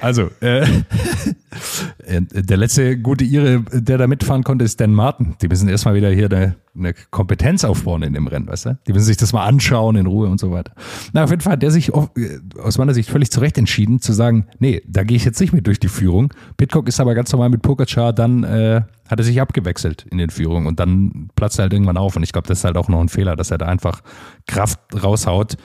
Also, 0.00 0.30
äh, 0.40 0.60
äh, 2.06 2.20
der 2.20 2.56
letzte 2.56 2.98
gute 2.98 3.24
Ire, 3.24 3.62
der 3.72 3.98
da 3.98 4.06
mitfahren 4.06 4.44
konnte, 4.44 4.64
ist 4.64 4.80
Dan 4.80 4.92
Martin. 4.92 5.36
Die 5.42 5.48
müssen 5.48 5.68
erstmal 5.68 5.94
wieder 5.94 6.10
hier 6.10 6.30
eine, 6.30 6.56
eine 6.76 6.94
Kompetenz 7.10 7.64
aufbauen 7.64 8.02
in 8.02 8.12
dem 8.12 8.26
Rennen, 8.26 8.46
weißt 8.46 8.66
du? 8.66 8.78
Die 8.86 8.92
müssen 8.92 9.06
sich 9.06 9.16
das 9.16 9.32
mal 9.32 9.44
anschauen 9.44 9.96
in 9.96 10.06
Ruhe 10.06 10.28
und 10.28 10.38
so 10.38 10.52
weiter. 10.52 10.72
Na, 11.12 11.24
auf 11.24 11.30
jeden 11.30 11.42
Fall 11.42 11.54
hat 11.54 11.62
der 11.62 11.70
sich 11.70 11.92
auf, 11.92 12.10
äh, 12.16 12.38
aus 12.60 12.78
meiner 12.78 12.94
Sicht 12.94 13.10
völlig 13.10 13.30
zurecht 13.30 13.58
entschieden, 13.58 14.00
zu 14.00 14.12
sagen, 14.12 14.46
nee, 14.58 14.82
da 14.86 15.02
gehe 15.02 15.16
ich 15.16 15.24
jetzt 15.24 15.40
nicht 15.40 15.52
mit 15.52 15.66
durch 15.66 15.80
die 15.80 15.88
Führung. 15.88 16.32
Pitcock 16.56 16.86
ist 16.88 17.00
aber 17.00 17.14
ganz 17.14 17.32
normal 17.32 17.48
mit 17.48 17.62
Pogacar, 17.62 18.12
dann 18.12 18.44
äh, 18.44 18.82
hat 19.10 19.18
er 19.18 19.24
sich 19.24 19.40
abgewechselt 19.40 20.06
in 20.10 20.18
den 20.18 20.30
Führungen 20.30 20.66
und 20.66 20.78
dann 20.78 21.30
platzt 21.34 21.58
er 21.58 21.64
halt 21.64 21.72
irgendwann 21.72 21.96
auf. 21.96 22.16
Und 22.16 22.22
ich 22.22 22.32
glaube, 22.32 22.46
das 22.46 22.58
ist 22.58 22.64
halt 22.64 22.76
auch 22.76 22.88
noch 22.88 23.00
ein 23.00 23.08
Fehler, 23.08 23.34
dass 23.34 23.50
er 23.50 23.58
da 23.58 23.66
einfach 23.66 24.02
Kraft 24.46 24.78
raushaut, 25.02 25.56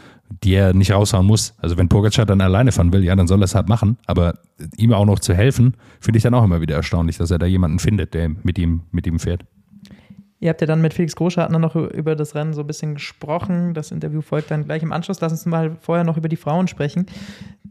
die 0.43 0.55
er 0.55 0.73
nicht 0.73 0.91
raushauen 0.91 1.27
muss. 1.27 1.53
Also 1.59 1.77
wenn 1.77 1.87
Pogacar 1.87 2.25
dann 2.25 2.41
alleine 2.41 2.71
fahren 2.71 2.91
will, 2.91 3.03
ja, 3.03 3.15
dann 3.15 3.27
soll 3.27 3.41
er 3.41 3.45
es 3.45 3.53
halt 3.53 3.69
machen. 3.69 3.97
Aber 4.07 4.39
ihm 4.77 4.93
auch 4.93 5.05
noch 5.05 5.19
zu 5.19 5.35
helfen, 5.35 5.75
finde 5.99 6.17
ich 6.17 6.23
dann 6.23 6.33
auch 6.33 6.43
immer 6.43 6.61
wieder 6.61 6.75
erstaunlich, 6.75 7.17
dass 7.17 7.29
er 7.29 7.37
da 7.37 7.45
jemanden 7.45 7.77
findet, 7.77 8.15
der 8.15 8.29
mit 8.29 8.57
ihm, 8.57 8.81
mit 8.91 9.05
ihm 9.05 9.19
fährt. 9.19 9.45
Ihr 10.39 10.49
habt 10.49 10.61
ja 10.61 10.67
dann 10.67 10.81
mit 10.81 10.93
Felix 10.93 11.15
Großschartner 11.15 11.59
noch 11.59 11.75
über 11.75 12.15
das 12.15 12.35
Rennen 12.35 12.53
so 12.53 12.61
ein 12.61 12.67
bisschen 12.67 12.95
gesprochen. 12.95 13.73
Das 13.73 13.91
Interview 13.91 14.21
folgt 14.21 14.51
dann 14.51 14.65
gleich 14.65 14.83
im 14.83 14.91
Anschluss. 14.91 15.21
Lass 15.21 15.31
uns 15.31 15.45
mal 15.45 15.77
vorher 15.79 16.03
noch 16.03 16.17
über 16.17 16.29
die 16.29 16.35
Frauen 16.35 16.67
sprechen. 16.67 17.05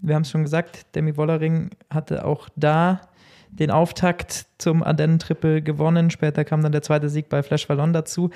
Wir 0.00 0.14
haben 0.14 0.22
es 0.22 0.30
schon 0.30 0.42
gesagt, 0.42 0.94
Demi 0.94 1.16
Wollering 1.16 1.70
hatte 1.90 2.24
auch 2.24 2.48
da 2.56 3.00
den 3.58 3.70
Auftakt 3.70 4.46
zum 4.58 4.82
Ardennen-Triple 4.82 5.62
gewonnen. 5.62 6.10
Später 6.10 6.44
kam 6.44 6.62
dann 6.62 6.72
der 6.72 6.82
zweite 6.82 7.08
Sieg 7.08 7.28
bei 7.28 7.42
Flash 7.42 7.68
Wallon 7.68 7.92
dazu. 7.92 8.30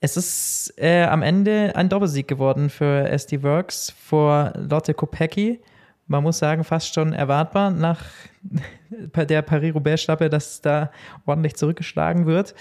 Es 0.00 0.16
ist 0.16 0.74
äh, 0.76 1.04
am 1.04 1.22
Ende 1.22 1.72
ein 1.74 1.88
Doppelsieg 1.88 2.28
geworden 2.28 2.70
für 2.70 3.08
SD 3.08 3.42
Works 3.42 3.90
vor 3.90 4.52
Lotte 4.56 4.94
Kopecki. 4.94 5.60
Man 6.06 6.22
muss 6.22 6.38
sagen, 6.38 6.62
fast 6.62 6.94
schon 6.94 7.12
erwartbar 7.12 7.70
nach 7.70 8.04
der 8.90 9.42
Paris-Roubaix-Schlappe, 9.42 10.30
dass 10.30 10.60
da 10.60 10.90
ordentlich 11.26 11.56
zurückgeschlagen 11.56 12.26
wird. 12.26 12.54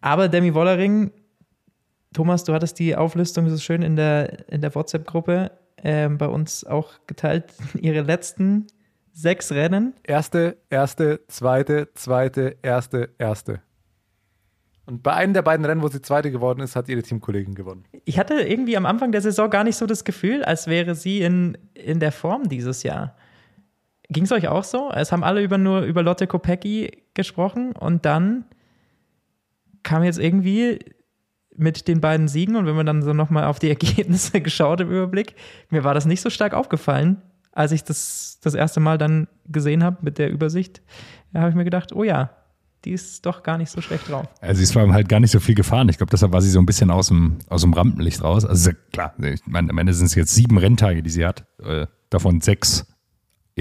Aber 0.00 0.28
Demi 0.28 0.54
Wollering, 0.54 1.12
Thomas, 2.12 2.44
du 2.44 2.54
hattest 2.54 2.78
die 2.78 2.96
Auflistung 2.96 3.48
so 3.48 3.58
schön 3.58 3.82
in 3.82 3.96
der, 3.96 4.48
in 4.48 4.60
der 4.62 4.74
WhatsApp-Gruppe 4.74 5.52
ähm, 5.82 6.16
bei 6.18 6.26
uns 6.26 6.64
auch 6.64 6.92
geteilt. 7.06 7.52
Ihre 7.74 8.02
letzten 8.02 8.66
sechs 9.12 9.52
Rennen. 9.52 9.94
Erste, 10.02 10.56
erste, 10.70 11.20
zweite, 11.28 11.88
zweite, 11.94 12.56
erste, 12.62 13.10
erste. 13.18 13.60
Und 14.84 15.02
bei 15.02 15.12
einem 15.12 15.32
der 15.32 15.42
beiden 15.42 15.64
Rennen, 15.64 15.82
wo 15.82 15.88
sie 15.88 16.02
Zweite 16.02 16.32
geworden 16.32 16.60
ist, 16.60 16.74
hat 16.74 16.88
ihre 16.88 17.02
Teamkollegin 17.02 17.54
gewonnen. 17.54 17.84
Ich 18.04 18.18
hatte 18.18 18.34
irgendwie 18.34 18.76
am 18.76 18.86
Anfang 18.86 19.12
der 19.12 19.20
Saison 19.20 19.48
gar 19.48 19.62
nicht 19.64 19.76
so 19.76 19.86
das 19.86 20.04
Gefühl, 20.04 20.44
als 20.44 20.66
wäre 20.66 20.94
sie 20.94 21.22
in, 21.22 21.56
in 21.74 22.00
der 22.00 22.10
Form 22.10 22.48
dieses 22.48 22.82
Jahr. 22.82 23.16
Ging 24.08 24.24
es 24.24 24.32
euch 24.32 24.48
auch 24.48 24.64
so? 24.64 24.90
Es 24.92 25.12
haben 25.12 25.22
alle 25.22 25.42
über, 25.42 25.56
nur 25.56 25.82
über 25.82 26.02
Lotte 26.02 26.26
Kopecki 26.26 27.04
gesprochen 27.14 27.72
und 27.72 28.04
dann 28.04 28.44
kam 29.84 30.02
jetzt 30.02 30.18
irgendwie 30.18 30.80
mit 31.54 31.86
den 31.86 32.00
beiden 32.00 32.28
Siegen 32.28 32.56
und 32.56 32.66
wenn 32.66 32.74
man 32.74 32.86
dann 32.86 33.02
so 33.02 33.12
nochmal 33.12 33.44
auf 33.44 33.58
die 33.58 33.68
Ergebnisse 33.70 34.40
geschaut 34.40 34.80
im 34.80 34.90
Überblick, 34.90 35.36
mir 35.70 35.84
war 35.84 35.94
das 35.94 36.06
nicht 36.06 36.20
so 36.20 36.30
stark 36.30 36.54
aufgefallen, 36.54 37.22
als 37.52 37.72
ich 37.72 37.84
das 37.84 38.38
das 38.42 38.54
erste 38.54 38.80
Mal 38.80 38.98
dann 38.98 39.28
gesehen 39.46 39.84
habe 39.84 39.98
mit 40.02 40.18
der 40.18 40.30
Übersicht. 40.30 40.82
Da 41.32 41.40
habe 41.40 41.50
ich 41.50 41.56
mir 41.56 41.64
gedacht, 41.64 41.92
oh 41.92 42.04
ja, 42.04 42.30
die 42.84 42.92
ist 42.92 43.24
doch 43.24 43.42
gar 43.42 43.58
nicht 43.58 43.70
so 43.70 43.80
schlecht 43.80 44.08
drauf. 44.08 44.26
Also 44.40 44.58
sie 44.58 44.64
ist 44.64 44.72
vor 44.72 44.82
allem 44.82 44.92
halt 44.92 45.08
gar 45.08 45.20
nicht 45.20 45.30
so 45.30 45.38
viel 45.38 45.54
gefahren. 45.54 45.88
Ich 45.88 45.98
glaube, 45.98 46.10
deshalb 46.10 46.32
war 46.32 46.42
sie 46.42 46.50
so 46.50 46.58
ein 46.58 46.66
bisschen 46.66 46.90
aus 46.90 47.08
dem, 47.08 47.38
aus 47.48 47.60
dem 47.60 47.72
Rampenlicht 47.72 48.22
raus. 48.22 48.44
Also 48.44 48.72
klar, 48.92 49.14
ich 49.22 49.40
meine, 49.46 49.70
am 49.70 49.78
Ende 49.78 49.94
sind 49.94 50.06
es 50.06 50.14
jetzt 50.14 50.34
sieben 50.34 50.58
Renntage, 50.58 51.02
die 51.02 51.10
sie 51.10 51.24
hat. 51.24 51.44
Äh, 51.62 51.86
davon 52.10 52.40
sechs 52.40 52.91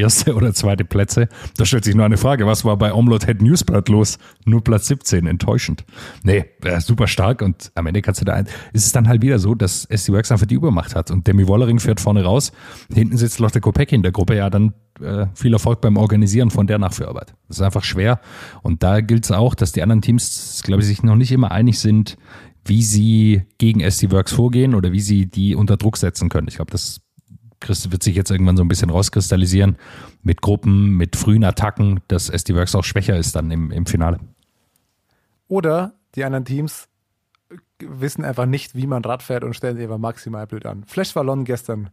erste 0.02 0.36
oder 0.36 0.54
zweite 0.54 0.86
Plätze. 0.86 1.30
Da 1.58 1.66
stellt 1.66 1.86
sich 1.86 1.96
nur 1.96 2.06
eine 2.06 2.18
Frage, 2.18 2.46
was 2.46 2.66
war 2.66 2.78
bei 2.78 2.94
Omlot 2.94 3.26
Head 3.26 3.42
Newsblatt 3.42 3.90
los? 3.90 4.18
Nur 4.46 4.64
Platz 4.64 4.88
17, 4.88 5.28
enttäuschend. 5.28 5.86
Nee, 6.24 6.46
äh, 6.64 6.80
super 6.82 7.08
stark 7.08 7.42
und 7.42 7.72
am 7.76 7.88
Ende 7.88 8.02
kannst 8.02 8.22
du 8.22 8.26
da 8.26 8.34
ein, 8.34 8.48
ist 8.74 8.86
es 8.86 8.92
dann 8.92 9.08
halt 9.08 9.22
wieder 9.22 9.40
so, 9.40 9.56
dass 9.56 9.86
SD 9.86 10.14
Works 10.14 10.32
einfach 10.32 10.46
die 10.46 10.56
Übermacht 10.56 10.96
hat 10.96 11.12
und 11.12 11.28
Demi 11.28 11.48
Wollering 11.48 11.80
fährt 11.80 12.00
vorne 12.00 12.24
raus, 12.24 12.52
hinten 12.94 13.18
sitzt 13.18 13.40
Lotte 13.40 13.62
Kopecki 13.62 13.96
in 13.96 14.04
der 14.04 14.12
Gruppe, 14.12 14.36
ja 14.36 14.50
dann 14.50 14.74
äh, 15.02 15.28
viel 15.34 15.54
Erfolg 15.54 15.82
beim 15.82 15.98
Organisieren 15.98 16.52
von 16.52 16.68
der 16.68 16.80
Nachführarbeit. 16.80 17.34
Das 17.48 17.58
ist 17.58 17.64
einfach 17.64 17.84
schwer 17.84 18.20
und 18.62 18.84
da 18.84 19.02
gilt 19.02 19.26
es 19.26 19.32
auch, 19.32 19.56
dass 19.56 19.72
die 19.72 19.82
anderen 19.82 20.02
Teams, 20.02 20.62
glaube 20.64 20.82
ich, 20.82 20.88
sich 20.88 21.04
noch 21.04 21.16
nicht 21.16 21.32
immer 21.32 21.52
einig 21.52 21.80
sind, 21.80 22.18
wie 22.66 22.84
sie 22.84 23.44
gegen 23.58 23.80
SD 23.80 24.12
Works 24.12 24.34
vorgehen 24.34 24.76
oder 24.76 24.92
wie 24.92 25.00
sie 25.00 25.26
die 25.26 25.56
unter 25.56 25.78
Druck 25.78 25.98
setzen 25.98 26.30
können. 26.30 26.48
Ich 26.48 26.56
glaube, 26.56 26.72
das 26.72 27.02
wird 27.70 28.04
sich 28.04 28.16
jetzt 28.16 28.32
irgendwann 28.32 28.58
so 28.58 28.64
ein 28.64 28.68
bisschen 28.68 28.90
rauskristallisieren 28.90 29.78
mit 30.24 30.42
Gruppen, 30.42 30.98
mit 30.98 31.16
frühen 31.16 31.44
Attacken, 31.44 32.02
dass 32.08 32.30
SD 32.30 32.56
Works 32.56 32.76
auch 32.76 32.84
schwächer 32.84 33.18
ist 33.18 33.36
dann 33.36 33.52
im, 33.52 33.72
im 33.72 33.86
Finale. 33.86 34.20
Oder 35.48 35.94
die 36.16 36.24
anderen 36.24 36.46
Teams 36.46 36.88
wissen 37.80 38.24
einfach 38.24 38.46
nicht, 38.46 38.76
wie 38.76 38.88
man 38.88 39.04
Rad 39.04 39.24
fährt 39.24 39.44
und 39.44 39.56
stellen 39.56 39.76
sich 39.76 39.84
einfach 39.84 39.98
maximal 39.98 40.48
blöd 40.48 40.66
an. 40.66 40.84
Flash 40.86 41.16
Wallon 41.16 41.46
gestern, 41.46 41.90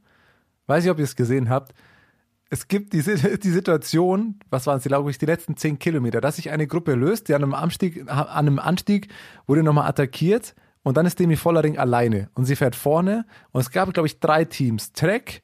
weiß 0.66 0.85
ich, 0.85 0.90
ob 0.90 0.98
ihr 0.98 1.04
es 1.04 1.16
gesehen 1.16 1.48
habt. 1.48 1.74
Es 2.50 2.68
gibt 2.68 2.92
die, 2.92 3.02
die 3.42 3.50
Situation, 3.50 4.40
was 4.50 4.66
waren 4.66 4.78
es, 4.78 4.85
glaube 4.85 5.11
ich, 5.11 5.18
die 5.18 5.26
letzten 5.26 5.57
zehn 5.57 5.78
Kilometer, 5.78 6.20
dass 6.20 6.37
sich 6.37 6.50
eine 6.50 6.66
Gruppe 6.66 6.94
löst, 6.94 7.28
die 7.28 7.35
an 7.35 7.42
einem 7.42 7.54
Anstieg, 7.54 8.09
an 8.09 8.26
einem 8.28 8.59
Anstieg 8.59 9.09
wurde 9.46 9.62
nochmal 9.62 9.88
attackiert 9.88 10.54
und 10.83 10.96
dann 10.96 11.07
ist 11.07 11.18
Demi 11.18 11.37
Vollering 11.37 11.78
alleine 11.78 12.31
und 12.35 12.44
sie 12.44 12.57
fährt 12.57 12.76
vorne 12.76 13.26
und 13.50 13.61
es 13.61 13.70
gab, 13.70 13.92
glaube 13.92 14.07
ich, 14.07 14.20
drei 14.20 14.44
Teams. 14.44 14.92
Trek, 14.92 15.42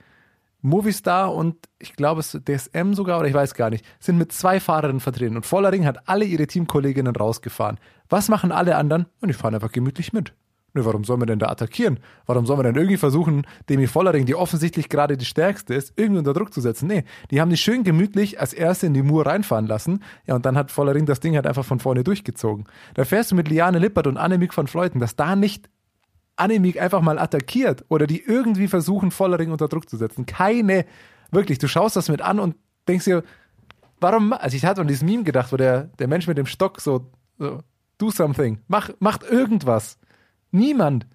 Movistar 0.64 1.34
und 1.34 1.56
ich 1.78 1.94
glaube 1.94 2.20
es 2.20 2.32
DSM 2.32 2.94
sogar 2.94 3.18
oder 3.20 3.28
ich 3.28 3.34
weiß 3.34 3.54
gar 3.54 3.68
nicht, 3.68 3.84
sind 4.00 4.16
mit 4.16 4.32
zwei 4.32 4.60
Fahrerinnen 4.60 5.00
vertreten 5.00 5.36
und 5.36 5.44
Vollering 5.44 5.84
hat 5.84 6.08
alle 6.08 6.24
ihre 6.24 6.46
Teamkolleginnen 6.46 7.14
rausgefahren. 7.14 7.78
Was 8.08 8.28
machen 8.28 8.50
alle 8.50 8.76
anderen? 8.76 9.06
Und 9.20 9.28
die 9.28 9.34
fahren 9.34 9.54
einfach 9.54 9.72
gemütlich 9.72 10.12
mit. 10.12 10.32
Ne, 10.72 10.84
warum 10.84 11.04
sollen 11.04 11.20
wir 11.20 11.26
denn 11.26 11.38
da 11.38 11.50
attackieren? 11.50 12.00
Warum 12.26 12.46
sollen 12.46 12.58
wir 12.58 12.64
denn 12.64 12.74
irgendwie 12.74 12.96
versuchen, 12.96 13.46
Demi 13.68 13.86
Vollering, 13.86 14.26
die 14.26 14.34
offensichtlich 14.34 14.88
gerade 14.88 15.16
die 15.16 15.24
stärkste 15.24 15.72
ist, 15.74 15.92
irgendwie 15.96 16.18
unter 16.18 16.32
Druck 16.32 16.52
zu 16.52 16.60
setzen? 16.60 16.88
Nee, 16.88 17.04
die 17.30 17.40
haben 17.40 17.50
die 17.50 17.56
schön 17.56 17.84
gemütlich 17.84 18.40
als 18.40 18.52
erste 18.52 18.86
in 18.86 18.94
die 18.94 19.02
Mur 19.02 19.26
reinfahren 19.26 19.66
lassen. 19.66 20.02
Ja, 20.26 20.34
und 20.34 20.44
dann 20.46 20.56
hat 20.56 20.72
Vollering 20.72 21.06
das 21.06 21.20
Ding 21.20 21.36
halt 21.36 21.46
einfach 21.46 21.64
von 21.64 21.78
vorne 21.78 22.02
durchgezogen. 22.02 22.64
Da 22.94 23.04
fährst 23.04 23.30
du 23.30 23.36
mit 23.36 23.48
Liane 23.48 23.78
Lippert 23.78 24.08
und 24.08 24.16
Annemiek 24.16 24.56
van 24.56 24.66
Fleuten, 24.66 24.98
dass 24.98 25.14
da 25.14 25.36
nicht 25.36 25.68
Annemiek 26.36 26.80
einfach 26.80 27.00
mal 27.00 27.18
attackiert 27.18 27.84
oder 27.88 28.06
die 28.06 28.22
irgendwie 28.22 28.68
versuchen, 28.68 29.10
Vollering 29.10 29.50
unter 29.50 29.68
Druck 29.68 29.88
zu 29.88 29.96
setzen. 29.96 30.26
Keine, 30.26 30.84
wirklich, 31.30 31.58
du 31.58 31.68
schaust 31.68 31.96
das 31.96 32.08
mit 32.08 32.22
an 32.22 32.40
und 32.40 32.56
denkst 32.88 33.04
dir, 33.04 33.22
warum, 34.00 34.32
also 34.32 34.56
ich 34.56 34.64
hatte 34.64 34.80
an 34.80 34.88
dieses 34.88 35.02
Meme 35.02 35.24
gedacht, 35.24 35.52
wo 35.52 35.56
der, 35.56 35.84
der 35.98 36.08
Mensch 36.08 36.26
mit 36.26 36.38
dem 36.38 36.46
Stock 36.46 36.80
so, 36.80 37.10
so 37.38 37.60
do 37.98 38.10
something, 38.10 38.58
mach, 38.68 38.90
macht 38.98 39.22
irgendwas. 39.22 39.98
Niemand. 40.50 41.06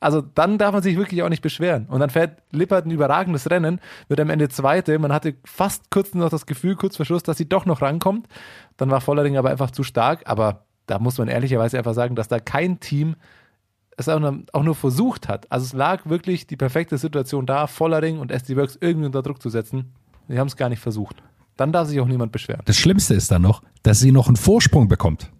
Also 0.00 0.20
dann 0.20 0.58
darf 0.58 0.72
man 0.72 0.82
sich 0.82 0.96
wirklich 0.96 1.22
auch 1.22 1.28
nicht 1.28 1.42
beschweren. 1.42 1.86
Und 1.86 2.00
dann 2.00 2.10
fährt 2.10 2.40
Lippert 2.52 2.86
ein 2.86 2.90
überragendes 2.90 3.50
Rennen, 3.50 3.80
wird 4.06 4.20
am 4.20 4.30
Ende 4.30 4.48
Zweite. 4.48 4.98
Man 4.98 5.12
hatte 5.12 5.34
fast 5.44 5.90
kurz 5.90 6.14
noch 6.14 6.30
das 6.30 6.46
Gefühl, 6.46 6.76
kurz 6.76 6.96
vor 6.96 7.04
Schluss, 7.04 7.24
dass 7.24 7.38
sie 7.38 7.48
doch 7.48 7.66
noch 7.66 7.82
rankommt. 7.82 8.28
Dann 8.76 8.90
war 8.90 9.00
Vollering 9.00 9.36
aber 9.36 9.50
einfach 9.50 9.72
zu 9.72 9.82
stark. 9.82 10.22
Aber 10.26 10.66
da 10.86 11.00
muss 11.00 11.18
man 11.18 11.26
ehrlicherweise 11.26 11.78
einfach 11.78 11.94
sagen, 11.94 12.14
dass 12.14 12.28
da 12.28 12.38
kein 12.38 12.78
Team 12.78 13.16
es 13.98 14.08
auch 14.08 14.62
nur, 14.62 14.74
versucht 14.74 15.28
hat. 15.28 15.50
Also 15.50 15.66
es 15.66 15.72
lag 15.72 16.08
wirklich 16.08 16.46
die 16.46 16.56
perfekte 16.56 16.98
Situation 16.98 17.46
da, 17.46 17.66
Vollering 17.66 18.18
und 18.18 18.30
SD 18.30 18.56
Works 18.56 18.78
irgendwie 18.80 19.06
unter 19.06 19.22
Druck 19.22 19.42
zu 19.42 19.50
setzen. 19.50 19.92
Sie 20.28 20.38
haben 20.38 20.46
es 20.46 20.56
gar 20.56 20.68
nicht 20.68 20.80
versucht. 20.80 21.16
Dann 21.56 21.72
darf 21.72 21.88
sich 21.88 21.98
auch 21.98 22.06
niemand 22.06 22.30
beschweren. 22.30 22.62
Das 22.64 22.76
Schlimmste 22.76 23.14
ist 23.14 23.30
dann 23.32 23.42
noch, 23.42 23.62
dass 23.82 23.98
sie 23.98 24.12
noch 24.12 24.28
einen 24.28 24.36
Vorsprung 24.36 24.86
bekommt 24.86 25.32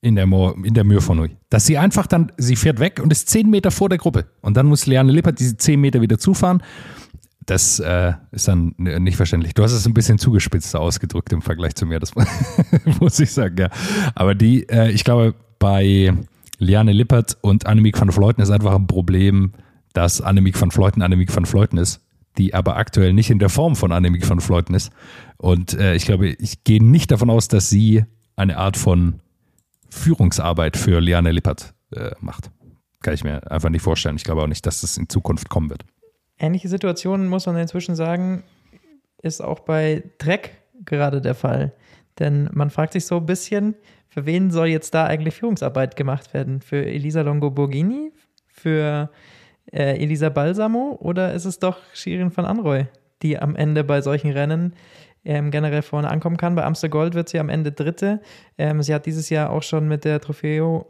in 0.00 0.14
der, 0.14 0.26
Mo 0.26 0.52
in 0.62 0.74
der 0.74 0.84
Mühe 0.84 1.00
von 1.00 1.18
euch. 1.18 1.32
Dass 1.50 1.66
sie 1.66 1.78
einfach 1.78 2.06
dann, 2.06 2.30
sie 2.36 2.54
fährt 2.54 2.78
weg 2.78 3.00
und 3.02 3.10
ist 3.10 3.28
zehn 3.28 3.50
Meter 3.50 3.72
vor 3.72 3.88
der 3.88 3.98
Gruppe. 3.98 4.26
Und 4.40 4.56
dann 4.56 4.66
muss 4.66 4.86
Leanne 4.86 5.10
Lippert 5.10 5.40
diese 5.40 5.56
zehn 5.56 5.80
Meter 5.80 6.00
wieder 6.00 6.18
zufahren. 6.18 6.62
Das 7.44 7.80
äh, 7.80 8.12
ist 8.30 8.46
dann 8.46 8.74
nicht 8.76 9.16
verständlich. 9.16 9.54
Du 9.54 9.64
hast 9.64 9.72
es 9.72 9.86
ein 9.86 9.94
bisschen 9.94 10.18
zugespitzt 10.18 10.76
ausgedrückt 10.76 11.32
im 11.32 11.42
Vergleich 11.42 11.74
zu 11.74 11.86
mir, 11.86 11.98
das 11.98 12.12
muss 13.00 13.18
ich 13.18 13.32
sagen, 13.32 13.56
ja. 13.58 13.70
Aber 14.14 14.36
die, 14.36 14.68
äh, 14.68 14.90
ich 14.90 15.02
glaube, 15.02 15.34
bei 15.58 16.12
Liane 16.58 16.92
Lippert 16.92 17.36
und 17.40 17.66
Annemiek 17.66 18.00
van 18.00 18.10
Vleuten 18.10 18.42
ist 18.42 18.50
einfach 18.50 18.74
ein 18.74 18.86
Problem, 18.86 19.52
dass 19.92 20.20
Annemiek 20.20 20.60
van 20.60 20.70
Vleuten 20.70 21.02
Annemiek 21.02 21.34
van 21.34 21.46
Vleuten 21.46 21.78
ist, 21.78 22.00
die 22.38 22.54
aber 22.54 22.76
aktuell 22.76 23.12
nicht 23.12 23.30
in 23.30 23.38
der 23.38 23.48
Form 23.48 23.76
von 23.76 23.92
Annemiek 23.92 24.28
van 24.28 24.40
Vleuten 24.40 24.74
ist. 24.74 24.90
Und 25.36 25.74
äh, 25.74 25.94
ich 25.94 26.04
glaube, 26.04 26.28
ich 26.28 26.64
gehe 26.64 26.82
nicht 26.82 27.10
davon 27.10 27.30
aus, 27.30 27.48
dass 27.48 27.70
sie 27.70 28.04
eine 28.36 28.58
Art 28.58 28.76
von 28.76 29.20
Führungsarbeit 29.90 30.76
für 30.76 31.00
Liane 31.00 31.32
Lippert 31.32 31.74
äh, 31.92 32.10
macht. 32.20 32.50
Kann 33.00 33.14
ich 33.14 33.24
mir 33.24 33.50
einfach 33.50 33.70
nicht 33.70 33.82
vorstellen. 33.82 34.16
Ich 34.16 34.24
glaube 34.24 34.42
auch 34.42 34.46
nicht, 34.46 34.66
dass 34.66 34.80
das 34.80 34.96
in 34.96 35.08
Zukunft 35.08 35.48
kommen 35.48 35.70
wird. 35.70 35.84
Ähnliche 36.38 36.68
Situationen, 36.68 37.28
muss 37.28 37.46
man 37.46 37.56
inzwischen 37.56 37.96
sagen, 37.96 38.42
ist 39.22 39.40
auch 39.42 39.60
bei 39.60 40.02
Trek 40.18 40.58
gerade 40.84 41.20
der 41.20 41.34
Fall. 41.34 41.72
Denn 42.18 42.50
man 42.52 42.70
fragt 42.70 42.92
sich 42.92 43.06
so 43.06 43.18
ein 43.18 43.26
bisschen, 43.26 43.74
für 44.16 44.24
wen 44.24 44.50
soll 44.50 44.68
jetzt 44.68 44.94
da 44.94 45.04
eigentlich 45.04 45.34
Führungsarbeit 45.34 45.94
gemacht 45.94 46.32
werden? 46.32 46.62
Für 46.62 46.82
Elisa 46.86 47.20
Longo-Borghini? 47.20 48.12
Für 48.46 49.10
äh, 49.70 50.02
Elisa 50.02 50.30
Balsamo? 50.30 50.96
Oder 51.02 51.34
ist 51.34 51.44
es 51.44 51.58
doch 51.58 51.76
Shirin 51.92 52.34
van 52.34 52.46
Anroy, 52.46 52.86
die 53.20 53.38
am 53.38 53.54
Ende 53.56 53.84
bei 53.84 54.00
solchen 54.00 54.30
Rennen 54.30 54.72
ähm, 55.22 55.50
generell 55.50 55.82
vorne 55.82 56.08
ankommen 56.08 56.38
kann? 56.38 56.54
Bei 56.54 56.64
Amstel 56.64 56.88
Gold 56.88 57.12
wird 57.12 57.28
sie 57.28 57.38
am 57.38 57.50
Ende 57.50 57.72
Dritte. 57.72 58.22
Ähm, 58.56 58.82
sie 58.82 58.94
hat 58.94 59.04
dieses 59.04 59.28
Jahr 59.28 59.50
auch 59.50 59.62
schon 59.62 59.86
mit 59.86 60.06
der 60.06 60.18
Trofeo 60.18 60.86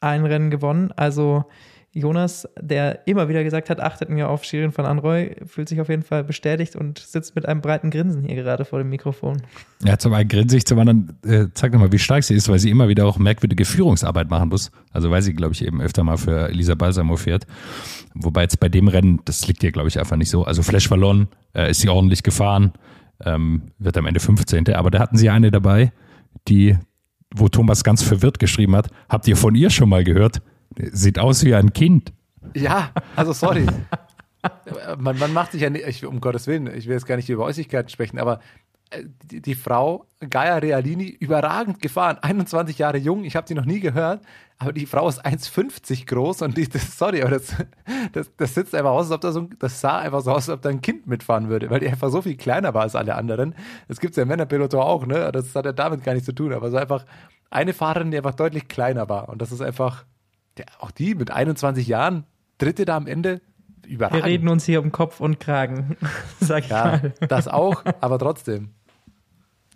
ein 0.00 0.26
Rennen 0.26 0.50
gewonnen. 0.50 0.92
Also 0.96 1.46
Jonas, 1.96 2.46
der 2.60 3.06
immer 3.06 3.30
wieder 3.30 3.42
gesagt 3.42 3.70
hat, 3.70 3.80
achtet 3.80 4.10
mir 4.10 4.28
auf 4.28 4.44
Shirin 4.44 4.70
von 4.70 4.84
Anroy, 4.84 5.34
fühlt 5.46 5.66
sich 5.66 5.80
auf 5.80 5.88
jeden 5.88 6.02
Fall 6.02 6.24
bestätigt 6.24 6.76
und 6.76 6.98
sitzt 6.98 7.34
mit 7.34 7.46
einem 7.46 7.62
breiten 7.62 7.90
Grinsen 7.90 8.22
hier 8.22 8.36
gerade 8.36 8.66
vor 8.66 8.80
dem 8.80 8.90
Mikrofon. 8.90 9.40
Ja, 9.82 9.98
zum 9.98 10.12
einen 10.12 10.28
grinse 10.28 10.58
ich, 10.58 10.66
zum 10.66 10.78
anderen 10.78 11.16
äh, 11.24 11.46
zeigt 11.54 11.72
nochmal, 11.72 11.92
wie 11.92 11.98
stark 11.98 12.22
sie 12.22 12.34
ist, 12.34 12.50
weil 12.50 12.58
sie 12.58 12.68
immer 12.68 12.88
wieder 12.88 13.06
auch 13.06 13.16
merkwürdige 13.16 13.64
Führungsarbeit 13.64 14.28
machen 14.28 14.50
muss. 14.50 14.70
Also 14.92 15.10
weil 15.10 15.22
sie, 15.22 15.32
glaube 15.32 15.54
ich, 15.54 15.64
eben 15.64 15.80
öfter 15.80 16.04
mal 16.04 16.18
für 16.18 16.50
Elisa 16.50 16.74
Balsamo 16.74 17.16
fährt. 17.16 17.46
Wobei 18.14 18.42
jetzt 18.42 18.60
bei 18.60 18.68
dem 18.68 18.88
Rennen, 18.88 19.20
das 19.24 19.48
liegt 19.48 19.62
ihr, 19.62 19.72
glaube 19.72 19.88
ich, 19.88 19.98
einfach 19.98 20.16
nicht 20.16 20.28
so. 20.28 20.44
Also 20.44 20.62
Flash 20.62 20.90
Ballon 20.90 21.28
äh, 21.54 21.70
ist 21.70 21.80
sie 21.80 21.88
ordentlich 21.88 22.22
gefahren, 22.22 22.72
ähm, 23.24 23.72
wird 23.78 23.96
am 23.96 24.04
Ende 24.04 24.20
15. 24.20 24.68
Aber 24.74 24.90
da 24.90 24.98
hatten 24.98 25.16
sie 25.16 25.30
eine 25.30 25.50
dabei, 25.50 25.92
die, 26.46 26.76
wo 27.34 27.48
Thomas 27.48 27.84
ganz 27.84 28.02
verwirrt 28.02 28.38
geschrieben 28.38 28.76
hat, 28.76 28.90
habt 29.08 29.26
ihr 29.28 29.36
von 29.38 29.54
ihr 29.54 29.70
schon 29.70 29.88
mal 29.88 30.04
gehört? 30.04 30.42
Sieht 30.92 31.18
aus 31.18 31.44
wie 31.44 31.54
ein 31.54 31.72
Kind. 31.72 32.12
Ja, 32.54 32.90
also 33.14 33.32
sorry. 33.32 33.66
man, 34.98 35.18
man 35.18 35.32
macht 35.32 35.52
sich 35.52 35.62
ja 35.62 35.70
nicht, 35.70 35.86
ich, 35.86 36.04
um 36.04 36.20
Gottes 36.20 36.46
Willen, 36.46 36.66
ich 36.66 36.86
will 36.86 36.94
jetzt 36.94 37.06
gar 37.06 37.16
nicht 37.16 37.28
über 37.28 37.44
Äußigkeiten 37.44 37.88
sprechen, 37.88 38.18
aber 38.18 38.40
äh, 38.90 39.04
die, 39.30 39.42
die 39.42 39.54
Frau, 39.54 40.06
Gaia 40.30 40.58
Realini, 40.58 41.08
überragend 41.08 41.80
gefahren, 41.80 42.18
21 42.20 42.78
Jahre 42.78 42.98
jung, 42.98 43.24
ich 43.24 43.36
habe 43.36 43.48
sie 43.48 43.54
noch 43.54 43.64
nie 43.64 43.80
gehört, 43.80 44.20
aber 44.58 44.72
die 44.72 44.86
Frau 44.86 45.08
ist 45.08 45.24
1,50 45.24 46.06
groß 46.06 46.42
und 46.42 46.56
die, 46.56 46.68
das, 46.68 46.96
sorry, 46.96 47.22
aber 47.22 47.32
das, 47.32 47.54
das, 48.12 48.30
das 48.36 48.54
sitzt 48.54 48.74
einfach 48.74 48.90
aus, 48.90 49.06
als 49.06 49.12
ob 49.12 49.20
da 49.20 49.32
so, 49.32 49.48
das 49.58 49.80
sah 49.80 49.98
einfach 49.98 50.20
so 50.20 50.30
aus, 50.30 50.48
als 50.48 50.56
ob 50.56 50.62
da 50.62 50.68
ein 50.68 50.80
Kind 50.80 51.06
mitfahren 51.06 51.48
würde, 51.48 51.68
weil 51.68 51.80
die 51.80 51.88
einfach 51.88 52.10
so 52.10 52.22
viel 52.22 52.36
kleiner 52.36 52.74
war 52.74 52.82
als 52.82 52.94
alle 52.94 53.16
anderen. 53.16 53.54
Das 53.88 54.00
gibt 54.00 54.12
es 54.12 54.16
ja 54.16 54.22
im 54.22 54.28
Männerpilotor 54.28 54.84
auch, 54.84 55.06
ne? 55.06 55.30
Das 55.32 55.54
hat 55.54 55.64
ja 55.64 55.72
damit 55.72 56.04
gar 56.04 56.12
nichts 56.12 56.26
zu 56.26 56.34
tun, 56.34 56.52
aber 56.52 56.70
so 56.70 56.76
einfach 56.76 57.04
eine 57.50 57.74
Fahrerin, 57.74 58.10
die 58.10 58.16
einfach 58.16 58.34
deutlich 58.34 58.68
kleiner 58.68 59.08
war 59.08 59.28
und 59.28 59.42
das 59.42 59.52
ist 59.52 59.60
einfach, 59.60 60.04
ja, 60.58 60.64
auch 60.80 60.90
die 60.90 61.14
mit 61.14 61.30
21 61.30 61.86
Jahren, 61.86 62.24
dritte 62.58 62.84
da 62.84 62.96
am 62.96 63.06
Ende, 63.06 63.40
überragend. 63.86 64.24
Wir 64.24 64.30
reden 64.30 64.48
uns 64.48 64.64
hier 64.64 64.80
um 64.82 64.92
Kopf 64.92 65.20
und 65.20 65.40
Kragen, 65.40 65.96
sag 66.40 66.64
ich 66.64 66.70
Ja, 66.70 66.84
mal. 66.84 67.14
das 67.28 67.48
auch, 67.48 67.84
aber 68.00 68.18
trotzdem. 68.18 68.70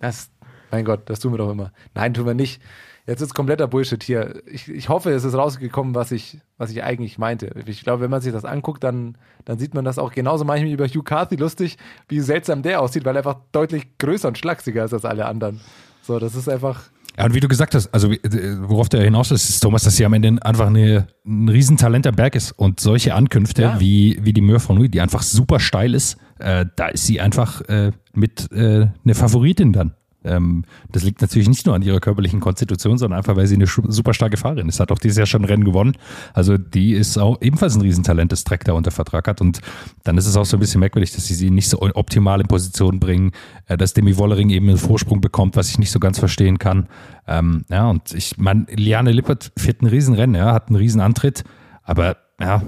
Das, 0.00 0.30
mein 0.70 0.84
Gott, 0.84 1.02
das 1.10 1.20
tun 1.20 1.32
wir 1.32 1.38
doch 1.38 1.50
immer. 1.50 1.72
Nein, 1.94 2.14
tun 2.14 2.26
wir 2.26 2.34
nicht. 2.34 2.62
Jetzt 3.06 3.22
ist 3.22 3.34
kompletter 3.34 3.66
Bullshit 3.66 4.02
hier. 4.04 4.40
Ich, 4.46 4.68
ich 4.68 4.88
hoffe, 4.88 5.10
es 5.10 5.24
ist 5.24 5.34
rausgekommen, 5.34 5.94
was 5.94 6.12
ich, 6.12 6.38
was 6.58 6.70
ich 6.70 6.84
eigentlich 6.84 7.18
meinte. 7.18 7.50
Ich 7.66 7.82
glaube, 7.82 8.02
wenn 8.02 8.10
man 8.10 8.20
sich 8.20 8.32
das 8.32 8.44
anguckt, 8.44 8.84
dann, 8.84 9.16
dann 9.44 9.58
sieht 9.58 9.74
man 9.74 9.84
das 9.84 9.98
auch. 9.98 10.12
Genauso 10.12 10.44
mache 10.44 10.58
ich 10.58 10.64
mich 10.64 10.72
über 10.72 10.86
Hugh 10.86 11.02
Carthy 11.02 11.36
lustig, 11.36 11.76
wie 12.08 12.20
seltsam 12.20 12.62
der 12.62 12.80
aussieht, 12.80 13.04
weil 13.04 13.16
er 13.16 13.26
einfach 13.26 13.40
deutlich 13.52 13.98
größer 13.98 14.28
und 14.28 14.38
schlachsiger 14.38 14.84
ist 14.84 14.92
als 14.92 15.04
alle 15.04 15.26
anderen. 15.26 15.60
So, 16.02 16.18
das 16.18 16.34
ist 16.34 16.48
einfach, 16.48 16.82
Ja, 17.20 17.26
und 17.26 17.34
wie 17.34 17.40
du 17.40 17.48
gesagt 17.48 17.74
hast, 17.74 17.92
also 17.94 18.10
wie- 18.10 18.20
worauf 18.62 18.88
der 18.88 19.02
hinaus 19.02 19.30
ist, 19.30 19.48
ist 19.48 19.60
Thomas, 19.60 19.82
dass 19.84 19.96
sie 19.96 20.04
am 20.04 20.12
Ende 20.14 20.42
einfach 20.44 20.66
eine, 20.66 21.06
ein 21.26 21.48
Riesentalent 21.48 22.06
am 22.06 22.14
Berg 22.16 22.34
ist. 22.34 22.52
Und 22.52 22.80
solche 22.80 23.14
Ankünfte 23.14 23.62
Ja. 23.62 23.80
wie, 23.80 24.18
wie 24.22 24.32
die 24.32 24.40
Mur 24.40 24.58
von 24.60 24.76
Nui, 24.76 24.88
die 24.88 25.00
einfach 25.00 25.22
super 25.22 25.60
steil 25.60 25.94
ist, 25.94 26.16
äh, 26.38 26.64
da 26.76 26.88
ist 26.88 27.06
sie 27.06 27.20
einfach 27.20 27.60
äh, 27.68 27.92
mit 28.14 28.50
äh, 28.52 28.88
eine 29.04 29.14
Favoritin 29.14 29.72
dann. 29.72 29.92
Ähm, 30.24 30.64
das 30.92 31.02
liegt 31.02 31.20
natürlich 31.22 31.48
nicht 31.48 31.66
nur 31.66 31.74
an 31.74 31.82
ihrer 31.82 32.00
körperlichen 32.00 32.40
Konstitution, 32.40 32.98
sondern 32.98 33.18
einfach, 33.18 33.36
weil 33.36 33.46
sie 33.46 33.54
eine 33.54 33.66
super 33.66 34.14
starke 34.14 34.36
Fahrerin 34.36 34.68
ist. 34.68 34.80
Hat 34.80 34.92
auch 34.92 34.98
dieses 34.98 35.18
Jahr 35.18 35.26
schon 35.26 35.42
ein 35.42 35.46
Rennen 35.46 35.64
gewonnen. 35.64 35.96
Also 36.34 36.58
die 36.58 36.92
ist 36.92 37.18
auch 37.18 37.38
ebenfalls 37.40 37.74
ein 37.74 37.80
Riesentalent, 37.80 38.32
das 38.32 38.44
Trek 38.44 38.64
da 38.64 38.72
unter 38.72 38.90
Vertrag 38.90 39.28
hat. 39.28 39.40
Und 39.40 39.60
dann 40.04 40.18
ist 40.18 40.26
es 40.26 40.36
auch 40.36 40.44
so 40.44 40.56
ein 40.56 40.60
bisschen 40.60 40.80
merkwürdig, 40.80 41.12
dass 41.12 41.26
sie 41.26 41.34
sie 41.34 41.50
nicht 41.50 41.68
so 41.68 41.80
optimal 41.80 42.40
in 42.40 42.48
Position 42.48 43.00
bringen, 43.00 43.32
äh, 43.66 43.76
dass 43.76 43.94
Demi 43.94 44.16
Wollering 44.16 44.50
eben 44.50 44.68
einen 44.68 44.78
Vorsprung 44.78 45.20
bekommt, 45.20 45.56
was 45.56 45.70
ich 45.70 45.78
nicht 45.78 45.90
so 45.90 46.00
ganz 46.00 46.18
verstehen 46.18 46.58
kann. 46.58 46.88
Ähm, 47.26 47.64
ja, 47.70 47.88
und 47.88 48.12
ich 48.12 48.38
meine, 48.38 48.66
Liane 48.70 49.12
Lippert 49.12 49.52
fährt 49.56 49.82
ein 49.82 49.86
Riesenrennen, 49.86 50.36
ja, 50.36 50.52
hat 50.52 50.68
einen 50.68 50.76
Riesenantritt, 50.76 51.44
aber 51.82 52.16
ja, 52.40 52.62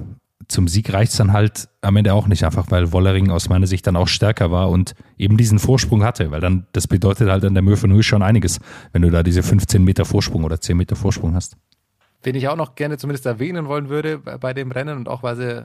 zum 0.52 0.68
Sieg 0.68 0.92
reicht 0.92 1.12
es 1.12 1.18
dann 1.18 1.32
halt 1.32 1.68
am 1.80 1.96
Ende 1.96 2.14
auch 2.14 2.28
nicht, 2.28 2.44
einfach 2.44 2.70
weil 2.70 2.92
Wollering 2.92 3.30
aus 3.30 3.48
meiner 3.48 3.66
Sicht 3.66 3.86
dann 3.86 3.96
auch 3.96 4.08
stärker 4.08 4.50
war 4.50 4.70
und 4.70 4.94
eben 5.18 5.36
diesen 5.36 5.58
Vorsprung 5.58 6.04
hatte, 6.04 6.30
weil 6.30 6.40
dann, 6.40 6.66
das 6.72 6.86
bedeutet 6.86 7.28
halt 7.28 7.44
an 7.44 7.54
der 7.54 7.62
Möwe 7.62 7.88
Null 7.88 8.02
schon 8.02 8.22
einiges, 8.22 8.60
wenn 8.92 9.02
du 9.02 9.10
da 9.10 9.22
diese 9.22 9.42
15 9.42 9.82
Meter 9.82 10.04
Vorsprung 10.04 10.44
oder 10.44 10.60
10 10.60 10.76
Meter 10.76 10.94
Vorsprung 10.94 11.34
hast. 11.34 11.56
Wen 12.22 12.36
ich 12.36 12.46
auch 12.48 12.56
noch 12.56 12.76
gerne 12.76 12.98
zumindest 12.98 13.26
erwähnen 13.26 13.66
wollen 13.66 13.88
würde 13.88 14.18
bei, 14.18 14.54
dem 14.54 14.70
Rennen 14.70 14.96
und 14.96 15.08
auch 15.08 15.24
weil 15.24 15.36
sie, 15.36 15.64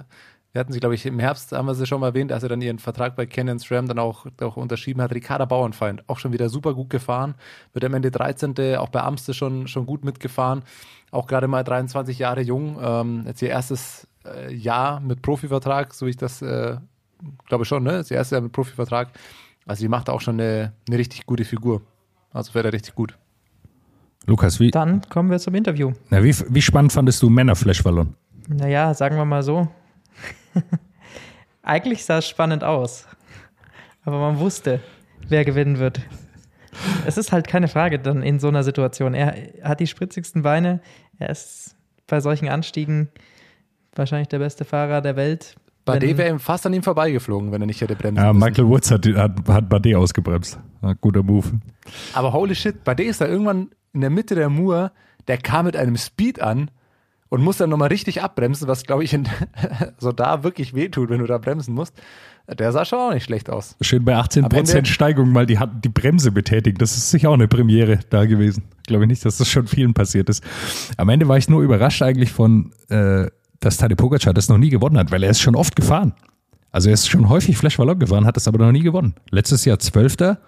wir 0.53 0.59
hatten 0.59 0.73
sie, 0.73 0.79
glaube 0.79 0.95
ich, 0.95 1.05
im 1.05 1.19
Herbst 1.19 1.51
haben 1.51 1.67
wir 1.67 1.75
sie 1.75 1.85
schon 1.85 1.99
mal 1.99 2.07
erwähnt, 2.07 2.31
als 2.31 2.41
sie 2.41 2.47
dann 2.47 2.61
ihren 2.61 2.79
Vertrag 2.79 3.15
bei 3.15 3.27
Canyon 3.27 3.59
SRAM 3.59 3.87
dann 3.87 3.99
auch, 3.99 4.25
auch 4.41 4.57
unterschrieben 4.57 5.01
hat. 5.01 5.13
Ricarda 5.13 5.45
Bauernfeind, 5.45 6.03
auch 6.07 6.17
schon 6.17 6.33
wieder 6.33 6.49
super 6.49 6.73
gut 6.73 6.89
gefahren, 6.89 7.35
wird 7.73 7.85
am 7.85 7.93
Ende 7.93 8.09
13. 8.09 8.75
auch 8.77 8.89
bei 8.89 9.01
Amstel 9.01 9.35
schon, 9.35 9.67
schon 9.67 9.85
gut 9.85 10.03
mitgefahren, 10.03 10.63
auch 11.11 11.27
gerade 11.27 11.47
mal 11.47 11.63
23 11.63 12.17
Jahre 12.17 12.41
jung, 12.41 12.79
ähm, 12.81 13.23
jetzt 13.27 13.41
ihr 13.41 13.49
erstes 13.49 14.07
äh, 14.35 14.53
Jahr 14.53 14.99
mit 14.99 15.21
Profivertrag, 15.21 15.93
so 15.93 16.05
wie 16.05 16.11
ich 16.11 16.17
das 16.17 16.41
äh, 16.41 16.77
glaube 17.47 17.65
schon, 17.65 17.83
ne? 17.83 17.93
Das 17.93 18.11
erste 18.11 18.35
Jahr 18.35 18.41
mit 18.41 18.51
Profivertrag. 18.51 19.09
Also 19.65 19.81
die 19.81 19.89
macht 19.89 20.09
auch 20.09 20.21
schon 20.21 20.39
eine, 20.39 20.73
eine 20.87 20.97
richtig 20.97 21.25
gute 21.25 21.45
Figur. 21.45 21.81
Also 22.31 22.51
fährt 22.51 22.65
er 22.65 22.73
richtig 22.73 22.95
gut. 22.95 23.17
Lukas, 24.25 24.59
wie, 24.59 24.71
Dann 24.71 25.01
kommen 25.09 25.29
wir 25.29 25.39
zum 25.39 25.55
Interview. 25.55 25.93
na, 26.09 26.23
wie, 26.23 26.35
wie 26.49 26.61
spannend 26.61 26.91
fandest 26.91 27.21
du 27.21 27.29
Männer 27.29 27.55
Flash 27.55 27.83
Ballon? 27.83 28.15
Naja, 28.47 28.93
sagen 28.93 29.17
wir 29.17 29.25
mal 29.25 29.43
so. 29.43 29.67
Eigentlich 31.61 32.03
sah 32.05 32.19
es 32.19 32.27
spannend 32.27 32.63
aus. 32.63 33.07
Aber 34.03 34.19
man 34.19 34.39
wusste, 34.39 34.81
wer 35.27 35.43
gewinnen 35.45 35.79
wird. 35.79 36.01
Es 37.05 37.17
ist 37.17 37.31
halt 37.31 37.47
keine 37.47 37.67
Frage 37.67 37.99
dann 37.99 38.21
in 38.21 38.39
so 38.39 38.47
einer 38.47 38.63
Situation. 38.63 39.13
Er 39.13 39.35
hat 39.63 39.79
die 39.79 39.87
spritzigsten 39.87 40.43
Beine. 40.43 40.81
Er 41.19 41.29
ist 41.29 41.75
bei 42.05 42.21
solchen 42.21 42.47
Anstiegen 42.47 43.09
wahrscheinlich 43.97 44.27
der 44.29 44.39
beste 44.39 44.65
Fahrer 44.65 45.01
der 45.01 45.15
Welt. 45.15 45.55
Dem 45.87 46.17
wäre 46.17 46.29
ihm 46.29 46.39
fast 46.39 46.65
an 46.65 46.73
ihm 46.73 46.83
vorbeigeflogen, 46.83 47.51
wenn 47.53 47.61
er 47.61 47.65
nicht 47.67 47.79
hätte 47.79 47.95
bremsen 47.95 48.21
Ja, 48.21 48.33
müssen. 48.33 48.45
Michael 48.45 48.67
Woods 48.67 48.91
hat, 48.91 49.07
hat, 49.07 49.47
hat 49.47 49.69
Bardet 49.69 49.95
ausgebremst. 49.95 50.59
Guter 50.99 51.23
Move. 51.23 51.47
Aber 52.13 52.33
holy 52.33 52.55
shit, 52.55 52.83
bei 52.83 52.93
der 52.93 53.05
ist 53.05 53.21
er 53.21 53.29
irgendwann 53.29 53.69
in 53.93 54.01
der 54.01 54.09
Mitte 54.09 54.35
der 54.35 54.49
Mur, 54.49 54.91
der 55.29 55.37
kam 55.37 55.65
mit 55.65 55.77
einem 55.77 55.95
Speed 55.95 56.41
an 56.41 56.69
und 57.29 57.41
muss 57.41 57.55
dann 57.57 57.69
nochmal 57.69 57.87
richtig 57.87 58.21
abbremsen, 58.21 58.67
was 58.67 58.83
glaube 58.83 59.05
ich 59.05 59.13
in, 59.13 59.29
so 59.97 60.11
da 60.11 60.43
wirklich 60.43 60.73
wehtut, 60.73 61.09
wenn 61.09 61.19
du 61.19 61.25
da 61.25 61.37
bremsen 61.37 61.73
musst. 61.73 61.93
Der 62.49 62.71
sah 62.73 62.83
schon 62.85 62.99
auch 62.99 63.13
nicht 63.13 63.23
schlecht 63.25 63.49
aus. 63.49 63.75
Schön 63.81 64.03
bei 64.05 64.13
Am 64.15 64.21
18% 64.25 64.75
Ende- 64.77 64.85
Steigung 64.89 65.31
mal 65.31 65.45
die, 65.45 65.57
die 65.83 65.89
Bremse 65.89 66.31
betätigt. 66.31 66.81
Das 66.81 66.95
ist 66.97 67.11
sicher 67.11 67.29
auch 67.29 67.33
eine 67.33 67.47
Premiere 67.49 67.99
da 68.09 68.25
gewesen. 68.25 68.63
Ich 68.77 68.83
glaube 68.83 69.07
nicht, 69.07 69.23
dass 69.25 69.37
das 69.37 69.49
schon 69.49 69.67
vielen 69.67 69.93
passiert 69.93 70.29
ist. 70.29 70.43
Am 70.97 71.07
Ende 71.09 71.27
war 71.29 71.37
ich 71.37 71.49
nur 71.49 71.61
überrascht 71.61 72.01
eigentlich 72.01 72.31
von, 72.31 72.71
äh, 72.89 73.27
dass 73.59 73.77
Tadej 73.77 73.95
Pogacar 73.95 74.33
das 74.33 74.49
noch 74.49 74.57
nie 74.57 74.69
gewonnen 74.69 74.97
hat, 74.97 75.11
weil 75.11 75.23
er 75.23 75.29
ist 75.31 75.39
schon 75.39 75.55
oft 75.55 75.75
gefahren. 75.75 76.13
Also 76.71 76.89
er 76.89 76.93
ist 76.93 77.07
schon 77.09 77.29
häufig 77.29 77.57
Flash 77.57 77.77
Ballon 77.77 77.97
gefahren, 77.97 78.25
hat 78.25 78.35
das 78.35 78.47
aber 78.47 78.59
noch 78.59 78.71
nie 78.71 78.81
gewonnen. 78.83 79.15
Letztes 79.31 79.65
Jahr 79.65 79.79
Zwölfter. 79.79 80.39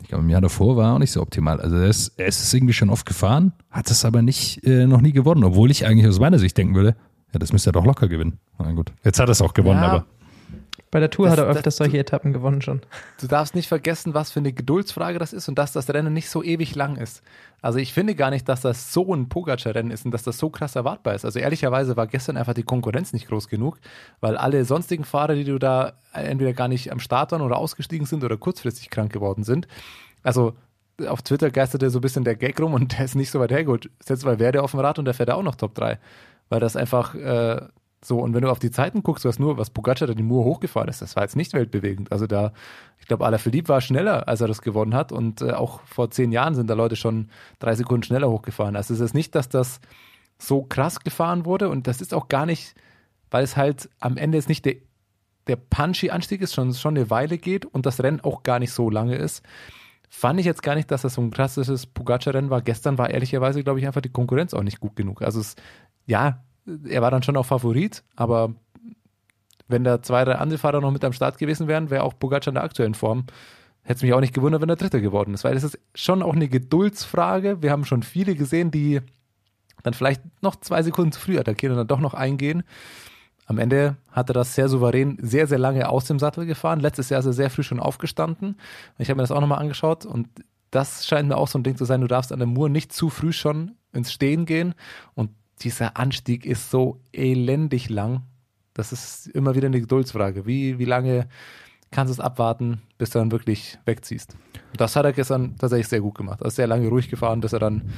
Ich 0.00 0.08
glaube, 0.08 0.22
im 0.22 0.30
Jahr 0.30 0.40
davor 0.40 0.76
war 0.76 0.90
er 0.90 0.94
auch 0.94 0.98
nicht 1.00 1.10
so 1.10 1.20
optimal. 1.20 1.60
Also 1.60 1.76
er 1.76 1.88
ist, 1.88 2.12
er 2.16 2.26
ist 2.26 2.40
es 2.40 2.54
irgendwie 2.54 2.74
schon 2.74 2.90
oft 2.90 3.04
gefahren, 3.06 3.52
hat 3.70 3.90
es 3.90 4.04
aber 4.04 4.22
nicht, 4.22 4.64
äh, 4.64 4.86
noch 4.86 5.00
nie 5.00 5.12
gewonnen. 5.12 5.42
Obwohl 5.42 5.70
ich 5.72 5.86
eigentlich 5.86 6.06
aus 6.06 6.20
meiner 6.20 6.38
Sicht 6.38 6.56
denken 6.56 6.74
würde, 6.74 6.94
Ja, 7.32 7.38
das 7.40 7.52
müsste 7.52 7.70
er 7.70 7.72
doch 7.72 7.84
locker 7.84 8.08
gewinnen. 8.08 8.38
Na 8.58 8.70
gut. 8.72 8.92
Jetzt 9.04 9.18
hat 9.18 9.28
er 9.28 9.32
es 9.32 9.42
auch 9.42 9.54
gewonnen, 9.54 9.80
Ja, 9.82 9.88
aber 9.88 10.06
Bei 10.90 11.00
der 11.00 11.10
Tour 11.10 11.26
Das- 11.26 11.32
hat 11.32 11.38
er 11.40 11.46
das- 11.48 11.56
öfters 11.58 11.76
solche 11.76 11.98
Etappen 11.98 12.32
gewonnen 12.32 12.62
schon. 12.62 12.80
Du 13.20 13.26
darfst 13.26 13.54
nicht 13.54 13.68
vergessen, 13.68 14.14
was 14.14 14.30
für 14.30 14.40
eine 14.40 14.52
Geduldsfrage 14.52 15.18
das 15.18 15.32
ist 15.34 15.48
und 15.48 15.58
dass 15.58 15.72
das 15.72 15.90
Rennen 15.90 16.12
nicht 16.14 16.30
so 16.30 16.42
ewig 16.42 16.74
lang 16.74 16.96
ist. 16.96 17.22
Also 17.60 17.78
ich 17.78 17.92
finde 17.92 18.14
gar 18.14 18.30
nicht, 18.30 18.48
dass 18.48 18.60
das 18.62 18.92
so 18.92 19.12
ein 19.14 19.28
Pogacar-Rennen 19.28 19.90
ist 19.90 20.04
und 20.06 20.12
dass 20.12 20.22
das 20.22 20.38
so 20.38 20.48
krass 20.48 20.76
erwartbar 20.76 21.14
ist. 21.14 21.24
Also 21.24 21.38
ehrlicherweise 21.40 21.96
war 21.96 22.06
gestern 22.06 22.36
einfach 22.36 22.54
die 22.54 22.62
Konkurrenz 22.62 23.12
nicht 23.12 23.28
groß 23.28 23.48
genug, 23.48 23.78
weil 24.20 24.36
alle 24.36 24.64
sonstigen 24.64 25.04
Fahrer, 25.04 25.34
die 25.34 25.44
du 25.44 25.58
da 25.58 25.92
entweder 26.12 26.52
gar 26.54 26.68
nicht 26.68 26.90
am 26.92 27.00
Start 27.00 27.32
waren 27.32 27.42
oder 27.42 27.58
ausgestiegen 27.58 28.06
sind 28.06 28.24
oder 28.24 28.36
kurzfristig 28.36 28.88
krank 28.90 29.12
geworden 29.12 29.44
sind. 29.44 29.68
Also 30.22 30.54
auf 31.06 31.22
Twitter 31.22 31.50
geisterte 31.50 31.90
so 31.90 31.98
ein 31.98 32.02
bisschen 32.02 32.24
der 32.24 32.34
Gag 32.34 32.60
rum 32.60 32.74
und 32.74 32.92
der 32.98 33.04
ist 33.04 33.14
nicht 33.14 33.30
so 33.30 33.40
weit 33.40 33.50
hergeholt. 33.50 33.90
Setzt 34.00 34.24
mal 34.24 34.38
Werde 34.38 34.62
auf 34.62 34.70
dem 34.70 34.80
Rad 34.80 34.98
und 34.98 35.04
der 35.04 35.14
fährt 35.14 35.30
auch 35.30 35.42
noch 35.42 35.54
Top 35.56 35.74
3. 35.74 35.98
Weil 36.48 36.60
das 36.60 36.76
einfach 36.76 37.14
äh, 37.14 37.60
so, 38.04 38.20
und 38.20 38.32
wenn 38.32 38.42
du 38.42 38.50
auf 38.50 38.60
die 38.60 38.70
Zeiten 38.70 39.02
guckst, 39.02 39.24
was 39.24 39.40
nur, 39.40 39.58
was 39.58 39.70
Pogacar 39.70 40.06
da 40.06 40.14
die 40.14 40.22
Mur 40.22 40.44
hochgefahren 40.44 40.88
ist, 40.88 41.02
das 41.02 41.16
war 41.16 41.24
jetzt 41.24 41.34
nicht 41.34 41.52
weltbewegend. 41.52 42.12
Also 42.12 42.28
da, 42.28 42.52
ich 43.00 43.06
glaube, 43.06 43.26
Alaphilippe 43.26 43.68
war 43.68 43.80
schneller, 43.80 44.28
als 44.28 44.40
er 44.40 44.46
das 44.46 44.62
gewonnen 44.62 44.94
hat 44.94 45.10
und 45.10 45.42
äh, 45.42 45.52
auch 45.52 45.80
vor 45.82 46.10
zehn 46.10 46.30
Jahren 46.30 46.54
sind 46.54 46.68
da 46.70 46.74
Leute 46.74 46.94
schon 46.94 47.28
drei 47.58 47.74
Sekunden 47.74 48.04
schneller 48.04 48.30
hochgefahren. 48.30 48.76
Also 48.76 48.94
es 48.94 49.00
ist 49.00 49.14
nicht, 49.14 49.34
dass 49.34 49.48
das 49.48 49.80
so 50.38 50.62
krass 50.62 51.00
gefahren 51.00 51.44
wurde 51.44 51.68
und 51.68 51.88
das 51.88 52.00
ist 52.00 52.14
auch 52.14 52.28
gar 52.28 52.46
nicht, 52.46 52.76
weil 53.30 53.42
es 53.42 53.56
halt 53.56 53.90
am 53.98 54.16
Ende 54.16 54.38
jetzt 54.38 54.48
nicht 54.48 54.64
der, 54.64 54.76
der 55.48 55.56
punchy 55.56 56.10
Anstieg 56.10 56.40
ist, 56.40 56.54
schon, 56.54 56.72
schon 56.74 56.96
eine 56.96 57.10
Weile 57.10 57.36
geht 57.36 57.64
und 57.64 57.84
das 57.84 58.00
Rennen 58.00 58.20
auch 58.20 58.44
gar 58.44 58.60
nicht 58.60 58.72
so 58.72 58.90
lange 58.90 59.16
ist. 59.16 59.42
Fand 60.08 60.38
ich 60.38 60.46
jetzt 60.46 60.62
gar 60.62 60.76
nicht, 60.76 60.90
dass 60.92 61.02
das 61.02 61.14
so 61.14 61.20
ein 61.20 61.32
krasses 61.32 61.86
Pogacar-Rennen 61.86 62.48
war. 62.48 62.62
Gestern 62.62 62.96
war 62.96 63.10
ehrlicherweise, 63.10 63.62
glaube 63.64 63.80
ich, 63.80 63.86
einfach 63.86 64.00
die 64.00 64.08
Konkurrenz 64.08 64.54
auch 64.54 64.62
nicht 64.62 64.80
gut 64.80 64.94
genug. 64.94 65.20
Also 65.20 65.40
es, 65.40 65.56
ja, 66.06 66.44
er 66.88 67.02
war 67.02 67.10
dann 67.10 67.22
schon 67.22 67.36
auch 67.36 67.46
Favorit, 67.46 68.02
aber 68.16 68.54
wenn 69.68 69.84
da 69.84 70.02
zwei, 70.02 70.24
drei 70.24 70.36
andere 70.36 70.58
Fahrer 70.58 70.80
noch 70.80 70.90
mit 70.90 71.04
am 71.04 71.12
Start 71.12 71.38
gewesen 71.38 71.68
wären, 71.68 71.90
wäre 71.90 72.02
auch 72.02 72.18
Pogacar 72.18 72.48
in 72.48 72.54
der 72.54 72.64
aktuellen 72.64 72.94
Form. 72.94 73.24
Hätte 73.82 73.98
es 73.98 74.02
mich 74.02 74.12
auch 74.12 74.20
nicht 74.20 74.34
gewundert, 74.34 74.60
wenn 74.62 74.68
er 74.68 74.76
Dritter 74.76 75.00
geworden 75.00 75.34
ist, 75.34 75.44
weil 75.44 75.54
das 75.54 75.64
ist 75.64 75.78
schon 75.94 76.22
auch 76.22 76.34
eine 76.34 76.48
Geduldsfrage. 76.48 77.62
Wir 77.62 77.70
haben 77.70 77.84
schon 77.84 78.02
viele 78.02 78.34
gesehen, 78.34 78.70
die 78.70 79.00
dann 79.82 79.94
vielleicht 79.94 80.22
noch 80.42 80.56
zwei 80.56 80.82
Sekunden 80.82 81.12
zu 81.12 81.20
früh 81.20 81.38
attackieren 81.38 81.72
und 81.72 81.78
dann 81.78 81.86
doch 81.86 82.00
noch 82.00 82.14
eingehen. 82.14 82.64
Am 83.46 83.58
Ende 83.58 83.96
hat 84.10 84.28
er 84.28 84.34
das 84.34 84.54
sehr 84.54 84.68
souverän, 84.68 85.16
sehr, 85.22 85.46
sehr 85.46 85.58
lange 85.58 85.88
aus 85.88 86.04
dem 86.04 86.18
Sattel 86.18 86.44
gefahren. 86.44 86.80
Letztes 86.80 87.08
Jahr 87.08 87.20
ist 87.20 87.26
er 87.26 87.32
sehr 87.32 87.48
früh 87.48 87.62
schon 87.62 87.80
aufgestanden. 87.80 88.56
Ich 88.98 89.08
habe 89.08 89.16
mir 89.16 89.22
das 89.22 89.30
auch 89.30 89.40
nochmal 89.40 89.60
angeschaut 89.60 90.04
und 90.04 90.28
das 90.70 91.06
scheint 91.06 91.28
mir 91.28 91.36
auch 91.38 91.48
so 91.48 91.58
ein 91.58 91.62
Ding 91.62 91.76
zu 91.76 91.86
sein. 91.86 92.02
Du 92.02 92.08
darfst 92.08 92.30
an 92.30 92.40
der 92.40 92.48
Mur 92.48 92.68
nicht 92.68 92.92
zu 92.92 93.08
früh 93.08 93.32
schon 93.32 93.76
ins 93.92 94.12
Stehen 94.12 94.44
gehen 94.44 94.74
und 95.14 95.30
dieser 95.58 95.96
Anstieg 95.96 96.46
ist 96.46 96.70
so 96.70 97.00
elendig 97.12 97.88
lang. 97.88 98.22
Das 98.74 98.92
ist 98.92 99.26
immer 99.28 99.54
wieder 99.54 99.66
eine 99.66 99.80
Geduldsfrage. 99.80 100.46
Wie, 100.46 100.78
wie 100.78 100.84
lange 100.84 101.28
kannst 101.90 102.10
du 102.10 102.20
es 102.20 102.20
abwarten, 102.20 102.82
bis 102.96 103.10
du 103.10 103.18
dann 103.18 103.32
wirklich 103.32 103.78
wegziehst? 103.84 104.36
Und 104.70 104.80
das 104.80 104.96
hat 104.96 105.04
er 105.04 105.12
gestern 105.12 105.56
tatsächlich 105.56 105.88
sehr 105.88 106.00
gut 106.00 106.14
gemacht. 106.16 106.40
Er 106.40 106.46
ist 106.46 106.56
sehr 106.56 106.66
lange 106.66 106.88
ruhig 106.88 107.08
gefahren, 107.08 107.40
bis 107.40 107.52
er 107.52 107.58
dann 107.58 107.90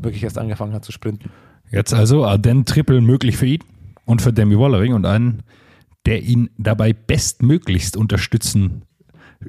wirklich 0.00 0.22
erst 0.22 0.38
angefangen 0.38 0.72
hat 0.72 0.84
zu 0.84 0.92
sprinten. 0.92 1.30
Jetzt 1.70 1.94
also 1.94 2.24
Ardennes-Triple 2.24 3.00
möglich 3.00 3.36
für 3.36 3.46
ihn 3.46 3.64
und 4.04 4.22
für 4.22 4.32
Demi 4.32 4.56
Wollering 4.58 4.94
und 4.94 5.06
einen, 5.06 5.42
der 6.06 6.22
ihn 6.22 6.50
dabei 6.58 6.92
bestmöglichst 6.92 7.96
unterstützen, 7.96 8.82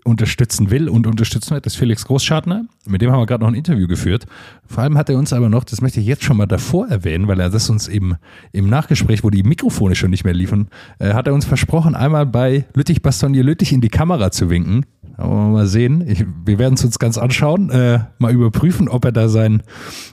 unterstützen 0.04 0.72
will 0.72 0.89
und 0.89 1.08
unterstützen 1.08 1.52
wird, 1.52 1.66
ist 1.66 1.76
Felix 1.76 2.06
Großschartner. 2.06 2.66
Mit 2.88 3.02
dem 3.02 3.12
haben 3.12 3.20
wir 3.20 3.26
gerade 3.26 3.44
noch 3.44 3.50
ein 3.50 3.56
Interview 3.56 3.88
geführt. 3.88 4.26
Vor 4.68 4.84
allem 4.84 4.98
hat 4.98 5.10
er 5.10 5.18
uns 5.18 5.34
aber 5.34 5.50
noch, 5.50 5.64
das 5.64 5.82
möchte 5.82 6.00
ich 6.00 6.06
jetzt 6.06 6.24
schon 6.24 6.38
mal 6.38 6.46
davor 6.46 6.88
erwähnen, 6.88 7.28
weil 7.28 7.39
er 7.39 7.50
das 7.50 7.70
uns 7.70 7.88
im, 7.88 8.16
im 8.52 8.70
Nachgespräch, 8.70 9.24
wo 9.24 9.30
die 9.30 9.44
Mikrofone 9.44 9.96
schon 9.96 10.10
nicht 10.10 10.24
mehr 10.24 10.34
liefern, 10.34 10.68
äh, 11.00 11.14
hat 11.14 11.28
er 11.28 11.34
uns 11.34 11.46
versprochen, 11.46 11.96
einmal 11.96 12.26
bei 12.26 12.66
Lüttich 12.74 13.02
Bastogne 13.02 13.41
Lüttich 13.41 13.74
in 13.74 13.82
die 13.82 13.89
Kamera 13.89 14.32
zu 14.32 14.50
winken. 14.50 14.86
Aber 15.16 15.36
mal 15.36 15.68
sehen. 15.68 16.04
Ich, 16.08 16.26
wir 16.46 16.58
werden 16.58 16.74
es 16.74 16.84
uns 16.84 16.98
ganz 16.98 17.18
anschauen, 17.18 17.70
äh, 17.70 18.00
mal 18.18 18.32
überprüfen, 18.32 18.89
ob 18.89 19.06
er 19.06 19.12
da 19.12 19.30
sein, 19.30 19.62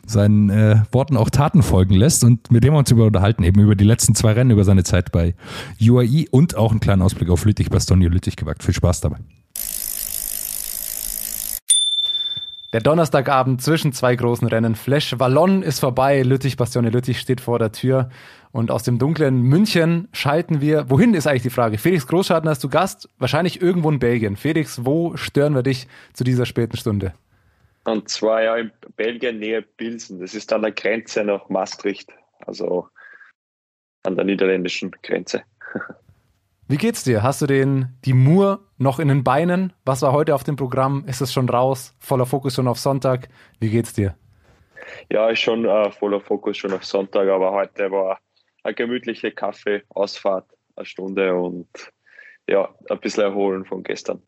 seinen 0.06 0.50
äh, 0.50 0.82
Worten 0.92 1.16
auch 1.16 1.30
Taten 1.30 1.62
folgen 1.62 1.94
lässt. 1.94 2.22
Und 2.22 2.50
mit 2.52 2.64
dem 2.64 2.74
wir 2.74 2.78
uns 2.78 2.90
über 2.90 3.06
unterhalten, 3.06 3.42
eben 3.42 3.60
über 3.60 3.74
die 3.74 3.84
letzten 3.84 4.14
zwei 4.14 4.32
Rennen, 4.32 4.50
über 4.50 4.64
seine 4.64 4.84
Zeit 4.84 5.10
bei 5.10 5.34
UAE 5.80 6.26
und 6.30 6.56
auch 6.56 6.70
einen 6.70 6.80
kleinen 6.80 7.02
Ausblick 7.02 7.30
auf 7.30 7.44
Lüttich, 7.44 7.70
Bastogne 7.70 8.08
Lüttich 8.08 8.36
gewagt. 8.36 8.62
Viel 8.62 8.74
Spaß 8.74 9.00
dabei. 9.00 9.18
Der 12.72 12.80
Donnerstagabend 12.80 13.60
zwischen 13.60 13.92
zwei 13.92 14.14
großen 14.14 14.46
Rennen. 14.46 14.76
Flash 14.76 15.18
Wallon 15.18 15.62
ist 15.62 15.80
vorbei. 15.80 16.22
Lüttich, 16.22 16.56
Bastione 16.56 16.90
Lüttich 16.90 17.18
steht 17.18 17.40
vor 17.40 17.58
der 17.58 17.72
Tür. 17.72 18.10
Und 18.52 18.70
aus 18.70 18.84
dem 18.84 18.98
dunklen 18.98 19.42
München 19.42 20.06
schalten 20.12 20.60
wir. 20.60 20.88
Wohin 20.88 21.14
ist 21.14 21.26
eigentlich 21.26 21.42
die 21.42 21.50
Frage? 21.50 21.78
Felix 21.78 22.06
Großschartner 22.06 22.52
ist 22.52 22.60
zu 22.60 22.68
Gast. 22.68 23.08
Wahrscheinlich 23.18 23.60
irgendwo 23.60 23.90
in 23.90 23.98
Belgien. 23.98 24.36
Felix, 24.36 24.84
wo 24.84 25.16
stören 25.16 25.56
wir 25.56 25.64
dich 25.64 25.88
zu 26.12 26.22
dieser 26.22 26.46
späten 26.46 26.76
Stunde? 26.76 27.12
Und 27.84 28.08
zwar 28.08 28.42
ja 28.44 28.56
in 28.56 28.70
Belgien 28.96 29.40
nähe 29.40 29.62
Pilsen. 29.62 30.20
Das 30.20 30.34
ist 30.34 30.52
an 30.52 30.62
der 30.62 30.70
Grenze 30.70 31.24
nach 31.24 31.48
Maastricht, 31.48 32.12
also 32.46 32.88
an 34.04 34.14
der 34.14 34.24
niederländischen 34.24 34.92
Grenze. 35.02 35.42
Wie 36.70 36.76
geht's 36.76 37.02
dir? 37.02 37.24
Hast 37.24 37.42
du 37.42 37.48
den, 37.48 37.96
die 38.04 38.12
Mur 38.12 38.60
noch 38.78 39.00
in 39.00 39.08
den 39.08 39.24
Beinen? 39.24 39.72
Was 39.84 40.02
war 40.02 40.12
heute 40.12 40.36
auf 40.36 40.44
dem 40.44 40.54
Programm? 40.54 41.04
Ist 41.08 41.20
es 41.20 41.32
schon 41.32 41.48
raus? 41.48 41.96
Voller 41.98 42.26
Fokus 42.26 42.54
schon 42.54 42.68
auf 42.68 42.78
Sonntag? 42.78 43.28
Wie 43.58 43.70
geht's 43.70 43.92
dir? 43.92 44.14
Ja, 45.10 45.28
ist 45.30 45.40
schon 45.40 45.64
äh, 45.64 45.90
voller 45.90 46.20
Fokus 46.20 46.58
schon 46.58 46.72
auf 46.72 46.84
Sonntag, 46.84 47.28
aber 47.28 47.50
heute 47.50 47.90
war 47.90 48.20
eine 48.62 48.74
gemütliche 48.74 49.32
Kaffee-Ausfahrt, 49.32 50.46
eine 50.76 50.86
Stunde 50.86 51.34
und 51.34 51.66
ja, 52.48 52.68
ein 52.88 53.00
bisschen 53.00 53.24
erholen 53.24 53.64
von 53.64 53.82
gestern. 53.82 54.22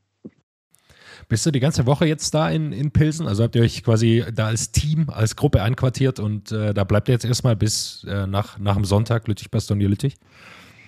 Bist 1.28 1.46
du 1.46 1.52
die 1.52 1.60
ganze 1.60 1.86
Woche 1.86 2.06
jetzt 2.06 2.34
da 2.34 2.50
in, 2.50 2.72
in 2.72 2.90
Pilsen? 2.90 3.28
Also 3.28 3.44
habt 3.44 3.54
ihr 3.54 3.62
euch 3.62 3.84
quasi 3.84 4.24
da 4.34 4.48
als 4.48 4.72
Team, 4.72 5.10
als 5.10 5.36
Gruppe 5.36 5.62
einquartiert 5.62 6.18
und 6.18 6.50
äh, 6.50 6.74
da 6.74 6.82
bleibt 6.82 7.08
ihr 7.08 7.12
jetzt 7.12 7.24
erstmal 7.24 7.54
bis 7.54 8.04
äh, 8.10 8.26
nach, 8.26 8.58
nach 8.58 8.74
dem 8.74 8.84
Sonntag 8.84 9.28
Lüttich, 9.28 9.48
Bastogne, 9.48 9.86
Lüttich? 9.86 10.16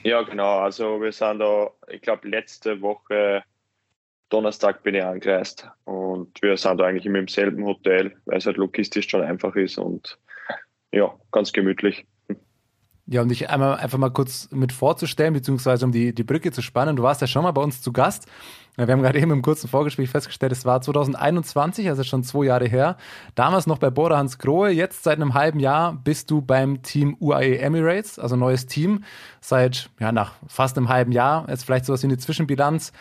Ja, 0.05 0.21
genau. 0.21 0.59
Also 0.59 1.01
wir 1.01 1.13
sind 1.13 1.39
da, 1.39 1.71
ich 1.89 2.03
glaube, 2.03 2.29
letzte 2.29 2.81
Woche 2.83 3.43
Donnerstag 4.29 4.83
bin 4.83 4.95
ich 4.95 5.03
angereist 5.03 5.67
und 5.85 6.43
wir 6.43 6.59
sind 6.59 6.79
da 6.79 6.85
eigentlich 6.85 7.07
immer 7.07 7.21
im 7.21 7.29
selben 7.29 7.65
Hotel, 7.65 8.15
weil 8.27 8.37
es 8.37 8.47
halt 8.47 8.59
logistisch 8.59 9.09
schon 9.09 9.23
einfach 9.23 9.57
ist 9.57 9.79
und 9.79 10.19
ja, 10.93 11.19
ganz 11.33 11.53
gemütlich. 11.53 12.07
Ja, 13.07 13.21
um 13.21 13.29
dich 13.29 13.51
einmal 13.51 13.77
einfach 13.77 13.99
mal 13.99 14.11
kurz 14.11 14.49
mit 14.51 14.73
vorzustellen, 14.73 15.35
beziehungsweise 15.35 15.85
um 15.85 15.93
die, 15.93 16.15
die 16.15 16.25
Brücke 16.25 16.53
zu 16.53 16.63
spannen. 16.63 16.97
Du 16.97 17.03
warst 17.03 17.21
ja 17.21 17.27
schon 17.27 17.43
mal 17.43 17.51
bei 17.51 17.61
uns 17.61 17.83
zu 17.83 17.93
Gast. 17.93 18.27
Wir 18.77 18.89
haben 18.89 19.03
gerade 19.03 19.21
eben 19.21 19.31
im 19.31 19.43
kurzen 19.43 19.69
Vorgespräch 19.69 20.09
festgestellt, 20.11 20.51
es 20.51 20.65
war 20.65 20.81
2021, 20.81 21.89
also 21.89 22.03
schon 22.03 22.25
zwei 22.25 22.47
Jahre 22.47 22.67
her. 22.67 22.97
Damals 23.35 23.67
noch 23.67 23.79
bei 23.79 23.91
Bora 23.91 24.17
Hans 24.17 24.39
Grohe. 24.39 24.71
Jetzt 24.71 25.05
seit 25.05 25.17
einem 25.17 25.35
halben 25.35 25.61
Jahr 25.61 25.93
bist 25.93 26.31
du 26.31 26.41
beim 26.41 26.83
Team 26.83 27.17
UAE 27.21 27.59
Emirates, 27.59 28.19
also 28.19 28.37
neues 28.37 28.67
Team. 28.67 29.05
Seit, 29.41 29.91
ja, 30.01 30.11
nach 30.11 30.33
fast 30.49 30.77
einem 30.77 30.89
halben 30.89 31.13
Jahr. 31.13 31.47
Jetzt 31.49 31.65
vielleicht 31.65 31.85
sowas 31.85 32.03
wie 32.03 32.09
eine 32.09 32.19
Zwischenbilanz. 32.19 32.93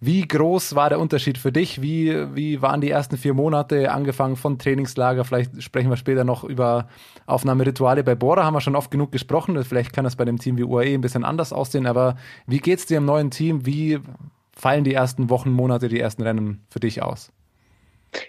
Wie 0.00 0.26
groß 0.28 0.76
war 0.76 0.90
der 0.90 1.00
Unterschied 1.00 1.38
für 1.38 1.50
dich? 1.50 1.82
Wie, 1.82 2.14
wie 2.36 2.62
waren 2.62 2.80
die 2.80 2.90
ersten 2.90 3.16
vier 3.16 3.34
Monate, 3.34 3.90
angefangen 3.90 4.36
von 4.36 4.56
Trainingslager? 4.56 5.24
Vielleicht 5.24 5.60
sprechen 5.60 5.90
wir 5.90 5.96
später 5.96 6.22
noch 6.22 6.44
über 6.44 6.88
Aufnahmerituale. 7.26 8.04
Bei 8.04 8.14
Bora 8.14 8.44
haben 8.44 8.54
wir 8.54 8.60
schon 8.60 8.76
oft 8.76 8.92
genug 8.92 9.10
gesprochen. 9.10 9.62
Vielleicht 9.64 9.92
kann 9.92 10.04
das 10.04 10.14
bei 10.14 10.24
dem 10.24 10.38
Team 10.38 10.56
wie 10.56 10.62
UAE 10.62 10.94
ein 10.94 11.00
bisschen 11.00 11.24
anders 11.24 11.52
aussehen. 11.52 11.86
Aber 11.86 12.16
wie 12.46 12.58
geht's 12.58 12.86
dir 12.86 12.98
im 12.98 13.06
neuen 13.06 13.32
Team? 13.32 13.66
Wie 13.66 13.98
fallen 14.54 14.84
die 14.84 14.94
ersten 14.94 15.30
Wochen, 15.30 15.50
Monate, 15.50 15.88
die 15.88 15.98
ersten 15.98 16.22
Rennen 16.22 16.64
für 16.70 16.78
dich 16.78 17.02
aus? 17.02 17.32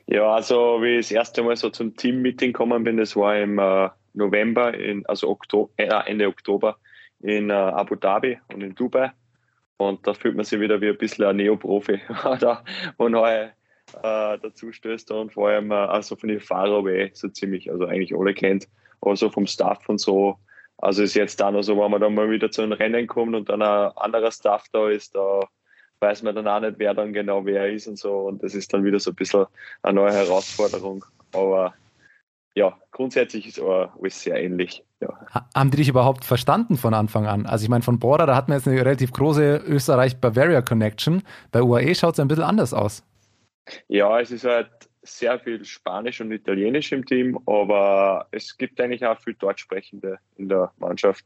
Ja, 0.08 0.34
also 0.34 0.80
wie 0.82 0.98
ich 0.98 1.10
das 1.10 1.12
erste 1.12 1.44
Mal 1.44 1.56
so 1.56 1.70
zum 1.70 1.96
Team-Meeting 1.96 2.52
gekommen 2.52 2.84
bin, 2.84 2.98
das 2.98 3.16
war 3.16 3.38
im 3.38 3.60
äh, 3.60 3.90
November, 4.14 4.74
in, 4.74 5.06
also 5.06 5.30
Oktober, 5.30 5.70
äh, 5.78 5.88
Ende 6.08 6.28
Oktober 6.28 6.78
in 7.22 7.50
äh, 7.50 7.54
Abu 7.54 7.96
Dhabi 7.96 8.40
und 8.54 8.62
in 8.62 8.74
Dubai. 8.76 9.12
Und 9.80 10.06
da 10.06 10.14
fühlt 10.14 10.36
man 10.36 10.44
sich 10.44 10.60
wieder 10.60 10.82
wie 10.82 10.90
ein 10.90 10.98
bisschen 10.98 11.24
ein 11.24 11.38
Neoprofi, 11.38 12.02
wo 12.98 13.08
neu 13.08 13.30
äh, 13.34 13.50
dazu 14.04 14.74
stößt 14.74 15.10
und 15.12 15.32
vor 15.32 15.48
allem 15.48 15.72
äh, 15.72 15.76
also 15.76 16.18
von 16.18 16.28
den 16.28 16.42
Fahrern 16.42 17.10
so 17.14 17.30
ziemlich, 17.30 17.72
also 17.72 17.86
eigentlich 17.86 18.14
alle 18.14 18.34
kennt, 18.34 18.68
aber 19.00 19.16
so 19.16 19.30
vom 19.30 19.48
Staff 19.48 19.88
und 19.88 20.00
so. 20.00 20.38
Also 20.80 21.02
ist 21.02 21.14
jetzt 21.14 21.40
da 21.40 21.50
noch 21.50 21.62
so, 21.62 21.78
wenn 21.78 21.92
man 21.92 22.02
dann 22.02 22.14
mal 22.14 22.30
wieder 22.30 22.52
zu 22.52 22.62
einem 22.62 22.74
Rennen 22.74 23.08
kommt 23.08 23.36
und 23.36 23.48
dann 23.48 23.62
ein 23.62 23.92
anderer 23.96 24.32
Staff 24.32 24.66
da 24.74 24.90
ist, 24.90 25.16
da 25.16 25.48
weiß 26.02 26.24
man 26.24 26.36
dann 26.36 26.48
auch 26.48 26.60
nicht, 26.60 26.76
wer 26.78 26.94
dann 26.94 27.14
genau 27.14 27.46
wer 27.46 27.72
ist 27.72 27.88
und 27.88 27.98
so. 27.98 28.18
Und 28.20 28.44
das 28.44 28.56
ist 28.56 28.74
dann 28.74 28.84
wieder 28.84 29.00
so 29.00 29.12
ein 29.12 29.16
bisschen 29.16 29.46
eine 29.82 29.96
neue 29.96 30.12
Herausforderung. 30.12 31.06
Aber 31.34 31.74
ja, 32.60 32.78
grundsätzlich 32.92 33.48
ist 33.48 33.60
alles 33.62 34.22
sehr 34.22 34.36
ähnlich. 34.44 34.84
Ja. 35.00 35.10
Ha- 35.34 35.50
Haben 35.56 35.72
die 35.72 35.78
dich 35.78 35.88
überhaupt 35.90 36.26
verstanden 36.26 36.76
von 36.78 36.94
Anfang 36.94 37.26
an? 37.26 37.46
Also 37.46 37.64
ich 37.64 37.70
meine, 37.70 37.84
von 37.84 38.00
Bora, 38.00 38.26
da 38.26 38.36
hatten 38.36 38.52
wir 38.52 38.56
jetzt 38.58 38.68
eine 38.68 38.80
relativ 38.80 39.12
große 39.14 39.64
Österreich-Bavaria-Connection. 39.66 41.24
Bei 41.52 41.62
UAE 41.62 41.96
schaut 41.96 42.14
es 42.16 42.20
ein 42.20 42.28
bisschen 42.28 42.44
anders 42.44 42.74
aus. 42.74 43.04
ja, 43.88 44.20
es 44.20 44.32
ist 44.32 44.44
halt 44.46 44.70
sehr 45.04 45.40
viel 45.40 45.64
Spanisch 45.64 46.20
und 46.22 46.32
Italienisch 46.32 46.92
im 46.92 47.06
Team, 47.06 47.40
aber 47.46 48.28
es 48.32 48.58
gibt 48.58 48.80
eigentlich 48.82 49.06
auch 49.06 49.20
viel 49.22 49.36
Deutschsprechende 49.36 50.18
in 50.36 50.50
der 50.50 50.72
Mannschaft. 50.78 51.24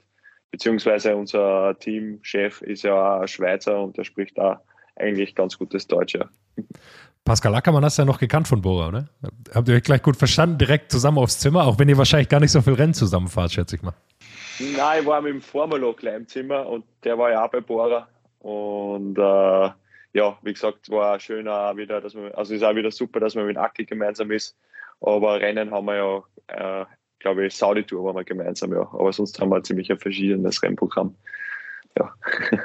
beziehungsweise 0.52 1.16
unser 1.16 1.76
Teamchef 1.80 2.62
ist 2.62 2.84
ja 2.84 3.22
auch 3.22 3.28
Schweizer 3.28 3.82
und 3.82 3.98
der 3.98 4.04
spricht 4.04 4.38
da 4.38 4.62
eigentlich 4.96 5.34
ganz 5.34 5.58
gutes 5.58 5.88
Deutsch. 5.88 6.14
Ja. 6.14 6.30
Pascal 7.26 7.56
Ackermann 7.56 7.86
hast 7.86 7.98
du 7.98 8.02
ja 8.02 8.06
noch 8.06 8.20
gekannt 8.20 8.48
von 8.50 8.62
Bora, 8.62 8.90
oder? 8.90 9.08
Habt 9.54 9.70
ihr 9.70 9.76
euch 9.76 9.84
gleich 9.84 10.02
gut 10.02 10.18
verstanden, 10.18 10.58
direkt 10.58 10.92
zusammen 10.92 11.18
aufs 11.18 11.40
Zimmer, 11.40 11.66
auch 11.66 11.80
wenn 11.80 11.88
ihr 11.88 11.98
wahrscheinlich 11.98 12.28
gar 12.28 12.42
nicht 12.42 12.52
so 12.52 12.62
viel 12.62 12.74
Rennen 12.74 12.94
zusammenfahrt, 12.94 13.54
schätze 13.54 13.78
ich 13.78 13.82
mal. 13.82 13.94
Nein, 14.60 15.02
ich 15.02 15.06
war 15.08 15.22
mit 15.22 15.34
dem 15.34 15.42
Formalo 15.42 15.94
gleich 15.94 16.16
im 16.16 16.28
Zimmer 16.28 16.68
und 16.68 16.84
der 17.04 17.18
war 17.18 17.32
ja 17.32 17.46
auch 17.46 17.50
bei 17.50 17.62
Bora. 17.62 18.08
Und 18.40 19.18
äh, 19.18 19.70
ja, 20.14 20.38
wie 20.42 20.54
gesagt, 20.54 20.90
war 20.90 21.18
schön 21.20 21.48
auch 21.48 21.76
wieder, 21.78 22.02
dass 22.02 22.14
man, 22.14 22.32
also 22.34 22.54
ist 22.54 22.64
auch 22.64 22.76
wieder 22.76 22.92
super, 22.92 23.20
dass 23.20 23.36
man 23.36 23.48
mit 23.48 23.58
Aki 23.58 23.86
gemeinsam 23.86 24.30
ist. 24.32 24.56
Aber 25.00 25.40
Rennen 25.40 25.72
haben 25.72 25.86
wir 25.86 25.96
ja, 25.96 26.82
äh, 26.82 26.86
glaube 27.20 27.46
ich, 27.46 27.56
Saudi-Tour 27.56 28.04
waren 28.04 28.18
wir 28.18 28.24
gemeinsam, 28.24 28.74
ja. 28.74 28.82
Aber 28.82 29.14
sonst 29.14 29.40
haben 29.40 29.50
wir 29.50 29.64
ziemlich 29.64 29.90
ein 29.90 30.00
verschiedenes 30.00 30.62
Rennprogramm. 30.62 31.16
Ja. 31.98 32.14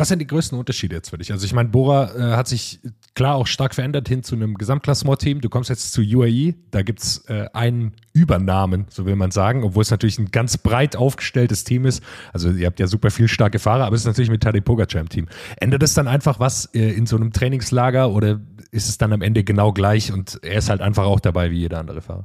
Was 0.00 0.08
sind 0.08 0.20
die 0.20 0.26
größten 0.26 0.58
Unterschiede 0.58 0.96
jetzt 0.96 1.10
für 1.10 1.18
dich? 1.18 1.30
Also 1.30 1.44
ich 1.44 1.52
meine, 1.52 1.68
Bora 1.68 2.14
äh, 2.14 2.34
hat 2.34 2.48
sich 2.48 2.80
klar 3.14 3.34
auch 3.34 3.46
stark 3.46 3.74
verändert 3.74 4.08
hin 4.08 4.22
zu 4.22 4.34
einem 4.34 4.54
Gesamtklassement-Team. 4.54 5.42
Du 5.42 5.50
kommst 5.50 5.68
jetzt 5.68 5.92
zu 5.92 6.00
UAE, 6.00 6.54
da 6.70 6.80
gibt 6.80 7.00
es 7.00 7.28
äh, 7.28 7.48
einen 7.52 7.92
Übernamen, 8.14 8.86
so 8.88 9.04
will 9.04 9.14
man 9.14 9.30
sagen, 9.30 9.62
obwohl 9.62 9.82
es 9.82 9.90
natürlich 9.90 10.18
ein 10.18 10.30
ganz 10.30 10.56
breit 10.56 10.96
aufgestelltes 10.96 11.64
Team 11.64 11.84
ist. 11.84 12.02
Also 12.32 12.50
ihr 12.50 12.66
habt 12.66 12.80
ja 12.80 12.86
super 12.86 13.10
viel 13.10 13.28
starke 13.28 13.58
Fahrer, 13.58 13.84
aber 13.84 13.94
es 13.94 14.00
ist 14.00 14.06
natürlich 14.06 14.30
mit 14.30 14.42
Tadej 14.42 14.62
Pogacar 14.62 15.02
im 15.02 15.10
Team. 15.10 15.28
Ändert 15.60 15.82
es 15.82 15.92
dann 15.92 16.08
einfach 16.08 16.40
was 16.40 16.74
äh, 16.74 16.92
in 16.92 17.04
so 17.04 17.16
einem 17.16 17.34
Trainingslager 17.34 18.10
oder 18.10 18.40
ist 18.70 18.88
es 18.88 18.96
dann 18.96 19.12
am 19.12 19.20
Ende 19.20 19.44
genau 19.44 19.70
gleich 19.74 20.14
und 20.14 20.40
er 20.42 20.56
ist 20.60 20.70
halt 20.70 20.80
einfach 20.80 21.04
auch 21.04 21.20
dabei 21.20 21.50
wie 21.50 21.58
jeder 21.58 21.78
andere 21.78 22.00
Fahrer? 22.00 22.24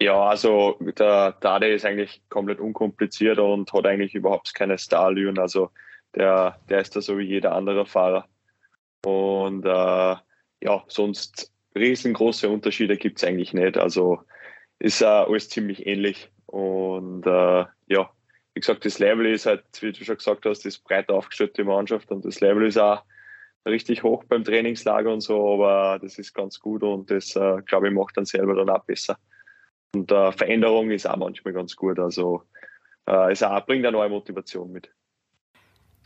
Ja, 0.00 0.24
also 0.24 0.76
der 0.98 1.38
Tade 1.38 1.68
ist 1.68 1.86
eigentlich 1.86 2.20
komplett 2.30 2.58
unkompliziert 2.58 3.38
und 3.38 3.72
hat 3.72 3.86
eigentlich 3.86 4.16
überhaupt 4.16 4.52
keine 4.52 4.76
Starlüren. 4.76 5.38
Also 5.38 5.70
der, 6.14 6.58
der 6.68 6.80
ist 6.80 6.94
da 6.96 7.00
so 7.00 7.18
wie 7.18 7.24
jeder 7.24 7.52
andere 7.52 7.86
Fahrer. 7.86 8.28
Und 9.04 9.64
äh, 9.64 9.68
ja, 9.68 10.84
sonst 10.86 11.52
riesengroße 11.74 12.48
Unterschiede 12.48 12.96
gibt 12.96 13.18
es 13.18 13.24
eigentlich 13.24 13.52
nicht. 13.52 13.76
Also 13.76 14.20
ist 14.78 15.02
äh, 15.02 15.06
alles 15.06 15.48
ziemlich 15.48 15.86
ähnlich. 15.86 16.30
Und 16.46 17.26
äh, 17.26 17.64
ja, 17.86 18.10
wie 18.54 18.60
gesagt, 18.60 18.84
das 18.84 18.98
Level 18.98 19.26
ist 19.26 19.46
halt, 19.46 19.64
wie 19.80 19.92
du 19.92 20.04
schon 20.04 20.16
gesagt 20.16 20.46
hast, 20.46 20.64
ist 20.64 20.84
breit 20.84 21.10
aufgestellt, 21.10 21.56
die 21.58 21.64
Mannschaft. 21.64 22.10
Und 22.10 22.24
das 22.24 22.40
Level 22.40 22.66
ist 22.66 22.78
auch 22.78 23.02
richtig 23.66 24.02
hoch 24.02 24.24
beim 24.24 24.44
Trainingslager 24.44 25.12
und 25.12 25.20
so, 25.20 25.54
aber 25.54 25.98
das 25.98 26.18
ist 26.18 26.34
ganz 26.34 26.60
gut 26.60 26.82
und 26.82 27.10
das, 27.10 27.34
äh, 27.34 27.62
glaube 27.62 27.88
ich, 27.88 27.94
macht 27.94 28.16
dann 28.16 28.26
selber 28.26 28.54
dann 28.54 28.68
auch 28.70 28.84
besser. 28.84 29.18
Und 29.94 30.10
äh, 30.12 30.32
Veränderung 30.32 30.90
ist 30.90 31.06
auch 31.06 31.16
manchmal 31.16 31.54
ganz 31.54 31.74
gut. 31.74 31.98
Also 31.98 32.42
äh, 33.06 33.32
es 33.32 33.42
auch, 33.42 33.64
bringt 33.66 33.84
eine 33.86 33.96
neue 33.96 34.10
Motivation 34.10 34.70
mit. 34.70 34.90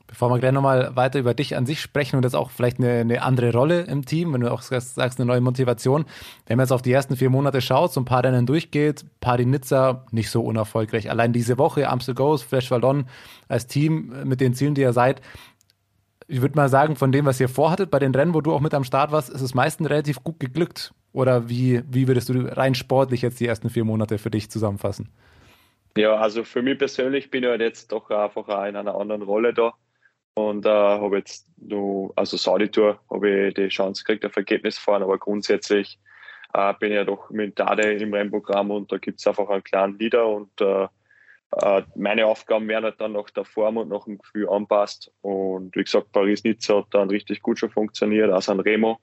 Bevor 0.09 0.31
wir 0.31 0.39
gleich 0.39 0.53
nochmal 0.53 0.97
weiter 0.97 1.19
über 1.19 1.35
dich 1.35 1.55
an 1.55 1.67
sich 1.67 1.83
sprechen 1.83 2.17
und 2.17 2.23
jetzt 2.23 2.35
auch 2.35 2.51
vielleicht 2.51 2.79
eine, 2.79 3.01
eine, 3.01 3.23
andere 3.23 3.53
Rolle 3.53 3.83
im 3.83 4.07
Team, 4.07 4.33
wenn 4.33 4.41
du 4.41 4.51
auch 4.51 4.63
sagst, 4.63 4.99
eine 4.99 5.27
neue 5.27 5.43
Motivation. 5.43 6.07
Wenn 6.47 6.57
man 6.57 6.65
jetzt 6.65 6.73
auf 6.73 6.81
die 6.81 6.93
ersten 6.93 7.15
vier 7.15 7.29
Monate 7.29 7.61
schaut, 7.61 7.93
so 7.93 8.01
ein 8.01 8.07
paar 8.07 8.25
Rennen 8.25 8.47
durchgeht, 8.47 9.05
Paris 9.21 9.47
Nizza 9.47 10.07
nicht 10.11 10.31
so 10.31 10.41
unerfolgreich. 10.41 11.11
Allein 11.11 11.35
diese 11.35 11.59
Woche 11.59 11.89
Amstel 11.91 12.15
Goes, 12.15 12.43
Flash 12.43 12.71
Vallon 12.71 13.07
als 13.49 13.67
Team 13.67 14.15
mit 14.25 14.41
den 14.41 14.55
Zielen, 14.55 14.75
die 14.75 14.81
ihr 14.81 14.95
seid. 14.95 15.21
Ich 16.27 16.41
würde 16.41 16.57
mal 16.57 16.71
sagen, 16.71 16.97
von 16.97 17.13
dem, 17.13 17.27
was 17.27 17.39
ihr 17.39 17.51
vorhattet 17.51 17.91
bei 17.91 17.99
den 17.99 18.15
Rennen, 18.15 18.33
wo 18.33 18.41
du 18.41 18.55
auch 18.55 18.61
mit 18.61 18.73
am 18.73 18.85
Start 18.85 19.13
warst, 19.13 19.29
ist 19.29 19.43
es 19.43 19.55
meistens 19.55 19.91
relativ 19.91 20.25
gut 20.25 20.41
geglückt. 20.41 20.95
Oder 21.13 21.51
wie, 21.51 21.83
wie 21.87 22.09
würdest 22.09 22.31
du 22.31 22.51
rein 22.57 22.75
sportlich 22.75 23.21
jetzt 23.21 23.41
die 23.41 23.47
ersten 23.47 23.69
vier 23.69 23.85
Monate 23.85 24.17
für 24.17 24.31
dich 24.31 24.51
zusammenfassen? 24.51 25.11
Ja, 25.99 26.17
also 26.17 26.45
für 26.45 26.63
mich 26.63 26.79
persönlich 26.79 27.31
bin 27.31 27.43
ich 27.43 27.51
halt 27.51 27.61
jetzt 27.61 27.93
doch 27.93 28.09
einfach 28.11 28.49
in 28.67 28.77
einer 28.77 28.95
anderen 28.95 29.23
Rolle 29.23 29.53
da 29.53 29.75
und 30.39 30.67
äh, 30.67 30.69
habe 30.69 31.19
jetzt 31.19 31.47
nur, 31.57 32.13
also 32.17 32.37
Saudi-Tour, 32.37 33.01
habe 33.11 33.49
ich 33.49 33.55
die 33.55 33.69
Chance 33.69 34.05
gekriegt 34.05 34.25
auf 34.25 34.37
Ergebnis 34.37 34.79
fahren, 34.79 35.03
aber 35.03 35.19
grundsätzlich 35.19 35.99
äh, 36.55 36.75
bin 36.79 36.93
ich 36.93 36.97
ja 36.97 37.05
doch 37.05 37.31
mit 37.31 37.59
Dade 37.59 37.93
im 37.95 38.15
Rennprogramm 38.15 38.71
und 38.71 38.93
da 38.93 38.99
gibt 38.99 39.21
es 39.21 39.27
einfach 39.27 39.49
einen 39.49 39.65
kleinen 39.65 39.99
Leader 39.99 40.29
und 40.29 40.61
äh, 40.61 40.87
äh, 41.57 41.83
meine 41.95 42.27
Aufgaben 42.27 42.69
werden 42.69 42.85
halt 42.85 43.01
dann 43.01 43.13
nach 43.13 43.31
der 43.31 43.45
Form 43.45 43.79
und 43.79 43.89
nach 43.89 44.05
dem 44.05 44.19
Gefühl 44.19 44.49
anpasst. 44.49 45.11
Und 45.23 45.75
wie 45.75 45.85
gesagt, 45.85 46.13
Paris-Nizza 46.13 46.79
hat 46.79 46.89
dann 46.91 47.11
richtig 47.11 47.43
gut 47.43 47.59
schon 47.59 47.71
funktioniert, 47.71 48.31
auch 48.31 48.43
San 48.43 48.61
Remo. 48.61 48.99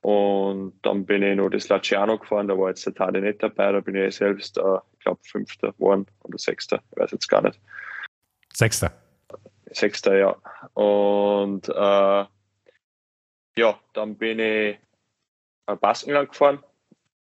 Und 0.00 0.74
dann 0.82 1.06
bin 1.06 1.22
ich 1.22 1.36
noch 1.36 1.48
das 1.48 1.68
Laciano 1.68 2.18
gefahren, 2.18 2.48
da 2.48 2.58
war 2.58 2.68
jetzt 2.68 2.84
der 2.84 2.94
Tade 2.94 3.20
nicht 3.20 3.42
dabei, 3.42 3.72
da 3.72 3.80
bin 3.80 3.94
ich 3.96 4.14
selbst, 4.16 4.58
äh, 4.58 4.78
ich 4.92 4.98
glaube, 5.00 5.20
Fünfter 5.24 5.72
geworden 5.72 6.06
oder 6.22 6.38
Sechster, 6.38 6.80
ich 6.92 6.98
weiß 6.98 7.10
jetzt 7.12 7.28
gar 7.28 7.42
nicht. 7.42 7.58
Sechster. 8.52 9.03
Sechster, 9.76 10.16
ja. 10.16 10.36
Und 10.74 11.68
äh, 11.68 12.24
ja, 13.56 13.78
dann 13.92 14.16
bin 14.16 14.38
ich 14.38 14.78
nach 15.66 15.76
Baskenland 15.78 16.30
gefahren 16.30 16.62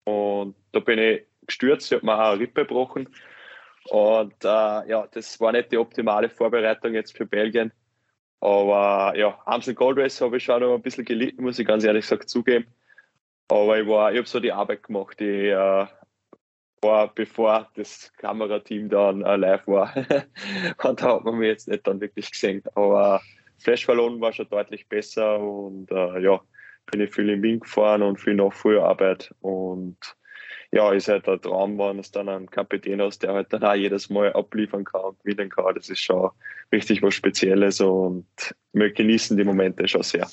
und 0.06 0.56
da 0.72 0.80
bin 0.80 1.00
ich 1.00 1.24
gestürzt, 1.46 1.92
ich 1.92 1.98
habe 1.98 2.06
mir 2.06 2.16
auch 2.16 2.32
eine 2.32 2.40
Rippe 2.40 2.62
gebrochen. 2.62 3.10
Und 3.90 4.44
äh, 4.44 4.48
ja, 4.48 5.08
das 5.12 5.40
war 5.40 5.52
nicht 5.52 5.72
die 5.72 5.78
optimale 5.78 6.30
Vorbereitung 6.30 6.94
jetzt 6.94 7.18
für 7.18 7.26
Belgien. 7.26 7.72
Aber 8.40 9.14
ja, 9.16 9.40
Amstel 9.46 9.76
Gold 9.76 9.98
Race 9.98 10.22
habe 10.22 10.38
ich 10.38 10.44
schon 10.44 10.62
noch 10.62 10.76
ein 10.76 10.82
bisschen 10.82 11.06
gelitten, 11.06 11.44
muss 11.44 11.60
ich 11.60 11.68
ganz 11.68 11.84
ehrlich 11.84 12.06
gesagt 12.06 12.30
zugeben. 12.30 12.68
Aber 13.48 13.80
ich, 13.80 13.88
war, 13.88 14.12
ich 14.12 14.18
habe 14.18 14.28
so 14.28 14.40
die 14.40 14.52
Arbeit 14.52 14.84
gemacht, 14.84 15.20
die 15.20 15.50
äh, 15.50 15.88
war, 16.82 17.14
bevor 17.14 17.70
das 17.76 18.12
Kamerateam 18.18 18.90
dann 18.90 19.22
äh, 19.22 19.36
live 19.36 19.68
war. 19.68 19.94
und 20.84 21.02
da 21.02 21.16
hat 21.16 21.24
man 21.24 21.38
mich 21.38 21.48
jetzt 21.48 21.68
nicht 21.68 21.86
dann 21.88 22.02
wirklich 22.02 22.32
gesehen. 22.32 22.64
Aber 22.76 23.22
Flash 23.60 23.86
Ballon 23.86 24.20
war 24.22 24.34
schon 24.34 24.50
deutlich 24.50 24.88
besser 24.88 25.40
und 25.40 25.92
äh, 25.92 26.20
ja, 26.20 26.42
bin 26.92 27.02
ich 27.02 27.14
viel 27.14 27.30
im 27.30 27.44
Wind 27.44 27.62
gefahren 27.62 28.02
und 28.02 28.20
viel 28.20 28.36
Nachführarbeit. 28.36 29.34
Und 29.42 29.98
ja, 30.72 30.92
ist 30.92 31.10
halt 31.10 31.28
der 31.28 31.40
Traum, 31.40 31.78
wenn 31.78 32.00
es 32.00 32.12
dann 32.12 32.30
einen 32.30 32.50
Kapitän 32.50 33.02
hast, 33.02 33.24
der 33.24 33.34
halt 33.34 33.52
dann 33.52 33.64
auch 33.64 33.76
jedes 33.76 34.10
Mal 34.10 34.34
abliefern 34.34 34.86
kann 34.86 35.02
und 35.02 35.20
gewinnen 35.20 35.50
kann. 35.50 35.76
Das 35.76 35.90
ist 35.90 36.00
schon 36.00 36.32
richtig 36.72 37.02
was 37.04 37.14
Spezielles 37.14 37.82
und 37.82 38.26
wir 38.74 38.92
genießen 38.92 39.38
die 39.38 39.44
Momente 39.44 39.88
schon 39.88 40.04
sehr. 40.04 40.28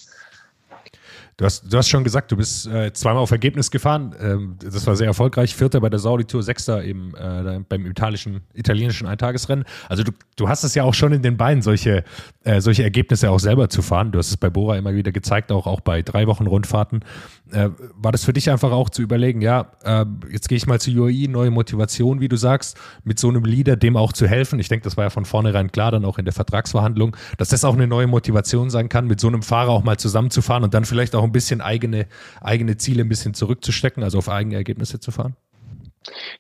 Du 1.38 1.44
hast, 1.44 1.72
du 1.72 1.78
hast 1.78 1.88
schon 1.88 2.02
gesagt, 2.02 2.32
du 2.32 2.36
bist 2.36 2.66
äh, 2.66 2.92
zweimal 2.92 3.22
auf 3.22 3.30
Ergebnis 3.30 3.70
gefahren. 3.70 4.12
Ähm, 4.20 4.56
das 4.60 4.84
war 4.88 4.96
sehr 4.96 5.06
erfolgreich. 5.06 5.54
Vierter 5.54 5.80
bei 5.80 5.88
der 5.88 6.00
Saudi 6.00 6.24
Tour, 6.24 6.42
Sechster 6.42 6.82
eben 6.82 7.14
äh, 7.14 7.60
beim 7.68 7.86
italischen, 7.86 8.40
italienischen 8.54 9.06
Eintagesrennen. 9.06 9.64
Also 9.88 10.02
du, 10.02 10.10
du 10.34 10.48
hast 10.48 10.64
es 10.64 10.74
ja 10.74 10.82
auch 10.82 10.94
schon 10.94 11.12
in 11.12 11.22
den 11.22 11.36
Beinen, 11.36 11.62
solche, 11.62 12.02
äh, 12.42 12.60
solche 12.60 12.82
Ergebnisse 12.82 13.30
auch 13.30 13.38
selber 13.38 13.68
zu 13.68 13.82
fahren. 13.82 14.10
Du 14.10 14.18
hast 14.18 14.30
es 14.30 14.36
bei 14.36 14.50
Bora 14.50 14.78
immer 14.78 14.94
wieder 14.94 15.12
gezeigt, 15.12 15.52
auch, 15.52 15.68
auch 15.68 15.80
bei 15.80 16.02
drei 16.02 16.26
Wochen 16.26 16.48
Rundfahrten. 16.48 17.04
Äh, 17.52 17.70
war 17.94 18.10
das 18.10 18.24
für 18.24 18.32
dich 18.32 18.50
einfach 18.50 18.72
auch 18.72 18.90
zu 18.90 19.02
überlegen, 19.02 19.40
ja, 19.40 19.70
äh, 19.84 20.06
jetzt 20.32 20.48
gehe 20.48 20.56
ich 20.56 20.66
mal 20.66 20.80
zu 20.80 20.90
UAE, 20.90 21.28
neue 21.28 21.52
Motivation, 21.52 22.20
wie 22.20 22.28
du 22.28 22.36
sagst, 22.36 22.76
mit 23.04 23.20
so 23.20 23.28
einem 23.28 23.44
Leader, 23.44 23.76
dem 23.76 23.96
auch 23.96 24.12
zu 24.12 24.26
helfen. 24.26 24.58
Ich 24.58 24.68
denke, 24.68 24.82
das 24.82 24.96
war 24.96 25.04
ja 25.04 25.10
von 25.10 25.24
vornherein 25.24 25.70
klar, 25.70 25.92
dann 25.92 26.04
auch 26.04 26.18
in 26.18 26.24
der 26.24 26.34
Vertragsverhandlung, 26.34 27.16
dass 27.36 27.50
das 27.50 27.64
auch 27.64 27.74
eine 27.74 27.86
neue 27.86 28.08
Motivation 28.08 28.70
sein 28.70 28.88
kann, 28.88 29.06
mit 29.06 29.20
so 29.20 29.28
einem 29.28 29.44
Fahrer 29.44 29.70
auch 29.70 29.84
mal 29.84 29.98
zusammenzufahren 29.98 30.64
und 30.64 30.74
dann 30.74 30.84
vielleicht 30.84 31.14
auch 31.14 31.27
ein 31.28 31.32
bisschen 31.32 31.60
eigene, 31.60 32.06
eigene 32.40 32.76
Ziele 32.76 33.02
ein 33.02 33.08
bisschen 33.08 33.34
zurückzustecken, 33.34 34.02
also 34.02 34.18
auf 34.18 34.28
eigene 34.28 34.56
Ergebnisse 34.56 35.00
zu 35.00 35.10
fahren? 35.10 35.36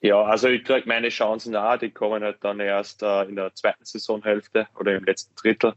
Ja, 0.00 0.22
also 0.22 0.48
ich 0.48 0.64
kriege 0.64 0.88
meine 0.88 1.08
Chancen 1.08 1.56
auch, 1.56 1.76
die 1.76 1.90
kommen 1.90 2.22
halt 2.22 2.38
dann 2.40 2.60
erst 2.60 3.02
äh, 3.02 3.24
in 3.24 3.36
der 3.36 3.54
zweiten 3.54 3.84
Saisonhälfte 3.84 4.68
oder 4.78 4.96
im 4.96 5.04
letzten 5.04 5.34
Drittel. 5.34 5.74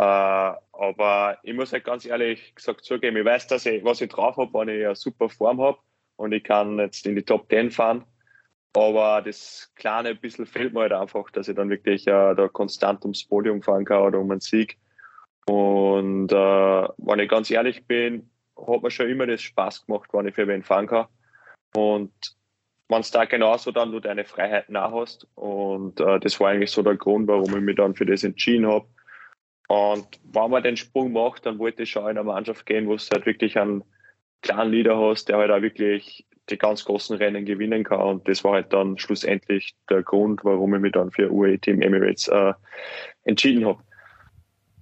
Äh, 0.00 0.04
aber 0.04 1.38
ich 1.42 1.54
muss 1.54 1.72
halt 1.72 1.84
ganz 1.84 2.04
ehrlich 2.04 2.54
gesagt 2.54 2.84
zugeben, 2.84 3.16
ich 3.16 3.24
weiß, 3.24 3.46
dass 3.46 3.66
ich, 3.66 3.84
was 3.84 4.00
ich 4.00 4.10
drauf 4.10 4.36
habe, 4.36 4.52
wenn 4.54 4.68
ich 4.68 4.84
eine 4.84 4.96
super 4.96 5.28
Form 5.28 5.60
habe 5.60 5.78
und 6.16 6.32
ich 6.32 6.42
kann 6.42 6.78
jetzt 6.78 7.06
in 7.06 7.14
die 7.14 7.22
Top 7.22 7.48
10 7.48 7.70
fahren. 7.70 8.04
Aber 8.74 9.20
das 9.20 9.70
kleine 9.76 10.14
bisschen 10.14 10.46
fehlt 10.46 10.72
mir 10.72 10.80
halt 10.80 10.92
einfach, 10.92 11.30
dass 11.30 11.46
ich 11.46 11.54
dann 11.54 11.68
wirklich 11.68 12.06
äh, 12.06 12.34
da 12.34 12.48
konstant 12.48 13.02
ums 13.02 13.24
Podium 13.24 13.62
fahren 13.62 13.84
kann 13.84 14.02
oder 14.02 14.18
um 14.18 14.30
einen 14.30 14.40
Sieg. 14.40 14.78
Und 15.46 16.32
äh, 16.32 16.34
wenn 16.34 17.18
ich 17.18 17.28
ganz 17.28 17.50
ehrlich 17.50 17.86
bin, 17.86 18.30
hat 18.66 18.82
mir 18.82 18.90
schon 18.90 19.08
immer 19.08 19.26
das 19.26 19.42
Spaß 19.42 19.86
gemacht, 19.86 20.10
wenn 20.12 20.28
ich 20.28 20.34
für 20.34 20.48
wen 20.48 20.62
fahren 20.62 20.86
kann. 20.86 21.06
Und 21.74 22.12
wenn 22.88 23.00
es 23.00 23.10
da 23.10 23.24
genauso 23.24 23.72
dann 23.72 23.90
nur 23.90 24.00
deine 24.00 24.24
Freiheit 24.24 24.68
nach 24.68 24.92
hast. 24.92 25.26
Und 25.34 25.98
äh, 26.00 26.20
das 26.20 26.38
war 26.38 26.50
eigentlich 26.50 26.70
so 26.70 26.82
der 26.82 26.96
Grund, 26.96 27.26
warum 27.26 27.56
ich 27.56 27.62
mich 27.62 27.76
dann 27.76 27.94
für 27.94 28.06
das 28.06 28.22
entschieden 28.22 28.66
habe. 28.66 28.86
Und 29.68 30.06
wenn 30.24 30.50
man 30.50 30.62
den 30.62 30.76
Sprung 30.76 31.12
macht, 31.12 31.46
dann 31.46 31.58
wollte 31.58 31.84
ich 31.84 31.90
schon 31.90 32.02
in 32.02 32.10
eine 32.10 32.24
Mannschaft 32.24 32.66
gehen, 32.66 32.86
wo 32.86 32.94
es 32.94 33.10
halt 33.10 33.24
wirklich 33.24 33.58
einen 33.58 33.82
kleinen 34.42 34.70
Leader 34.70 34.98
hast, 34.98 35.28
der 35.28 35.38
halt 35.38 35.50
auch 35.50 35.62
wirklich 35.62 36.26
die 36.50 36.58
ganz 36.58 36.84
großen 36.84 37.16
Rennen 37.16 37.46
gewinnen 37.46 37.84
kann. 37.84 38.00
Und 38.00 38.28
das 38.28 38.44
war 38.44 38.52
halt 38.52 38.72
dann 38.72 38.98
schlussendlich 38.98 39.74
der 39.88 40.02
Grund, 40.02 40.44
warum 40.44 40.74
ich 40.74 40.80
mich 40.80 40.92
dann 40.92 41.10
für 41.10 41.30
UAE 41.30 41.58
Team 41.58 41.80
Emirates 41.80 42.28
äh, 42.28 42.52
entschieden 43.24 43.64
habe. 43.64 43.82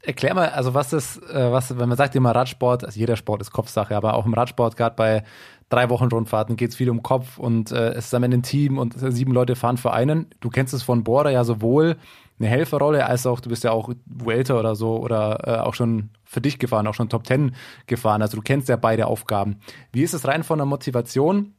Erklär 0.03 0.35
mal, 0.35 0.49
also 0.49 0.73
was 0.73 0.93
ist, 0.93 1.19
äh, 1.31 1.53
was, 1.53 1.79
wenn 1.79 1.89
man 1.89 1.99
sagt 1.99 2.15
immer 2.17 2.35
Radsport, 2.35 2.85
also 2.85 2.99
jeder 2.99 3.17
Sport 3.17 3.43
ist 3.43 3.51
Kopfsache, 3.51 3.95
aber 3.95 4.15
auch 4.15 4.25
im 4.25 4.33
Radsport, 4.33 4.77
gerade 4.77 4.97
bei 4.97 5.25
drei 5.69 5.91
Wochen 5.91 6.07
Rundfahrten 6.07 6.57
geht 6.57 6.71
es 6.71 6.77
viel 6.77 6.89
um 6.89 7.03
Kopf 7.03 7.39
und 7.39 7.71
äh, 7.71 7.91
es 7.91 8.07
ist 8.07 8.15
am 8.15 8.23
Ende 8.23 8.39
ein 8.39 8.43
Team 8.43 8.79
und 8.79 8.95
sieben 8.97 9.33
Leute 9.33 9.57
fahren 9.57 9.77
für 9.77 9.93
einen. 9.93 10.27
Du 10.41 10.49
kennst 10.49 10.73
es 10.73 10.83
von 10.83 11.05
Bora 11.05 11.31
ja 11.31 11.45
sowohl 11.45 11.97
eine 12.39 12.49
Helferrolle 12.49 13.05
als 13.07 13.27
auch, 13.27 13.41
du 13.41 13.51
bist 13.51 13.65
ja 13.65 13.73
auch 13.73 13.91
Vuelta 14.07 14.59
oder 14.59 14.75
so 14.75 14.97
oder 14.97 15.47
äh, 15.47 15.61
auch 15.61 15.75
schon 15.75 16.11
für 16.25 16.41
dich 16.41 16.59
gefahren, 16.59 16.87
auch 16.87 16.95
schon 16.95 17.11
Top 17.11 17.25
Ten 17.25 17.55
gefahren. 17.87 18.23
Also 18.23 18.39
du 18.39 18.43
kennst 18.43 18.69
ja 18.69 18.77
beide 18.77 19.07
Aufgaben. 19.07 19.61
Wie 19.93 20.03
ist 20.03 20.15
es 20.15 20.27
rein 20.27 20.43
von 20.43 20.59
der 20.59 20.67
Motivation? 20.67 21.55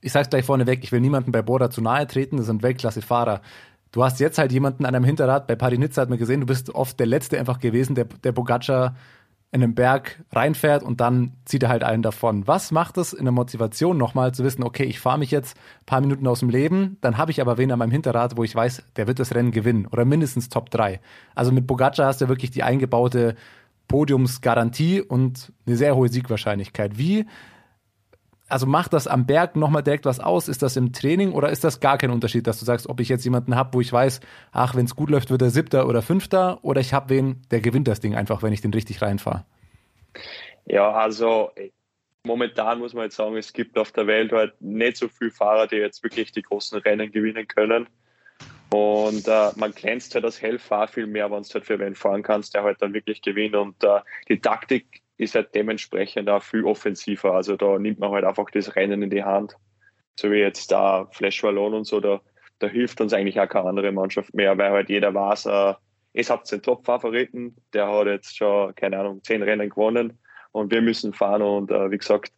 Ich 0.00 0.12
sag's 0.12 0.30
gleich 0.30 0.44
vorneweg, 0.44 0.82
ich 0.82 0.92
will 0.92 1.00
niemanden 1.00 1.32
bei 1.32 1.42
Bora 1.42 1.70
zu 1.70 1.82
nahe 1.82 2.06
treten, 2.06 2.38
das 2.38 2.46
sind 2.46 2.62
Weltklasse-Fahrer. 2.62 3.42
Du 3.92 4.04
hast 4.04 4.20
jetzt 4.20 4.38
halt 4.38 4.52
jemanden 4.52 4.84
an 4.84 4.94
einem 4.94 5.04
Hinterrad, 5.04 5.46
bei 5.46 5.56
Parinitza 5.56 6.02
hat 6.02 6.10
man 6.10 6.18
gesehen, 6.18 6.40
du 6.40 6.46
bist 6.46 6.74
oft 6.74 6.98
der 7.00 7.06
Letzte 7.06 7.38
einfach 7.38 7.58
gewesen, 7.58 7.94
der, 7.94 8.04
der 8.04 8.32
Bogaccia 8.32 8.94
in 9.50 9.62
den 9.62 9.74
Berg 9.74 10.22
reinfährt 10.30 10.82
und 10.82 11.00
dann 11.00 11.32
zieht 11.46 11.62
er 11.62 11.70
halt 11.70 11.82
einen 11.82 12.02
davon. 12.02 12.46
Was 12.46 12.70
macht 12.70 12.98
es 12.98 13.14
in 13.14 13.24
der 13.24 13.32
Motivation 13.32 13.96
nochmal 13.96 14.32
zu 14.32 14.44
wissen, 14.44 14.62
okay, 14.62 14.84
ich 14.84 15.00
fahre 15.00 15.18
mich 15.18 15.30
jetzt 15.30 15.56
ein 15.56 15.86
paar 15.86 16.00
Minuten 16.02 16.26
aus 16.26 16.40
dem 16.40 16.50
Leben, 16.50 16.98
dann 17.00 17.16
habe 17.16 17.30
ich 17.30 17.40
aber 17.40 17.56
wen 17.56 17.72
an 17.72 17.78
meinem 17.78 17.90
Hinterrad, 17.90 18.36
wo 18.36 18.44
ich 18.44 18.54
weiß, 18.54 18.82
der 18.96 19.06
wird 19.06 19.18
das 19.18 19.34
Rennen 19.34 19.50
gewinnen 19.50 19.86
oder 19.86 20.04
mindestens 20.04 20.50
Top 20.50 20.68
3. 20.70 21.00
Also 21.34 21.50
mit 21.50 21.66
Bogaccia 21.66 22.04
hast 22.04 22.20
du 22.20 22.28
wirklich 22.28 22.50
die 22.50 22.62
eingebaute 22.62 23.36
Podiumsgarantie 23.88 25.00
und 25.00 25.50
eine 25.66 25.76
sehr 25.76 25.96
hohe 25.96 26.10
Siegwahrscheinlichkeit. 26.10 26.98
Wie 26.98 27.24
also 28.48 28.66
macht 28.66 28.92
das 28.92 29.06
am 29.06 29.26
Berg 29.26 29.56
nochmal 29.56 29.82
direkt 29.82 30.04
was 30.04 30.20
aus? 30.20 30.48
Ist 30.48 30.62
das 30.62 30.76
im 30.76 30.92
Training 30.92 31.32
oder 31.32 31.50
ist 31.50 31.64
das 31.64 31.80
gar 31.80 31.98
kein 31.98 32.10
Unterschied, 32.10 32.46
dass 32.46 32.58
du 32.58 32.64
sagst, 32.64 32.88
ob 32.88 33.00
ich 33.00 33.08
jetzt 33.08 33.24
jemanden 33.24 33.54
habe, 33.54 33.74
wo 33.74 33.80
ich 33.80 33.92
weiß, 33.92 34.20
ach, 34.52 34.74
wenn 34.74 34.86
es 34.86 34.96
gut 34.96 35.10
läuft, 35.10 35.30
wird 35.30 35.42
er 35.42 35.50
siebter 35.50 35.86
oder 35.86 36.02
fünfter 36.02 36.58
oder 36.62 36.80
ich 36.80 36.94
habe 36.94 37.10
wen, 37.10 37.42
der 37.50 37.60
gewinnt 37.60 37.88
das 37.88 38.00
Ding 38.00 38.14
einfach, 38.14 38.42
wenn 38.42 38.52
ich 38.52 38.60
den 38.60 38.72
richtig 38.72 39.02
reinfahre? 39.02 39.44
Ja, 40.64 40.90
also 40.92 41.50
momentan 42.24 42.78
muss 42.78 42.94
man 42.94 43.04
jetzt 43.04 43.16
sagen, 43.16 43.36
es 43.36 43.52
gibt 43.52 43.76
auf 43.78 43.92
der 43.92 44.06
Welt 44.06 44.32
halt 44.32 44.60
nicht 44.60 44.96
so 44.96 45.08
viele 45.08 45.30
Fahrer, 45.30 45.66
die 45.66 45.76
jetzt 45.76 46.02
wirklich 46.02 46.32
die 46.32 46.42
großen 46.42 46.78
Rennen 46.78 47.10
gewinnen 47.12 47.46
können. 47.46 47.86
Und 48.70 49.26
äh, 49.26 49.50
man 49.56 49.72
glänzt 49.72 50.14
halt 50.14 50.24
als 50.24 50.42
Helfer 50.42 50.88
viel 50.88 51.06
mehr, 51.06 51.30
wenn 51.30 51.42
du 51.42 51.48
halt 51.48 51.64
für 51.64 51.78
wen 51.78 51.94
fahren 51.94 52.22
kannst, 52.22 52.54
der 52.54 52.64
halt 52.64 52.82
dann 52.82 52.92
wirklich 52.92 53.22
gewinnt. 53.22 53.56
Und 53.56 53.82
äh, 53.82 54.00
die 54.28 54.40
Taktik 54.40 55.00
ist 55.18 55.34
halt 55.34 55.54
dementsprechend 55.54 56.30
auch 56.30 56.42
viel 56.42 56.64
offensiver. 56.64 57.34
Also 57.34 57.56
da 57.56 57.78
nimmt 57.78 57.98
man 57.98 58.12
halt 58.12 58.24
einfach 58.24 58.50
das 58.50 58.74
Rennen 58.76 59.02
in 59.02 59.10
die 59.10 59.24
Hand. 59.24 59.56
So 60.18 60.30
wie 60.30 60.38
jetzt 60.38 60.70
da 60.72 61.06
Flash 61.12 61.42
Wallon 61.42 61.74
und 61.74 61.84
so, 61.84 62.00
da, 62.00 62.20
da 62.60 62.68
hilft 62.68 63.00
uns 63.00 63.12
eigentlich 63.12 63.38
auch 63.38 63.48
keine 63.48 63.68
andere 63.68 63.92
Mannschaft 63.92 64.32
mehr, 64.34 64.56
weil 64.56 64.70
halt 64.70 64.88
jeder 64.88 65.12
weiß, 65.14 65.46
äh, 65.46 65.74
es 66.14 66.30
habt 66.30 66.50
den 66.50 66.62
Top-Favoriten, 66.62 67.56
der 67.72 67.88
hat 67.88 68.06
jetzt 68.06 68.36
schon, 68.36 68.74
keine 68.74 68.98
Ahnung, 68.98 69.22
zehn 69.22 69.42
Rennen 69.42 69.68
gewonnen 69.68 70.18
und 70.52 70.72
wir 70.72 70.80
müssen 70.80 71.12
fahren 71.12 71.42
und 71.42 71.70
äh, 71.70 71.90
wie 71.90 71.98
gesagt, 71.98 72.32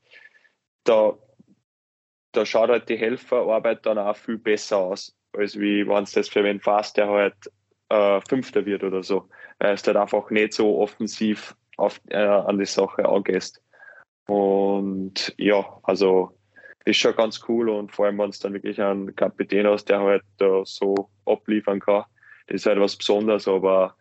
da, 0.85 1.17
da 2.33 2.45
schaut 2.45 2.71
halt 2.71 2.89
die 2.89 2.99
Helferarbeit 2.99 3.87
dann 3.87 3.99
auch 3.99 4.17
viel 4.17 4.39
besser 4.39 4.79
aus, 4.79 5.17
als 5.33 5.59
wie 5.59 5.87
wenn 5.87 6.03
es 6.03 6.13
das 6.13 6.29
für 6.29 6.45
wen 6.45 6.61
fährst, 6.61 6.97
der 6.97 7.09
halt 7.09 7.35
äh, 7.89 8.21
Fünfter 8.29 8.67
wird 8.67 8.85
oder 8.85 9.03
so. 9.03 9.29
Weil 9.59 9.75
es 9.75 9.87
halt 9.87 9.97
einfach 9.97 10.31
nicht 10.31 10.55
so 10.55 10.79
offensiv 10.79 11.55
auf, 11.81 12.01
äh, 12.09 12.17
an 12.17 12.59
die 12.59 12.67
Sache 12.67 13.09
angehst. 13.09 13.63
Und 14.27 15.35
ja, 15.39 15.65
also 15.83 16.37
ist 16.85 16.99
schon 16.99 17.17
ganz 17.17 17.41
cool. 17.49 17.69
Und 17.69 17.93
vor 17.93 18.07
allem, 18.07 18.19
wenn 18.19 18.31
es 18.31 18.39
dann 18.39 18.53
wirklich 18.53 18.81
einen 18.81 19.15
Kapitän 19.17 19.67
hast, 19.67 19.87
der 19.87 20.01
halt 20.01 20.23
da 20.39 20.63
so 20.65 21.11
abliefern 21.27 21.81
kann, 21.81 22.05
das 22.47 22.63
ist 22.63 22.67
halt 22.67 22.81
was 22.81 22.97
Besonderes, 22.97 23.47
aber 23.47 23.97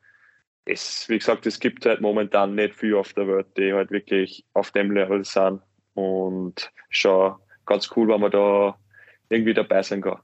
es, 0.65 1.07
wie 1.09 1.17
gesagt, 1.17 1.45
es 1.45 1.59
gibt 1.59 1.85
halt 1.85 2.01
momentan 2.01 2.55
nicht 2.55 2.75
viel 2.75 2.95
auf 2.95 3.13
der 3.13 3.27
Welt, 3.27 3.47
die 3.57 3.73
halt 3.73 3.91
wirklich 3.91 4.45
auf 4.53 4.71
dem 4.71 4.91
Level 4.91 5.23
sind. 5.23 5.61
Und 5.93 6.71
schon 6.89 7.35
ganz 7.65 7.89
cool, 7.95 8.07
wenn 8.09 8.21
man 8.21 8.31
da 8.31 8.77
irgendwie 9.29 9.53
dabei 9.53 9.81
sein 9.81 10.01
kann 10.01 10.19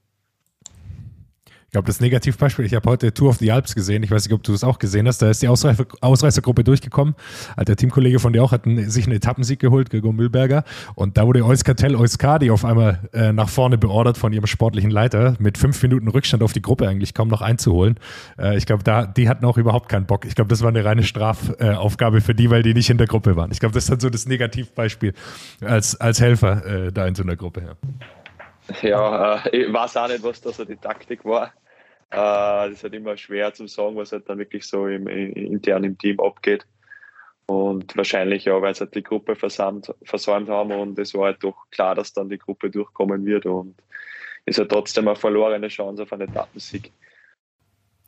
glaube, 1.76 1.88
das 1.88 2.00
Negativbeispiel, 2.00 2.64
ich 2.64 2.74
habe 2.74 2.90
heute 2.90 3.14
Tour 3.14 3.32
of 3.32 3.38
the 3.40 3.52
Alps 3.52 3.76
gesehen, 3.76 4.02
ich 4.02 4.10
weiß 4.10 4.24
nicht, 4.24 4.34
ob 4.34 4.42
du 4.44 4.54
es 4.54 4.64
auch 4.64 4.80
gesehen 4.80 5.10
hast, 5.10 5.22
da 5.22 5.30
ist 5.30 5.42
die 5.42 5.50
Ausreißer, 5.50 5.86
Ausreißergruppe 6.00 6.64
durchgekommen. 6.64 7.16
Der 7.58 7.76
Teamkollege 7.76 8.20
von 8.20 8.32
dir 8.32 8.44
auch 8.44 8.54
hat 8.54 8.62
sich 8.64 9.06
einen 9.06 9.18
Etappensieg 9.18 9.60
geholt, 9.60 9.90
Gregor 9.90 10.14
Mühlberger. 10.14 10.64
Und 10.96 11.18
da 11.18 11.28
wurde 11.28 11.44
Euskartel 11.44 11.98
Euskadi 11.98 12.50
auf 12.50 12.64
einmal 12.64 13.02
äh, 13.12 13.34
nach 13.34 13.50
vorne 13.50 13.78
beordert 13.78 14.18
von 14.18 14.32
ihrem 14.32 14.48
sportlichen 14.48 14.90
Leiter, 14.90 15.36
mit 15.40 15.58
fünf 15.58 15.84
Minuten 15.84 16.08
Rückstand 16.08 16.44
auf 16.44 16.54
die 16.54 16.62
Gruppe 16.62 16.88
eigentlich 16.88 17.14
kaum 17.14 17.28
noch 17.28 17.42
einzuholen. 17.42 18.00
Äh, 18.40 18.56
ich 18.56 18.66
glaube, 18.66 18.84
da, 18.84 19.06
die 19.06 19.28
hatten 19.28 19.44
auch 19.44 19.58
überhaupt 19.58 19.90
keinen 19.90 20.06
Bock. 20.06 20.24
Ich 20.24 20.36
glaube, 20.36 20.48
das 20.48 20.62
war 20.62 20.70
eine 20.70 20.86
reine 20.86 21.04
Strafaufgabe 21.04 22.22
für 22.22 22.34
die, 22.36 22.50
weil 22.50 22.64
die 22.64 22.74
nicht 22.74 22.90
in 22.90 22.98
der 22.98 23.08
Gruppe 23.08 23.36
waren. 23.36 23.52
Ich 23.52 23.60
glaube, 23.60 23.74
das 23.74 23.84
ist 23.84 23.90
dann 23.90 24.00
so 24.00 24.10
das 24.10 24.28
Negativbeispiel 24.28 25.14
als, 25.60 26.00
als 26.00 26.22
Helfer 26.22 26.86
äh, 26.86 26.92
da 26.94 27.06
in 27.06 27.16
so 27.16 27.24
einer 27.24 27.36
Gruppe. 27.36 27.64
Ja. 27.68 27.76
Ja, 28.82 29.36
äh, 29.44 29.50
ich 29.58 29.74
weiß 29.74 29.98
auch 29.98 30.08
nicht, 30.08 30.24
was 30.24 30.42
da 30.42 30.52
so 30.52 30.64
die 30.66 30.78
Taktik 30.78 31.26
war. 31.26 31.52
Äh, 32.16 32.70
das 32.70 32.72
ist 32.72 32.84
halt 32.84 32.94
immer 32.94 33.18
schwer 33.18 33.54
zu 33.54 33.68
sagen, 33.68 33.96
was 33.96 34.12
halt 34.12 34.30
dann 34.30 34.40
wirklich 34.40 34.66
so 34.66 34.88
im, 34.88 35.08
intern 35.08 35.84
im 35.84 35.98
Team 35.98 36.20
abgeht. 36.20 36.66
Und 37.48 37.96
wahrscheinlich 37.96 38.46
ja, 38.46 38.60
weil 38.62 38.74
sie 38.74 38.82
halt 38.82 38.96
die 38.96 39.04
Gruppe 39.04 39.36
versäumt, 39.36 39.94
versäumt 40.04 40.50
haben 40.50 40.72
und 40.72 40.98
es 40.98 41.14
war 41.14 41.26
halt 41.26 41.44
doch 41.44 41.70
klar, 41.70 41.94
dass 41.94 42.12
dann 42.12 42.30
die 42.30 42.40
Gruppe 42.40 42.72
durchkommen 42.72 43.24
wird 43.26 43.46
und 43.46 43.76
ist 44.46 44.58
ja 44.58 44.66
trotzdem 44.66 45.08
eine 45.08 45.16
verlorene 45.16 45.68
Chance 45.68 46.04
auf 46.04 46.14
einen 46.14 46.28
Etappensieg. 46.30 46.92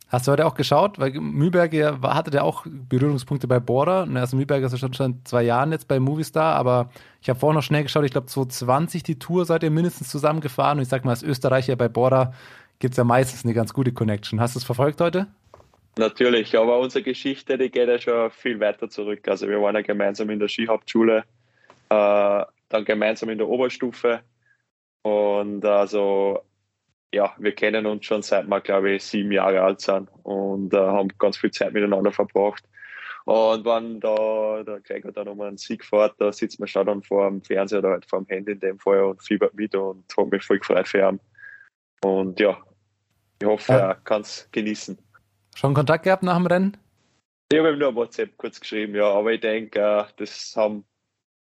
Hast 0.10 0.26
du 0.26 0.32
heute 0.32 0.46
auch 0.46 0.56
geschaut? 0.56 0.98
Weil 1.00 1.12
Mühlberger 1.12 2.00
hatte 2.02 2.32
der 2.32 2.46
auch 2.46 2.66
Berührungspunkte 2.66 3.48
bei 3.48 3.60
Border. 3.60 4.08
Also 4.16 4.38
Mühlberger 4.38 4.68
ist 4.68 4.72
ja 4.72 4.78
schon 4.78 4.94
seit 4.94 5.16
zwei 5.26 5.44
Jahren 5.44 5.74
jetzt 5.74 5.90
bei 5.90 6.00
Movistar, 6.00 6.56
aber 6.56 6.90
ich 7.22 7.30
habe 7.30 7.38
vorhin 7.38 7.56
noch 7.56 7.64
schnell 7.64 7.84
geschaut, 7.84 8.06
ich 8.06 8.12
glaube 8.12 8.28
2020 8.28 9.04
die 9.04 9.20
Tour 9.20 9.46
seid 9.46 9.64
ihr 9.64 9.72
mindestens 9.72 10.10
zusammengefahren 10.10 10.78
und 10.78 10.84
ich 10.84 10.88
sag 10.88 11.04
mal, 11.04 11.12
als 11.12 11.24
Österreicher 11.24 11.76
bei 11.76 11.90
Border 11.90 12.34
gibt 12.80 12.94
es 12.94 12.98
ja 12.98 13.04
meistens 13.04 13.44
eine 13.44 13.54
ganz 13.54 13.74
gute 13.74 13.92
Connection. 13.92 14.40
Hast 14.40 14.56
du 14.56 14.60
es 14.60 14.66
verfolgt 14.66 15.02
heute? 15.02 15.28
Natürlich, 15.98 16.58
aber 16.58 16.80
unsere 16.80 17.04
Geschichte, 17.04 17.58
die 17.58 17.72
geht 17.72 17.88
ja 17.88 18.00
schon 18.00 18.30
viel 18.32 18.60
weiter 18.60 18.90
zurück. 18.90 19.28
Also 19.28 19.48
wir 19.48 19.62
waren 19.62 19.76
ja 19.76 19.82
gemeinsam 19.82 20.30
in 20.30 20.40
der 20.40 20.48
Skihauptschule, 20.48 21.24
äh, 21.90 22.46
dann 22.70 22.86
gemeinsam 22.86 23.30
in 23.30 23.40
der 23.40 23.48
Oberstufe 23.48 24.22
und 25.02 25.66
also 25.66 26.42
ja, 27.14 27.34
wir 27.38 27.54
kennen 27.54 27.86
uns 27.86 28.06
schon 28.06 28.22
seit 28.22 28.48
wir, 28.48 28.62
glaube 28.62 28.92
ich, 28.92 29.04
sieben 29.04 29.32
Jahre 29.32 29.62
alt 29.62 29.82
sind 29.82 30.10
und 30.24 30.74
äh, 30.74 30.78
haben 30.78 31.08
ganz 31.18 31.38
viel 31.38 31.52
Zeit 31.52 31.74
miteinander 31.74 32.12
verbracht. 32.12 32.64
Und 33.26 33.66
wenn 33.66 34.00
da 34.00 34.64
der 34.64 34.80
Gregor 34.82 35.12
dann 35.12 35.28
um 35.28 35.42
einen 35.42 35.58
Sieg 35.58 35.84
fährt, 35.84 36.16
da 36.20 36.32
sitzt 36.32 36.60
man 36.60 36.68
schon 36.68 36.86
dann 36.86 37.04
vor 37.04 37.30
dem 37.30 37.42
Fernseher 37.42 37.80
oder 37.80 37.92
halt 37.92 38.06
vor 38.06 38.20
dem 38.20 38.28
Handy 38.28 38.54
in 38.54 38.60
dem 38.60 38.80
Fall 38.80 39.04
und 39.04 39.22
fiebert 39.22 39.54
mit 39.54 39.76
und 39.76 40.06
hat 40.18 40.32
mich 40.32 40.44
voll 40.44 40.60
gefreut 40.60 40.88
für 40.88 41.10
ihn. 41.10 41.20
Und 42.04 42.40
ja, 42.40 42.58
ich 43.40 43.48
hoffe, 43.48 43.74
ja. 43.74 43.80
er 43.80 43.96
kann 43.96 44.22
es 44.22 44.48
genießen. 44.52 44.98
Schon 45.56 45.74
Kontakt 45.74 46.04
gehabt 46.04 46.24
nach 46.24 46.38
dem 46.38 46.46
Rennen? 46.46 46.78
Ich 47.52 47.58
habe 47.58 47.72
ihm 47.72 47.80
nur 47.80 47.96
WhatsApp 47.96 48.38
kurz 48.38 48.60
geschrieben, 48.60 48.96
ja, 48.96 49.10
aber 49.10 49.32
ich 49.32 49.40
denke, 49.40 49.80
äh, 49.80 50.04
das 50.18 50.54
haben 50.56 50.84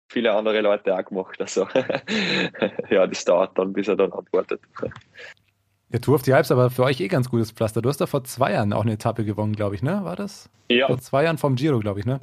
viele 0.09 0.33
andere 0.33 0.61
Leute 0.61 0.97
auch 0.97 1.05
gemacht. 1.05 1.41
Also 1.41 1.67
ja, 2.91 3.07
das 3.07 3.25
dauert 3.25 3.59
dann, 3.59 3.73
bis 3.73 3.89
er 3.89 3.97
dann 3.97 4.13
antwortet. 4.13 4.61
Ja, 5.91 5.99
Tour 6.01 6.17
of 6.17 6.25
the 6.25 6.35
Alps, 6.35 6.51
aber 6.51 6.69
für 6.69 6.85
euch 6.85 7.01
eh 7.01 7.09
ganz 7.09 7.31
gutes 7.31 7.51
Pflaster. 7.51 7.81
Du 7.81 7.89
hast 7.89 7.99
da 7.99 8.07
vor 8.07 8.23
zwei 8.23 8.53
Jahren 8.53 8.75
auch 8.75 8.83
eine 8.83 8.93
Etappe 8.93 9.25
gewonnen, 9.25 9.57
glaube 9.57 9.75
ich, 9.75 9.83
ne? 9.83 10.05
War 10.05 10.17
das? 10.17 10.51
Ja. 10.71 10.87
Vor 10.87 10.99
zwei 10.99 11.25
Jahren 11.25 11.39
vom 11.39 11.57
Giro, 11.57 11.79
glaube 11.79 11.99
ich, 11.99 12.05
ne? 12.05 12.21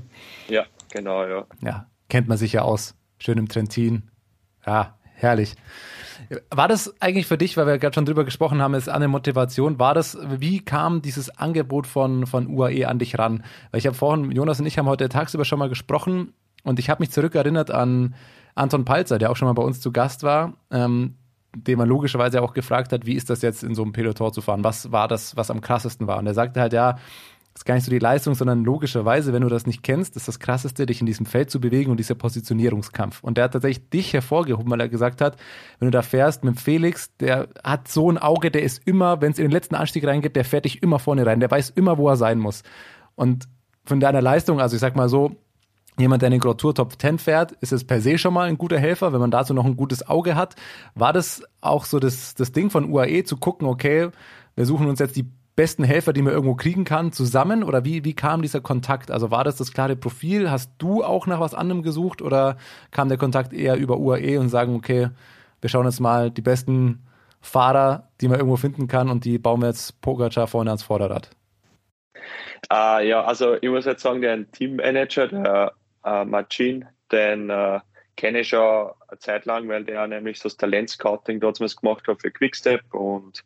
Ja, 0.47 0.68
genau, 0.91 1.26
ja. 1.26 1.47
Ja, 1.63 1.89
kennt 2.07 2.28
man 2.28 2.38
sich 2.38 2.53
ja 2.53 2.61
aus. 2.61 2.95
Schön 3.18 3.39
im 3.39 3.47
Trentin. 3.47 4.11
Ja, 4.68 4.99
herrlich. 5.26 5.55
War 6.49 6.67
das 6.67 6.93
eigentlich 7.01 7.28
für 7.28 7.38
dich, 7.38 7.57
weil 7.57 7.67
wir 7.67 7.78
gerade 7.78 7.93
schon 7.93 8.05
drüber 8.05 8.23
gesprochen 8.23 8.61
haben, 8.61 8.73
ist 8.73 8.89
eine 8.89 9.07
Motivation, 9.07 9.80
war 9.80 9.93
das, 9.93 10.17
wie 10.39 10.59
kam 10.63 11.01
dieses 11.01 11.30
Angebot 11.38 11.88
von, 11.88 12.26
von 12.26 12.47
UAE 12.47 12.86
an 12.86 12.99
dich 12.99 13.19
ran? 13.19 13.43
Weil 13.71 13.80
ich 13.80 13.88
habe 13.88 13.95
vorhin, 13.95 14.32
Jonas 14.32 14.59
und 14.59 14.65
ich 14.65 14.78
haben 14.78 14.88
heute 14.88 15.09
tagsüber 15.09 15.45
schon 15.45 15.59
mal 15.59 15.69
gesprochen 15.69 16.34
und 16.63 16.80
ich 16.80 16.89
habe 16.89 17.01
mich 17.01 17.11
zurückerinnert 17.11 17.69
an 17.69 18.15
Anton 18.55 18.86
Palzer, 18.86 19.17
der 19.17 19.30
auch 19.30 19.36
schon 19.36 19.47
mal 19.47 19.53
bei 19.53 19.63
uns 19.63 19.82
zu 19.82 19.91
Gast 19.91 20.23
war, 20.23 20.53
ähm, 20.71 21.15
den 21.55 21.78
man 21.78 21.88
logischerweise 21.88 22.41
auch 22.41 22.53
gefragt 22.53 22.91
hat, 22.91 23.05
wie 23.05 23.13
ist 23.13 23.30
das 23.30 23.41
jetzt 23.41 23.63
in 23.63 23.76
so 23.76 23.84
einem 23.84 23.93
Peloton 23.93 24.34
zu 24.34 24.41
fahren? 24.41 24.63
Was 24.63 24.91
war 24.91 25.07
das, 25.07 25.38
was 25.38 25.51
am 25.51 25.61
krassesten 25.61 26.07
war? 26.07 26.17
Und 26.17 26.28
er 26.28 26.34
sagte 26.34 26.61
halt, 26.61 26.73
ja, 26.73 26.97
das 27.56 27.62
ist 27.62 27.66
gar 27.66 27.76
nicht 27.76 27.86
so 27.86 27.89
die 27.89 27.99
Leistung, 27.99 28.36
sondern 28.36 28.66
logischerweise, 28.66 29.32
wenn 29.32 29.41
du 29.41 29.47
das 29.47 29.66
nicht 29.66 29.82
kennst, 29.82 30.18
ist 30.18 30.28
das 30.28 30.39
Krasseste, 30.39 30.86
dich 30.86 30.99
in 30.99 31.06
diesem 31.06 31.26
Feld 31.26 31.49
zu 31.49 31.62
bewegen 31.62 31.89
und 31.89 31.95
dieser 32.01 32.14
Positionierungskampf. 32.14 33.24
Und 33.24 33.38
der 33.38 33.45
hat 33.45 33.53
tatsächlich 33.53 33.89
dich 33.89 34.12
hervorgehoben, 34.12 34.70
weil 34.70 34.82
er 34.82 34.89
gesagt 34.89 35.22
hat, 35.22 35.38
wenn 35.80 35.88
du 35.88 35.91
da 35.91 36.01
fährst 36.01 36.43
mit 36.43 36.60
Felix, 36.60 37.16
der 37.16 37.47
hat 37.64 37.88
so 37.88 38.12
ein 38.12 38.18
Auge, 38.18 38.51
der 38.51 38.62
ist 38.64 38.86
immer, 38.86 39.22
wenn 39.22 39.32
es 39.32 39.39
in 39.39 39.45
den 39.45 39.51
letzten 39.51 39.76
Anstieg 39.76 40.06
reingeht, 40.06 40.36
der 40.36 40.43
fährt 40.43 40.66
dich 40.66 40.84
immer 40.84 40.99
vorne 40.99 41.26
rein, 41.26 41.39
der 41.39 41.49
weiß 41.49 41.70
immer, 41.70 41.97
wo 41.97 42.10
er 42.10 42.18
sein 42.18 42.39
muss. 42.39 42.62
Und 43.16 43.47
von 43.86 44.01
deiner 44.01 44.22
Leistung, 44.22 44.60
also 44.60 44.76
ich 44.76 44.82
sag 44.82 44.97
mal 44.97 45.08
so, 45.08 45.38
jemand, 45.97 46.24
der 46.24 46.28
in 46.28 46.32
den 46.34 46.41
Grand 46.41 46.60
Top 46.60 46.99
10 46.99 47.20
fährt, 47.20 47.53
ist 47.62 47.72
es 47.72 47.86
per 47.86 48.01
se 48.01 48.18
schon 48.18 48.34
mal 48.34 48.49
ein 48.49 48.58
guter 48.58 48.80
Helfer, 48.80 49.14
wenn 49.14 49.22
man 49.22 49.32
dazu 49.32 49.53
noch 49.53 49.64
ein 49.64 49.78
gutes 49.78 50.06
Auge 50.10 50.36
hat. 50.36 50.56
War 50.93 51.14
das 51.14 51.41
auch 51.62 51.86
so 51.86 51.99
das, 51.99 52.36
das 52.36 52.51
Ding 52.51 52.70
von 52.70 52.91
UAE 52.91 53.24
zu 53.24 53.38
gucken, 53.38 53.66
okay, 53.66 54.10
wir 54.58 54.66
suchen 54.66 54.88
uns 54.88 54.99
jetzt 54.99 55.16
die 55.16 55.32
besten 55.56 55.84
Helfer, 55.84 56.14
die 56.14 56.22
man 56.22 56.34
irgendwo 56.34 56.56
kriegen 56.56 56.84
kann, 56.84 57.12
zusammen? 57.12 57.64
Oder 57.64 57.86
wie, 57.86 58.03
wie 58.03 58.14
kam 58.14 58.41
dieser 58.41 58.62
Kontakt? 58.62 59.12
Also 59.12 59.32
war 59.32 59.43
das 59.43 59.56
das 59.56 59.72
klare 59.72 59.95
Profil? 59.95 60.51
Hast 60.51 60.72
du 60.78 61.03
auch 61.03 61.28
nach 61.28 61.39
was 61.39 61.53
anderem 61.53 61.82
gesucht 61.82 62.22
oder 62.22 62.58
kam 62.91 63.10
der 63.10 63.18
Kontakt 63.18 63.53
eher 63.53 63.78
über 63.78 63.97
UAE 63.97 64.39
und 64.39 64.49
sagen, 64.49 64.76
okay, 64.76 65.10
wir 65.62 65.70
schauen 65.70 65.86
jetzt 65.86 65.99
mal 65.99 66.30
die 66.30 66.41
besten 66.41 67.06
Fahrer, 67.41 68.10
die 68.22 68.28
man 68.28 68.38
irgendwo 68.38 68.58
finden 68.58 68.88
kann 68.88 69.10
und 69.10 69.24
die 69.24 69.38
bauen 69.38 69.62
wir 69.62 69.68
jetzt 69.68 70.01
Pogacar 70.01 70.47
vorne 70.47 70.72
ans 70.72 70.84
Vorderrad? 70.84 71.30
Äh, 72.72 73.08
ja, 73.08 73.24
also 73.24 73.56
ich 73.62 73.70
muss 73.70 73.86
jetzt 73.86 74.01
sagen, 74.01 74.22
der 74.22 74.49
Teammanager, 74.51 75.28
der 75.28 75.74
äh, 76.03 76.26
Marcin, 76.26 76.86
den 77.12 77.49
äh, 77.49 77.80
kenne 78.18 78.39
ich 78.39 78.49
schon 78.49 78.91
eine 79.08 79.20
Zeit 79.20 79.45
lang, 79.45 79.68
weil 79.68 79.84
der 79.84 80.08
nämlich 80.08 80.39
so 80.39 80.49
das 80.49 80.58
Talentscouting 80.58 81.39
dort 81.39 81.60
gemacht 81.60 82.08
hat 82.08 82.22
für 82.22 82.32
Quickstep 82.32 82.93
und 82.93 83.43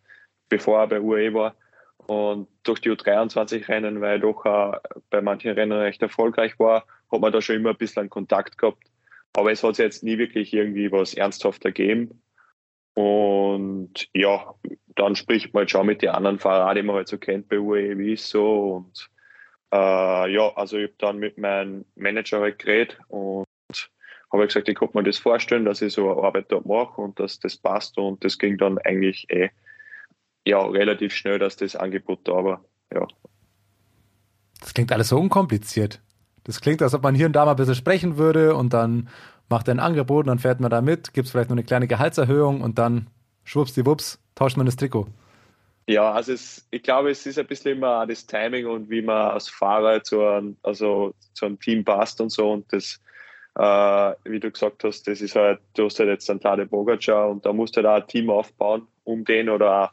bevor 0.48 0.80
er 0.80 0.88
bei 0.88 1.02
UAE 1.02 1.34
war. 1.34 1.56
Und 2.10 2.48
durch 2.64 2.82
die 2.82 2.90
U23-Rennen, 2.90 4.02
weil 4.02 4.16
ich 4.16 4.24
doch 4.24 4.44
auch 4.44 4.80
bei 5.12 5.22
manchen 5.22 5.52
Rennen 5.52 5.78
recht 5.78 6.02
erfolgreich 6.02 6.58
war, 6.58 6.88
hat 7.12 7.22
man 7.22 7.32
da 7.32 7.40
schon 7.40 7.58
immer 7.58 7.70
ein 7.70 7.78
bisschen 7.78 8.10
Kontakt 8.10 8.58
gehabt. 8.58 8.84
Aber 9.34 9.52
es 9.52 9.64
hat 9.64 9.76
sich 9.76 9.84
jetzt 9.84 10.04
nie 10.04 10.18
wirklich 10.18 10.52
irgendwie 10.52 10.92
was 10.92 11.14
ernsthaft 11.14 11.66
ergeben. 11.66 12.24
Und 12.96 14.10
ja, 14.16 14.56
dann 14.96 15.16
spricht 15.16 15.54
man 15.54 15.62
halt 15.62 15.70
schon 15.70 15.86
mit 15.86 16.02
den 16.02 16.10
anderen 16.10 16.40
Fahrern, 16.40 16.76
die 16.76 16.82
man 16.82 16.96
halt 16.96 17.08
so 17.08 17.20
kennt 17.20 17.48
bei 17.48 17.60
UAE, 17.60 18.00
wie 18.00 18.16
so. 18.16 18.78
Und 18.78 19.12
äh, 19.72 20.34
ja, 20.34 20.52
also 20.56 20.78
ich 20.78 20.86
habe 20.86 20.96
dann 20.98 21.20
mit 21.20 21.38
meinem 21.38 21.86
Manager 21.94 22.40
halt 22.40 22.58
geredet 22.58 22.98
und 23.10 23.46
habe 24.34 24.48
gesagt, 24.48 24.68
ich 24.68 24.80
kann 24.80 24.90
mir 24.94 25.04
das 25.04 25.20
vorstellen, 25.20 25.66
dass 25.66 25.84
ich 25.84 25.94
so 25.94 26.12
eine 26.12 26.24
Arbeit 26.24 26.52
dort 26.52 26.66
mache 26.66 27.00
und 27.02 27.20
dass 27.20 27.40
das 27.40 27.56
passt. 27.56 28.00
Und 28.00 28.26
das 28.26 28.40
ging 28.40 28.58
dann 28.58 28.80
eigentlich 28.80 29.30
eh 29.30 29.52
ja, 30.50 30.62
relativ 30.62 31.14
schnell, 31.14 31.40
dass 31.40 31.56
das 31.56 31.76
Angebot 31.76 32.20
da 32.24 32.44
war. 32.44 32.66
Ja. 32.94 33.08
Das 34.60 34.74
klingt 34.74 34.92
alles 34.92 35.10
so 35.10 35.18
unkompliziert. 35.18 36.02
Das 36.44 36.62
klingt, 36.62 36.82
als 36.82 36.94
ob 36.94 37.04
man 37.04 37.16
hier 37.16 37.28
und 37.28 37.34
da 37.34 37.46
mal 37.46 37.52
ein 37.52 37.58
bisschen 37.58 37.76
sprechen 37.76 38.18
würde 38.18 38.56
und 38.56 38.74
dann 38.74 39.10
macht 39.50 39.68
er 39.68 39.76
ein 39.76 39.80
Angebot 39.80 40.26
und 40.26 40.28
dann 40.28 40.40
fährt 40.40 40.60
man 40.60 40.72
da 40.72 40.82
mit, 40.82 41.14
gibt 41.14 41.28
es 41.28 41.32
vielleicht 41.32 41.50
noch 41.50 41.56
eine 41.56 41.64
kleine 41.64 41.88
Gehaltserhöhung 41.88 42.62
und 42.62 42.78
dann 42.80 43.08
schwuppsdiwupps, 43.44 44.20
tauscht 44.36 44.58
man 44.58 44.66
das 44.66 44.76
Trikot. 44.76 45.08
Ja, 45.88 46.12
also 46.12 46.34
es, 46.34 46.68
ich 46.70 46.84
glaube, 46.84 47.10
es 47.10 47.26
ist 47.26 47.40
ein 47.40 47.48
bisschen 47.48 47.78
immer 47.78 48.06
das 48.06 48.28
Timing 48.28 48.68
und 48.68 48.90
wie 48.90 49.02
man 49.02 49.32
als 49.32 49.50
Fahrer 49.50 50.04
zu 50.04 50.24
einem, 50.24 50.58
also 50.62 51.14
zu 51.34 51.46
einem 51.46 51.60
Team 51.60 51.84
passt 51.84 52.22
und 52.22 52.30
so. 52.32 52.52
Und 52.52 52.72
das, 52.72 53.00
äh, 53.56 54.14
wie 54.24 54.40
du 54.40 54.52
gesagt 54.52 54.84
hast, 54.84 55.08
das 55.08 55.22
ist 55.22 55.36
halt, 55.36 55.60
du 55.76 55.86
hast 55.86 55.98
halt 55.98 56.10
jetzt 56.10 56.30
einen 56.30 56.42
Tade 56.42 56.68
Bogacar 56.68 57.30
und 57.30 57.44
da 57.44 57.54
musst 57.54 57.76
du 57.76 57.78
halt 57.78 57.88
auch 57.88 58.04
ein 58.04 58.08
Team 58.08 58.30
aufbauen 58.30 58.88
um 59.04 59.26
den 59.26 59.50
oder 59.50 59.86
auch 59.86 59.90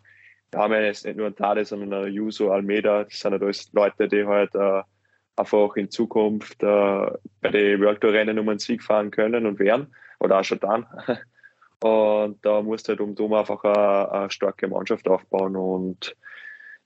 wir 0.51 0.61
haben 0.61 0.73
ja 0.73 0.81
jetzt 0.81 1.05
nicht 1.05 1.17
nur 1.17 1.27
einen 1.27 1.37
Tade, 1.37 1.65
sondern 1.65 1.93
einen 2.05 2.13
Juso 2.13 2.51
Almeida. 2.51 3.05
Das 3.05 3.19
sind 3.19 3.33
halt 3.33 3.43
alles 3.43 3.73
Leute, 3.73 4.09
die 4.09 4.25
halt 4.25 4.55
äh, 4.55 4.83
einfach 5.37 5.77
in 5.77 5.91
Zukunft 5.91 6.63
äh, 6.63 7.11
bei 7.41 7.51
den 7.51 7.81
World 7.81 8.01
Tour 8.01 8.13
Rennen 8.13 8.39
um 8.39 8.49
einen 8.49 8.59
Sieg 8.59 8.83
fahren 8.83 9.11
können 9.11 9.47
und 9.47 9.59
werden 9.59 9.95
oder 10.19 10.41
auch 10.41 10.45
schon 10.45 10.61
dann. 10.61 10.87
Und 11.83 12.39
da 12.43 12.63
musst 12.63 12.89
du 12.89 12.93
halt 12.93 13.01
um 13.01 13.15
Dom 13.15 13.35
einfach 13.35 13.63
eine, 13.63 14.11
eine, 14.11 14.31
starke 14.31 14.67
Mannschaft 14.67 15.07
aufbauen 15.09 15.57
und 15.57 16.17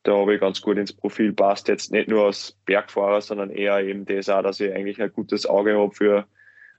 da 0.03 0.17
habe 0.17 0.35
ich 0.35 0.41
ganz 0.41 0.61
gut 0.61 0.79
ins 0.79 0.93
Profil 0.93 1.33
passt. 1.33 1.69
Jetzt 1.69 1.93
nicht 1.93 2.09
nur 2.09 2.27
als 2.27 2.59
Bergfahrer, 2.67 3.21
sondern 3.21 3.51
eher 3.51 3.79
eben 3.85 4.05
das 4.05 4.29
auch, 4.29 4.43
dass 4.43 4.59
ich 4.59 4.75
eigentlich 4.75 5.01
ein 5.01 5.13
gutes 5.13 5.47
Auge 5.47 5.79
habe 5.79 5.95
für, 5.95 6.27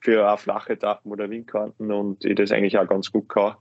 für 0.01 0.29
auch 0.29 0.39
flache 0.39 0.73
Etappen 0.73 1.09
oder 1.09 1.29
Windkanten 1.29 1.89
und 1.89 2.25
ich 2.25 2.36
das 2.36 2.51
eigentlich 2.51 2.77
auch 2.77 2.88
ganz 2.88 3.13
gut 3.13 3.29
kann 3.29 3.55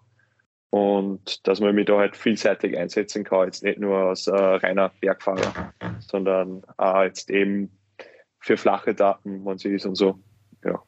und 0.71 1.47
dass 1.47 1.61
man 1.61 1.75
mich 1.75 1.87
da 1.87 1.99
halt 1.99 2.17
vielseitig 2.17 2.79
einsetzen 2.79 3.25
kann, 3.25 3.47
jetzt 3.47 3.63
nicht 3.63 3.79
nur 3.79 3.97
als 3.97 4.27
äh, 4.29 4.35
reiner 4.35 4.91
Bergfahrer, 5.01 5.73
sondern 5.99 6.63
auch 6.77 7.03
jetzt 7.03 7.29
eben 7.31 7.71
für 8.39 8.57
flache 8.57 8.95
Daten, 8.95 9.45
wenn 9.45 9.59
sie 9.59 9.75
ist 9.75 9.85
und 9.85 9.97
so. 9.97 10.19
Ja. 10.65 10.81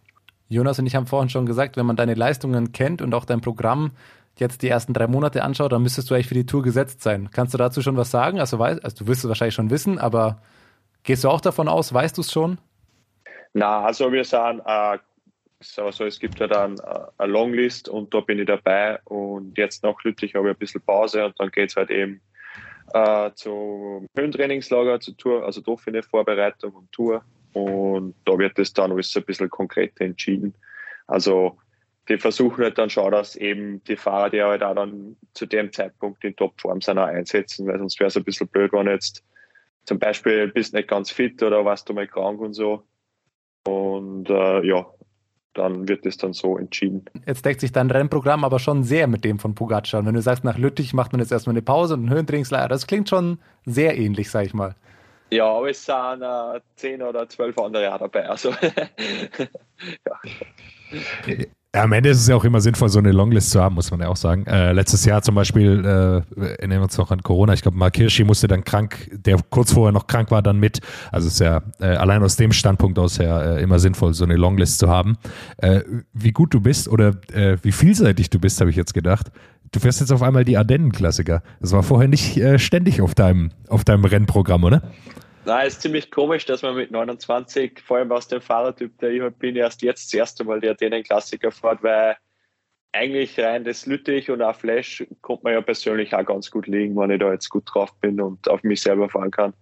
Jonas 0.49 0.78
und 0.78 0.87
ich 0.87 0.95
haben 0.95 1.07
vorhin 1.07 1.30
schon 1.30 1.47
gesagt, 1.47 1.76
wenn 1.76 1.87
man 1.87 1.97
deine 1.97 2.14
Leistungen 2.14 2.72
kennt 2.72 3.03
und 3.03 3.12
auch 3.14 3.24
dein 3.24 3.41
Programm 3.41 3.93
jetzt 4.39 4.62
die 4.62 4.68
ersten 4.68 4.95
drei 4.95 5.07
Monate 5.07 5.43
anschaut, 5.43 5.72
dann 5.72 5.83
müsstest 5.83 6.11
du 6.11 6.14
eigentlich 6.14 6.28
für 6.28 6.35
die 6.35 6.47
Tour 6.47 6.62
gesetzt 6.62 7.03
sein. 7.03 7.30
Kannst 7.33 7.53
du 7.53 7.59
dazu 7.59 7.83
schon 7.83 7.97
was 7.97 8.11
sagen? 8.11 8.39
Also, 8.39 8.59
weißt, 8.59 8.85
also 8.85 9.05
du 9.05 9.07
wirst 9.09 9.24
es 9.24 9.28
wahrscheinlich 9.28 9.55
schon 9.55 9.70
wissen, 9.70 9.99
aber 9.99 10.41
gehst 11.03 11.24
du 11.24 11.28
auch 11.28 11.41
davon 11.41 11.68
aus, 11.68 11.93
weißt 11.93 12.16
du 12.16 12.22
es 12.22 12.33
schon? 12.33 12.59
Na, 13.53 13.85
also 13.85 14.11
wir 14.12 14.24
sind 14.24 14.62
äh, 14.64 14.99
also 15.79 16.05
es 16.05 16.19
gibt 16.19 16.39
ja 16.41 16.47
dann 16.47 16.81
eine 16.81 17.33
Longlist 17.33 17.89
und 17.89 18.13
da 18.13 18.21
bin 18.21 18.39
ich 18.39 18.47
dabei 18.47 19.01
und 19.05 19.57
jetzt 19.57 19.83
nach 19.83 20.03
Lüttich 20.05 20.35
habe 20.35 20.49
ich 20.49 20.57
ein 20.57 20.59
bisschen 20.59 20.83
Pause 20.83 21.27
und 21.27 21.39
dann 21.39 21.51
geht 21.51 21.71
es 21.71 21.77
halt 21.77 21.91
eben 21.91 22.21
äh, 22.93 23.31
zum 23.35 24.07
Höhentrainingslager, 24.17 25.01
zur 25.01 25.17
Tour, 25.17 25.45
also 25.45 25.61
Dauphine 25.61 26.03
Vorbereitung 26.03 26.73
und 26.73 26.93
Tour 26.93 27.25
und 27.53 28.15
da 28.25 28.39
wird 28.39 28.59
es 28.59 28.73
dann 28.73 28.93
alles 28.93 29.15
ein 29.17 29.25
bisschen 29.25 29.51
konkreter 29.51 30.05
entschieden. 30.05 30.55
Also 31.07 31.59
die 32.09 32.19
versuchen 32.19 32.65
halt 32.65 32.79
dann 32.79 32.91
schon, 32.91 33.13
dass 33.13 33.37
eben 33.37 33.83
die 33.85 33.97
Fahrer, 33.97 34.31
die 34.31 34.43
halt 34.43 34.63
auch 34.63 34.75
dann 34.75 35.17
zu 35.35 35.47
dem 35.47 35.73
Zeitpunkt 35.73 36.25
in 36.25 36.35
Topform 36.35 36.81
sind, 36.81 36.99
auch 36.99 37.07
einsetzen, 37.07 37.67
weil 37.67 37.79
sonst 37.79 38.01
wäre 38.01 38.09
es 38.09 38.17
ein 38.17 38.25
bisschen 38.25 38.49
blöd, 38.49 38.73
wenn 38.73 38.89
jetzt 38.89 39.23
zum 39.85 39.99
Beispiel 39.99 40.49
bist 40.49 40.75
nicht 40.75 40.89
ganz 40.89 41.11
fit 41.11 41.43
oder 41.43 41.65
warst 41.65 41.89
du 41.89 41.95
mal 41.95 42.07
krank 42.07 42.41
und 42.41 42.55
so. 42.55 42.85
Und 43.65 44.29
äh, 44.31 44.67
ja, 44.67 44.87
dann 45.55 45.89
wird 45.89 46.07
es 46.07 46.17
dann 46.17 46.33
so 46.33 46.57
entschieden. 46.57 47.05
Jetzt 47.27 47.45
deckt 47.45 47.61
sich 47.61 47.73
dein 47.73 47.91
Rennprogramm 47.91 48.45
aber 48.45 48.59
schon 48.59 48.85
sehr 48.85 49.07
mit 49.07 49.25
dem 49.25 49.39
von 49.39 49.55
Pogacar. 49.55 50.01
Und 50.01 50.07
wenn 50.07 50.15
du 50.15 50.23
sagst, 50.23 50.45
nach 50.45 50.59
Lüttich 50.59 50.95
macht 50.95 51.13
man 51.13 51.21
jetzt 51.21 51.33
erstmal 51.33 51.55
eine 51.55 51.63
Pause 51.63 51.95
und 51.95 52.01
einen 52.01 52.11
Höhentrainingslager, 52.11 52.69
das 52.69 52.87
klingt 52.87 53.09
schon 53.09 53.39
sehr 53.65 53.97
ähnlich, 53.97 54.31
sag 54.31 54.47
ich 54.47 54.55
mal. 54.55 54.75
Ja, 55.31 55.47
aber 55.47 55.71
es 55.71 55.85
sind 55.85 56.23
äh, 56.23 56.61
zehn 56.77 57.03
oder 57.03 57.29
zwölf 57.29 57.57
andere 57.59 57.95
auch 57.95 57.99
dabei. 57.99 58.29
Also, 58.29 58.51
ja. 60.07 60.21
Ja, 61.75 61.85
am 61.85 61.93
Ende 61.93 62.11
ist 62.11 62.18
es 62.18 62.29
ja 62.29 62.37
auch 62.37 62.45
immer 62.45 62.61
sinnvoll, 62.61 62.91
so 62.91 62.99
eine 62.99 63.12
Longlist 63.12 63.51
zu 63.51 63.62
haben, 63.62 63.77
muss 63.77 63.91
man 63.91 64.01
ja 64.01 64.09
auch 64.09 64.16
sagen. 64.16 64.47
Äh, 64.47 64.73
letztes 64.73 65.07
Jahr 65.07 65.23
zum 65.23 65.35
Beispiel, 65.35 65.83
äh, 65.83 66.41
erinnern 66.59 66.81
wir 66.81 66.83
uns 66.83 66.99
noch 66.99 67.11
an 67.11 67.23
Corona, 67.23 67.55
ich 67.55 67.62
glaube, 67.62 67.79
Mark 67.79 67.97
Hirschi 67.97 68.25
musste 68.25 68.47
dann 68.47 68.62
krank, 68.62 69.11
der 69.11 69.39
kurz 69.49 69.73
vorher 69.73 69.91
noch 69.91 70.07
krank 70.07 70.31
war, 70.31 70.43
dann 70.43 70.61
mit. 70.61 70.81
Also 71.11 71.29
es 71.29 71.35
ist 71.35 71.41
ja 71.41 71.62
äh, 71.81 71.87
allein 71.87 72.23
aus 72.23 72.37
dem 72.37 72.53
Standpunkt 72.53 72.99
aus 72.99 73.18
äh, 73.18 73.62
immer 73.62 73.79
sinnvoll, 73.79 74.12
so 74.12 74.25
eine 74.25 74.37
Longlist 74.37 74.81
zu 74.81 74.91
haben. 74.91 75.16
Äh, 75.57 75.81
wie 76.12 76.33
gut 76.33 76.53
du 76.53 76.61
bist 76.61 76.89
oder 76.89 77.14
äh, 77.33 77.57
wie 77.62 77.73
vielseitig 77.73 78.29
du 78.29 78.39
bist, 78.39 78.61
habe 78.61 78.68
ich 78.68 78.77
jetzt 78.77 78.93
gedacht. 78.93 79.33
Du 79.70 79.81
fährst 79.81 80.01
jetzt 80.01 80.12
auf 80.12 80.20
einmal 80.20 80.45
die 80.45 80.59
Ardennen-Klassiker. 80.59 81.43
Das 81.62 81.73
war 81.73 81.83
vorher 81.83 82.09
nicht 82.09 82.37
äh, 82.37 82.59
ständig 82.59 83.01
auf 83.01 83.14
deinem, 83.14 83.51
auf 83.68 83.85
deinem 83.85 84.05
Rennprogramm, 84.05 84.64
oder? 84.64 84.83
Nein, 85.45 85.66
es 85.66 85.74
ist 85.74 85.82
ziemlich 85.82 86.11
komisch, 86.11 86.47
dass 86.47 86.62
man 86.62 86.76
mit 86.76 86.93
29, 86.93 87.80
vor 87.80 87.97
allem 87.97 88.12
aus 88.12 88.28
dem 88.28 88.40
Fahrertyp, 88.40 88.97
der 88.99 89.11
ich 89.11 89.20
halt 89.20 89.38
bin, 89.40 89.57
erst 89.57 89.82
jetzt 89.82 90.07
das 90.07 90.14
erste 90.14 90.45
Mal 90.45 90.61
der 90.61 90.74
den 90.74 91.03
Klassiker 91.03 91.51
fährt, 91.51 91.82
weil 91.82 92.16
eigentlich 92.93 93.40
rein 93.40 93.64
das 93.64 93.86
Lüttich 93.86 94.30
und 94.30 94.43
auch 94.43 94.55
Flash 94.55 95.05
kommt 95.22 95.43
man 95.43 95.55
ja 95.55 95.61
persönlich 95.61 96.14
auch 96.14 96.24
ganz 96.24 96.51
gut 96.51 96.66
liegen, 96.66 96.95
wenn 96.97 97.11
ich 97.11 97.18
da 97.18 97.32
jetzt 97.32 97.49
gut 97.49 97.64
drauf 97.66 97.93
bin 98.01 98.20
und 98.20 98.49
auf 98.49 98.62
mich 98.62 98.82
selber 98.82 99.09
fahren 99.09 99.30
kann. 99.30 99.55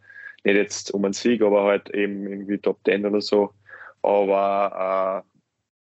Nicht 0.45 0.57
jetzt 0.57 0.91
um 0.93 1.05
einen 1.05 1.15
Sieg, 1.15 1.41
aber 1.43 1.65
halt 1.65 1.89
eben 1.91 2.27
irgendwie 2.27 2.59
Top 2.59 2.81
10 2.85 3.07
oder 3.07 3.21
so. 3.21 3.55
Aber 4.03 5.25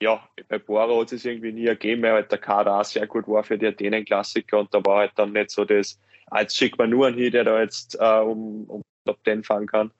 äh, 0.01 0.05
ja, 0.05 0.27
bei 0.47 0.59
Bora 0.59 0.99
hat 0.99 1.11
es 1.11 1.25
irgendwie 1.25 1.53
nie 1.53 1.67
ergeben, 1.67 2.03
weil 2.03 2.13
halt 2.13 2.31
der 2.31 2.39
Kader 2.39 2.79
auch 2.79 2.85
sehr 2.85 3.07
gut 3.07 3.27
war 3.27 3.43
für 3.43 3.57
die 3.57 3.67
Athenen-Klassiker 3.67 4.59
und 4.59 4.73
da 4.73 4.83
war 4.85 4.99
halt 4.99 5.11
dann 5.15 5.31
nicht 5.33 5.51
so 5.51 5.63
das, 5.65 5.99
als 6.27 6.55
schickt 6.55 6.77
man 6.77 6.89
nur 6.89 7.07
einen 7.07 7.17
hin, 7.17 7.31
der 7.31 7.43
da 7.45 7.61
jetzt 7.61 7.97
äh, 7.99 8.19
um, 8.19 8.65
um 8.65 8.81
Top 9.05 9.19
10 9.23 9.43
fahren 9.43 9.67
kann, 9.67 9.91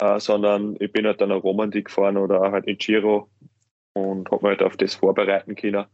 äh, 0.00 0.18
sondern 0.18 0.76
ich 0.80 0.92
bin 0.92 1.06
halt 1.06 1.20
dann 1.20 1.32
auch 1.32 1.44
Romantik 1.44 1.86
gefahren 1.86 2.16
oder 2.16 2.52
halt 2.52 2.66
in 2.66 2.78
Giro 2.78 3.28
und 3.92 4.30
habe 4.30 4.42
mich 4.42 4.58
halt 4.58 4.62
auf 4.62 4.76
das 4.76 4.94
vorbereiten 4.94 5.54
können. 5.54 5.86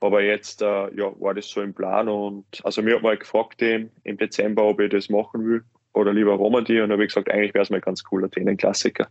Aber 0.00 0.22
jetzt 0.22 0.60
äh, 0.60 0.94
ja, 0.94 1.12
war 1.20 1.34
das 1.34 1.48
so 1.48 1.62
im 1.62 1.72
Plan 1.72 2.08
und 2.08 2.44
also 2.64 2.82
mir 2.82 2.96
hat 2.96 3.02
mal 3.02 3.16
gefragt 3.16 3.62
im, 3.62 3.90
im 4.02 4.16
Dezember, 4.18 4.64
ob 4.64 4.80
ich 4.80 4.90
das 4.90 5.08
machen 5.08 5.46
will 5.46 5.64
oder 5.92 6.12
lieber 6.12 6.32
Romantik 6.32 6.82
und 6.82 6.92
habe 6.92 7.04
ich 7.04 7.08
gesagt, 7.08 7.30
eigentlich 7.30 7.54
wäre 7.54 7.62
es 7.62 7.70
mal 7.70 7.80
ganz 7.80 8.02
cool, 8.10 8.24
Athenen-Klassiker. 8.24 9.08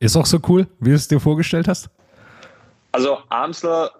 Ist 0.00 0.16
auch 0.16 0.26
so 0.26 0.38
cool, 0.48 0.66
wie 0.78 0.90
du 0.90 0.94
es 0.94 1.08
dir 1.08 1.18
vorgestellt 1.18 1.66
hast? 1.66 1.90
Also 2.92 3.18
Amsler 3.30 3.90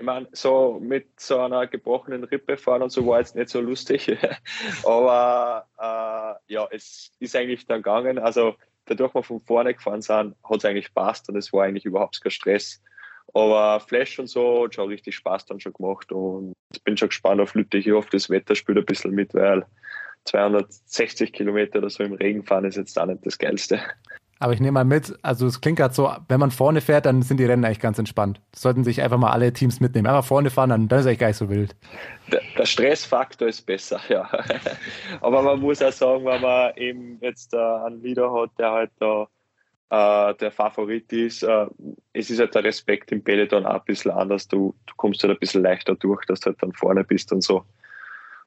ich 0.00 0.06
meine, 0.06 0.28
so 0.32 0.78
mit 0.80 1.20
so 1.20 1.38
einer 1.40 1.66
gebrochenen 1.66 2.24
Rippe 2.24 2.56
fahren 2.56 2.80
und 2.80 2.90
so 2.90 3.06
war 3.06 3.18
jetzt 3.18 3.36
nicht 3.36 3.50
so 3.50 3.60
lustig. 3.60 4.10
Aber 4.84 5.66
äh, 5.78 6.52
ja, 6.54 6.66
es 6.70 7.12
ist 7.18 7.36
eigentlich 7.36 7.66
dann 7.66 7.82
gegangen. 7.82 8.18
Also 8.18 8.54
dadurch 8.86 9.14
wir 9.14 9.22
von 9.22 9.40
vorne 9.40 9.74
gefahren 9.74 10.00
sind, 10.00 10.34
hat 10.42 10.56
es 10.56 10.64
eigentlich 10.64 10.94
passt 10.94 11.28
und 11.28 11.36
es 11.36 11.52
war 11.52 11.64
eigentlich 11.64 11.84
überhaupt 11.84 12.18
kein 12.22 12.30
Stress. 12.30 12.82
Aber 13.34 13.78
Flash 13.80 14.18
und 14.18 14.28
so 14.28 14.64
hat 14.64 14.74
schon 14.74 14.88
richtig 14.88 15.16
Spaß 15.16 15.44
dann 15.44 15.60
schon 15.60 15.74
gemacht 15.74 16.10
und 16.12 16.54
ich 16.72 16.82
bin 16.82 16.96
schon 16.96 17.10
gespannt 17.10 17.42
auf 17.42 17.54
Lüttich. 17.54 17.86
Ich 17.86 17.92
hoffe, 17.92 18.08
das 18.10 18.30
Wetter 18.30 18.54
spielt 18.54 18.78
ein 18.78 18.86
bisschen 18.86 19.10
mit, 19.10 19.34
weil 19.34 19.66
260 20.24 21.30
Kilometer 21.30 21.78
oder 21.78 21.90
so 21.90 22.02
im 22.02 22.14
Regen 22.14 22.42
fahren 22.42 22.64
ist 22.64 22.76
jetzt 22.76 22.98
auch 22.98 23.04
nicht 23.04 23.26
das 23.26 23.36
Geilste. 23.36 23.82
Aber 24.42 24.54
ich 24.54 24.60
nehme 24.60 24.72
mal 24.72 24.84
mit, 24.84 25.18
also 25.20 25.46
es 25.46 25.60
klingt 25.60 25.78
gerade 25.78 25.92
so, 25.92 26.10
wenn 26.28 26.40
man 26.40 26.50
vorne 26.50 26.80
fährt, 26.80 27.04
dann 27.04 27.20
sind 27.20 27.36
die 27.36 27.44
Rennen 27.44 27.62
eigentlich 27.62 27.78
ganz 27.78 27.98
entspannt. 27.98 28.40
Das 28.52 28.62
sollten 28.62 28.84
sich 28.84 29.02
einfach 29.02 29.18
mal 29.18 29.30
alle 29.30 29.52
Teams 29.52 29.80
mitnehmen. 29.80 30.06
Einfach 30.06 30.24
vorne 30.24 30.48
fahren, 30.48 30.70
dann, 30.70 30.88
dann 30.88 31.00
ist 31.00 31.06
eigentlich 31.06 31.18
gar 31.18 31.26
nicht 31.26 31.36
so 31.36 31.50
wild. 31.50 31.76
Der, 32.32 32.40
der 32.56 32.64
Stressfaktor 32.64 33.48
ist 33.48 33.66
besser, 33.66 34.00
ja. 34.08 34.26
Aber 35.20 35.42
man 35.42 35.60
muss 35.60 35.82
auch 35.82 35.92
sagen, 35.92 36.24
wenn 36.24 36.40
man 36.40 36.74
eben 36.76 37.18
jetzt 37.20 37.52
äh, 37.52 37.58
einen 37.58 38.02
Leader 38.02 38.32
hat, 38.32 38.50
der 38.58 38.72
halt 38.72 38.90
da 38.98 39.28
äh, 39.90 40.34
der 40.36 40.50
Favorit 40.50 41.12
ist, 41.12 41.42
äh, 41.42 41.66
es 42.14 42.30
ist 42.30 42.40
halt 42.40 42.54
der 42.54 42.64
Respekt 42.64 43.12
im 43.12 43.22
Peloton 43.22 43.66
auch 43.66 43.74
ein 43.74 43.84
bisschen 43.84 44.10
anders. 44.10 44.48
Du, 44.48 44.74
du 44.86 44.94
kommst 44.96 45.22
halt 45.22 45.32
ein 45.34 45.38
bisschen 45.38 45.62
leichter 45.62 45.96
durch, 45.96 46.24
dass 46.24 46.40
du 46.40 46.46
halt 46.46 46.62
dann 46.62 46.72
vorne 46.72 47.04
bist 47.04 47.30
und 47.30 47.42
so. 47.42 47.64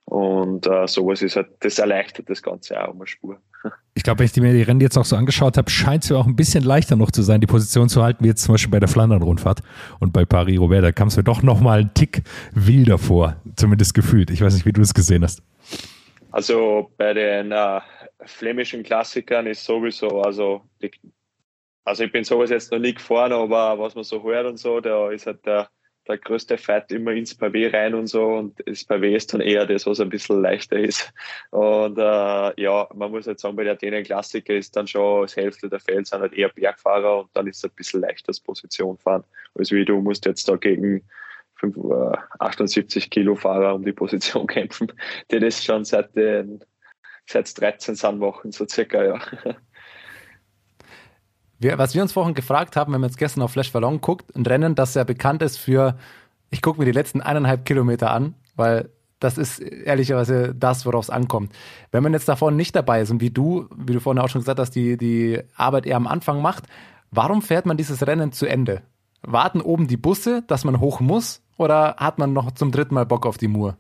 Und 0.06 0.68
äh, 0.68 0.88
sowas 0.88 1.22
ist 1.22 1.36
halt, 1.36 1.48
das 1.62 1.80
erleichtert 1.80 2.30
das 2.30 2.42
Ganze 2.42 2.82
auch 2.82 2.94
um 2.94 3.02
eine 3.02 3.08
Spur. 3.08 3.38
Ich 3.96 4.02
glaube, 4.02 4.20
wenn 4.20 4.26
ich 4.26 4.36
mir 4.36 4.52
die 4.52 4.64
Rennen 4.64 4.82
jetzt 4.82 4.98
auch 4.98 5.06
so 5.06 5.16
angeschaut 5.16 5.56
habe, 5.56 5.70
scheint 5.70 6.04
es 6.04 6.10
mir 6.10 6.18
auch 6.18 6.26
ein 6.26 6.36
bisschen 6.36 6.64
leichter 6.64 6.96
noch 6.96 7.12
zu 7.12 7.22
sein, 7.22 7.40
die 7.40 7.48
Position 7.48 7.90
zu 7.90 8.04
halten, 8.04 8.24
wie 8.24 8.28
jetzt 8.28 8.44
zum 8.44 8.56
Beispiel 8.56 8.72
bei 8.72 8.80
der 8.80 8.90
Flandern-Rundfahrt 8.90 9.62
und 10.00 10.12
bei 10.12 10.26
Paris-Roubaix. 10.26 10.82
Da 10.82 10.92
kam 10.92 11.10
es 11.10 11.16
mir 11.16 11.24
doch 11.24 11.44
nochmal 11.44 11.82
einen 11.82 11.94
Tick 11.94 12.24
wilder 12.54 12.98
vor, 12.98 13.38
zumindest 13.56 13.94
gefühlt. 13.94 14.32
Ich 14.32 14.42
weiß 14.42 14.56
nicht, 14.56 14.66
wie 14.66 14.74
du 14.74 14.82
es 14.82 14.96
gesehen 14.96 15.24
hast. 15.24 15.44
Also 16.32 16.92
bei 16.98 17.14
den 17.14 17.52
äh, 17.52 17.80
flämischen 18.26 18.82
Klassikern 18.82 19.46
ist 19.46 19.64
sowieso, 19.64 20.22
also, 20.24 20.64
also 21.86 22.04
ich 22.04 22.12
bin 22.12 22.24
sowas 22.24 22.50
jetzt 22.50 22.72
noch 22.72 22.80
nie 22.80 22.96
gefahren, 22.96 23.32
aber 23.32 23.78
was 23.78 23.94
man 23.94 24.04
so 24.04 24.22
hört 24.24 24.48
und 24.48 24.58
so, 24.58 24.80
da 24.80 25.12
ist 25.12 25.28
halt 25.28 25.46
der 25.46 25.70
der 26.08 26.18
größte 26.18 26.58
Fight 26.58 26.92
immer 26.92 27.12
ins 27.12 27.40
Pavé 27.40 27.74
rein 27.74 27.94
und 27.94 28.08
so 28.08 28.26
und 28.26 28.62
das 28.66 28.88
Pavé 28.88 29.16
ist 29.16 29.34
dann 29.34 29.42
eher 29.42 29.66
das, 29.66 29.86
was 29.86 30.00
ein 30.00 30.10
bisschen 30.10 30.42
leichter 30.42 30.78
ist. 30.78 31.14
Und 31.52 31.98
äh, 31.98 32.62
ja, 32.62 32.88
man 32.94 33.12
muss 33.12 33.28
halt 33.28 33.40
sagen, 33.40 33.56
bei 33.56 33.64
der 33.64 33.74
Athenen 33.74 34.04
Klassiker 34.04 34.54
ist 34.54 34.76
dann 34.76 34.88
schon 34.88 35.22
das 35.22 35.36
Hälfte 35.36 35.70
der 35.70 35.80
Fälle 35.80 36.06
sind 36.06 36.22
halt 36.22 36.34
eher 36.34 36.50
Bergfahrer 36.50 37.22
und 37.22 37.30
dann 37.34 37.48
ist 37.48 37.58
es 37.58 37.66
ein 37.66 37.76
bisschen 37.76 38.02
leichter 38.02 38.28
das 38.28 38.40
Position 38.40 38.98
fahren. 38.98 39.24
Also 39.56 39.76
wie 39.76 39.86
du 39.86 40.02
musst 40.02 40.26
jetzt 40.26 40.48
da 40.50 40.56
gegen 40.56 41.04
5, 41.56 41.78
äh, 41.78 42.18
78 42.40 43.10
Kilo 43.10 43.36
Fahrer 43.36 43.76
um 43.76 43.86
die 43.86 43.94
Position 43.94 44.48
kämpfen, 44.48 44.92
die 45.32 45.40
das 45.40 45.64
schon 45.64 45.86
seit 45.86 46.16
den 46.16 46.64
seit 47.26 47.60
13 47.60 47.96
sind 47.96 48.20
machen, 48.20 48.52
so 48.52 48.68
circa, 48.68 49.04
ja. 49.04 49.20
Wir, 51.64 51.78
was 51.78 51.96
wir 51.96 52.02
uns 52.02 52.12
vorhin 52.12 52.34
gefragt 52.34 52.76
haben, 52.76 52.94
wenn 52.94 53.00
man 53.00 53.10
jetzt 53.10 53.18
gestern 53.18 53.42
auf 53.42 53.52
Flash 53.52 53.72
Ballon 53.72 54.02
guckt, 54.02 54.36
ein 54.36 54.46
Rennen, 54.46 54.76
das 54.76 54.96
ja 54.96 55.06
bekannt 55.06 55.42
ist 55.42 55.58
für, 55.58 55.98
ich 56.52 56.62
gucke 56.62 56.78
mir 56.78 56.86
die 56.86 56.92
letzten 56.92 57.22
eineinhalb 57.22 57.64
Kilometer 57.64 58.12
an, 58.12 58.36
weil 58.58 58.90
das 59.20 59.38
ist 59.38 59.60
ehrlicherweise 59.60 60.54
das, 60.54 60.86
worauf 60.86 61.06
es 61.06 61.10
ankommt. 61.10 61.54
Wenn 61.92 62.04
man 62.04 62.12
jetzt 62.12 62.28
davon 62.28 62.58
nicht 62.58 62.76
dabei 62.76 63.02
ist 63.02 63.12
und 63.12 63.22
wie 63.22 63.30
du, 63.30 63.70
wie 63.78 63.94
du 63.94 64.02
vorhin 64.02 64.22
auch 64.22 64.28
schon 64.28 64.42
gesagt 64.42 64.60
hast, 64.60 64.72
die, 64.72 64.98
die 64.98 65.40
Arbeit 65.56 65.86
eher 65.86 65.96
am 65.96 66.06
Anfang 66.06 66.42
macht, 66.42 66.66
warum 67.12 67.42
fährt 67.42 67.66
man 67.66 67.78
dieses 67.78 68.06
Rennen 68.06 68.34
zu 68.34 68.46
Ende? 68.46 68.82
Warten 69.22 69.62
oben 69.62 69.88
die 69.88 69.96
Busse, 69.96 70.44
dass 70.48 70.66
man 70.66 70.82
hoch 70.82 71.00
muss, 71.00 71.42
oder 71.56 71.96
hat 71.96 72.18
man 72.18 72.34
noch 72.34 72.52
zum 72.52 72.74
dritten 72.74 72.96
Mal 72.96 73.06
Bock 73.06 73.26
auf 73.26 73.38
die 73.38 73.48
Mur? 73.48 73.78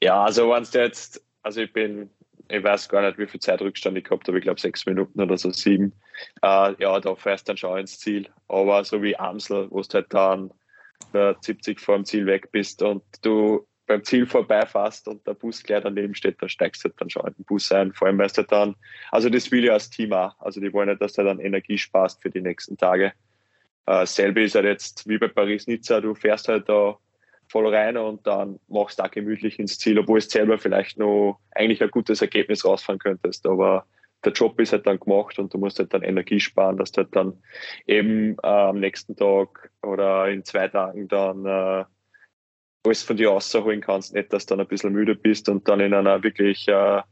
Ja, 0.00 0.24
also 0.24 0.48
wenn 0.48 0.64
jetzt, 0.72 1.22
also 1.42 1.60
ich 1.60 1.72
bin 1.74 2.08
ich 2.52 2.62
weiß 2.62 2.88
gar 2.88 3.02
nicht, 3.02 3.18
wie 3.18 3.26
viel 3.26 3.40
Zeitrückstand 3.40 3.96
ich 3.96 4.04
gehabt 4.04 4.28
habe, 4.28 4.38
ich 4.38 4.44
glaube 4.44 4.60
sechs 4.60 4.84
Minuten 4.84 5.20
oder 5.20 5.38
so, 5.38 5.50
sieben. 5.50 5.92
Äh, 6.42 6.74
ja, 6.78 7.00
da 7.00 7.14
fährst 7.14 7.48
du 7.48 7.50
dann 7.50 7.56
schon 7.56 7.78
ins 7.78 7.98
Ziel. 7.98 8.28
Aber 8.48 8.84
so 8.84 9.02
wie 9.02 9.16
Amsel, 9.16 9.68
wo 9.70 9.80
du 9.80 9.88
halt 9.94 10.12
dann 10.12 10.52
70 11.12 11.80
vor 11.80 11.96
dem 11.96 12.04
Ziel 12.04 12.26
weg 12.26 12.52
bist 12.52 12.82
und 12.82 13.02
du 13.22 13.66
beim 13.86 14.04
Ziel 14.04 14.26
vorbeifährst 14.26 15.08
und 15.08 15.26
der 15.26 15.34
Bus 15.34 15.62
gleich 15.62 15.82
daneben 15.82 16.14
steht, 16.14 16.40
dann 16.40 16.48
steigst 16.48 16.84
du 16.84 16.88
halt 16.88 17.00
dann 17.00 17.10
schon 17.10 17.26
in 17.26 17.34
den 17.34 17.44
Bus 17.44 17.72
ein. 17.72 17.92
Vor 17.92 18.06
allem, 18.06 18.18
weil 18.18 18.28
du 18.28 18.44
dann, 18.44 18.76
also 19.10 19.28
das 19.28 19.50
will 19.50 19.64
ja 19.64 19.72
als 19.72 19.90
Team 19.90 20.12
auch. 20.12 20.38
Also 20.40 20.60
die 20.60 20.72
wollen 20.72 20.88
nicht, 20.88 21.02
dass 21.02 21.14
du 21.14 21.24
dann 21.24 21.40
Energie 21.40 21.78
sparst 21.78 22.22
für 22.22 22.30
die 22.30 22.40
nächsten 22.40 22.76
Tage. 22.76 23.12
Äh, 23.86 24.06
selbe 24.06 24.42
ist 24.42 24.54
halt 24.54 24.66
jetzt 24.66 25.08
wie 25.08 25.18
bei 25.18 25.28
Paris-Nizza, 25.28 26.00
du 26.00 26.14
fährst 26.14 26.48
halt 26.48 26.68
da 26.68 26.96
voll 27.52 27.72
rein 27.72 27.98
und 27.98 28.26
dann 28.26 28.58
machst 28.66 28.98
du 28.98 29.04
auch 29.04 29.10
gemütlich 29.10 29.58
ins 29.58 29.78
Ziel, 29.78 29.98
obwohl 29.98 30.18
es 30.18 30.30
selber 30.30 30.58
vielleicht 30.58 30.98
noch 30.98 31.38
eigentlich 31.52 31.82
ein 31.82 31.90
gutes 31.90 32.22
Ergebnis 32.22 32.64
rausfahren 32.64 32.98
könntest. 32.98 33.46
Aber 33.46 33.84
der 34.24 34.32
Job 34.32 34.58
ist 34.58 34.72
halt 34.72 34.86
dann 34.86 34.98
gemacht 34.98 35.38
und 35.38 35.52
du 35.52 35.58
musst 35.58 35.78
halt 35.78 35.92
dann 35.92 36.02
Energie 36.02 36.40
sparen, 36.40 36.78
dass 36.78 36.92
du 36.92 37.02
halt 37.02 37.14
dann 37.14 37.42
eben 37.86 38.36
äh, 38.42 38.46
am 38.46 38.80
nächsten 38.80 39.16
Tag 39.16 39.70
oder 39.82 40.28
in 40.28 40.44
zwei 40.44 40.68
Tagen 40.68 41.08
dann 41.08 41.44
äh, 41.44 41.84
alles 42.84 43.02
von 43.02 43.16
dir 43.18 43.28
rausholen 43.28 43.82
kannst. 43.82 44.14
Nicht, 44.14 44.32
dass 44.32 44.46
du 44.46 44.54
dann 44.54 44.64
ein 44.64 44.68
bisschen 44.68 44.92
müde 44.92 45.14
bist 45.14 45.48
und 45.50 45.68
dann 45.68 45.80
in 45.80 45.92
einer 45.92 46.22
wirklich 46.22 46.66
äh, 46.68 47.02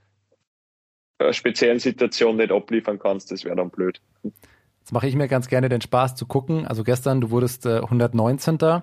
speziellen 1.32 1.80
Situation 1.80 2.36
nicht 2.36 2.50
abliefern 2.50 2.98
kannst. 2.98 3.30
Das 3.30 3.44
wäre 3.44 3.56
dann 3.56 3.70
blöd. 3.70 4.00
Jetzt 4.22 4.92
mache 4.92 5.06
ich 5.06 5.16
mir 5.16 5.28
ganz 5.28 5.48
gerne 5.48 5.68
den 5.68 5.82
Spaß 5.82 6.14
zu 6.14 6.26
gucken. 6.26 6.66
Also 6.66 6.82
gestern, 6.82 7.20
du 7.20 7.30
wurdest 7.30 7.66
äh, 7.66 7.80
119. 7.80 8.82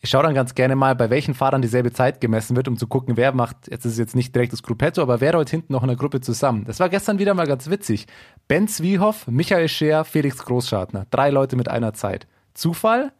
Ich 0.00 0.10
schaue 0.10 0.22
dann 0.22 0.34
ganz 0.34 0.54
gerne 0.54 0.76
mal, 0.76 0.94
bei 0.94 1.10
welchen 1.10 1.34
Fahrern 1.34 1.62
dieselbe 1.62 1.92
Zeit 1.92 2.20
gemessen 2.20 2.54
wird, 2.54 2.68
um 2.68 2.76
zu 2.76 2.86
gucken, 2.86 3.16
wer 3.16 3.32
macht, 3.32 3.68
jetzt 3.68 3.84
ist 3.84 3.92
es 3.92 3.98
jetzt 3.98 4.14
nicht 4.14 4.34
direkt 4.34 4.52
das 4.52 4.62
Gruppetto, 4.62 5.02
aber 5.02 5.20
wer 5.20 5.34
rollt 5.34 5.50
hinten 5.50 5.72
noch 5.72 5.82
in 5.82 5.88
der 5.88 5.96
Gruppe 5.96 6.20
zusammen. 6.20 6.64
Das 6.64 6.78
war 6.80 6.88
gestern 6.88 7.18
wieder 7.18 7.34
mal 7.34 7.46
ganz 7.46 7.70
witzig. 7.70 8.06
Ben 8.46 8.68
Zwiehoff, 8.68 9.26
Michael 9.26 9.68
Scheer, 9.68 10.04
Felix 10.04 10.44
Großschartner. 10.44 11.06
Drei 11.10 11.30
Leute 11.30 11.56
mit 11.56 11.68
einer 11.68 11.92
Zeit. 11.94 12.26
Zufall? 12.54 13.12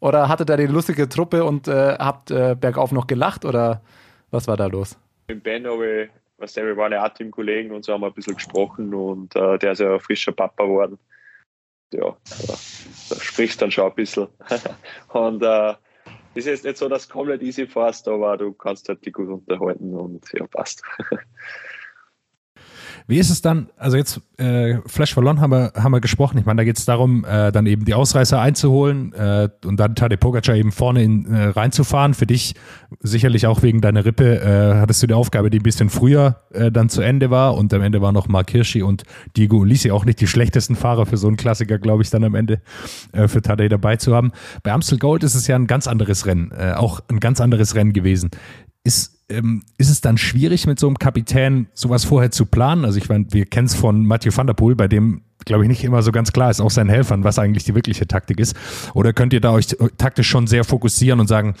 Oder 0.00 0.28
hattet 0.28 0.50
ihr 0.50 0.56
die 0.58 0.66
lustige 0.66 1.08
Truppe 1.08 1.44
und 1.44 1.68
äh, 1.68 1.96
habt 1.98 2.30
äh, 2.30 2.54
bergauf 2.54 2.92
noch 2.92 3.06
gelacht? 3.06 3.44
Oder 3.44 3.82
was 4.30 4.46
war 4.46 4.56
da 4.56 4.66
los? 4.66 4.98
Mit 5.28 5.42
Ben 5.42 5.66
habe 5.66 6.02
ich, 6.02 6.10
was 6.38 6.52
der, 6.52 6.66
wir 6.66 6.76
waren 6.76 6.92
ja 6.92 7.04
auch 7.04 7.08
Teamkollegen 7.08 7.72
und 7.72 7.84
so 7.84 7.92
haben 7.94 8.02
wir 8.02 8.08
ein 8.08 8.14
bisschen 8.14 8.34
gesprochen 8.34 8.94
und 8.94 9.34
äh, 9.34 9.58
der 9.58 9.72
ist 9.72 9.80
ja 9.80 9.94
ein 9.94 10.00
frischer 10.00 10.32
Papa 10.32 10.64
geworden. 10.64 10.98
Ja, 11.92 12.16
da, 12.46 12.54
sprichst 13.18 13.62
dann 13.62 13.70
schon 13.70 13.86
ein 13.86 13.94
bisschen. 13.94 14.28
und 15.08 15.42
äh, 15.42 15.74
ist 16.36 16.46
jetzt 16.46 16.64
nicht 16.64 16.76
so, 16.76 16.88
dass 16.88 17.06
du 17.06 17.12
komplett 17.14 17.42
easy 17.42 17.66
fährst, 17.66 18.08
aber 18.08 18.36
du 18.36 18.52
kannst 18.52 18.88
halt 18.88 19.04
die 19.04 19.12
gut 19.12 19.28
unterhalten 19.28 19.94
und 19.94 20.24
ja, 20.32 20.46
passt. 20.46 20.82
Wie 23.08 23.18
ist 23.18 23.30
es 23.30 23.40
dann, 23.40 23.68
also 23.76 23.96
jetzt 23.96 24.20
äh, 24.36 24.78
Flash 24.86 25.14
Ballon 25.14 25.40
haben 25.40 25.50
wir, 25.50 25.72
haben 25.76 25.92
wir 25.92 26.00
gesprochen, 26.00 26.38
ich 26.38 26.44
meine, 26.44 26.58
da 26.58 26.64
geht 26.64 26.76
es 26.76 26.84
darum, 26.84 27.24
äh, 27.24 27.52
dann 27.52 27.66
eben 27.66 27.84
die 27.84 27.94
Ausreißer 27.94 28.40
einzuholen 28.40 29.12
äh, 29.12 29.48
und 29.64 29.78
dann 29.78 29.94
Tadej 29.94 30.16
Pogacar 30.16 30.56
eben 30.56 30.72
vorne 30.72 31.04
in, 31.04 31.32
äh, 31.32 31.48
reinzufahren. 31.50 32.14
Für 32.14 32.26
dich 32.26 32.54
sicherlich 33.00 33.46
auch 33.46 33.62
wegen 33.62 33.80
deiner 33.80 34.04
Rippe 34.04 34.40
äh, 34.40 34.80
hattest 34.80 35.04
du 35.04 35.06
die 35.06 35.14
Aufgabe, 35.14 35.50
die 35.50 35.60
ein 35.60 35.62
bisschen 35.62 35.88
früher 35.88 36.40
äh, 36.52 36.72
dann 36.72 36.88
zu 36.88 37.00
Ende 37.00 37.30
war 37.30 37.54
und 37.54 37.72
am 37.72 37.82
Ende 37.82 38.02
war 38.02 38.10
noch 38.10 38.26
Mark 38.26 38.50
Hirschi 38.50 38.82
und 38.82 39.04
Diego 39.36 39.58
Ulisi 39.58 39.92
auch 39.92 40.04
nicht 40.04 40.20
die 40.20 40.26
schlechtesten 40.26 40.74
Fahrer 40.74 41.06
für 41.06 41.16
so 41.16 41.28
einen 41.28 41.36
Klassiker, 41.36 41.78
glaube 41.78 42.02
ich, 42.02 42.10
dann 42.10 42.24
am 42.24 42.34
Ende 42.34 42.60
äh, 43.12 43.28
für 43.28 43.40
Tadej 43.40 43.68
dabei 43.68 43.96
zu 43.96 44.16
haben. 44.16 44.32
Bei 44.64 44.72
Amstel 44.72 44.98
Gold 44.98 45.22
ist 45.22 45.36
es 45.36 45.46
ja 45.46 45.54
ein 45.54 45.68
ganz 45.68 45.86
anderes 45.86 46.26
Rennen, 46.26 46.50
äh, 46.50 46.72
auch 46.72 47.00
ein 47.08 47.20
ganz 47.20 47.40
anderes 47.40 47.76
Rennen 47.76 47.92
gewesen. 47.92 48.30
Ist 48.82 49.15
ähm, 49.28 49.64
ist 49.78 49.90
es 49.90 50.00
dann 50.00 50.18
schwierig, 50.18 50.66
mit 50.66 50.78
so 50.78 50.86
einem 50.86 50.98
Kapitän 50.98 51.68
sowas 51.74 52.04
vorher 52.04 52.30
zu 52.30 52.46
planen? 52.46 52.84
Also 52.84 52.98
ich 52.98 53.08
meine, 53.08 53.26
wir 53.30 53.46
kennen 53.46 53.66
es 53.66 53.74
von 53.74 54.04
Mathieu 54.04 54.30
van 54.34 54.46
der 54.46 54.54
Poel, 54.54 54.76
bei 54.76 54.88
dem, 54.88 55.22
glaube 55.44 55.64
ich, 55.64 55.68
nicht 55.68 55.84
immer 55.84 56.02
so 56.02 56.12
ganz 56.12 56.32
klar 56.32 56.50
ist, 56.50 56.60
auch 56.60 56.70
seinen 56.70 56.90
Helfern, 56.90 57.24
was 57.24 57.38
eigentlich 57.38 57.64
die 57.64 57.74
wirkliche 57.74 58.06
Taktik 58.06 58.40
ist. 58.40 58.56
Oder 58.94 59.12
könnt 59.12 59.32
ihr 59.32 59.40
da 59.40 59.52
euch 59.52 59.68
taktisch 59.98 60.28
schon 60.28 60.46
sehr 60.46 60.64
fokussieren 60.64 61.20
und 61.20 61.26
sagen, 61.26 61.54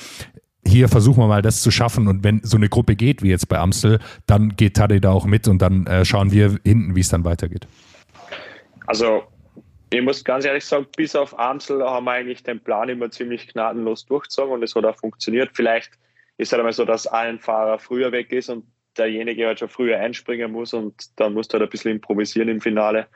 hier 0.64 0.88
versuchen 0.88 1.22
wir 1.22 1.28
mal 1.28 1.42
das 1.42 1.62
zu 1.62 1.70
schaffen 1.70 2.08
und 2.08 2.24
wenn 2.24 2.40
so 2.42 2.56
eine 2.56 2.68
Gruppe 2.68 2.96
geht, 2.96 3.22
wie 3.22 3.28
jetzt 3.28 3.48
bei 3.48 3.58
Amstel, 3.58 4.00
dann 4.26 4.56
geht 4.56 4.76
Tadej 4.76 5.00
da 5.00 5.10
auch 5.10 5.24
mit 5.24 5.46
und 5.46 5.62
dann 5.62 5.86
äh, 5.86 6.04
schauen 6.04 6.32
wir 6.32 6.58
hinten, 6.64 6.96
wie 6.96 7.00
es 7.00 7.08
dann 7.08 7.24
weitergeht. 7.24 7.68
Also 8.86 9.22
ich 9.90 10.02
muss 10.02 10.24
ganz 10.24 10.44
ehrlich 10.44 10.64
sagen, 10.64 10.86
bis 10.96 11.14
auf 11.14 11.38
Amstel 11.38 11.82
haben 11.84 12.04
wir 12.04 12.12
eigentlich 12.12 12.42
den 12.42 12.60
Plan 12.60 12.88
immer 12.88 13.10
ziemlich 13.10 13.46
gnadenlos 13.48 14.06
durchgezogen 14.06 14.52
und 14.52 14.62
es 14.64 14.74
hat 14.74 14.84
auch 14.84 14.96
funktioniert. 14.96 15.50
Vielleicht 15.54 15.92
ist 16.38 16.52
halt 16.52 16.60
einmal 16.60 16.72
so, 16.72 16.84
dass 16.84 17.06
ein 17.06 17.38
Fahrer 17.38 17.78
früher 17.78 18.12
weg 18.12 18.32
ist 18.32 18.48
und 18.48 18.66
derjenige 18.96 19.46
halt 19.46 19.58
schon 19.58 19.68
früher 19.68 19.98
einspringen 19.98 20.52
muss 20.52 20.74
und 20.74 21.18
dann 21.20 21.34
musst 21.34 21.52
du 21.52 21.58
halt 21.58 21.68
ein 21.68 21.70
bisschen 21.70 21.92
improvisieren 21.92 22.48
im 22.48 22.60
Finale. 22.60 23.08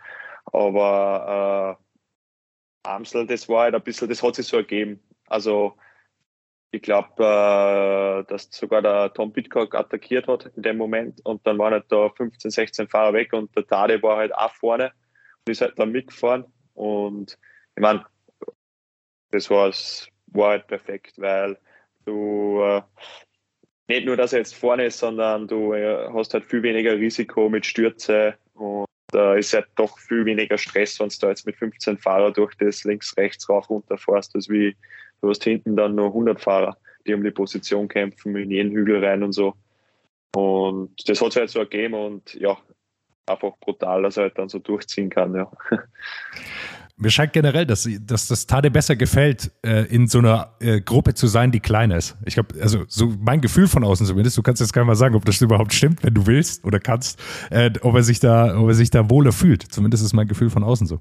Aber 0.46 1.78
äh, 2.84 2.88
Amstel, 2.88 3.26
das 3.26 3.48
war 3.48 3.64
halt 3.64 3.74
ein 3.74 3.82
bisschen, 3.82 4.08
das 4.08 4.22
hat 4.22 4.34
sich 4.34 4.46
so 4.46 4.56
ergeben. 4.56 5.00
Also 5.26 5.76
ich 6.72 6.82
glaube, 6.82 7.10
äh, 7.18 8.24
dass 8.30 8.48
sogar 8.50 8.82
der 8.82 9.12
Tom 9.12 9.32
Pitcock 9.32 9.74
attackiert 9.74 10.28
hat 10.28 10.46
in 10.56 10.62
dem 10.62 10.76
Moment 10.76 11.24
und 11.24 11.46
dann 11.46 11.58
waren 11.58 11.72
halt 11.72 11.86
da 11.88 12.08
15, 12.10 12.50
16 12.50 12.88
Fahrer 12.88 13.12
weg 13.12 13.32
und 13.32 13.54
der 13.56 13.66
Tade 13.66 14.02
war 14.02 14.18
halt 14.18 14.34
auch 14.34 14.54
vorne 14.54 14.92
und 15.46 15.50
ist 15.50 15.60
halt 15.60 15.78
dann 15.78 15.90
mitgefahren 15.90 16.44
und 16.74 17.38
ich 17.76 17.82
meine, 17.82 18.04
das 19.30 19.50
war 19.50 19.72
halt 20.36 20.66
perfekt, 20.66 21.14
weil 21.18 21.58
Du 22.05 22.61
äh, 22.62 22.82
nicht 23.88 24.07
nur, 24.07 24.16
dass 24.16 24.32
er 24.32 24.38
jetzt 24.38 24.55
vorne 24.55 24.86
ist, 24.86 24.98
sondern 24.98 25.48
du 25.48 25.72
äh, 25.72 26.09
hast 26.12 26.32
halt 26.34 26.44
viel 26.44 26.62
weniger 26.62 26.96
Risiko 26.96 27.48
mit 27.48 27.66
Stürze 27.66 28.34
und 28.55 28.86
da 29.09 29.34
äh, 29.34 29.40
ist 29.40 29.53
halt 29.53 29.66
doch 29.74 29.98
viel 29.98 30.24
weniger 30.24 30.57
Stress, 30.59 31.01
wenn 31.01 31.09
du 31.09 31.26
jetzt 31.26 31.46
mit 31.46 31.57
15 31.57 31.98
Fahrern 31.98 32.32
durch 32.32 32.55
das 32.57 32.84
links, 32.84 33.16
rechts, 33.16 33.48
rauf, 33.48 33.68
runter 33.68 33.98
fährst, 33.98 34.34
als 34.34 34.48
wie 34.48 34.76
du 35.20 35.28
hast 35.28 35.44
hinten 35.44 35.76
dann 35.76 35.94
nur 35.94 36.07
100 36.07 36.40
Fahrer, 36.40 36.76
die 37.07 37.14
um 37.14 37.22
die 37.22 37.30
Position 37.30 37.88
kämpfen, 37.88 38.36
in 38.36 38.51
jeden 38.51 38.72
Hügel 38.72 39.05
rein 39.05 39.22
und 39.22 39.32
so. 39.32 39.55
Und 40.34 40.92
das 41.09 41.20
hat 41.20 41.32
sich 41.32 41.40
halt 41.40 41.51
so 41.51 41.59
ergeben 41.59 41.94
und 41.94 42.34
ja, 42.34 42.57
einfach 43.26 43.57
brutal, 43.59 44.03
dass 44.03 44.16
er 44.16 44.24
halt 44.24 44.38
dann 44.38 44.48
so 44.48 44.59
durchziehen 44.59 45.11
kann, 45.11 45.34
ja. 45.34 45.51
Mir 47.01 47.11
scheint 47.11 47.32
generell, 47.32 47.64
dass, 47.64 47.88
dass 48.03 48.28
das 48.28 48.46
Tade 48.46 48.70
besser 48.70 48.94
gefällt, 48.94 49.51
äh, 49.64 49.86
in 49.86 50.07
so 50.07 50.18
einer 50.18 50.55
äh, 50.61 50.82
Gruppe 50.82 51.14
zu 51.14 51.28
sein, 51.28 51.51
die 51.51 51.61
kleiner 51.61 51.96
ist. 51.96 52.14
Ich 52.26 52.34
glaube, 52.34 52.61
also 52.61 52.84
so 52.88 53.14
mein 53.18 53.40
Gefühl 53.40 53.68
von 53.68 53.84
außen 53.84 54.05
zumindest, 54.05 54.36
du 54.36 54.42
kannst 54.42 54.61
jetzt 54.61 54.74
gar 54.74 54.82
nicht 54.82 54.88
mal 54.88 54.96
sagen, 54.96 55.14
ob 55.14 55.24
das 55.24 55.40
überhaupt 55.40 55.72
stimmt, 55.72 56.05
wenn 56.05 56.12
du 56.12 56.26
willst 56.26 56.62
oder 56.62 56.78
kannst, 56.78 57.18
äh, 57.51 57.70
ob 57.80 57.94
er 57.94 58.03
sich 58.03 58.20
da, 58.20 58.61
ob 58.61 58.68
er 58.68 58.74
sich 58.74 58.90
da 58.90 59.09
wohler 59.09 59.32
fühlt. 59.32 59.62
Zumindest 59.62 60.05
ist 60.05 60.12
mein 60.12 60.28
Gefühl 60.28 60.51
von 60.51 60.62
außen 60.62 60.86
so. 60.86 60.98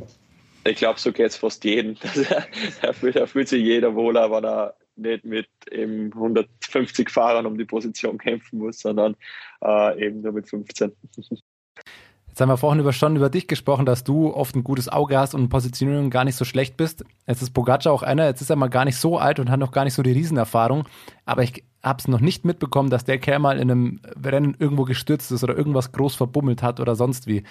Ich 0.63 0.77
glaube, 0.77 1.01
so 1.01 1.11
geht 1.11 1.27
es 1.27 1.35
fast 1.35 1.65
jedem. 1.65 1.95
da 2.81 2.93
fühlt, 2.93 3.19
fühlt 3.29 3.49
sich 3.49 3.61
jeder 3.61 3.93
wohler, 3.93 4.31
wenn 4.31 4.45
er 4.45 4.75
nicht 4.95 5.25
mit 5.25 5.49
eben 5.69 6.13
150 6.13 7.09
Fahrern 7.09 7.45
um 7.45 7.57
die 7.57 7.65
Position 7.65 8.17
kämpfen 8.17 8.59
muss, 8.59 8.79
sondern 8.79 9.17
äh, 9.61 10.05
eben 10.05 10.21
nur 10.21 10.31
mit 10.31 10.47
15. 10.47 10.93
Jetzt 12.39 12.43
haben 12.43 12.53
wir 12.53 12.57
vorhin 12.57 12.79
über, 12.79 12.93
schon 12.93 13.17
über 13.17 13.29
dich 13.29 13.49
gesprochen, 13.49 13.85
dass 13.85 14.05
du 14.05 14.33
oft 14.33 14.55
ein 14.55 14.63
gutes 14.63 14.87
Auge 14.87 15.19
hast 15.19 15.35
und 15.35 15.49
Positionierung 15.49 16.09
gar 16.09 16.23
nicht 16.23 16.37
so 16.37 16.45
schlecht 16.45 16.77
bist. 16.77 17.03
Jetzt 17.27 17.41
ist 17.41 17.49
Pogacar 17.49 17.91
auch 17.91 18.01
einer, 18.01 18.27
jetzt 18.27 18.39
ist 18.39 18.49
er 18.49 18.55
mal 18.55 18.69
gar 18.69 18.85
nicht 18.85 18.95
so 18.95 19.17
alt 19.17 19.39
und 19.39 19.51
hat 19.51 19.59
noch 19.59 19.73
gar 19.73 19.83
nicht 19.83 19.93
so 19.93 20.03
die 20.03 20.13
Riesenerfahrung. 20.13 20.85
Aber 21.25 21.43
ich 21.43 21.65
habe 21.83 21.99
es 21.99 22.07
noch 22.07 22.21
nicht 22.21 22.45
mitbekommen, 22.45 22.89
dass 22.89 23.03
der 23.03 23.17
Kerl 23.17 23.39
mal 23.39 23.59
in 23.59 23.69
einem 23.69 23.99
Rennen 24.23 24.55
irgendwo 24.57 24.85
gestürzt 24.85 25.33
ist 25.33 25.43
oder 25.43 25.57
irgendwas 25.57 25.91
groß 25.91 26.15
verbummelt 26.15 26.63
hat 26.63 26.79
oder 26.79 26.95
sonst 26.95 27.27
wie. 27.27 27.43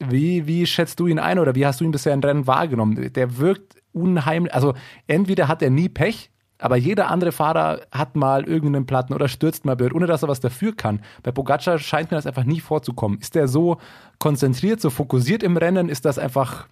Wie, 0.00 0.48
wie 0.48 0.66
schätzt 0.66 0.98
du 0.98 1.06
ihn 1.06 1.20
ein 1.20 1.38
oder 1.38 1.54
wie 1.54 1.64
hast 1.64 1.80
du 1.80 1.84
ihn 1.84 1.92
bisher 1.92 2.12
in 2.12 2.24
Rennen 2.24 2.48
wahrgenommen? 2.48 3.12
Der 3.12 3.38
wirkt 3.38 3.76
unheimlich, 3.92 4.52
also 4.52 4.74
entweder 5.06 5.46
hat 5.46 5.62
er 5.62 5.70
nie 5.70 5.88
Pech 5.88 6.32
aber 6.58 6.76
jeder 6.76 7.10
andere 7.10 7.32
Fahrer 7.32 7.80
hat 7.92 8.16
mal 8.16 8.44
irgendeinen 8.44 8.86
Platten 8.86 9.14
oder 9.14 9.28
stürzt 9.28 9.64
mal 9.64 9.76
blöd, 9.76 9.94
ohne 9.94 10.06
dass 10.06 10.22
er 10.22 10.28
was 10.28 10.40
dafür 10.40 10.74
kann. 10.74 11.00
Bei 11.22 11.30
Pogacar 11.30 11.78
scheint 11.78 12.10
mir 12.10 12.16
das 12.16 12.26
einfach 12.26 12.44
nie 12.44 12.60
vorzukommen. 12.60 13.18
Ist 13.20 13.34
der 13.34 13.46
so 13.46 13.78
konzentriert, 14.18 14.80
so 14.80 14.90
fokussiert 14.90 15.42
im 15.42 15.56
Rennen? 15.56 15.88
Ist 15.88 16.04
das 16.04 16.18
einfach 16.18 16.66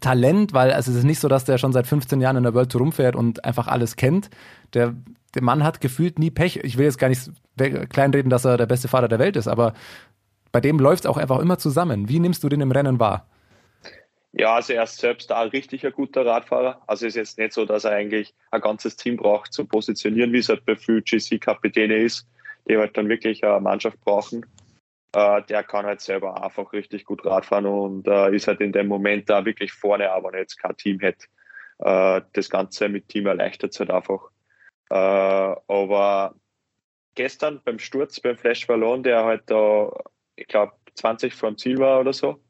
Talent? 0.00 0.54
Weil 0.54 0.72
also 0.72 0.90
es 0.90 0.98
ist 0.98 1.04
nicht 1.04 1.20
so, 1.20 1.28
dass 1.28 1.44
der 1.44 1.58
schon 1.58 1.72
seit 1.72 1.86
15 1.86 2.20
Jahren 2.20 2.36
in 2.36 2.42
der 2.42 2.54
World 2.54 2.72
Tour 2.72 2.80
rumfährt 2.80 3.14
und 3.14 3.44
einfach 3.44 3.68
alles 3.68 3.96
kennt. 3.96 4.30
Der, 4.72 4.94
der 5.34 5.42
Mann 5.42 5.62
hat 5.62 5.82
gefühlt 5.82 6.18
nie 6.18 6.30
Pech. 6.30 6.56
Ich 6.62 6.78
will 6.78 6.86
jetzt 6.86 6.98
gar 6.98 7.08
nicht 7.08 7.30
kleinreden, 7.90 8.30
dass 8.30 8.46
er 8.46 8.56
der 8.56 8.66
beste 8.66 8.88
Fahrer 8.88 9.08
der 9.08 9.18
Welt 9.18 9.36
ist, 9.36 9.48
aber 9.48 9.74
bei 10.52 10.60
dem 10.60 10.78
läuft 10.78 11.04
es 11.04 11.10
auch 11.10 11.16
einfach 11.18 11.38
immer 11.38 11.58
zusammen. 11.58 12.08
Wie 12.08 12.18
nimmst 12.18 12.44
du 12.44 12.48
den 12.48 12.60
im 12.60 12.72
Rennen 12.72 12.98
wahr? 12.98 13.26
Ja, 14.32 14.54
also 14.54 14.72
er 14.72 14.84
ist 14.84 14.96
selbst 14.96 15.30
da 15.30 15.42
richtig 15.42 15.84
ein 15.84 15.92
guter 15.92 16.24
Radfahrer. 16.24 16.82
Also 16.86 17.06
es 17.06 17.14
ist 17.14 17.16
jetzt 17.16 17.38
nicht 17.38 17.52
so, 17.52 17.66
dass 17.66 17.84
er 17.84 17.92
eigentlich 17.92 18.34
ein 18.50 18.62
ganzes 18.62 18.96
Team 18.96 19.16
braucht 19.18 19.52
zu 19.52 19.66
positionieren, 19.66 20.32
wie 20.32 20.38
es 20.38 20.48
halt 20.48 20.64
bei 20.64 20.74
vielen 20.74 21.04
GC-Kapitäne 21.04 21.96
ist, 21.96 22.26
die 22.66 22.78
halt 22.78 22.96
dann 22.96 23.10
wirklich 23.10 23.44
eine 23.44 23.60
Mannschaft 23.60 24.00
brauchen. 24.00 24.46
Äh, 25.14 25.42
der 25.42 25.62
kann 25.62 25.84
halt 25.84 26.00
selber 26.00 26.42
einfach 26.42 26.72
richtig 26.72 27.04
gut 27.04 27.24
Radfahren 27.26 27.66
und 27.66 28.08
äh, 28.08 28.34
ist 28.34 28.48
halt 28.48 28.62
in 28.62 28.72
dem 28.72 28.88
Moment 28.88 29.28
da 29.28 29.44
wirklich 29.44 29.72
vorne, 29.72 30.10
aber 30.10 30.28
wenn 30.28 30.34
er 30.34 30.40
jetzt 30.40 30.56
kein 30.56 30.76
Team 30.78 31.00
hätte. 31.00 31.26
Äh, 31.78 32.22
das 32.32 32.48
Ganze 32.48 32.88
mit 32.88 33.08
Team 33.08 33.26
erleichtert 33.26 33.72
es 33.72 33.80
halt 33.80 33.90
einfach. 33.90 34.30
Aber 34.88 36.34
gestern 37.14 37.62
beim 37.64 37.78
Sturz, 37.78 38.20
beim 38.20 38.36
Flash 38.36 38.66
Ballon, 38.66 39.02
der 39.02 39.24
halt 39.24 39.44
da, 39.46 39.90
ich 40.36 40.46
glaube, 40.48 40.72
20 40.96 41.34
vor 41.34 41.50
dem 41.50 41.56
Ziel 41.56 41.78
war 41.78 42.00
oder 42.00 42.12
so, 42.12 42.42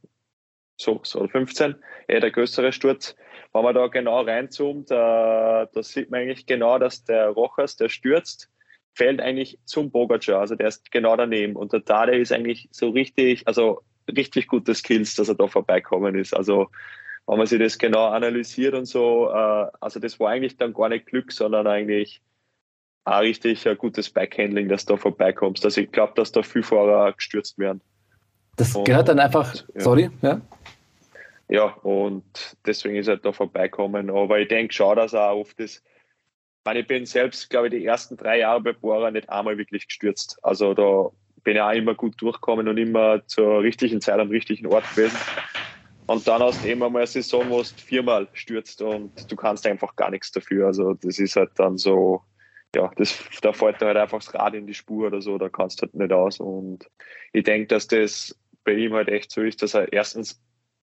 so, 0.82 1.00
so 1.04 1.26
15, 1.26 1.76
eher 2.08 2.20
der 2.20 2.30
größere 2.30 2.72
Sturz. 2.72 3.16
Wenn 3.52 3.62
man 3.62 3.74
da 3.74 3.86
genau 3.88 4.22
reinzoomt, 4.22 4.90
äh, 4.90 4.94
da 4.94 5.68
sieht 5.82 6.10
man 6.10 6.20
eigentlich 6.20 6.46
genau, 6.46 6.78
dass 6.78 7.04
der 7.04 7.28
Rochers, 7.28 7.76
der 7.76 7.88
stürzt, 7.88 8.50
fällt 8.94 9.20
eigentlich 9.20 9.58
zum 9.64 9.90
Bogacar, 9.90 10.40
also 10.40 10.54
der 10.54 10.68
ist 10.68 10.90
genau 10.90 11.16
daneben. 11.16 11.56
Und 11.56 11.72
der 11.72 11.84
Tade 11.84 12.16
ist 12.16 12.32
eigentlich 12.32 12.68
so 12.72 12.90
richtig, 12.90 13.46
also 13.46 13.82
richtig 14.16 14.48
gute 14.48 14.74
Skills, 14.74 15.14
dass 15.14 15.28
er 15.28 15.34
da 15.34 15.46
vorbeikommen 15.46 16.14
ist. 16.14 16.34
Also 16.34 16.68
wenn 17.26 17.38
man 17.38 17.46
sich 17.46 17.58
das 17.58 17.78
genau 17.78 18.08
analysiert 18.08 18.74
und 18.74 18.86
so, 18.86 19.30
äh, 19.30 19.66
also 19.80 20.00
das 20.00 20.18
war 20.18 20.30
eigentlich 20.30 20.56
dann 20.56 20.74
gar 20.74 20.88
nicht 20.88 21.06
Glück, 21.06 21.32
sondern 21.32 21.66
eigentlich 21.66 22.22
auch 23.04 23.20
richtig 23.20 23.66
ein 23.66 23.78
gutes 23.78 24.10
Backhandling, 24.10 24.68
dass 24.68 24.84
du 24.84 24.94
da 24.94 24.96
vorbeikommst. 24.96 25.64
Also 25.64 25.80
ich 25.80 25.90
glaube, 25.90 26.12
dass 26.16 26.32
da 26.32 26.42
viele 26.42 26.64
Fahrer 26.64 27.12
gestürzt 27.12 27.58
werden. 27.58 27.80
Das 28.56 28.76
gehört 28.84 29.08
dann 29.08 29.18
einfach, 29.18 29.54
ja. 29.54 29.80
sorry, 29.80 30.10
ja. 30.20 30.40
Ja, 31.48 31.64
und 31.82 32.56
deswegen 32.64 32.96
ist 32.96 33.08
er 33.08 33.18
da 33.18 33.32
vorbeikommen. 33.32 34.08
Aber 34.08 34.38
ich 34.38 34.48
denke 34.48 34.72
schon, 34.72 34.96
dass 34.96 35.12
er 35.12 35.36
oft 35.36 35.58
das. 35.60 35.76
Ich, 35.76 36.64
meine, 36.64 36.80
ich 36.80 36.86
bin 36.86 37.04
selbst, 37.04 37.50
glaube 37.50 37.66
ich, 37.66 37.74
die 37.74 37.84
ersten 37.84 38.16
drei 38.16 38.38
Jahre 38.38 38.60
bei 38.60 38.72
Bora 38.72 39.10
nicht 39.10 39.28
einmal 39.28 39.58
wirklich 39.58 39.86
gestürzt. 39.86 40.38
Also 40.42 40.74
da 40.74 41.10
bin 41.42 41.56
ich 41.56 41.62
auch 41.62 41.72
immer 41.72 41.94
gut 41.94 42.14
durchgekommen 42.22 42.68
und 42.68 42.78
immer 42.78 43.26
zur 43.26 43.62
richtigen 43.62 44.00
Zeit 44.00 44.18
am 44.18 44.28
richtigen 44.28 44.66
Ort 44.66 44.88
gewesen. 44.94 45.18
Und 46.06 46.26
dann 46.26 46.42
hast 46.42 46.64
du 46.64 46.68
eben 46.68 46.82
einmal 46.82 47.02
eine 47.02 47.06
Saison, 47.06 47.48
wo 47.50 47.58
du 47.58 47.64
viermal 47.64 48.28
stürzt 48.32 48.80
und 48.82 49.30
du 49.30 49.36
kannst 49.36 49.66
einfach 49.66 49.94
gar 49.96 50.10
nichts 50.10 50.30
dafür. 50.32 50.66
Also 50.66 50.94
das 50.94 51.18
ist 51.18 51.36
halt 51.36 51.50
dann 51.56 51.78
so, 51.78 52.22
ja, 52.74 52.90
das, 52.96 53.18
da 53.42 53.52
fällt 53.52 53.80
dir 53.80 53.86
halt 53.86 53.96
einfach 53.96 54.18
das 54.18 54.34
Rad 54.34 54.54
in 54.54 54.66
die 54.66 54.74
Spur 54.74 55.08
oder 55.08 55.20
so, 55.20 55.38
da 55.38 55.48
kannst 55.48 55.80
du 55.80 55.82
halt 55.82 55.94
nicht 55.94 56.12
aus. 56.12 56.40
Und 56.40 56.88
ich 57.32 57.44
denke, 57.44 57.66
dass 57.68 57.88
das 57.88 58.36
bei 58.64 58.72
ihm 58.72 58.94
halt 58.94 59.08
echt 59.08 59.30
so 59.30 59.42
ist, 59.42 59.62
dass 59.62 59.74
er 59.74 59.92
erstens 59.92 60.40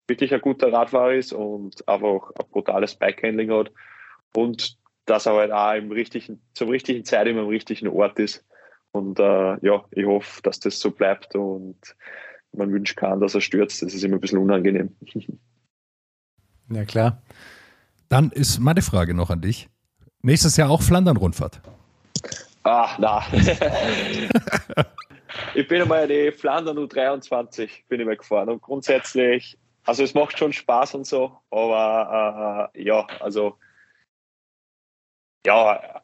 wirklich 0.07 0.33
ein 0.33 0.41
guter 0.41 0.73
Radfahrer 0.73 1.13
ist 1.13 1.33
und 1.33 1.87
einfach 1.87 2.31
ein 2.39 2.49
brutales 2.51 2.95
Bikehandling 2.95 3.51
hat 3.51 3.71
und 4.35 4.77
dass 5.05 5.25
er 5.25 5.33
halt 5.33 5.51
auch 5.51 5.73
im 5.73 5.91
richtigen, 5.91 6.41
zum 6.53 6.69
richtigen 6.69 7.05
Zeit 7.05 7.27
immer 7.27 7.41
am 7.41 7.47
richtigen 7.47 7.87
Ort 7.87 8.19
ist. 8.19 8.45
Und 8.91 9.19
äh, 9.19 9.57
ja, 9.65 9.85
ich 9.91 10.05
hoffe, 10.05 10.41
dass 10.41 10.59
das 10.59 10.79
so 10.79 10.91
bleibt 10.91 11.35
und 11.35 11.77
man 12.51 12.71
wünscht 12.71 12.95
kann, 12.97 13.19
dass 13.19 13.35
er 13.35 13.41
stürzt. 13.41 13.81
Das 13.81 13.93
ist 13.93 14.03
immer 14.03 14.15
ein 14.17 14.21
bisschen 14.21 14.39
unangenehm. 14.39 14.95
Ja, 16.71 16.85
klar. 16.85 17.23
Dann 18.09 18.29
ist 18.29 18.59
meine 18.59 18.83
Frage 18.83 19.15
noch 19.15 19.31
an 19.31 19.41
dich. 19.41 19.69
Nächstes 20.21 20.55
Jahr 20.55 20.69
auch 20.69 20.83
Flandern-Rundfahrt? 20.83 21.61
Ah, 22.61 22.89
na. 22.99 23.23
ich 25.59 25.67
bin 25.67 25.81
einmal 25.81 26.07
die 26.07 26.31
Flandern 26.31 26.77
U23 26.77 27.69
bin 27.87 27.99
ich 27.99 28.05
mal 28.05 28.17
gefahren 28.17 28.49
und 28.49 28.61
grundsätzlich, 28.61 29.57
also 29.85 30.03
es 30.03 30.13
macht 30.13 30.37
schon 30.37 30.53
Spaß 30.53 30.95
und 30.95 31.05
so, 31.05 31.37
aber 31.51 32.71
äh, 32.73 32.83
ja, 32.83 33.05
also 33.19 33.57
ja, 35.45 36.01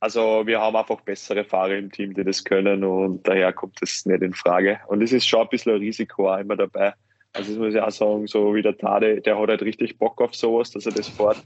also 0.00 0.46
wir 0.46 0.60
haben 0.60 0.76
einfach 0.76 1.02
bessere 1.02 1.44
Fahrer 1.44 1.76
im 1.76 1.92
Team, 1.92 2.14
die 2.14 2.24
das 2.24 2.42
können 2.42 2.84
und 2.84 3.26
daher 3.28 3.52
kommt 3.52 3.80
das 3.82 4.06
nicht 4.06 4.22
in 4.22 4.32
Frage. 4.32 4.80
Und 4.88 5.02
es 5.02 5.12
ist 5.12 5.26
schon 5.26 5.42
ein 5.42 5.48
bisschen 5.48 5.72
ein 5.72 5.78
Risiko 5.78 6.32
auch 6.32 6.38
immer 6.38 6.56
dabei. 6.56 6.94
Also 7.34 7.50
das 7.50 7.58
muss 7.58 7.74
ich 7.74 7.80
auch 7.80 7.90
sagen, 7.90 8.26
so 8.26 8.54
wie 8.54 8.62
der 8.62 8.76
Tade, 8.76 9.20
der 9.20 9.38
hat 9.38 9.48
halt 9.48 9.62
richtig 9.62 9.98
Bock 9.98 10.20
auf 10.20 10.34
sowas, 10.34 10.70
dass 10.70 10.86
er 10.86 10.92
das 10.92 11.06
fährt. 11.06 11.44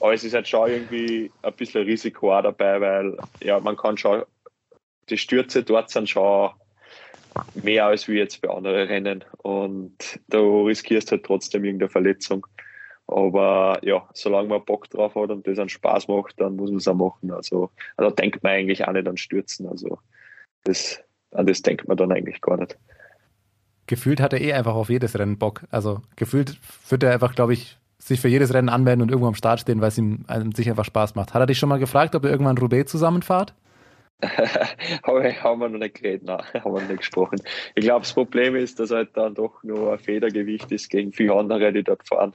Aber 0.00 0.12
es 0.12 0.22
ist 0.22 0.34
halt 0.34 0.46
schon 0.46 0.68
irgendwie 0.68 1.30
ein 1.42 1.52
bisschen 1.54 1.84
Risiko 1.84 2.36
auch 2.36 2.42
dabei, 2.42 2.80
weil 2.80 3.16
ja, 3.42 3.58
man 3.58 3.76
kann 3.76 3.96
schon 3.96 4.22
die 5.08 5.18
Stürze 5.18 5.62
dort 5.62 5.90
sind 5.90 6.08
schon 6.08 6.50
mehr 7.54 7.86
als 7.86 8.08
wie 8.08 8.14
jetzt 8.14 8.40
bei 8.40 8.48
anderen 8.48 8.88
Rennen. 8.88 9.24
Und 9.38 10.20
da 10.28 10.38
riskierst 10.38 11.08
du 11.08 11.12
halt 11.12 11.24
trotzdem 11.24 11.64
irgendeine 11.64 11.90
Verletzung. 11.90 12.46
Aber 13.06 13.78
ja, 13.82 14.08
solange 14.14 14.48
man 14.48 14.64
Bock 14.64 14.88
drauf 14.88 15.14
hat 15.14 15.30
und 15.30 15.46
das 15.46 15.58
einen 15.58 15.68
Spaß 15.68 16.08
macht, 16.08 16.40
dann 16.40 16.56
muss 16.56 16.70
man 16.70 16.78
es 16.78 16.88
auch 16.88 16.94
machen. 16.94 17.32
Also, 17.32 17.70
also 17.96 18.14
denkt 18.14 18.42
man 18.42 18.52
eigentlich 18.52 18.86
auch 18.86 18.92
nicht 18.92 19.06
an 19.06 19.16
Stürzen. 19.16 19.68
Also 19.68 19.98
das, 20.64 21.02
an 21.32 21.46
das 21.46 21.62
denkt 21.62 21.86
man 21.86 21.96
dann 21.96 22.12
eigentlich 22.12 22.40
gar 22.40 22.56
nicht. 22.56 22.78
Gefühlt 23.86 24.20
hat 24.20 24.32
er 24.32 24.40
eh 24.40 24.54
einfach 24.54 24.74
auf 24.74 24.88
jedes 24.88 25.18
Rennen 25.18 25.38
Bock. 25.38 25.64
Also 25.70 26.00
gefühlt 26.16 26.58
wird 26.88 27.02
er 27.02 27.12
einfach, 27.12 27.34
glaube 27.34 27.52
ich, 27.52 27.76
sich 27.98 28.20
für 28.20 28.28
jedes 28.28 28.54
Rennen 28.54 28.70
anmelden 28.70 29.02
und 29.02 29.10
irgendwo 29.10 29.28
am 29.28 29.34
Start 29.34 29.60
stehen, 29.60 29.80
weil 29.80 29.88
es 29.88 29.98
ihm 29.98 30.24
sich 30.54 30.68
einfach 30.68 30.84
Spaß 30.84 31.14
macht. 31.14 31.34
Hat 31.34 31.40
er 31.40 31.46
dich 31.46 31.58
schon 31.58 31.68
mal 31.68 31.78
gefragt, 31.78 32.14
ob 32.14 32.24
ihr 32.24 32.30
irgendwann 32.30 32.58
Roubaix 32.58 32.90
zusammenfahrt? 32.90 33.54
haben 35.02 35.60
wir 35.60 35.68
noch 35.68 35.78
nicht 35.78 35.96
geredet, 35.96 36.24
nein, 36.24 36.42
haben 36.54 36.74
wir 36.74 36.80
noch 36.80 36.88
nicht 36.88 36.98
gesprochen. 36.98 37.40
Ich 37.74 37.84
glaube, 37.84 38.00
das 38.00 38.12
Problem 38.12 38.56
ist, 38.56 38.80
dass 38.80 38.90
halt 38.90 39.16
dann 39.16 39.34
doch 39.34 39.62
nur 39.62 39.92
ein 39.92 39.98
Federgewicht 39.98 40.70
ist 40.72 40.88
gegen 40.88 41.12
viele 41.12 41.34
andere, 41.34 41.72
die 41.72 41.82
dort 41.82 42.06
fahren. 42.06 42.34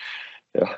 ja. 0.54 0.68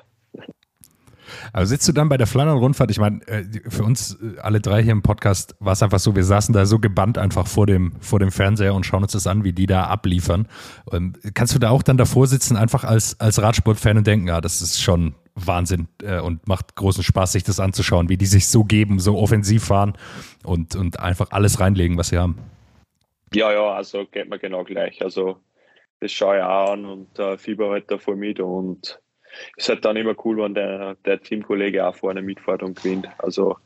Also 1.53 1.71
sitzt 1.71 1.87
du 1.87 1.93
dann 1.93 2.09
bei 2.09 2.17
der 2.17 2.27
Flandern-Rundfahrt? 2.27 2.91
Ich 2.91 2.99
meine, 2.99 3.27
äh, 3.29 3.45
für 3.69 3.85
uns 3.85 4.19
äh, 4.21 4.39
alle 4.41 4.61
drei 4.61 4.83
hier 4.83 4.93
im 4.93 5.03
Podcast 5.03 5.55
war 5.61 5.73
es 5.73 5.83
einfach 5.83 6.01
so, 6.01 6.17
wir 6.17 6.25
saßen 6.25 6.53
da 6.53 6.67
so 6.67 6.79
gebannt 6.79 7.19
einfach 7.19 7.47
vor 7.47 7.67
dem, 7.67 7.93
vor 8.01 8.19
dem 8.19 8.33
Fernseher 8.33 8.75
und 8.75 8.85
schauen 8.85 9.03
uns 9.03 9.13
das 9.13 9.27
an, 9.27 9.45
wie 9.45 9.53
die 9.53 9.67
da 9.67 9.85
abliefern. 9.85 10.49
Und 10.87 11.19
kannst 11.35 11.55
du 11.55 11.59
da 11.59 11.71
auch 11.71 11.83
dann 11.83 11.97
davor 11.97 12.27
sitzen, 12.27 12.57
einfach 12.57 12.85
als, 12.85 13.19
als 13.21 13.41
Radsportfan 13.41 13.99
und 13.99 14.07
denken, 14.07 14.29
ja, 14.29 14.41
das 14.41 14.61
ist 14.61 14.83
schon 14.83 15.15
Wahnsinn 15.35 15.89
äh, 16.03 16.21
und 16.21 16.47
macht 16.47 16.77
großen 16.77 17.03
Spaß, 17.03 17.33
sich 17.33 17.45
das 17.45 17.61
anzuschauen, 17.61 18.09
wie 18.09 18.17
die 18.17 18.27
sich 18.27 18.49
so 18.49 18.65
geben, 18.65 18.99
so 18.99 19.17
offensiv 19.19 19.65
fahren 19.65 19.97
und, 20.45 20.77
und 20.77 21.01
einfach 21.01 21.31
alles 21.31 21.61
reinlegen, 21.61 21.97
was 21.97 22.09
sie 22.09 22.19
haben. 22.19 22.39
Ja, 23.33 23.53
ja, 23.53 23.73
also 23.73 24.07
geht 24.07 24.29
mir 24.29 24.39
genau 24.39 24.65
gleich. 24.65 25.03
Also 25.03 25.39
das 26.01 26.13
schaue 26.13 26.39
ich 26.39 26.43
auch 26.43 26.73
an 26.73 26.85
und 26.85 27.19
äh, 27.19 27.39
fieber 27.39 27.71
halt 27.71 27.91
davor 27.91 28.17
mit 28.17 28.41
und 28.41 29.01
ist 29.57 29.69
halt 29.69 29.85
dann 29.85 29.97
immer 29.97 30.15
cool, 30.25 30.39
wenn 30.39 30.55
der, 30.55 30.97
der 31.05 31.21
Teamkollege 31.21 31.87
auch 31.87 31.95
vorne 31.95 32.23
mitfährt 32.23 32.63
und 32.63 32.77
gewinnt. 32.77 33.09
Also 33.19 33.57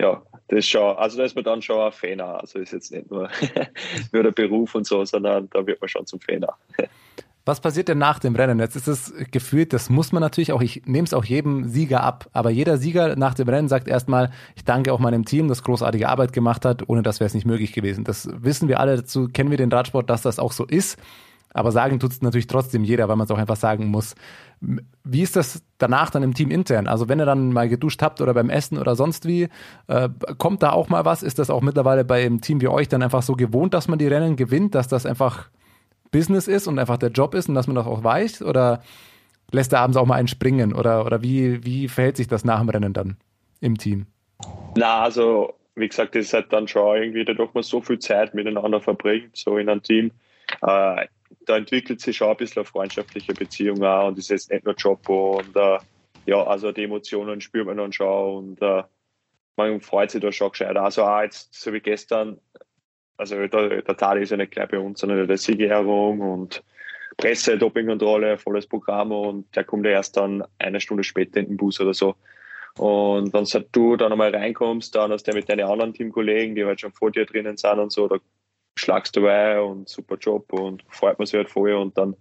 ja, 0.00 0.22
das 0.48 0.66
schon, 0.66 0.96
also 0.96 1.18
da 1.18 1.24
ist 1.24 1.34
man 1.34 1.44
dann 1.44 1.62
schon 1.62 1.80
ein 1.80 1.92
Fan. 1.92 2.20
Also 2.20 2.58
ist 2.58 2.72
jetzt 2.72 2.92
nicht 2.92 3.10
nur, 3.10 3.28
nur 4.12 4.22
der 4.22 4.30
Beruf 4.30 4.74
und 4.74 4.86
so, 4.86 5.04
sondern 5.04 5.48
da 5.50 5.66
wird 5.66 5.80
man 5.80 5.88
schon 5.88 6.06
zum 6.06 6.20
Fan. 6.20 6.44
Was 7.48 7.60
passiert 7.60 7.88
denn 7.88 7.96
nach 7.96 8.18
dem 8.18 8.36
Rennen? 8.36 8.58
Jetzt 8.58 8.76
ist 8.76 8.88
es 8.88 9.14
gefühlt, 9.30 9.72
das 9.72 9.88
muss 9.88 10.12
man 10.12 10.20
natürlich 10.20 10.52
auch, 10.52 10.60
ich 10.60 10.82
nehme 10.84 11.06
es 11.06 11.14
auch 11.14 11.24
jedem 11.24 11.64
Sieger 11.64 12.02
ab, 12.02 12.28
aber 12.34 12.50
jeder 12.50 12.76
Sieger 12.76 13.16
nach 13.16 13.32
dem 13.32 13.48
Rennen 13.48 13.68
sagt 13.68 13.88
erstmal, 13.88 14.30
ich 14.54 14.66
danke 14.66 14.92
auch 14.92 14.98
meinem 14.98 15.24
Team, 15.24 15.48
das 15.48 15.62
großartige 15.62 16.10
Arbeit 16.10 16.34
gemacht 16.34 16.66
hat, 16.66 16.86
ohne 16.90 17.00
das 17.00 17.20
wäre 17.20 17.26
es 17.26 17.32
nicht 17.32 17.46
möglich 17.46 17.72
gewesen. 17.72 18.04
Das 18.04 18.28
wissen 18.34 18.68
wir 18.68 18.80
alle, 18.80 18.96
dazu 18.96 19.28
kennen 19.28 19.50
wir 19.50 19.56
den 19.56 19.72
Radsport, 19.72 20.10
dass 20.10 20.20
das 20.20 20.38
auch 20.38 20.52
so 20.52 20.66
ist. 20.66 20.98
Aber 21.54 21.72
sagen 21.72 21.98
tut 21.98 22.12
es 22.12 22.20
natürlich 22.20 22.48
trotzdem 22.48 22.84
jeder, 22.84 23.08
weil 23.08 23.16
man 23.16 23.24
es 23.24 23.30
auch 23.30 23.38
einfach 23.38 23.56
sagen 23.56 23.86
muss. 23.86 24.14
Wie 24.60 25.22
ist 25.22 25.34
das 25.34 25.62
danach 25.78 26.10
dann 26.10 26.22
im 26.22 26.34
Team 26.34 26.50
intern? 26.50 26.86
Also 26.86 27.08
wenn 27.08 27.18
ihr 27.18 27.24
dann 27.24 27.54
mal 27.54 27.70
geduscht 27.70 28.02
habt 28.02 28.20
oder 28.20 28.34
beim 28.34 28.50
Essen 28.50 28.76
oder 28.76 28.94
sonst 28.94 29.24
wie, 29.26 29.48
äh, 29.86 30.10
kommt 30.36 30.62
da 30.62 30.72
auch 30.72 30.90
mal 30.90 31.06
was? 31.06 31.22
Ist 31.22 31.38
das 31.38 31.48
auch 31.48 31.62
mittlerweile 31.62 32.04
bei 32.04 32.26
einem 32.26 32.42
Team 32.42 32.60
wie 32.60 32.68
euch 32.68 32.88
dann 32.88 33.02
einfach 33.02 33.22
so 33.22 33.36
gewohnt, 33.36 33.72
dass 33.72 33.88
man 33.88 33.98
die 33.98 34.06
Rennen 34.06 34.36
gewinnt, 34.36 34.74
dass 34.74 34.86
das 34.86 35.06
einfach 35.06 35.48
Business 36.10 36.48
ist 36.48 36.66
und 36.66 36.78
einfach 36.78 36.98
der 36.98 37.10
Job 37.10 37.34
ist 37.34 37.48
und 37.48 37.54
dass 37.54 37.66
man 37.66 37.76
das 37.76 37.86
auch 37.86 38.02
weiß? 38.02 38.42
Oder 38.42 38.82
lässt 39.50 39.72
er 39.72 39.80
abends 39.80 39.96
auch 39.96 40.06
mal 40.06 40.16
einen 40.16 40.28
springen? 40.28 40.72
Oder, 40.72 41.04
oder 41.04 41.22
wie, 41.22 41.64
wie 41.64 41.88
verhält 41.88 42.16
sich 42.16 42.28
das 42.28 42.44
nach 42.44 42.60
dem 42.60 42.68
Rennen 42.68 42.92
dann 42.92 43.16
im 43.60 43.78
Team? 43.78 44.06
Na, 44.76 45.00
also 45.02 45.54
wie 45.74 45.88
gesagt, 45.88 46.14
das 46.14 46.26
ist 46.26 46.34
halt 46.34 46.52
dann 46.52 46.68
schon 46.68 46.96
irgendwie, 46.96 47.24
dadurch 47.24 47.54
man 47.54 47.62
so 47.62 47.80
viel 47.80 47.98
Zeit 47.98 48.34
miteinander 48.34 48.80
verbringt, 48.80 49.36
so 49.36 49.58
in 49.58 49.68
einem 49.68 49.82
Team. 49.82 50.10
Äh, 50.62 51.06
da 51.46 51.56
entwickelt 51.56 52.00
sich 52.00 52.16
schon 52.16 52.28
ein 52.28 52.36
bisschen 52.36 52.60
eine 52.60 52.66
freundschaftliche 52.66 53.32
Beziehung 53.32 53.82
auch 53.82 54.08
und 54.08 54.18
ist 54.18 54.30
jetzt 54.30 54.50
nicht 54.50 54.64
nur 54.64 54.74
Job 54.74 55.08
und 55.08 55.54
äh, 55.56 55.78
ja, 56.26 56.42
also 56.44 56.72
die 56.72 56.84
Emotionen 56.84 57.40
spürt 57.40 57.66
man 57.66 57.76
dann 57.78 57.92
schon 57.92 58.36
und 58.36 58.62
äh, 58.62 58.82
man 59.56 59.80
freut 59.80 60.10
sich 60.10 60.20
da 60.20 60.30
schon 60.30 60.50
gescheit. 60.50 60.76
Also 60.76 61.04
auch 61.04 61.22
jetzt, 61.22 61.54
so 61.54 61.72
wie 61.72 61.80
gestern, 61.80 62.38
also 63.18 63.46
der, 63.46 63.82
der 63.82 63.96
Tali 63.96 64.22
ist 64.22 64.30
ja 64.30 64.36
nicht 64.36 64.52
gleich 64.52 64.68
bei 64.68 64.78
uns, 64.78 65.00
sondern 65.00 65.26
der 65.26 65.36
Siegerehrung 65.36 66.20
und 66.20 66.62
Presse, 67.16 67.58
Dopingkontrolle, 67.58 68.38
volles 68.38 68.66
Programm 68.66 69.10
und 69.10 69.54
der 69.56 69.64
kommt 69.64 69.84
ja 69.84 69.92
erst 69.92 70.16
dann 70.16 70.44
eine 70.58 70.80
Stunde 70.80 71.02
später 71.02 71.40
in 71.40 71.48
den 71.48 71.56
Bus 71.56 71.80
oder 71.80 71.92
so. 71.92 72.14
Und 72.78 73.32
wenn 73.32 73.64
du 73.72 73.96
dann 73.96 74.12
einmal 74.12 74.34
reinkommst, 74.34 74.94
dann 74.94 75.10
hast 75.10 75.24
du 75.24 75.32
ja 75.32 75.36
mit 75.36 75.48
deinen 75.48 75.66
anderen 75.66 75.92
Teamkollegen, 75.92 76.54
die 76.54 76.64
halt 76.64 76.80
schon 76.80 76.92
vor 76.92 77.10
dir 77.10 77.26
drinnen 77.26 77.56
sind 77.56 77.80
und 77.80 77.90
so, 77.90 78.06
da 78.06 78.18
schlagst 78.76 79.16
du 79.16 79.22
bei 79.22 79.60
und 79.60 79.88
super 79.88 80.16
Job 80.16 80.52
und 80.52 80.84
freut 80.88 81.18
man 81.18 81.26
sich 81.26 81.34
halt 81.34 81.50
voll 81.50 81.72
und 81.72 81.98
dann, 81.98 82.14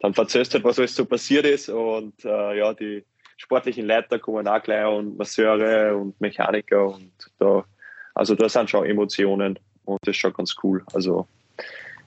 dann 0.00 0.14
verzögst 0.14 0.54
halt, 0.54 0.64
was 0.64 0.78
alles 0.78 0.94
so 0.94 1.04
passiert 1.04 1.44
ist 1.44 1.68
und 1.68 2.24
äh, 2.24 2.58
ja, 2.58 2.72
die 2.72 3.04
sportlichen 3.36 3.86
Leiter 3.86 4.18
kommen 4.18 4.48
auch 4.48 4.62
gleich 4.62 4.86
und 4.86 5.18
Masseure 5.18 5.94
und 5.94 6.18
Mechaniker 6.22 6.86
und 6.86 7.12
da, 7.38 7.66
also 8.14 8.34
da 8.34 8.48
sind 8.48 8.70
schon 8.70 8.86
Emotionen 8.86 9.58
und 9.88 9.98
das 10.02 10.12
ist 10.12 10.20
schon 10.20 10.32
ganz 10.32 10.56
cool. 10.62 10.84
Also 10.92 11.26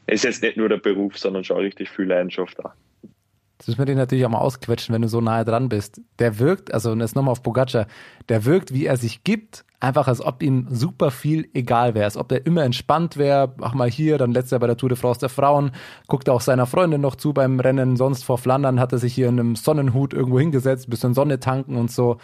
es 0.07 0.15
ist 0.15 0.23
jetzt 0.23 0.43
nicht 0.43 0.57
nur 0.57 0.69
der 0.69 0.77
Beruf, 0.77 1.17
sondern 1.17 1.43
schon 1.43 1.57
richtig 1.57 1.89
viel 1.89 2.05
Leidenschaft 2.05 2.57
da. 2.59 2.73
Das 3.57 3.67
müssen 3.67 3.79
wir 3.79 3.85
dich 3.85 3.95
natürlich 3.95 4.25
auch 4.25 4.29
mal 4.29 4.39
ausquetschen, 4.39 4.93
wenn 4.93 5.03
du 5.03 5.07
so 5.07 5.21
nahe 5.21 5.45
dran 5.45 5.69
bist. 5.69 6.01
Der 6.17 6.39
wirkt, 6.39 6.73
also 6.73 6.95
jetzt 6.95 7.15
nochmal 7.15 7.33
auf 7.33 7.43
Pogacar, 7.43 7.85
der 8.27 8.45
wirkt, 8.45 8.73
wie 8.73 8.87
er 8.87 8.97
sich 8.97 9.23
gibt, 9.23 9.65
einfach 9.79 10.07
als 10.07 10.19
ob 10.19 10.41
ihm 10.41 10.65
super 10.71 11.11
viel 11.11 11.47
egal 11.53 11.93
wäre, 11.93 12.05
als 12.05 12.17
ob 12.17 12.29
der 12.29 12.47
immer 12.47 12.63
entspannt 12.63 13.17
wäre. 13.17 13.53
Ach 13.61 13.75
mal 13.75 13.89
hier, 13.89 14.17
dann 14.17 14.31
letztes 14.31 14.51
Jahr 14.51 14.61
bei 14.61 14.67
der 14.67 14.77
Tour 14.77 14.89
de 14.89 14.97
France 14.97 15.19
der 15.19 15.29
Frauen, 15.29 15.71
guckt 16.07 16.27
auch 16.27 16.41
seiner 16.41 16.65
Freundin 16.65 17.01
noch 17.01 17.15
zu 17.15 17.33
beim 17.33 17.59
Rennen, 17.59 17.97
sonst 17.97 18.23
vor 18.23 18.39
Flandern 18.39 18.79
hat 18.79 18.93
er 18.93 18.97
sich 18.97 19.13
hier 19.13 19.29
in 19.29 19.39
einem 19.39 19.55
Sonnenhut 19.55 20.13
irgendwo 20.13 20.39
hingesetzt, 20.39 20.89
bisschen 20.89 21.13
Sonne 21.13 21.39
tanken 21.39 21.77
und 21.77 21.91
so. 21.91 22.17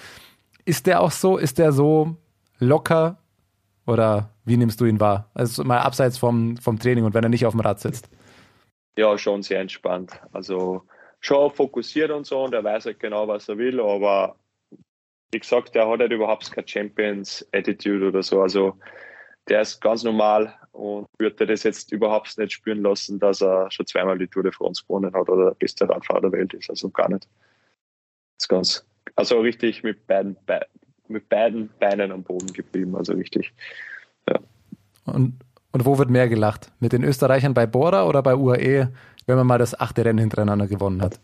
Ist 0.66 0.88
der 0.88 1.02
auch 1.02 1.12
so? 1.12 1.38
Ist 1.38 1.60
der 1.60 1.72
so 1.72 2.18
locker 2.58 3.20
oder 3.88 4.30
wie 4.46 4.58
nimmst 4.58 4.80
du 4.80 4.86
ihn 4.86 5.00
wahr? 5.00 5.30
Also 5.34 5.64
mal 5.64 5.80
abseits 5.80 6.18
vom, 6.18 6.58
vom 6.58 6.78
Training 6.78 7.06
und 7.06 7.14
wenn 7.14 7.24
er 7.24 7.30
nicht 7.30 7.46
auf 7.46 7.54
dem 7.54 7.62
Rad 7.62 7.80
sitzt. 7.80 8.10
Ja, 8.98 9.18
schon 9.18 9.44
sehr 9.44 9.62
entspannt. 9.62 10.20
Also 10.32 10.84
schon 11.20 11.52
fokussiert 11.52 12.12
und 12.12 12.26
so 12.26 12.44
und 12.44 12.54
er 12.54 12.64
weiß 12.64 12.86
halt 12.86 13.00
genau, 13.00 13.28
was 13.28 13.50
er 13.50 13.58
will, 13.58 13.80
aber 13.80 14.36
wie 15.32 15.40
gesagt, 15.40 15.76
der 15.76 15.88
hat 15.90 16.00
halt 16.00 16.12
überhaupt 16.12 16.52
keine 16.52 16.68
Champions-Attitude 16.68 18.08
oder 18.08 18.24
so. 18.24 18.42
Also 18.42 18.78
der 19.50 19.62
ist 19.62 19.82
ganz 19.82 20.04
normal 20.04 20.54
und 20.72 21.08
würde 21.18 21.48
das 21.48 21.64
jetzt 21.64 21.92
überhaupt 21.92 22.38
nicht 22.38 22.54
spüren 22.54 22.82
lassen, 22.82 23.20
dass 23.20 23.42
er 23.42 23.70
schon 23.72 23.88
zweimal 23.88 24.18
die 24.18 24.28
Tour 24.28 24.44
de 24.44 24.52
France 24.52 24.84
gewonnen 24.88 25.14
hat 25.14 25.30
oder 25.30 25.46
der 25.46 25.56
beste 25.56 25.88
Radfahrer 25.90 26.22
der 26.22 26.32
Welt 26.34 26.54
ist. 26.54 26.70
Also 26.70 26.90
gar 26.90 27.10
nicht. 27.10 27.28
Das 28.38 28.44
ist 28.44 28.48
ganz, 28.48 28.88
also 29.16 29.40
richtig 29.40 29.84
mit 29.84 30.06
beiden, 30.08 30.38
mit 31.10 31.30
beiden 31.30 31.70
Beinen 31.80 32.12
am 32.12 32.24
Boden 32.24 32.52
geblieben, 32.54 32.96
also 32.96 33.14
richtig. 33.14 33.54
Ja. 34.30 34.40
Und, 35.06 35.40
und 35.72 35.86
wo 35.86 35.98
wird 35.98 36.10
mehr 36.10 36.28
gelacht? 36.28 36.72
Mit 36.80 36.94
den 36.94 37.04
Österreichern 37.04 37.54
bei 37.54 37.66
Bora 37.66 38.06
oder 38.08 38.22
bei 38.22 38.36
UAE, 38.36 38.92
wenn 39.26 39.36
man 39.36 39.48
mal 39.48 39.58
das 39.58 39.80
achte 39.80 40.06
Rennen 40.06 40.20
hintereinander 40.20 40.68
gewonnen 40.68 41.02
hat? 41.02 41.20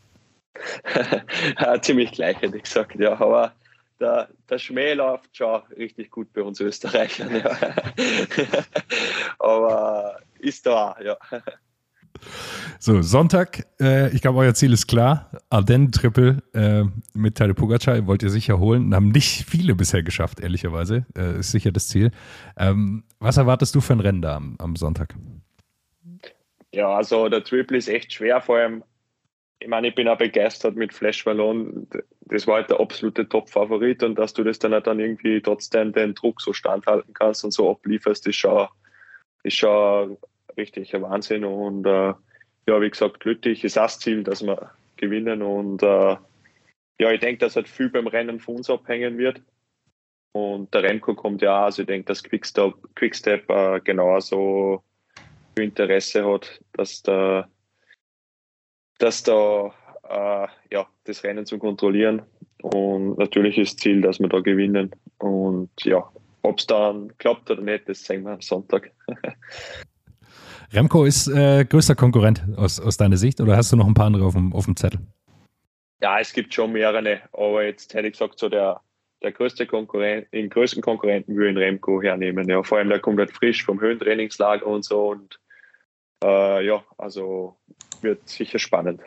ja, 1.60 1.82
ziemlich 1.82 2.12
gleich, 2.12 2.42
hätte 2.42 2.58
ich 2.58 2.64
gesagt, 2.64 2.96
ja. 2.96 3.20
Aber 3.20 3.54
der, 4.00 4.30
der 4.50 4.58
Schmäh 4.58 4.94
läuft 4.94 5.36
schon 5.36 5.62
richtig 5.78 6.12
gut 6.12 6.32
bei 6.34 6.42
uns 6.42 6.60
Österreichern, 6.60 7.36
ja. 7.36 7.58
aber 9.40 10.20
ist 10.40 10.66
da, 10.66 10.96
ja. 11.04 11.18
So, 12.80 13.02
Sonntag, 13.02 13.66
äh, 13.80 14.14
ich 14.14 14.22
glaube, 14.22 14.40
euer 14.40 14.54
Ziel 14.54 14.74
ist 14.74 14.88
klar. 14.88 15.32
Ardennen-Triple 15.50 16.44
äh, 16.54 16.84
mit 17.14 17.38
Tadej 17.38 17.54
Pogacar 17.54 18.06
wollt 18.08 18.24
ihr 18.24 18.30
sicher 18.30 18.60
holen. 18.60 18.94
Haben 18.94 19.10
nicht 19.10 19.50
viele 19.50 19.74
bisher 19.74 20.04
geschafft, 20.04 20.42
ehrlicherweise. 20.42 21.06
Äh, 21.18 21.40
ist 21.40 21.52
sicher 21.52 21.72
das 21.72 21.88
Ziel. 21.88 22.12
Ähm, 22.58 23.06
was 23.20 23.38
erwartest 23.38 23.74
du 23.76 23.80
für 23.80 23.94
ein 23.94 24.02
Rennen 24.02 24.22
da 24.22 24.36
am, 24.36 24.56
am, 24.60 24.76
Sonntag? 24.76 25.16
Ja, 26.74 26.90
also 26.90 27.30
der 27.30 27.44
Triple 27.44 27.78
ist 27.78 27.88
echt 27.88 28.12
schwer, 28.12 28.42
vor 28.42 28.58
allem, 28.58 28.84
ich 29.60 29.70
meine, 29.70 29.88
ich 29.88 29.96
bin 29.96 30.10
auch 30.10 30.18
begeistert 30.18 30.76
mit 30.76 30.94
Flash 30.94 31.24
Ballon. 31.24 31.88
Das 32.26 32.48
war 32.48 32.56
halt 32.56 32.70
der 32.70 32.82
absolute 32.82 33.30
Top-Favorit 33.30 34.04
und 34.04 34.16
dass 34.16 34.34
du 34.34 34.44
das 34.44 34.60
dann 34.60 34.74
halt 34.74 34.88
dann 34.88 35.00
irgendwie 35.00 35.40
trotzdem 35.42 35.94
den 35.94 36.16
Druck 36.16 36.42
so 36.42 36.52
standhalten 36.52 37.14
kannst 37.14 37.46
und 37.46 37.52
so 37.52 37.72
ablieferst, 37.72 38.28
ist 38.28 38.36
schon, 38.36 38.68
ist 39.44 39.56
schon 39.56 40.18
richtig 40.58 40.96
ein 40.96 41.02
Wahnsinn. 41.02 41.46
Und 41.46 41.86
äh, 41.86 42.14
ja, 42.68 42.82
wie 42.82 42.90
gesagt, 42.90 43.20
glücklich 43.20 43.64
ist 43.64 43.78
das 43.78 44.00
Ziel, 44.00 44.24
dass 44.24 44.44
wir 44.44 44.72
gewinnen. 44.98 45.42
Und 45.42 45.84
äh, 45.84 46.18
ja, 47.00 47.12
ich 47.12 47.20
denke, 47.20 47.40
dass 47.40 47.56
halt 47.56 47.68
viel 47.68 47.90
beim 47.90 48.08
Rennen 48.08 48.40
von 48.40 48.58
uns 48.58 48.70
abhängen 48.70 49.18
wird. 49.18 49.42
Und 50.32 50.74
der 50.74 50.84
Remco 50.84 51.14
kommt 51.14 51.42
ja 51.42 51.60
auch, 51.60 51.66
also 51.66 51.84
ich 51.84 51.88
denke, 51.88 52.08
dass 52.08 52.24
Quickstep, 52.24 52.74
Quickstep 52.96 53.50
äh, 53.50 53.80
genauso 53.82 54.84
Interesse 55.56 56.26
hat, 56.26 56.60
dass 56.74 57.04
da, 57.04 57.48
dass 58.98 59.22
da 59.24 59.74
äh, 60.10 60.48
ja, 60.72 60.88
das 61.04 61.24
Rennen 61.24 61.46
zu 61.46 61.60
kontrollieren. 61.60 62.24
Und 62.62 63.18
natürlich 63.18 63.58
ist 63.58 63.80
Ziel, 63.80 64.02
dass 64.02 64.20
wir 64.20 64.30
da 64.30 64.40
gewinnen. 64.40 64.92
Und 65.20 65.70
ja, 65.84 66.10
ob 66.42 66.60
es 66.60 66.68
dann 66.68 67.16
klappt 67.18 67.52
oder 67.52 67.62
nicht, 67.62 67.88
das 67.88 68.04
sehen 68.04 68.24
wir 68.24 68.32
am 68.32 68.42
Sonntag. 68.42 68.92
Remco 70.74 71.06
ist 71.06 71.28
äh, 71.28 71.66
größter 71.66 71.96
Konkurrent 71.96 72.44
aus, 72.58 72.80
aus 72.80 72.98
deiner 72.98 73.18
Sicht 73.18 73.40
oder 73.40 73.56
hast 73.56 73.72
du 73.72 73.76
noch 73.76 73.86
ein 73.86 73.94
paar 73.94 74.08
andere 74.08 74.26
auf 74.26 74.34
dem, 74.34 74.54
auf 74.54 74.66
dem 74.66 74.76
Zettel? 74.76 75.02
Ja, 76.02 76.20
es 76.20 76.34
gibt 76.34 76.54
schon 76.54 76.72
mehrere, 76.74 77.22
aber 77.32 77.64
jetzt 77.64 77.94
hätte 77.94 78.08
ich 78.08 78.14
gesagt, 78.14 78.40
so 78.40 78.50
der, 78.50 78.82
der 79.22 79.32
größte 79.32 79.68
Konkurrent, 79.68 80.28
den 80.34 80.50
größten 80.50 80.82
Konkurrenten 80.82 81.36
würde 81.36 81.52
ich 81.52 81.58
Remco 81.58 82.02
hernehmen. 82.02 82.50
Ja, 82.50 82.64
vor 82.64 82.80
allem 82.80 82.90
der 82.90 83.00
kommt 83.00 83.20
halt 83.20 83.32
frisch 83.32 83.64
vom 83.64 83.80
Höhentrainingslager 83.80 84.66
und 84.66 84.84
so 84.84 85.12
und 85.12 85.40
äh, 86.24 86.66
ja, 86.66 86.84
also 86.98 87.56
wird 88.02 88.28
sicher 88.28 88.58
spannend. 88.58 89.02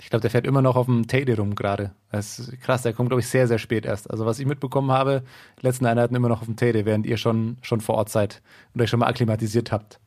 Ich 0.00 0.10
glaube, 0.10 0.22
der 0.22 0.30
fährt 0.30 0.46
immer 0.46 0.62
noch 0.62 0.76
auf 0.76 0.86
dem 0.86 1.06
Teddy 1.06 1.34
rum 1.34 1.54
gerade. 1.54 1.92
Das 2.10 2.38
ist 2.38 2.60
krass, 2.60 2.82
der 2.82 2.92
kommt, 2.92 3.10
glaube 3.10 3.20
ich, 3.20 3.28
sehr, 3.28 3.46
sehr 3.46 3.58
spät 3.58 3.84
erst. 3.84 4.10
Also, 4.10 4.24
was 4.24 4.38
ich 4.38 4.46
mitbekommen 4.46 4.90
habe, 4.90 5.22
die 5.60 5.66
letzten 5.66 5.86
Einheiten 5.86 6.14
immer 6.14 6.28
noch 6.28 6.40
auf 6.40 6.46
dem 6.46 6.56
Teddy, 6.56 6.86
während 6.86 7.06
ihr 7.06 7.16
schon, 7.16 7.58
schon 7.62 7.80
vor 7.80 7.96
Ort 7.96 8.08
seid 8.08 8.42
und 8.74 8.80
euch 8.80 8.88
schon 8.88 9.00
mal 9.00 9.08
akklimatisiert 9.08 9.72
habt. 9.72 10.00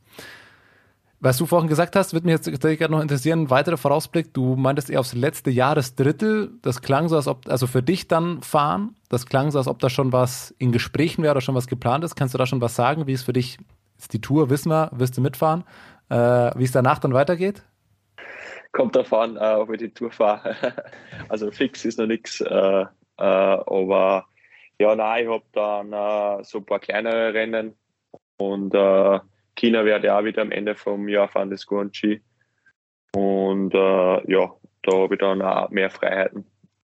Was 1.20 1.38
du 1.38 1.46
vorhin 1.46 1.70
gesagt 1.70 1.96
hast, 1.96 2.12
wird 2.12 2.26
mich 2.26 2.32
jetzt 2.32 2.50
gerade 2.50 2.92
noch 2.92 3.00
interessieren. 3.00 3.48
Weiterer 3.48 3.78
Vorausblick. 3.78 4.34
Du 4.34 4.56
meintest 4.56 4.90
eher 4.90 5.00
aufs 5.00 5.14
letzte 5.14 5.50
Jahresdrittel. 5.50 6.50
Das 6.60 6.82
klang 6.82 7.08
so, 7.08 7.16
als 7.16 7.28
ob, 7.28 7.48
also 7.48 7.66
für 7.66 7.82
dich 7.82 8.08
dann 8.08 8.42
fahren, 8.42 8.94
das 9.08 9.24
klang 9.24 9.50
so, 9.50 9.56
als 9.56 9.66
ob 9.66 9.78
da 9.78 9.88
schon 9.88 10.12
was 10.12 10.54
in 10.58 10.70
Gesprächen 10.70 11.22
wäre 11.22 11.30
oder 11.30 11.40
schon 11.40 11.54
was 11.54 11.66
geplant 11.66 12.04
ist. 12.04 12.14
Kannst 12.14 12.34
du 12.34 12.38
da 12.38 12.44
schon 12.44 12.60
was 12.60 12.74
sagen? 12.74 13.06
Wie 13.06 13.14
es 13.14 13.22
für 13.22 13.32
dich 13.32 13.56
ist 13.98 14.12
die 14.12 14.20
Tour, 14.20 14.50
wissen 14.50 14.70
wir, 14.70 14.90
wirst 14.92 15.16
du 15.16 15.22
mitfahren? 15.22 15.64
Äh, 16.10 16.50
wie 16.56 16.64
es 16.64 16.72
danach 16.72 16.98
dann 16.98 17.14
weitergeht? 17.14 17.62
Kommt 18.74 18.96
davon, 18.96 19.36
äh, 19.36 19.54
ob 19.54 19.70
ich 19.70 19.78
die 19.78 19.94
Tour 19.94 20.10
fahre. 20.10 20.54
also 21.30 21.50
fix 21.50 21.84
ist 21.86 21.98
noch 21.98 22.06
nichts. 22.06 22.40
Äh, 22.42 22.82
äh, 22.82 22.86
aber 23.16 24.26
ja, 24.78 24.94
nein, 24.94 25.24
ich 25.24 25.30
habe 25.30 25.44
dann 25.52 25.92
äh, 25.92 26.44
so 26.44 26.58
ein 26.58 26.66
paar 26.66 26.80
kleinere 26.80 27.32
Rennen 27.32 27.76
und 28.36 28.74
äh, 28.74 29.20
China 29.56 29.84
werde 29.84 30.08
ja 30.08 30.18
auch 30.18 30.24
wieder 30.24 30.42
am 30.42 30.50
Ende 30.50 30.74
vom 30.74 31.08
Jahr 31.08 31.28
fahren, 31.28 31.50
das 31.50 31.64
Guangxi. 31.64 32.20
Und 33.14 33.72
äh, 33.72 34.32
ja, 34.32 34.52
da 34.82 34.92
habe 34.92 35.14
ich 35.14 35.20
dann 35.20 35.40
auch 35.40 35.70
mehr 35.70 35.90
Freiheiten. 35.90 36.44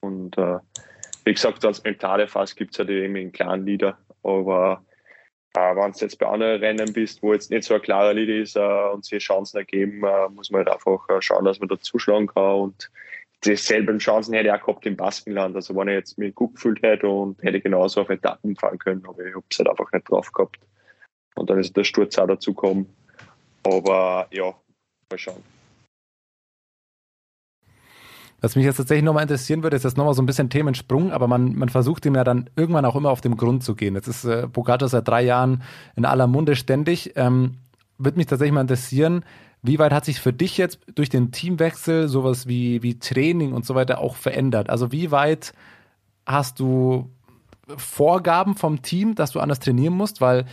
Und 0.01 0.35
wie 0.37 1.33
gesagt, 1.33 1.63
als 1.65 1.83
mentale 1.83 2.27
Phase 2.27 2.55
gibt 2.55 2.77
es 2.77 2.85
die 2.85 2.93
eben 2.93 3.15
in 3.15 3.31
kleinen 3.31 3.65
Lieder. 3.65 3.97
Aber 4.23 4.83
äh, 5.57 5.75
wenn 5.75 5.91
du 5.91 5.99
jetzt 5.99 6.19
bei 6.19 6.27
anderen 6.27 6.59
Rennen 6.59 6.93
bist, 6.93 7.23
wo 7.23 7.33
jetzt 7.33 7.49
nicht 7.49 7.63
so 7.63 7.73
ein 7.73 7.81
klarer 7.81 8.13
Lied 8.13 8.29
ist 8.29 8.55
äh, 8.55 8.89
und 8.93 9.05
sich 9.05 9.23
Chancen 9.23 9.57
ergeben, 9.57 10.03
äh, 10.03 10.29
muss 10.29 10.51
man 10.51 10.59
halt 10.59 10.69
einfach 10.69 11.09
äh, 11.09 11.21
schauen, 11.21 11.45
dass 11.45 11.59
man 11.59 11.69
da 11.69 11.79
zuschlagen 11.79 12.27
kann. 12.27 12.55
Und 12.55 12.91
dieselben 13.43 13.97
Chancen 13.97 14.33
hätte 14.33 14.49
ich 14.49 14.53
auch 14.53 14.65
gehabt 14.65 14.85
im 14.85 14.95
Baskenland. 14.95 15.55
Also 15.55 15.75
wenn 15.75 15.87
ich 15.87 15.95
jetzt 15.95 16.17
mich 16.17 16.35
gut 16.35 16.55
gefühlt 16.55 16.81
hätte 16.83 17.07
und 17.07 17.41
hätte 17.41 17.59
genauso 17.59 18.01
auf 18.01 18.09
Etappen 18.09 18.55
fahren 18.55 18.77
können, 18.77 19.03
aber 19.07 19.25
ich 19.25 19.33
habe 19.33 19.45
es 19.49 19.57
halt 19.57 19.69
einfach 19.69 19.91
nicht 19.91 20.09
drauf 20.09 20.31
gehabt. 20.31 20.59
Und 21.35 21.49
dann 21.49 21.59
ist 21.59 21.75
der 21.75 21.83
Sturz 21.83 22.17
auch 22.17 22.27
dazu 22.27 22.53
gekommen. 22.53 22.93
Aber 23.63 24.27
ja, 24.31 24.53
mal 25.09 25.17
schauen. 25.17 25.56
Was 28.39 28.55
mich 28.55 28.65
jetzt 28.65 28.77
tatsächlich 28.77 29.03
nochmal 29.03 29.23
interessieren 29.23 29.63
würde, 29.63 29.75
ist 29.75 29.83
jetzt 29.83 29.97
nochmal 29.97 30.13
so 30.13 30.21
ein 30.21 30.27
bisschen 30.27 30.49
Themensprung, 30.49 31.11
aber 31.11 31.27
man, 31.27 31.55
man 31.55 31.69
versucht 31.69 32.05
ihm 32.05 32.13
ja 32.13 32.23
dann 32.23 32.49
irgendwann 32.55 32.85
auch 32.85 32.95
immer 32.95 33.09
auf 33.09 33.21
den 33.21 33.35
Grund 33.35 33.63
zu 33.63 33.73
gehen. 33.73 33.95
Jetzt 33.95 34.07
ist 34.07 34.25
äh, 34.25 34.47
Pogacar 34.47 34.87
seit 34.89 35.07
drei 35.07 35.23
Jahren 35.23 35.63
in 35.95 36.05
aller 36.05 36.27
Munde 36.27 36.55
ständig. 36.55 37.13
Ähm, 37.15 37.55
würde 37.97 38.17
mich 38.17 38.27
tatsächlich 38.27 38.53
mal 38.53 38.61
interessieren, 38.61 39.23
wie 39.63 39.79
weit 39.79 39.91
hat 39.91 40.05
sich 40.05 40.19
für 40.19 40.33
dich 40.33 40.57
jetzt 40.57 40.79
durch 40.93 41.09
den 41.09 41.31
Teamwechsel 41.31 42.07
sowas 42.07 42.47
wie, 42.47 42.83
wie 42.83 42.99
Training 42.99 43.53
und 43.53 43.65
so 43.65 43.73
weiter 43.73 43.99
auch 43.99 44.15
verändert? 44.15 44.69
Also 44.69 44.91
wie 44.91 45.09
weit 45.09 45.53
hast 46.25 46.59
du 46.59 47.09
Vorgaben 47.75 48.55
vom 48.55 48.83
Team, 48.83 49.15
dass 49.15 49.31
du 49.31 49.39
anders 49.39 49.59
trainieren 49.59 49.95
musst? 49.95 50.21
Weil 50.21 50.45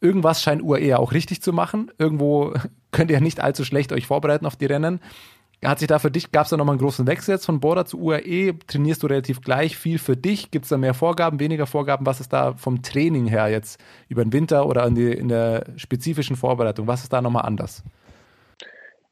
irgendwas 0.00 0.42
scheint 0.42 0.62
UAE 0.62 0.86
ja 0.86 0.98
auch 0.98 1.12
richtig 1.12 1.42
zu 1.42 1.52
machen. 1.52 1.92
Irgendwo 1.96 2.54
könnt 2.90 3.10
ihr 3.10 3.18
ja 3.18 3.22
nicht 3.22 3.40
allzu 3.40 3.64
schlecht 3.64 3.92
euch 3.92 4.08
vorbereiten 4.08 4.46
auf 4.46 4.56
die 4.56 4.66
Rennen. 4.66 5.00
Hat 5.64 5.78
sich 5.78 5.88
da 5.88 5.98
für 5.98 6.10
dich, 6.10 6.30
gab 6.30 6.44
es 6.44 6.50
da 6.50 6.56
nochmal 6.56 6.74
einen 6.74 6.80
großen 6.80 7.06
Wechsel 7.06 7.32
jetzt 7.32 7.46
von 7.46 7.60
Border 7.60 7.86
zu 7.86 7.98
UAE? 7.98 8.54
Trainierst 8.66 9.02
du 9.02 9.06
relativ 9.06 9.40
gleich 9.40 9.76
viel 9.76 9.98
für 9.98 10.16
dich? 10.16 10.50
Gibt 10.50 10.64
es 10.64 10.68
da 10.68 10.76
mehr 10.76 10.94
Vorgaben, 10.94 11.40
weniger 11.40 11.66
Vorgaben? 11.66 12.04
Was 12.06 12.20
ist 12.20 12.32
da 12.32 12.54
vom 12.54 12.82
Training 12.82 13.26
her 13.26 13.48
jetzt 13.48 13.80
über 14.08 14.22
den 14.24 14.32
Winter 14.32 14.66
oder 14.66 14.86
in, 14.86 14.94
die, 14.94 15.10
in 15.12 15.28
der 15.28 15.64
spezifischen 15.76 16.36
Vorbereitung? 16.36 16.86
Was 16.86 17.02
ist 17.02 17.12
da 17.12 17.22
nochmal 17.22 17.46
anders? 17.46 17.82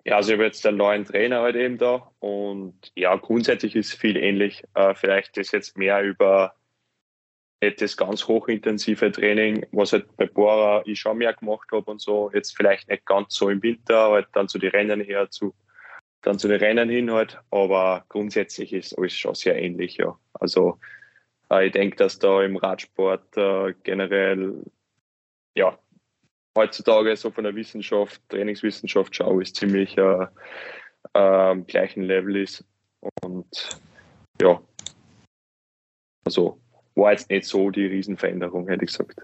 Ja, 0.04 0.16
also 0.16 0.32
ich 0.32 0.34
habe 0.34 0.44
jetzt 0.44 0.66
einen 0.66 0.78
neuen 0.78 1.04
Trainer 1.04 1.42
halt 1.42 1.56
eben 1.56 1.78
da 1.78 2.10
und 2.18 2.74
ja, 2.96 3.14
grundsätzlich 3.16 3.76
ist 3.76 3.94
viel 3.94 4.16
ähnlich. 4.16 4.64
Äh, 4.74 4.94
vielleicht 4.94 5.38
ist 5.38 5.52
jetzt 5.52 5.78
mehr 5.78 6.02
über 6.02 6.54
das 7.78 7.96
ganz 7.96 8.26
hochintensive 8.26 9.12
Training, 9.12 9.64
was 9.70 9.92
halt 9.92 10.16
bei 10.16 10.26
Bora 10.26 10.82
ich 10.84 10.98
schon 10.98 11.18
mehr 11.18 11.32
gemacht 11.32 11.68
habe 11.70 11.88
und 11.88 12.00
so. 12.00 12.30
Jetzt 12.34 12.56
vielleicht 12.56 12.88
nicht 12.88 13.06
ganz 13.06 13.34
so 13.34 13.48
im 13.48 13.62
Winter, 13.62 14.10
halt 14.10 14.26
dann 14.32 14.48
zu 14.48 14.58
den 14.58 14.70
Rennen 14.70 15.00
her, 15.00 15.30
zu, 15.30 15.54
dann 16.22 16.38
zu 16.38 16.48
den 16.48 16.58
Rennen 16.58 16.88
hin 16.88 17.12
halt. 17.12 17.38
Aber 17.50 18.04
grundsätzlich 18.08 18.72
ist 18.72 18.96
alles 18.96 19.14
schon 19.14 19.34
sehr 19.34 19.60
ähnlich, 19.60 19.96
ja. 19.96 20.18
Also 20.34 20.78
äh, 21.50 21.66
ich 21.66 21.72
denke, 21.72 21.96
dass 21.96 22.18
da 22.18 22.42
im 22.42 22.56
Radsport 22.56 23.36
äh, 23.36 23.74
generell 23.82 24.54
ja 25.54 25.78
heutzutage 26.56 27.16
so 27.16 27.30
von 27.30 27.44
der 27.44 27.54
Wissenschaft, 27.54 28.20
Trainingswissenschaft 28.28 29.14
schau, 29.14 29.40
ist 29.40 29.56
ziemlich 29.56 29.96
äh, 29.98 30.26
äh, 31.14 31.56
gleichen 31.66 32.02
Level 32.02 32.36
ist. 32.36 32.64
Und 33.22 33.80
ja, 34.40 34.60
also 36.24 36.60
war 36.94 37.12
jetzt 37.12 37.30
nicht 37.30 37.46
so 37.46 37.70
die 37.70 37.86
Riesenveränderung, 37.86 38.68
hätte 38.68 38.84
ich 38.84 38.90
gesagt. 38.90 39.20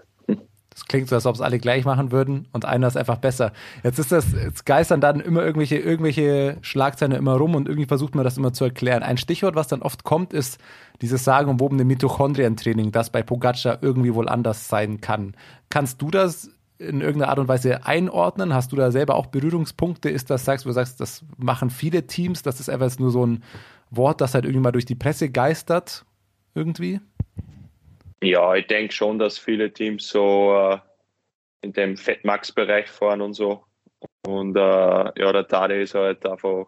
Das 0.79 0.87
klingt 0.87 1.09
so, 1.09 1.15
als 1.15 1.25
ob 1.25 1.35
es 1.35 1.41
alle 1.41 1.59
gleich 1.59 1.83
machen 1.83 2.13
würden 2.13 2.47
und 2.53 2.63
einer 2.63 2.87
ist 2.87 2.95
einfach 2.95 3.17
besser. 3.17 3.51
Jetzt 3.83 3.99
ist 3.99 4.13
das, 4.13 4.31
jetzt 4.31 4.65
geistern 4.65 5.01
dann 5.01 5.19
immer 5.19 5.43
irgendwelche, 5.43 5.77
irgendwelche 5.77 6.57
Schlagzeilen 6.61 7.11
immer 7.11 7.33
rum 7.33 7.53
und 7.53 7.67
irgendwie 7.67 7.87
versucht 7.87 8.15
man 8.15 8.23
das 8.23 8.37
immer 8.37 8.53
zu 8.53 8.63
erklären. 8.63 9.03
Ein 9.03 9.17
Stichwort, 9.17 9.55
was 9.55 9.67
dann 9.67 9.81
oft 9.81 10.05
kommt, 10.05 10.31
ist 10.31 10.57
dieses 11.01 11.25
sagenumwobene 11.25 11.83
Mitochondrientraining, 11.83 12.93
das 12.93 13.09
bei 13.09 13.23
Pogacar 13.23 13.79
irgendwie 13.81 14.13
wohl 14.13 14.29
anders 14.29 14.69
sein 14.69 15.01
kann. 15.01 15.35
Kannst 15.69 16.01
du 16.01 16.11
das 16.11 16.49
in 16.77 17.01
irgendeiner 17.01 17.31
Art 17.31 17.39
und 17.39 17.49
Weise 17.49 17.85
einordnen? 17.85 18.53
Hast 18.53 18.71
du 18.71 18.77
da 18.77 18.89
selber 18.91 19.15
auch 19.15 19.25
Berührungspunkte? 19.25 20.09
Ist 20.09 20.29
das, 20.29 20.45
sagst 20.45 20.65
du, 20.65 20.71
sagst, 20.71 21.01
das 21.01 21.25
machen 21.35 21.71
viele 21.71 22.07
Teams, 22.07 22.41
das 22.41 22.61
ist 22.61 22.69
einfach 22.69 22.97
nur 22.99 23.11
so 23.11 23.25
ein 23.25 23.43
Wort, 23.91 24.21
das 24.21 24.33
halt 24.33 24.45
irgendwie 24.45 24.63
mal 24.63 24.71
durch 24.71 24.85
die 24.85 24.95
Presse 24.95 25.29
geistert, 25.29 26.05
irgendwie? 26.55 27.01
Ja, 28.21 28.55
ich 28.55 28.67
denke 28.67 28.93
schon, 28.93 29.19
dass 29.19 29.37
viele 29.37 29.71
Teams 29.71 30.07
so 30.07 30.53
äh, 30.53 30.79
in 31.61 31.73
dem 31.73 31.97
Fettmax-Bereich 31.97 32.89
fahren 32.89 33.21
und 33.21 33.33
so. 33.33 33.63
Und 34.25 34.55
äh, 34.55 34.59
ja, 34.59 35.31
der 35.31 35.47
Tade 35.47 35.81
ist 35.81 35.95
halt 35.95 36.25
einfach 36.25 36.65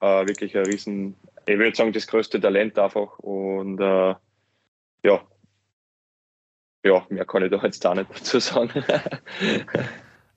äh, 0.00 0.26
wirklich 0.26 0.56
ein 0.56 0.64
riesen, 0.64 1.16
ich 1.46 1.58
würde 1.58 1.76
sagen, 1.76 1.92
das 1.92 2.06
größte 2.06 2.40
Talent 2.40 2.78
einfach. 2.78 3.18
Und 3.18 3.80
äh, 3.80 4.14
ja, 5.02 5.20
ja, 6.82 7.06
mehr 7.10 7.26
kann 7.26 7.44
ich 7.44 7.50
da 7.50 7.58
jetzt 7.62 7.84
da 7.84 7.94
nicht 7.94 8.10
dazu 8.14 8.38
sagen. 8.38 8.84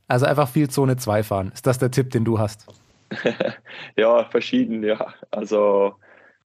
also 0.07 0.25
einfach 0.25 0.49
viel 0.49 0.69
Zone 0.69 0.97
2 0.97 1.23
fahren. 1.23 1.51
Ist 1.53 1.65
das 1.65 1.79
der 1.79 1.91
Tipp, 1.91 2.11
den 2.11 2.25
du 2.25 2.39
hast? 2.39 2.67
ja, 3.95 4.25
verschieden, 4.25 4.83
ja. 4.83 5.13
Also 5.31 5.95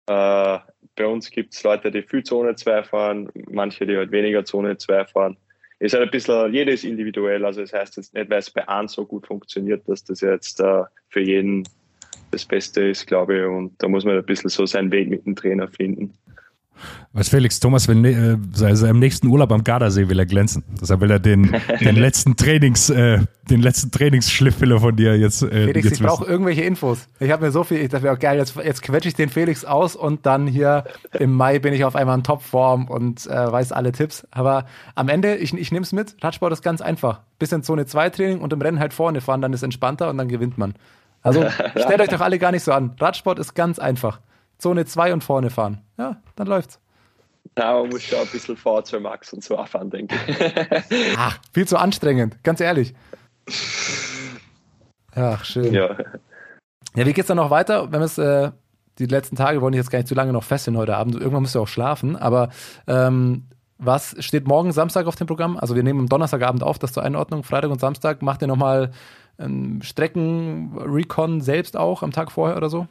äh, 0.06 0.58
bei 0.98 1.06
uns 1.06 1.30
gibt 1.30 1.54
es 1.54 1.62
Leute, 1.62 1.90
die 1.90 2.02
viel 2.02 2.24
Zone 2.24 2.56
2 2.56 2.82
fahren, 2.82 3.28
manche, 3.50 3.86
die 3.86 3.96
halt 3.96 4.10
weniger 4.10 4.44
Zone 4.44 4.76
2 4.76 5.04
fahren. 5.06 5.36
Ist 5.78 5.94
halt 5.94 6.02
ein 6.02 6.10
bisschen, 6.10 6.52
jedes 6.52 6.82
individuell. 6.82 7.44
Also 7.44 7.60
das 7.60 7.72
heißt 7.72 7.96
jetzt 7.96 8.12
nicht, 8.14 8.28
weil 8.28 8.40
es 8.40 8.50
bei 8.50 8.68
einem 8.68 8.88
so 8.88 9.06
gut 9.06 9.26
funktioniert, 9.26 9.88
dass 9.88 10.02
das 10.02 10.20
jetzt 10.20 10.60
äh, 10.60 10.82
für 11.08 11.20
jeden 11.20 11.62
das 12.32 12.44
Beste 12.44 12.82
ist, 12.82 13.06
glaube 13.06 13.38
ich. 13.38 13.44
Und 13.44 13.72
da 13.78 13.86
muss 13.86 14.04
man 14.04 14.16
ein 14.16 14.26
bisschen 14.26 14.50
so 14.50 14.66
seinen 14.66 14.90
Weg 14.90 15.08
mit 15.08 15.24
dem 15.24 15.36
Trainer 15.36 15.68
finden. 15.68 16.12
Was 17.12 17.28
Felix 17.28 17.58
Thomas 17.58 17.88
will 17.88 18.04
äh, 18.04 18.64
also 18.64 18.86
im 18.86 18.98
nächsten 18.98 19.28
Urlaub 19.28 19.50
am 19.52 19.64
Gardasee 19.64 20.08
will 20.08 20.18
er 20.18 20.26
glänzen. 20.26 20.64
Deshalb 20.80 21.00
will 21.00 21.10
er 21.10 21.18
den, 21.18 21.56
den 21.80 21.96
letzten 21.96 22.36
Trainings, 22.36 22.90
äh, 22.90 23.20
den 23.50 23.60
letzten 23.60 23.90
Trainingsschliff 23.90 24.60
will 24.60 24.72
er 24.72 24.80
von 24.80 24.94
dir 24.94 25.16
jetzt. 25.16 25.42
Äh, 25.42 25.66
Felix, 25.66 25.84
jetzt 25.84 26.00
ich 26.00 26.06
brauche 26.06 26.26
irgendwelche 26.26 26.62
Infos. 26.62 27.08
Ich 27.18 27.30
habe 27.30 27.46
mir 27.46 27.50
so 27.50 27.64
viel, 27.64 27.78
ich 27.78 27.88
dachte 27.88 28.04
mir 28.04 28.12
auch 28.12 28.18
geil, 28.18 28.38
jetzt, 28.38 28.56
jetzt 28.56 28.82
quetsche 28.82 29.08
ich 29.08 29.14
den 29.14 29.30
Felix 29.30 29.64
aus 29.64 29.96
und 29.96 30.26
dann 30.26 30.46
hier 30.46 30.84
im 31.18 31.32
Mai 31.32 31.58
bin 31.58 31.72
ich 31.72 31.84
auf 31.84 31.96
einmal 31.96 32.16
in 32.16 32.24
Topform 32.24 32.86
und 32.88 33.26
äh, 33.26 33.52
weiß 33.52 33.72
alle 33.72 33.92
Tipps. 33.92 34.26
Aber 34.30 34.66
am 34.94 35.08
Ende, 35.08 35.36
ich, 35.36 35.52
ich 35.54 35.72
nehme 35.72 35.84
es 35.84 35.92
mit, 35.92 36.16
Radsport 36.22 36.52
ist 36.52 36.62
ganz 36.62 36.80
einfach. 36.80 37.20
Bisschen 37.38 37.62
Zone 37.62 37.86
2 37.86 38.10
Training 38.10 38.40
und 38.40 38.52
im 38.52 38.60
Rennen 38.60 38.78
halt 38.78 38.92
vorne 38.92 39.20
fahren, 39.20 39.40
dann 39.40 39.52
ist 39.52 39.62
entspannter 39.62 40.10
und 40.10 40.18
dann 40.18 40.28
gewinnt 40.28 40.58
man. 40.58 40.74
Also 41.22 41.44
stellt 41.70 42.00
euch 42.00 42.08
doch 42.08 42.20
alle 42.20 42.38
gar 42.38 42.52
nicht 42.52 42.62
so 42.62 42.72
an. 42.72 42.94
Radsport 42.98 43.38
ist 43.38 43.54
ganz 43.54 43.78
einfach. 43.78 44.20
Zone 44.58 44.84
2 44.84 45.12
und 45.12 45.24
vorne 45.24 45.50
fahren. 45.50 45.82
Ja, 45.96 46.20
dann 46.36 46.46
läuft's. 46.46 46.80
Ja, 47.56 47.72
man 47.74 47.88
muss 47.88 48.02
schon 48.02 48.18
ein 48.20 48.26
bisschen 48.28 48.56
Fahrzeug 48.56 49.02
Max 49.02 49.32
und 49.32 49.42
so 49.42 49.56
fahren, 49.64 49.90
denke 49.90 50.14
ich. 50.26 51.16
Ach, 51.16 51.38
viel 51.52 51.66
zu 51.66 51.76
anstrengend, 51.76 52.42
ganz 52.44 52.60
ehrlich. 52.60 52.94
Ach, 55.14 55.44
schön. 55.44 55.72
Ja. 55.72 55.96
Ja, 56.94 57.06
wie 57.06 57.12
geht's 57.12 57.28
dann 57.28 57.36
noch 57.36 57.50
weiter? 57.50 57.90
Wenn 57.92 58.02
es 58.02 58.18
äh, 58.18 58.50
die 58.98 59.06
letzten 59.06 59.36
Tage 59.36 59.60
wollen 59.60 59.72
ich 59.72 59.78
jetzt 59.78 59.90
gar 59.90 59.98
nicht 59.98 60.08
zu 60.08 60.14
lange 60.14 60.32
noch 60.32 60.42
fesseln 60.42 60.76
heute 60.76 60.96
Abend. 60.96 61.14
Irgendwann 61.14 61.42
müsst 61.42 61.56
ihr 61.56 61.60
auch 61.60 61.68
schlafen. 61.68 62.16
Aber 62.16 62.50
ähm, 62.86 63.44
was 63.78 64.16
steht 64.18 64.46
morgen 64.46 64.72
Samstag 64.72 65.06
auf 65.06 65.16
dem 65.16 65.26
Programm? 65.26 65.56
Also 65.56 65.76
wir 65.76 65.82
nehmen 65.82 66.00
am 66.00 66.08
Donnerstagabend 66.08 66.62
auf, 66.62 66.78
das 66.78 66.92
zur 66.92 67.04
Einordnung. 67.04 67.44
Freitag 67.44 67.70
und 67.70 67.80
Samstag 67.80 68.22
macht 68.22 68.42
ihr 68.42 68.48
nochmal 68.48 68.90
ähm, 69.38 69.80
Strecken-Recon 69.82 71.40
selbst 71.40 71.76
auch 71.76 72.02
am 72.02 72.10
Tag 72.10 72.32
vorher 72.32 72.56
oder 72.56 72.70
so? 72.70 72.88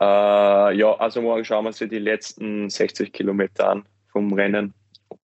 Äh, 0.00 0.76
ja, 0.76 0.94
also 0.96 1.22
morgen 1.22 1.44
schauen 1.44 1.64
wir 1.64 1.68
uns 1.68 1.78
die 1.78 1.98
letzten 1.98 2.68
60 2.68 3.12
Kilometer 3.12 3.70
an 3.70 3.88
vom 4.08 4.32
Rennen. 4.32 4.74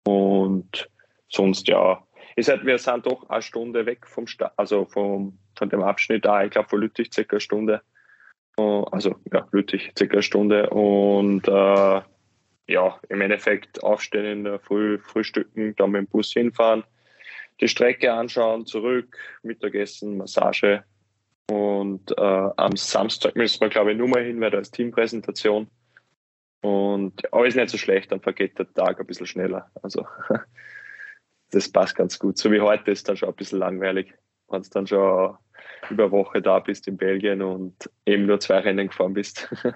Und 0.03 0.89
sonst 1.29 1.67
ja, 1.67 2.01
ist 2.35 2.49
halt, 2.49 2.65
wir 2.65 2.77
sind 2.77 3.05
doch 3.05 3.29
eine 3.29 3.41
Stunde 3.41 3.85
weg 3.85 4.07
vom 4.07 4.27
Start, 4.27 4.53
also 4.57 4.85
vom, 4.85 5.37
von 5.57 5.69
dem 5.69 5.81
Abschnitt 5.81 6.25
da, 6.25 6.43
ich 6.43 6.51
glaube 6.51 6.69
von 6.69 6.81
Lüttich 6.81 7.11
circa 7.13 7.35
eine 7.35 7.41
Stunde. 7.41 7.81
Also 8.57 9.15
ja, 9.33 9.47
Lüttich 9.51 9.91
circa 9.97 10.13
eine 10.13 10.23
Stunde. 10.23 10.69
Und 10.69 11.47
äh, 11.47 12.01
ja, 12.67 12.99
im 13.09 13.21
Endeffekt 13.21 13.83
aufstehen 13.83 14.25
in 14.25 14.43
der 14.43 14.59
Früh, 14.59 14.99
frühstücken, 14.99 15.75
dann 15.75 15.91
mit 15.91 16.01
dem 16.01 16.07
Bus 16.07 16.31
hinfahren, 16.31 16.83
die 17.59 17.67
Strecke 17.67 18.13
anschauen, 18.13 18.65
zurück, 18.65 19.17
Mittagessen, 19.43 20.17
Massage 20.17 20.83
und 21.51 22.17
äh, 22.17 22.49
am 22.55 22.77
Samstag 22.77 23.35
müssen 23.35 23.59
wir, 23.59 23.67
glaube 23.67 23.91
ich, 23.91 23.97
nur 23.97 24.07
mal 24.07 24.23
hin, 24.23 24.39
weil 24.39 24.51
da 24.51 24.59
ist 24.59 24.71
Teampräsentation. 24.71 25.67
Und 26.61 27.23
ist 27.45 27.55
nicht 27.57 27.69
so 27.69 27.77
schlecht, 27.77 28.09
dann 28.09 28.21
vergeht 28.21 28.57
der 28.57 28.73
Tag 28.73 29.01
ein 29.01 29.05
bisschen 29.05 29.25
schneller. 29.25 29.69
Also 29.81 30.07
das 31.51 31.69
passt 31.69 31.95
ganz 31.95 32.17
gut. 32.19 32.37
So 32.37 32.49
wie 32.53 32.61
heute 32.61 32.91
ist 32.91 33.09
dann 33.09 33.17
schon 33.17 33.27
ein 33.27 33.35
bisschen 33.35 33.59
langweilig, 33.59 34.13
wenn 34.47 34.61
du 34.61 34.69
dann 34.69 34.87
schon 34.87 35.35
über 35.89 36.09
Woche 36.11 36.41
da 36.41 36.59
bist 36.59 36.87
in 36.87 36.95
Belgien 36.95 37.41
und 37.41 37.89
eben 38.05 38.27
nur 38.27 38.39
zwei 38.39 38.59
Rennen 38.59 38.87
gefahren 38.87 39.13
bist. 39.13 39.53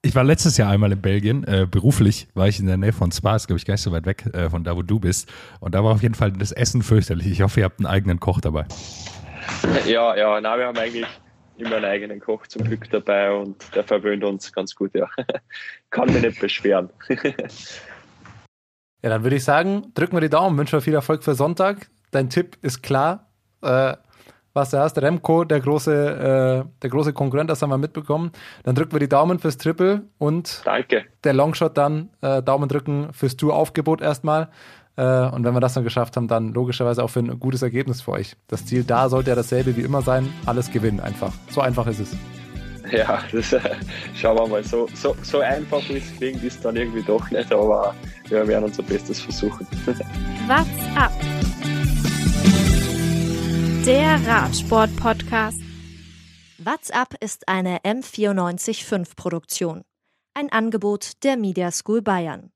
Ich 0.00 0.14
war 0.14 0.22
letztes 0.22 0.58
Jahr 0.58 0.70
einmal 0.70 0.92
in 0.92 1.02
Belgien, 1.02 1.42
äh, 1.42 1.66
beruflich 1.68 2.28
war 2.34 2.46
ich 2.46 2.60
in 2.60 2.66
der 2.66 2.76
Nähe 2.76 2.92
von 2.92 3.10
Spa, 3.10 3.34
ist 3.34 3.48
glaube 3.48 3.58
ich 3.58 3.64
gar 3.64 3.74
nicht 3.74 3.80
so 3.80 3.90
weit 3.90 4.06
weg 4.06 4.26
äh, 4.32 4.48
von 4.48 4.62
da, 4.62 4.76
wo 4.76 4.82
du 4.82 5.00
bist. 5.00 5.28
Und 5.58 5.74
da 5.74 5.82
war 5.82 5.92
auf 5.92 6.02
jeden 6.02 6.14
Fall 6.14 6.30
das 6.30 6.52
Essen 6.52 6.82
fürchterlich. 6.82 7.26
Ich 7.26 7.42
hoffe, 7.42 7.58
ihr 7.58 7.64
habt 7.64 7.80
einen 7.80 7.86
eigenen 7.86 8.20
Koch 8.20 8.40
dabei. 8.40 8.64
Ja, 9.86 10.16
ja, 10.16 10.40
nein, 10.40 10.58
wir 10.58 10.66
haben 10.66 10.78
eigentlich 10.78 11.06
immer 11.56 11.76
einen 11.76 11.84
eigenen 11.84 12.20
Koch 12.20 12.46
zum 12.46 12.64
Glück 12.64 12.88
dabei 12.90 13.32
und 13.32 13.56
der 13.74 13.84
verwöhnt 13.84 14.24
uns 14.24 14.52
ganz 14.52 14.74
gut, 14.74 14.94
ja. 14.94 15.08
Kann 15.90 16.12
mich 16.12 16.22
nicht 16.22 16.40
beschweren. 16.40 16.90
Ja, 19.02 19.10
dann 19.10 19.22
würde 19.22 19.36
ich 19.36 19.44
sagen, 19.44 19.92
drücken 19.92 20.16
wir 20.16 20.22
die 20.22 20.30
Daumen, 20.30 20.56
wünschen 20.56 20.72
wir 20.72 20.80
viel 20.80 20.94
Erfolg 20.94 21.24
für 21.24 21.34
Sonntag. 21.34 21.90
Dein 22.10 22.30
Tipp 22.30 22.56
ist 22.62 22.82
klar. 22.82 23.28
Äh, 23.60 23.96
was 24.54 24.70
du 24.70 24.78
hast, 24.78 24.96
Remco, 24.96 25.44
der 25.44 25.60
große, 25.60 26.64
äh, 26.64 26.80
der 26.80 26.90
große 26.90 27.12
Konkurrent, 27.12 27.50
das 27.50 27.60
haben 27.60 27.68
wir 27.68 27.76
mitbekommen. 27.76 28.32
Dann 28.62 28.74
drücken 28.74 28.92
wir 28.92 29.00
die 29.00 29.08
Daumen 29.08 29.40
fürs 29.40 29.58
Triple 29.58 30.04
und 30.16 30.62
Danke. 30.64 31.04
der 31.22 31.34
Longshot 31.34 31.76
dann 31.76 32.08
äh, 32.22 32.42
Daumen 32.42 32.68
drücken 32.68 33.12
fürs 33.12 33.36
Tour-Aufgebot 33.36 34.00
erstmal. 34.00 34.48
Äh, 34.96 35.28
und 35.28 35.44
wenn 35.44 35.54
wir 35.54 35.60
das 35.60 35.74
dann 35.74 35.84
geschafft 35.84 36.16
haben, 36.16 36.28
dann 36.28 36.52
logischerweise 36.52 37.02
auch 37.02 37.10
für 37.10 37.20
ein 37.20 37.38
gutes 37.40 37.62
Ergebnis 37.62 38.02
für 38.02 38.12
euch. 38.12 38.36
Das 38.46 38.66
Ziel 38.66 38.84
da 38.84 39.08
sollte 39.08 39.30
ja 39.30 39.36
dasselbe 39.36 39.76
wie 39.76 39.82
immer 39.82 40.02
sein, 40.02 40.32
alles 40.46 40.70
gewinnen 40.70 41.00
einfach. 41.00 41.32
So 41.50 41.60
einfach 41.60 41.86
ist 41.86 42.00
es. 42.00 42.16
Ja, 42.92 43.22
das 43.32 43.52
äh, 43.52 43.60
schauen 44.14 44.38
wir 44.38 44.46
mal. 44.46 44.64
So, 44.64 44.88
so, 44.94 45.16
so 45.22 45.40
einfach 45.40 45.88
ist, 45.90 46.16
klingt 46.16 46.42
es 46.44 46.60
dann 46.60 46.76
irgendwie 46.76 47.02
doch 47.02 47.28
nicht, 47.30 47.52
aber 47.52 47.94
wir 48.28 48.46
werden 48.46 48.64
unser 48.64 48.82
Bestes 48.82 49.20
versuchen. 49.20 49.66
What's 50.46 50.96
up? 50.96 51.12
Der 53.86 54.18
Radsport-Podcast. 54.26 55.60
What's 56.58 56.90
up 56.90 57.14
ist 57.20 57.48
eine 57.48 57.78
M945 57.80 59.16
Produktion. 59.16 59.82
Ein 60.34 60.50
Angebot 60.50 61.22
der 61.22 61.36
Media 61.36 61.70
School 61.70 62.00
Bayern. 62.00 62.53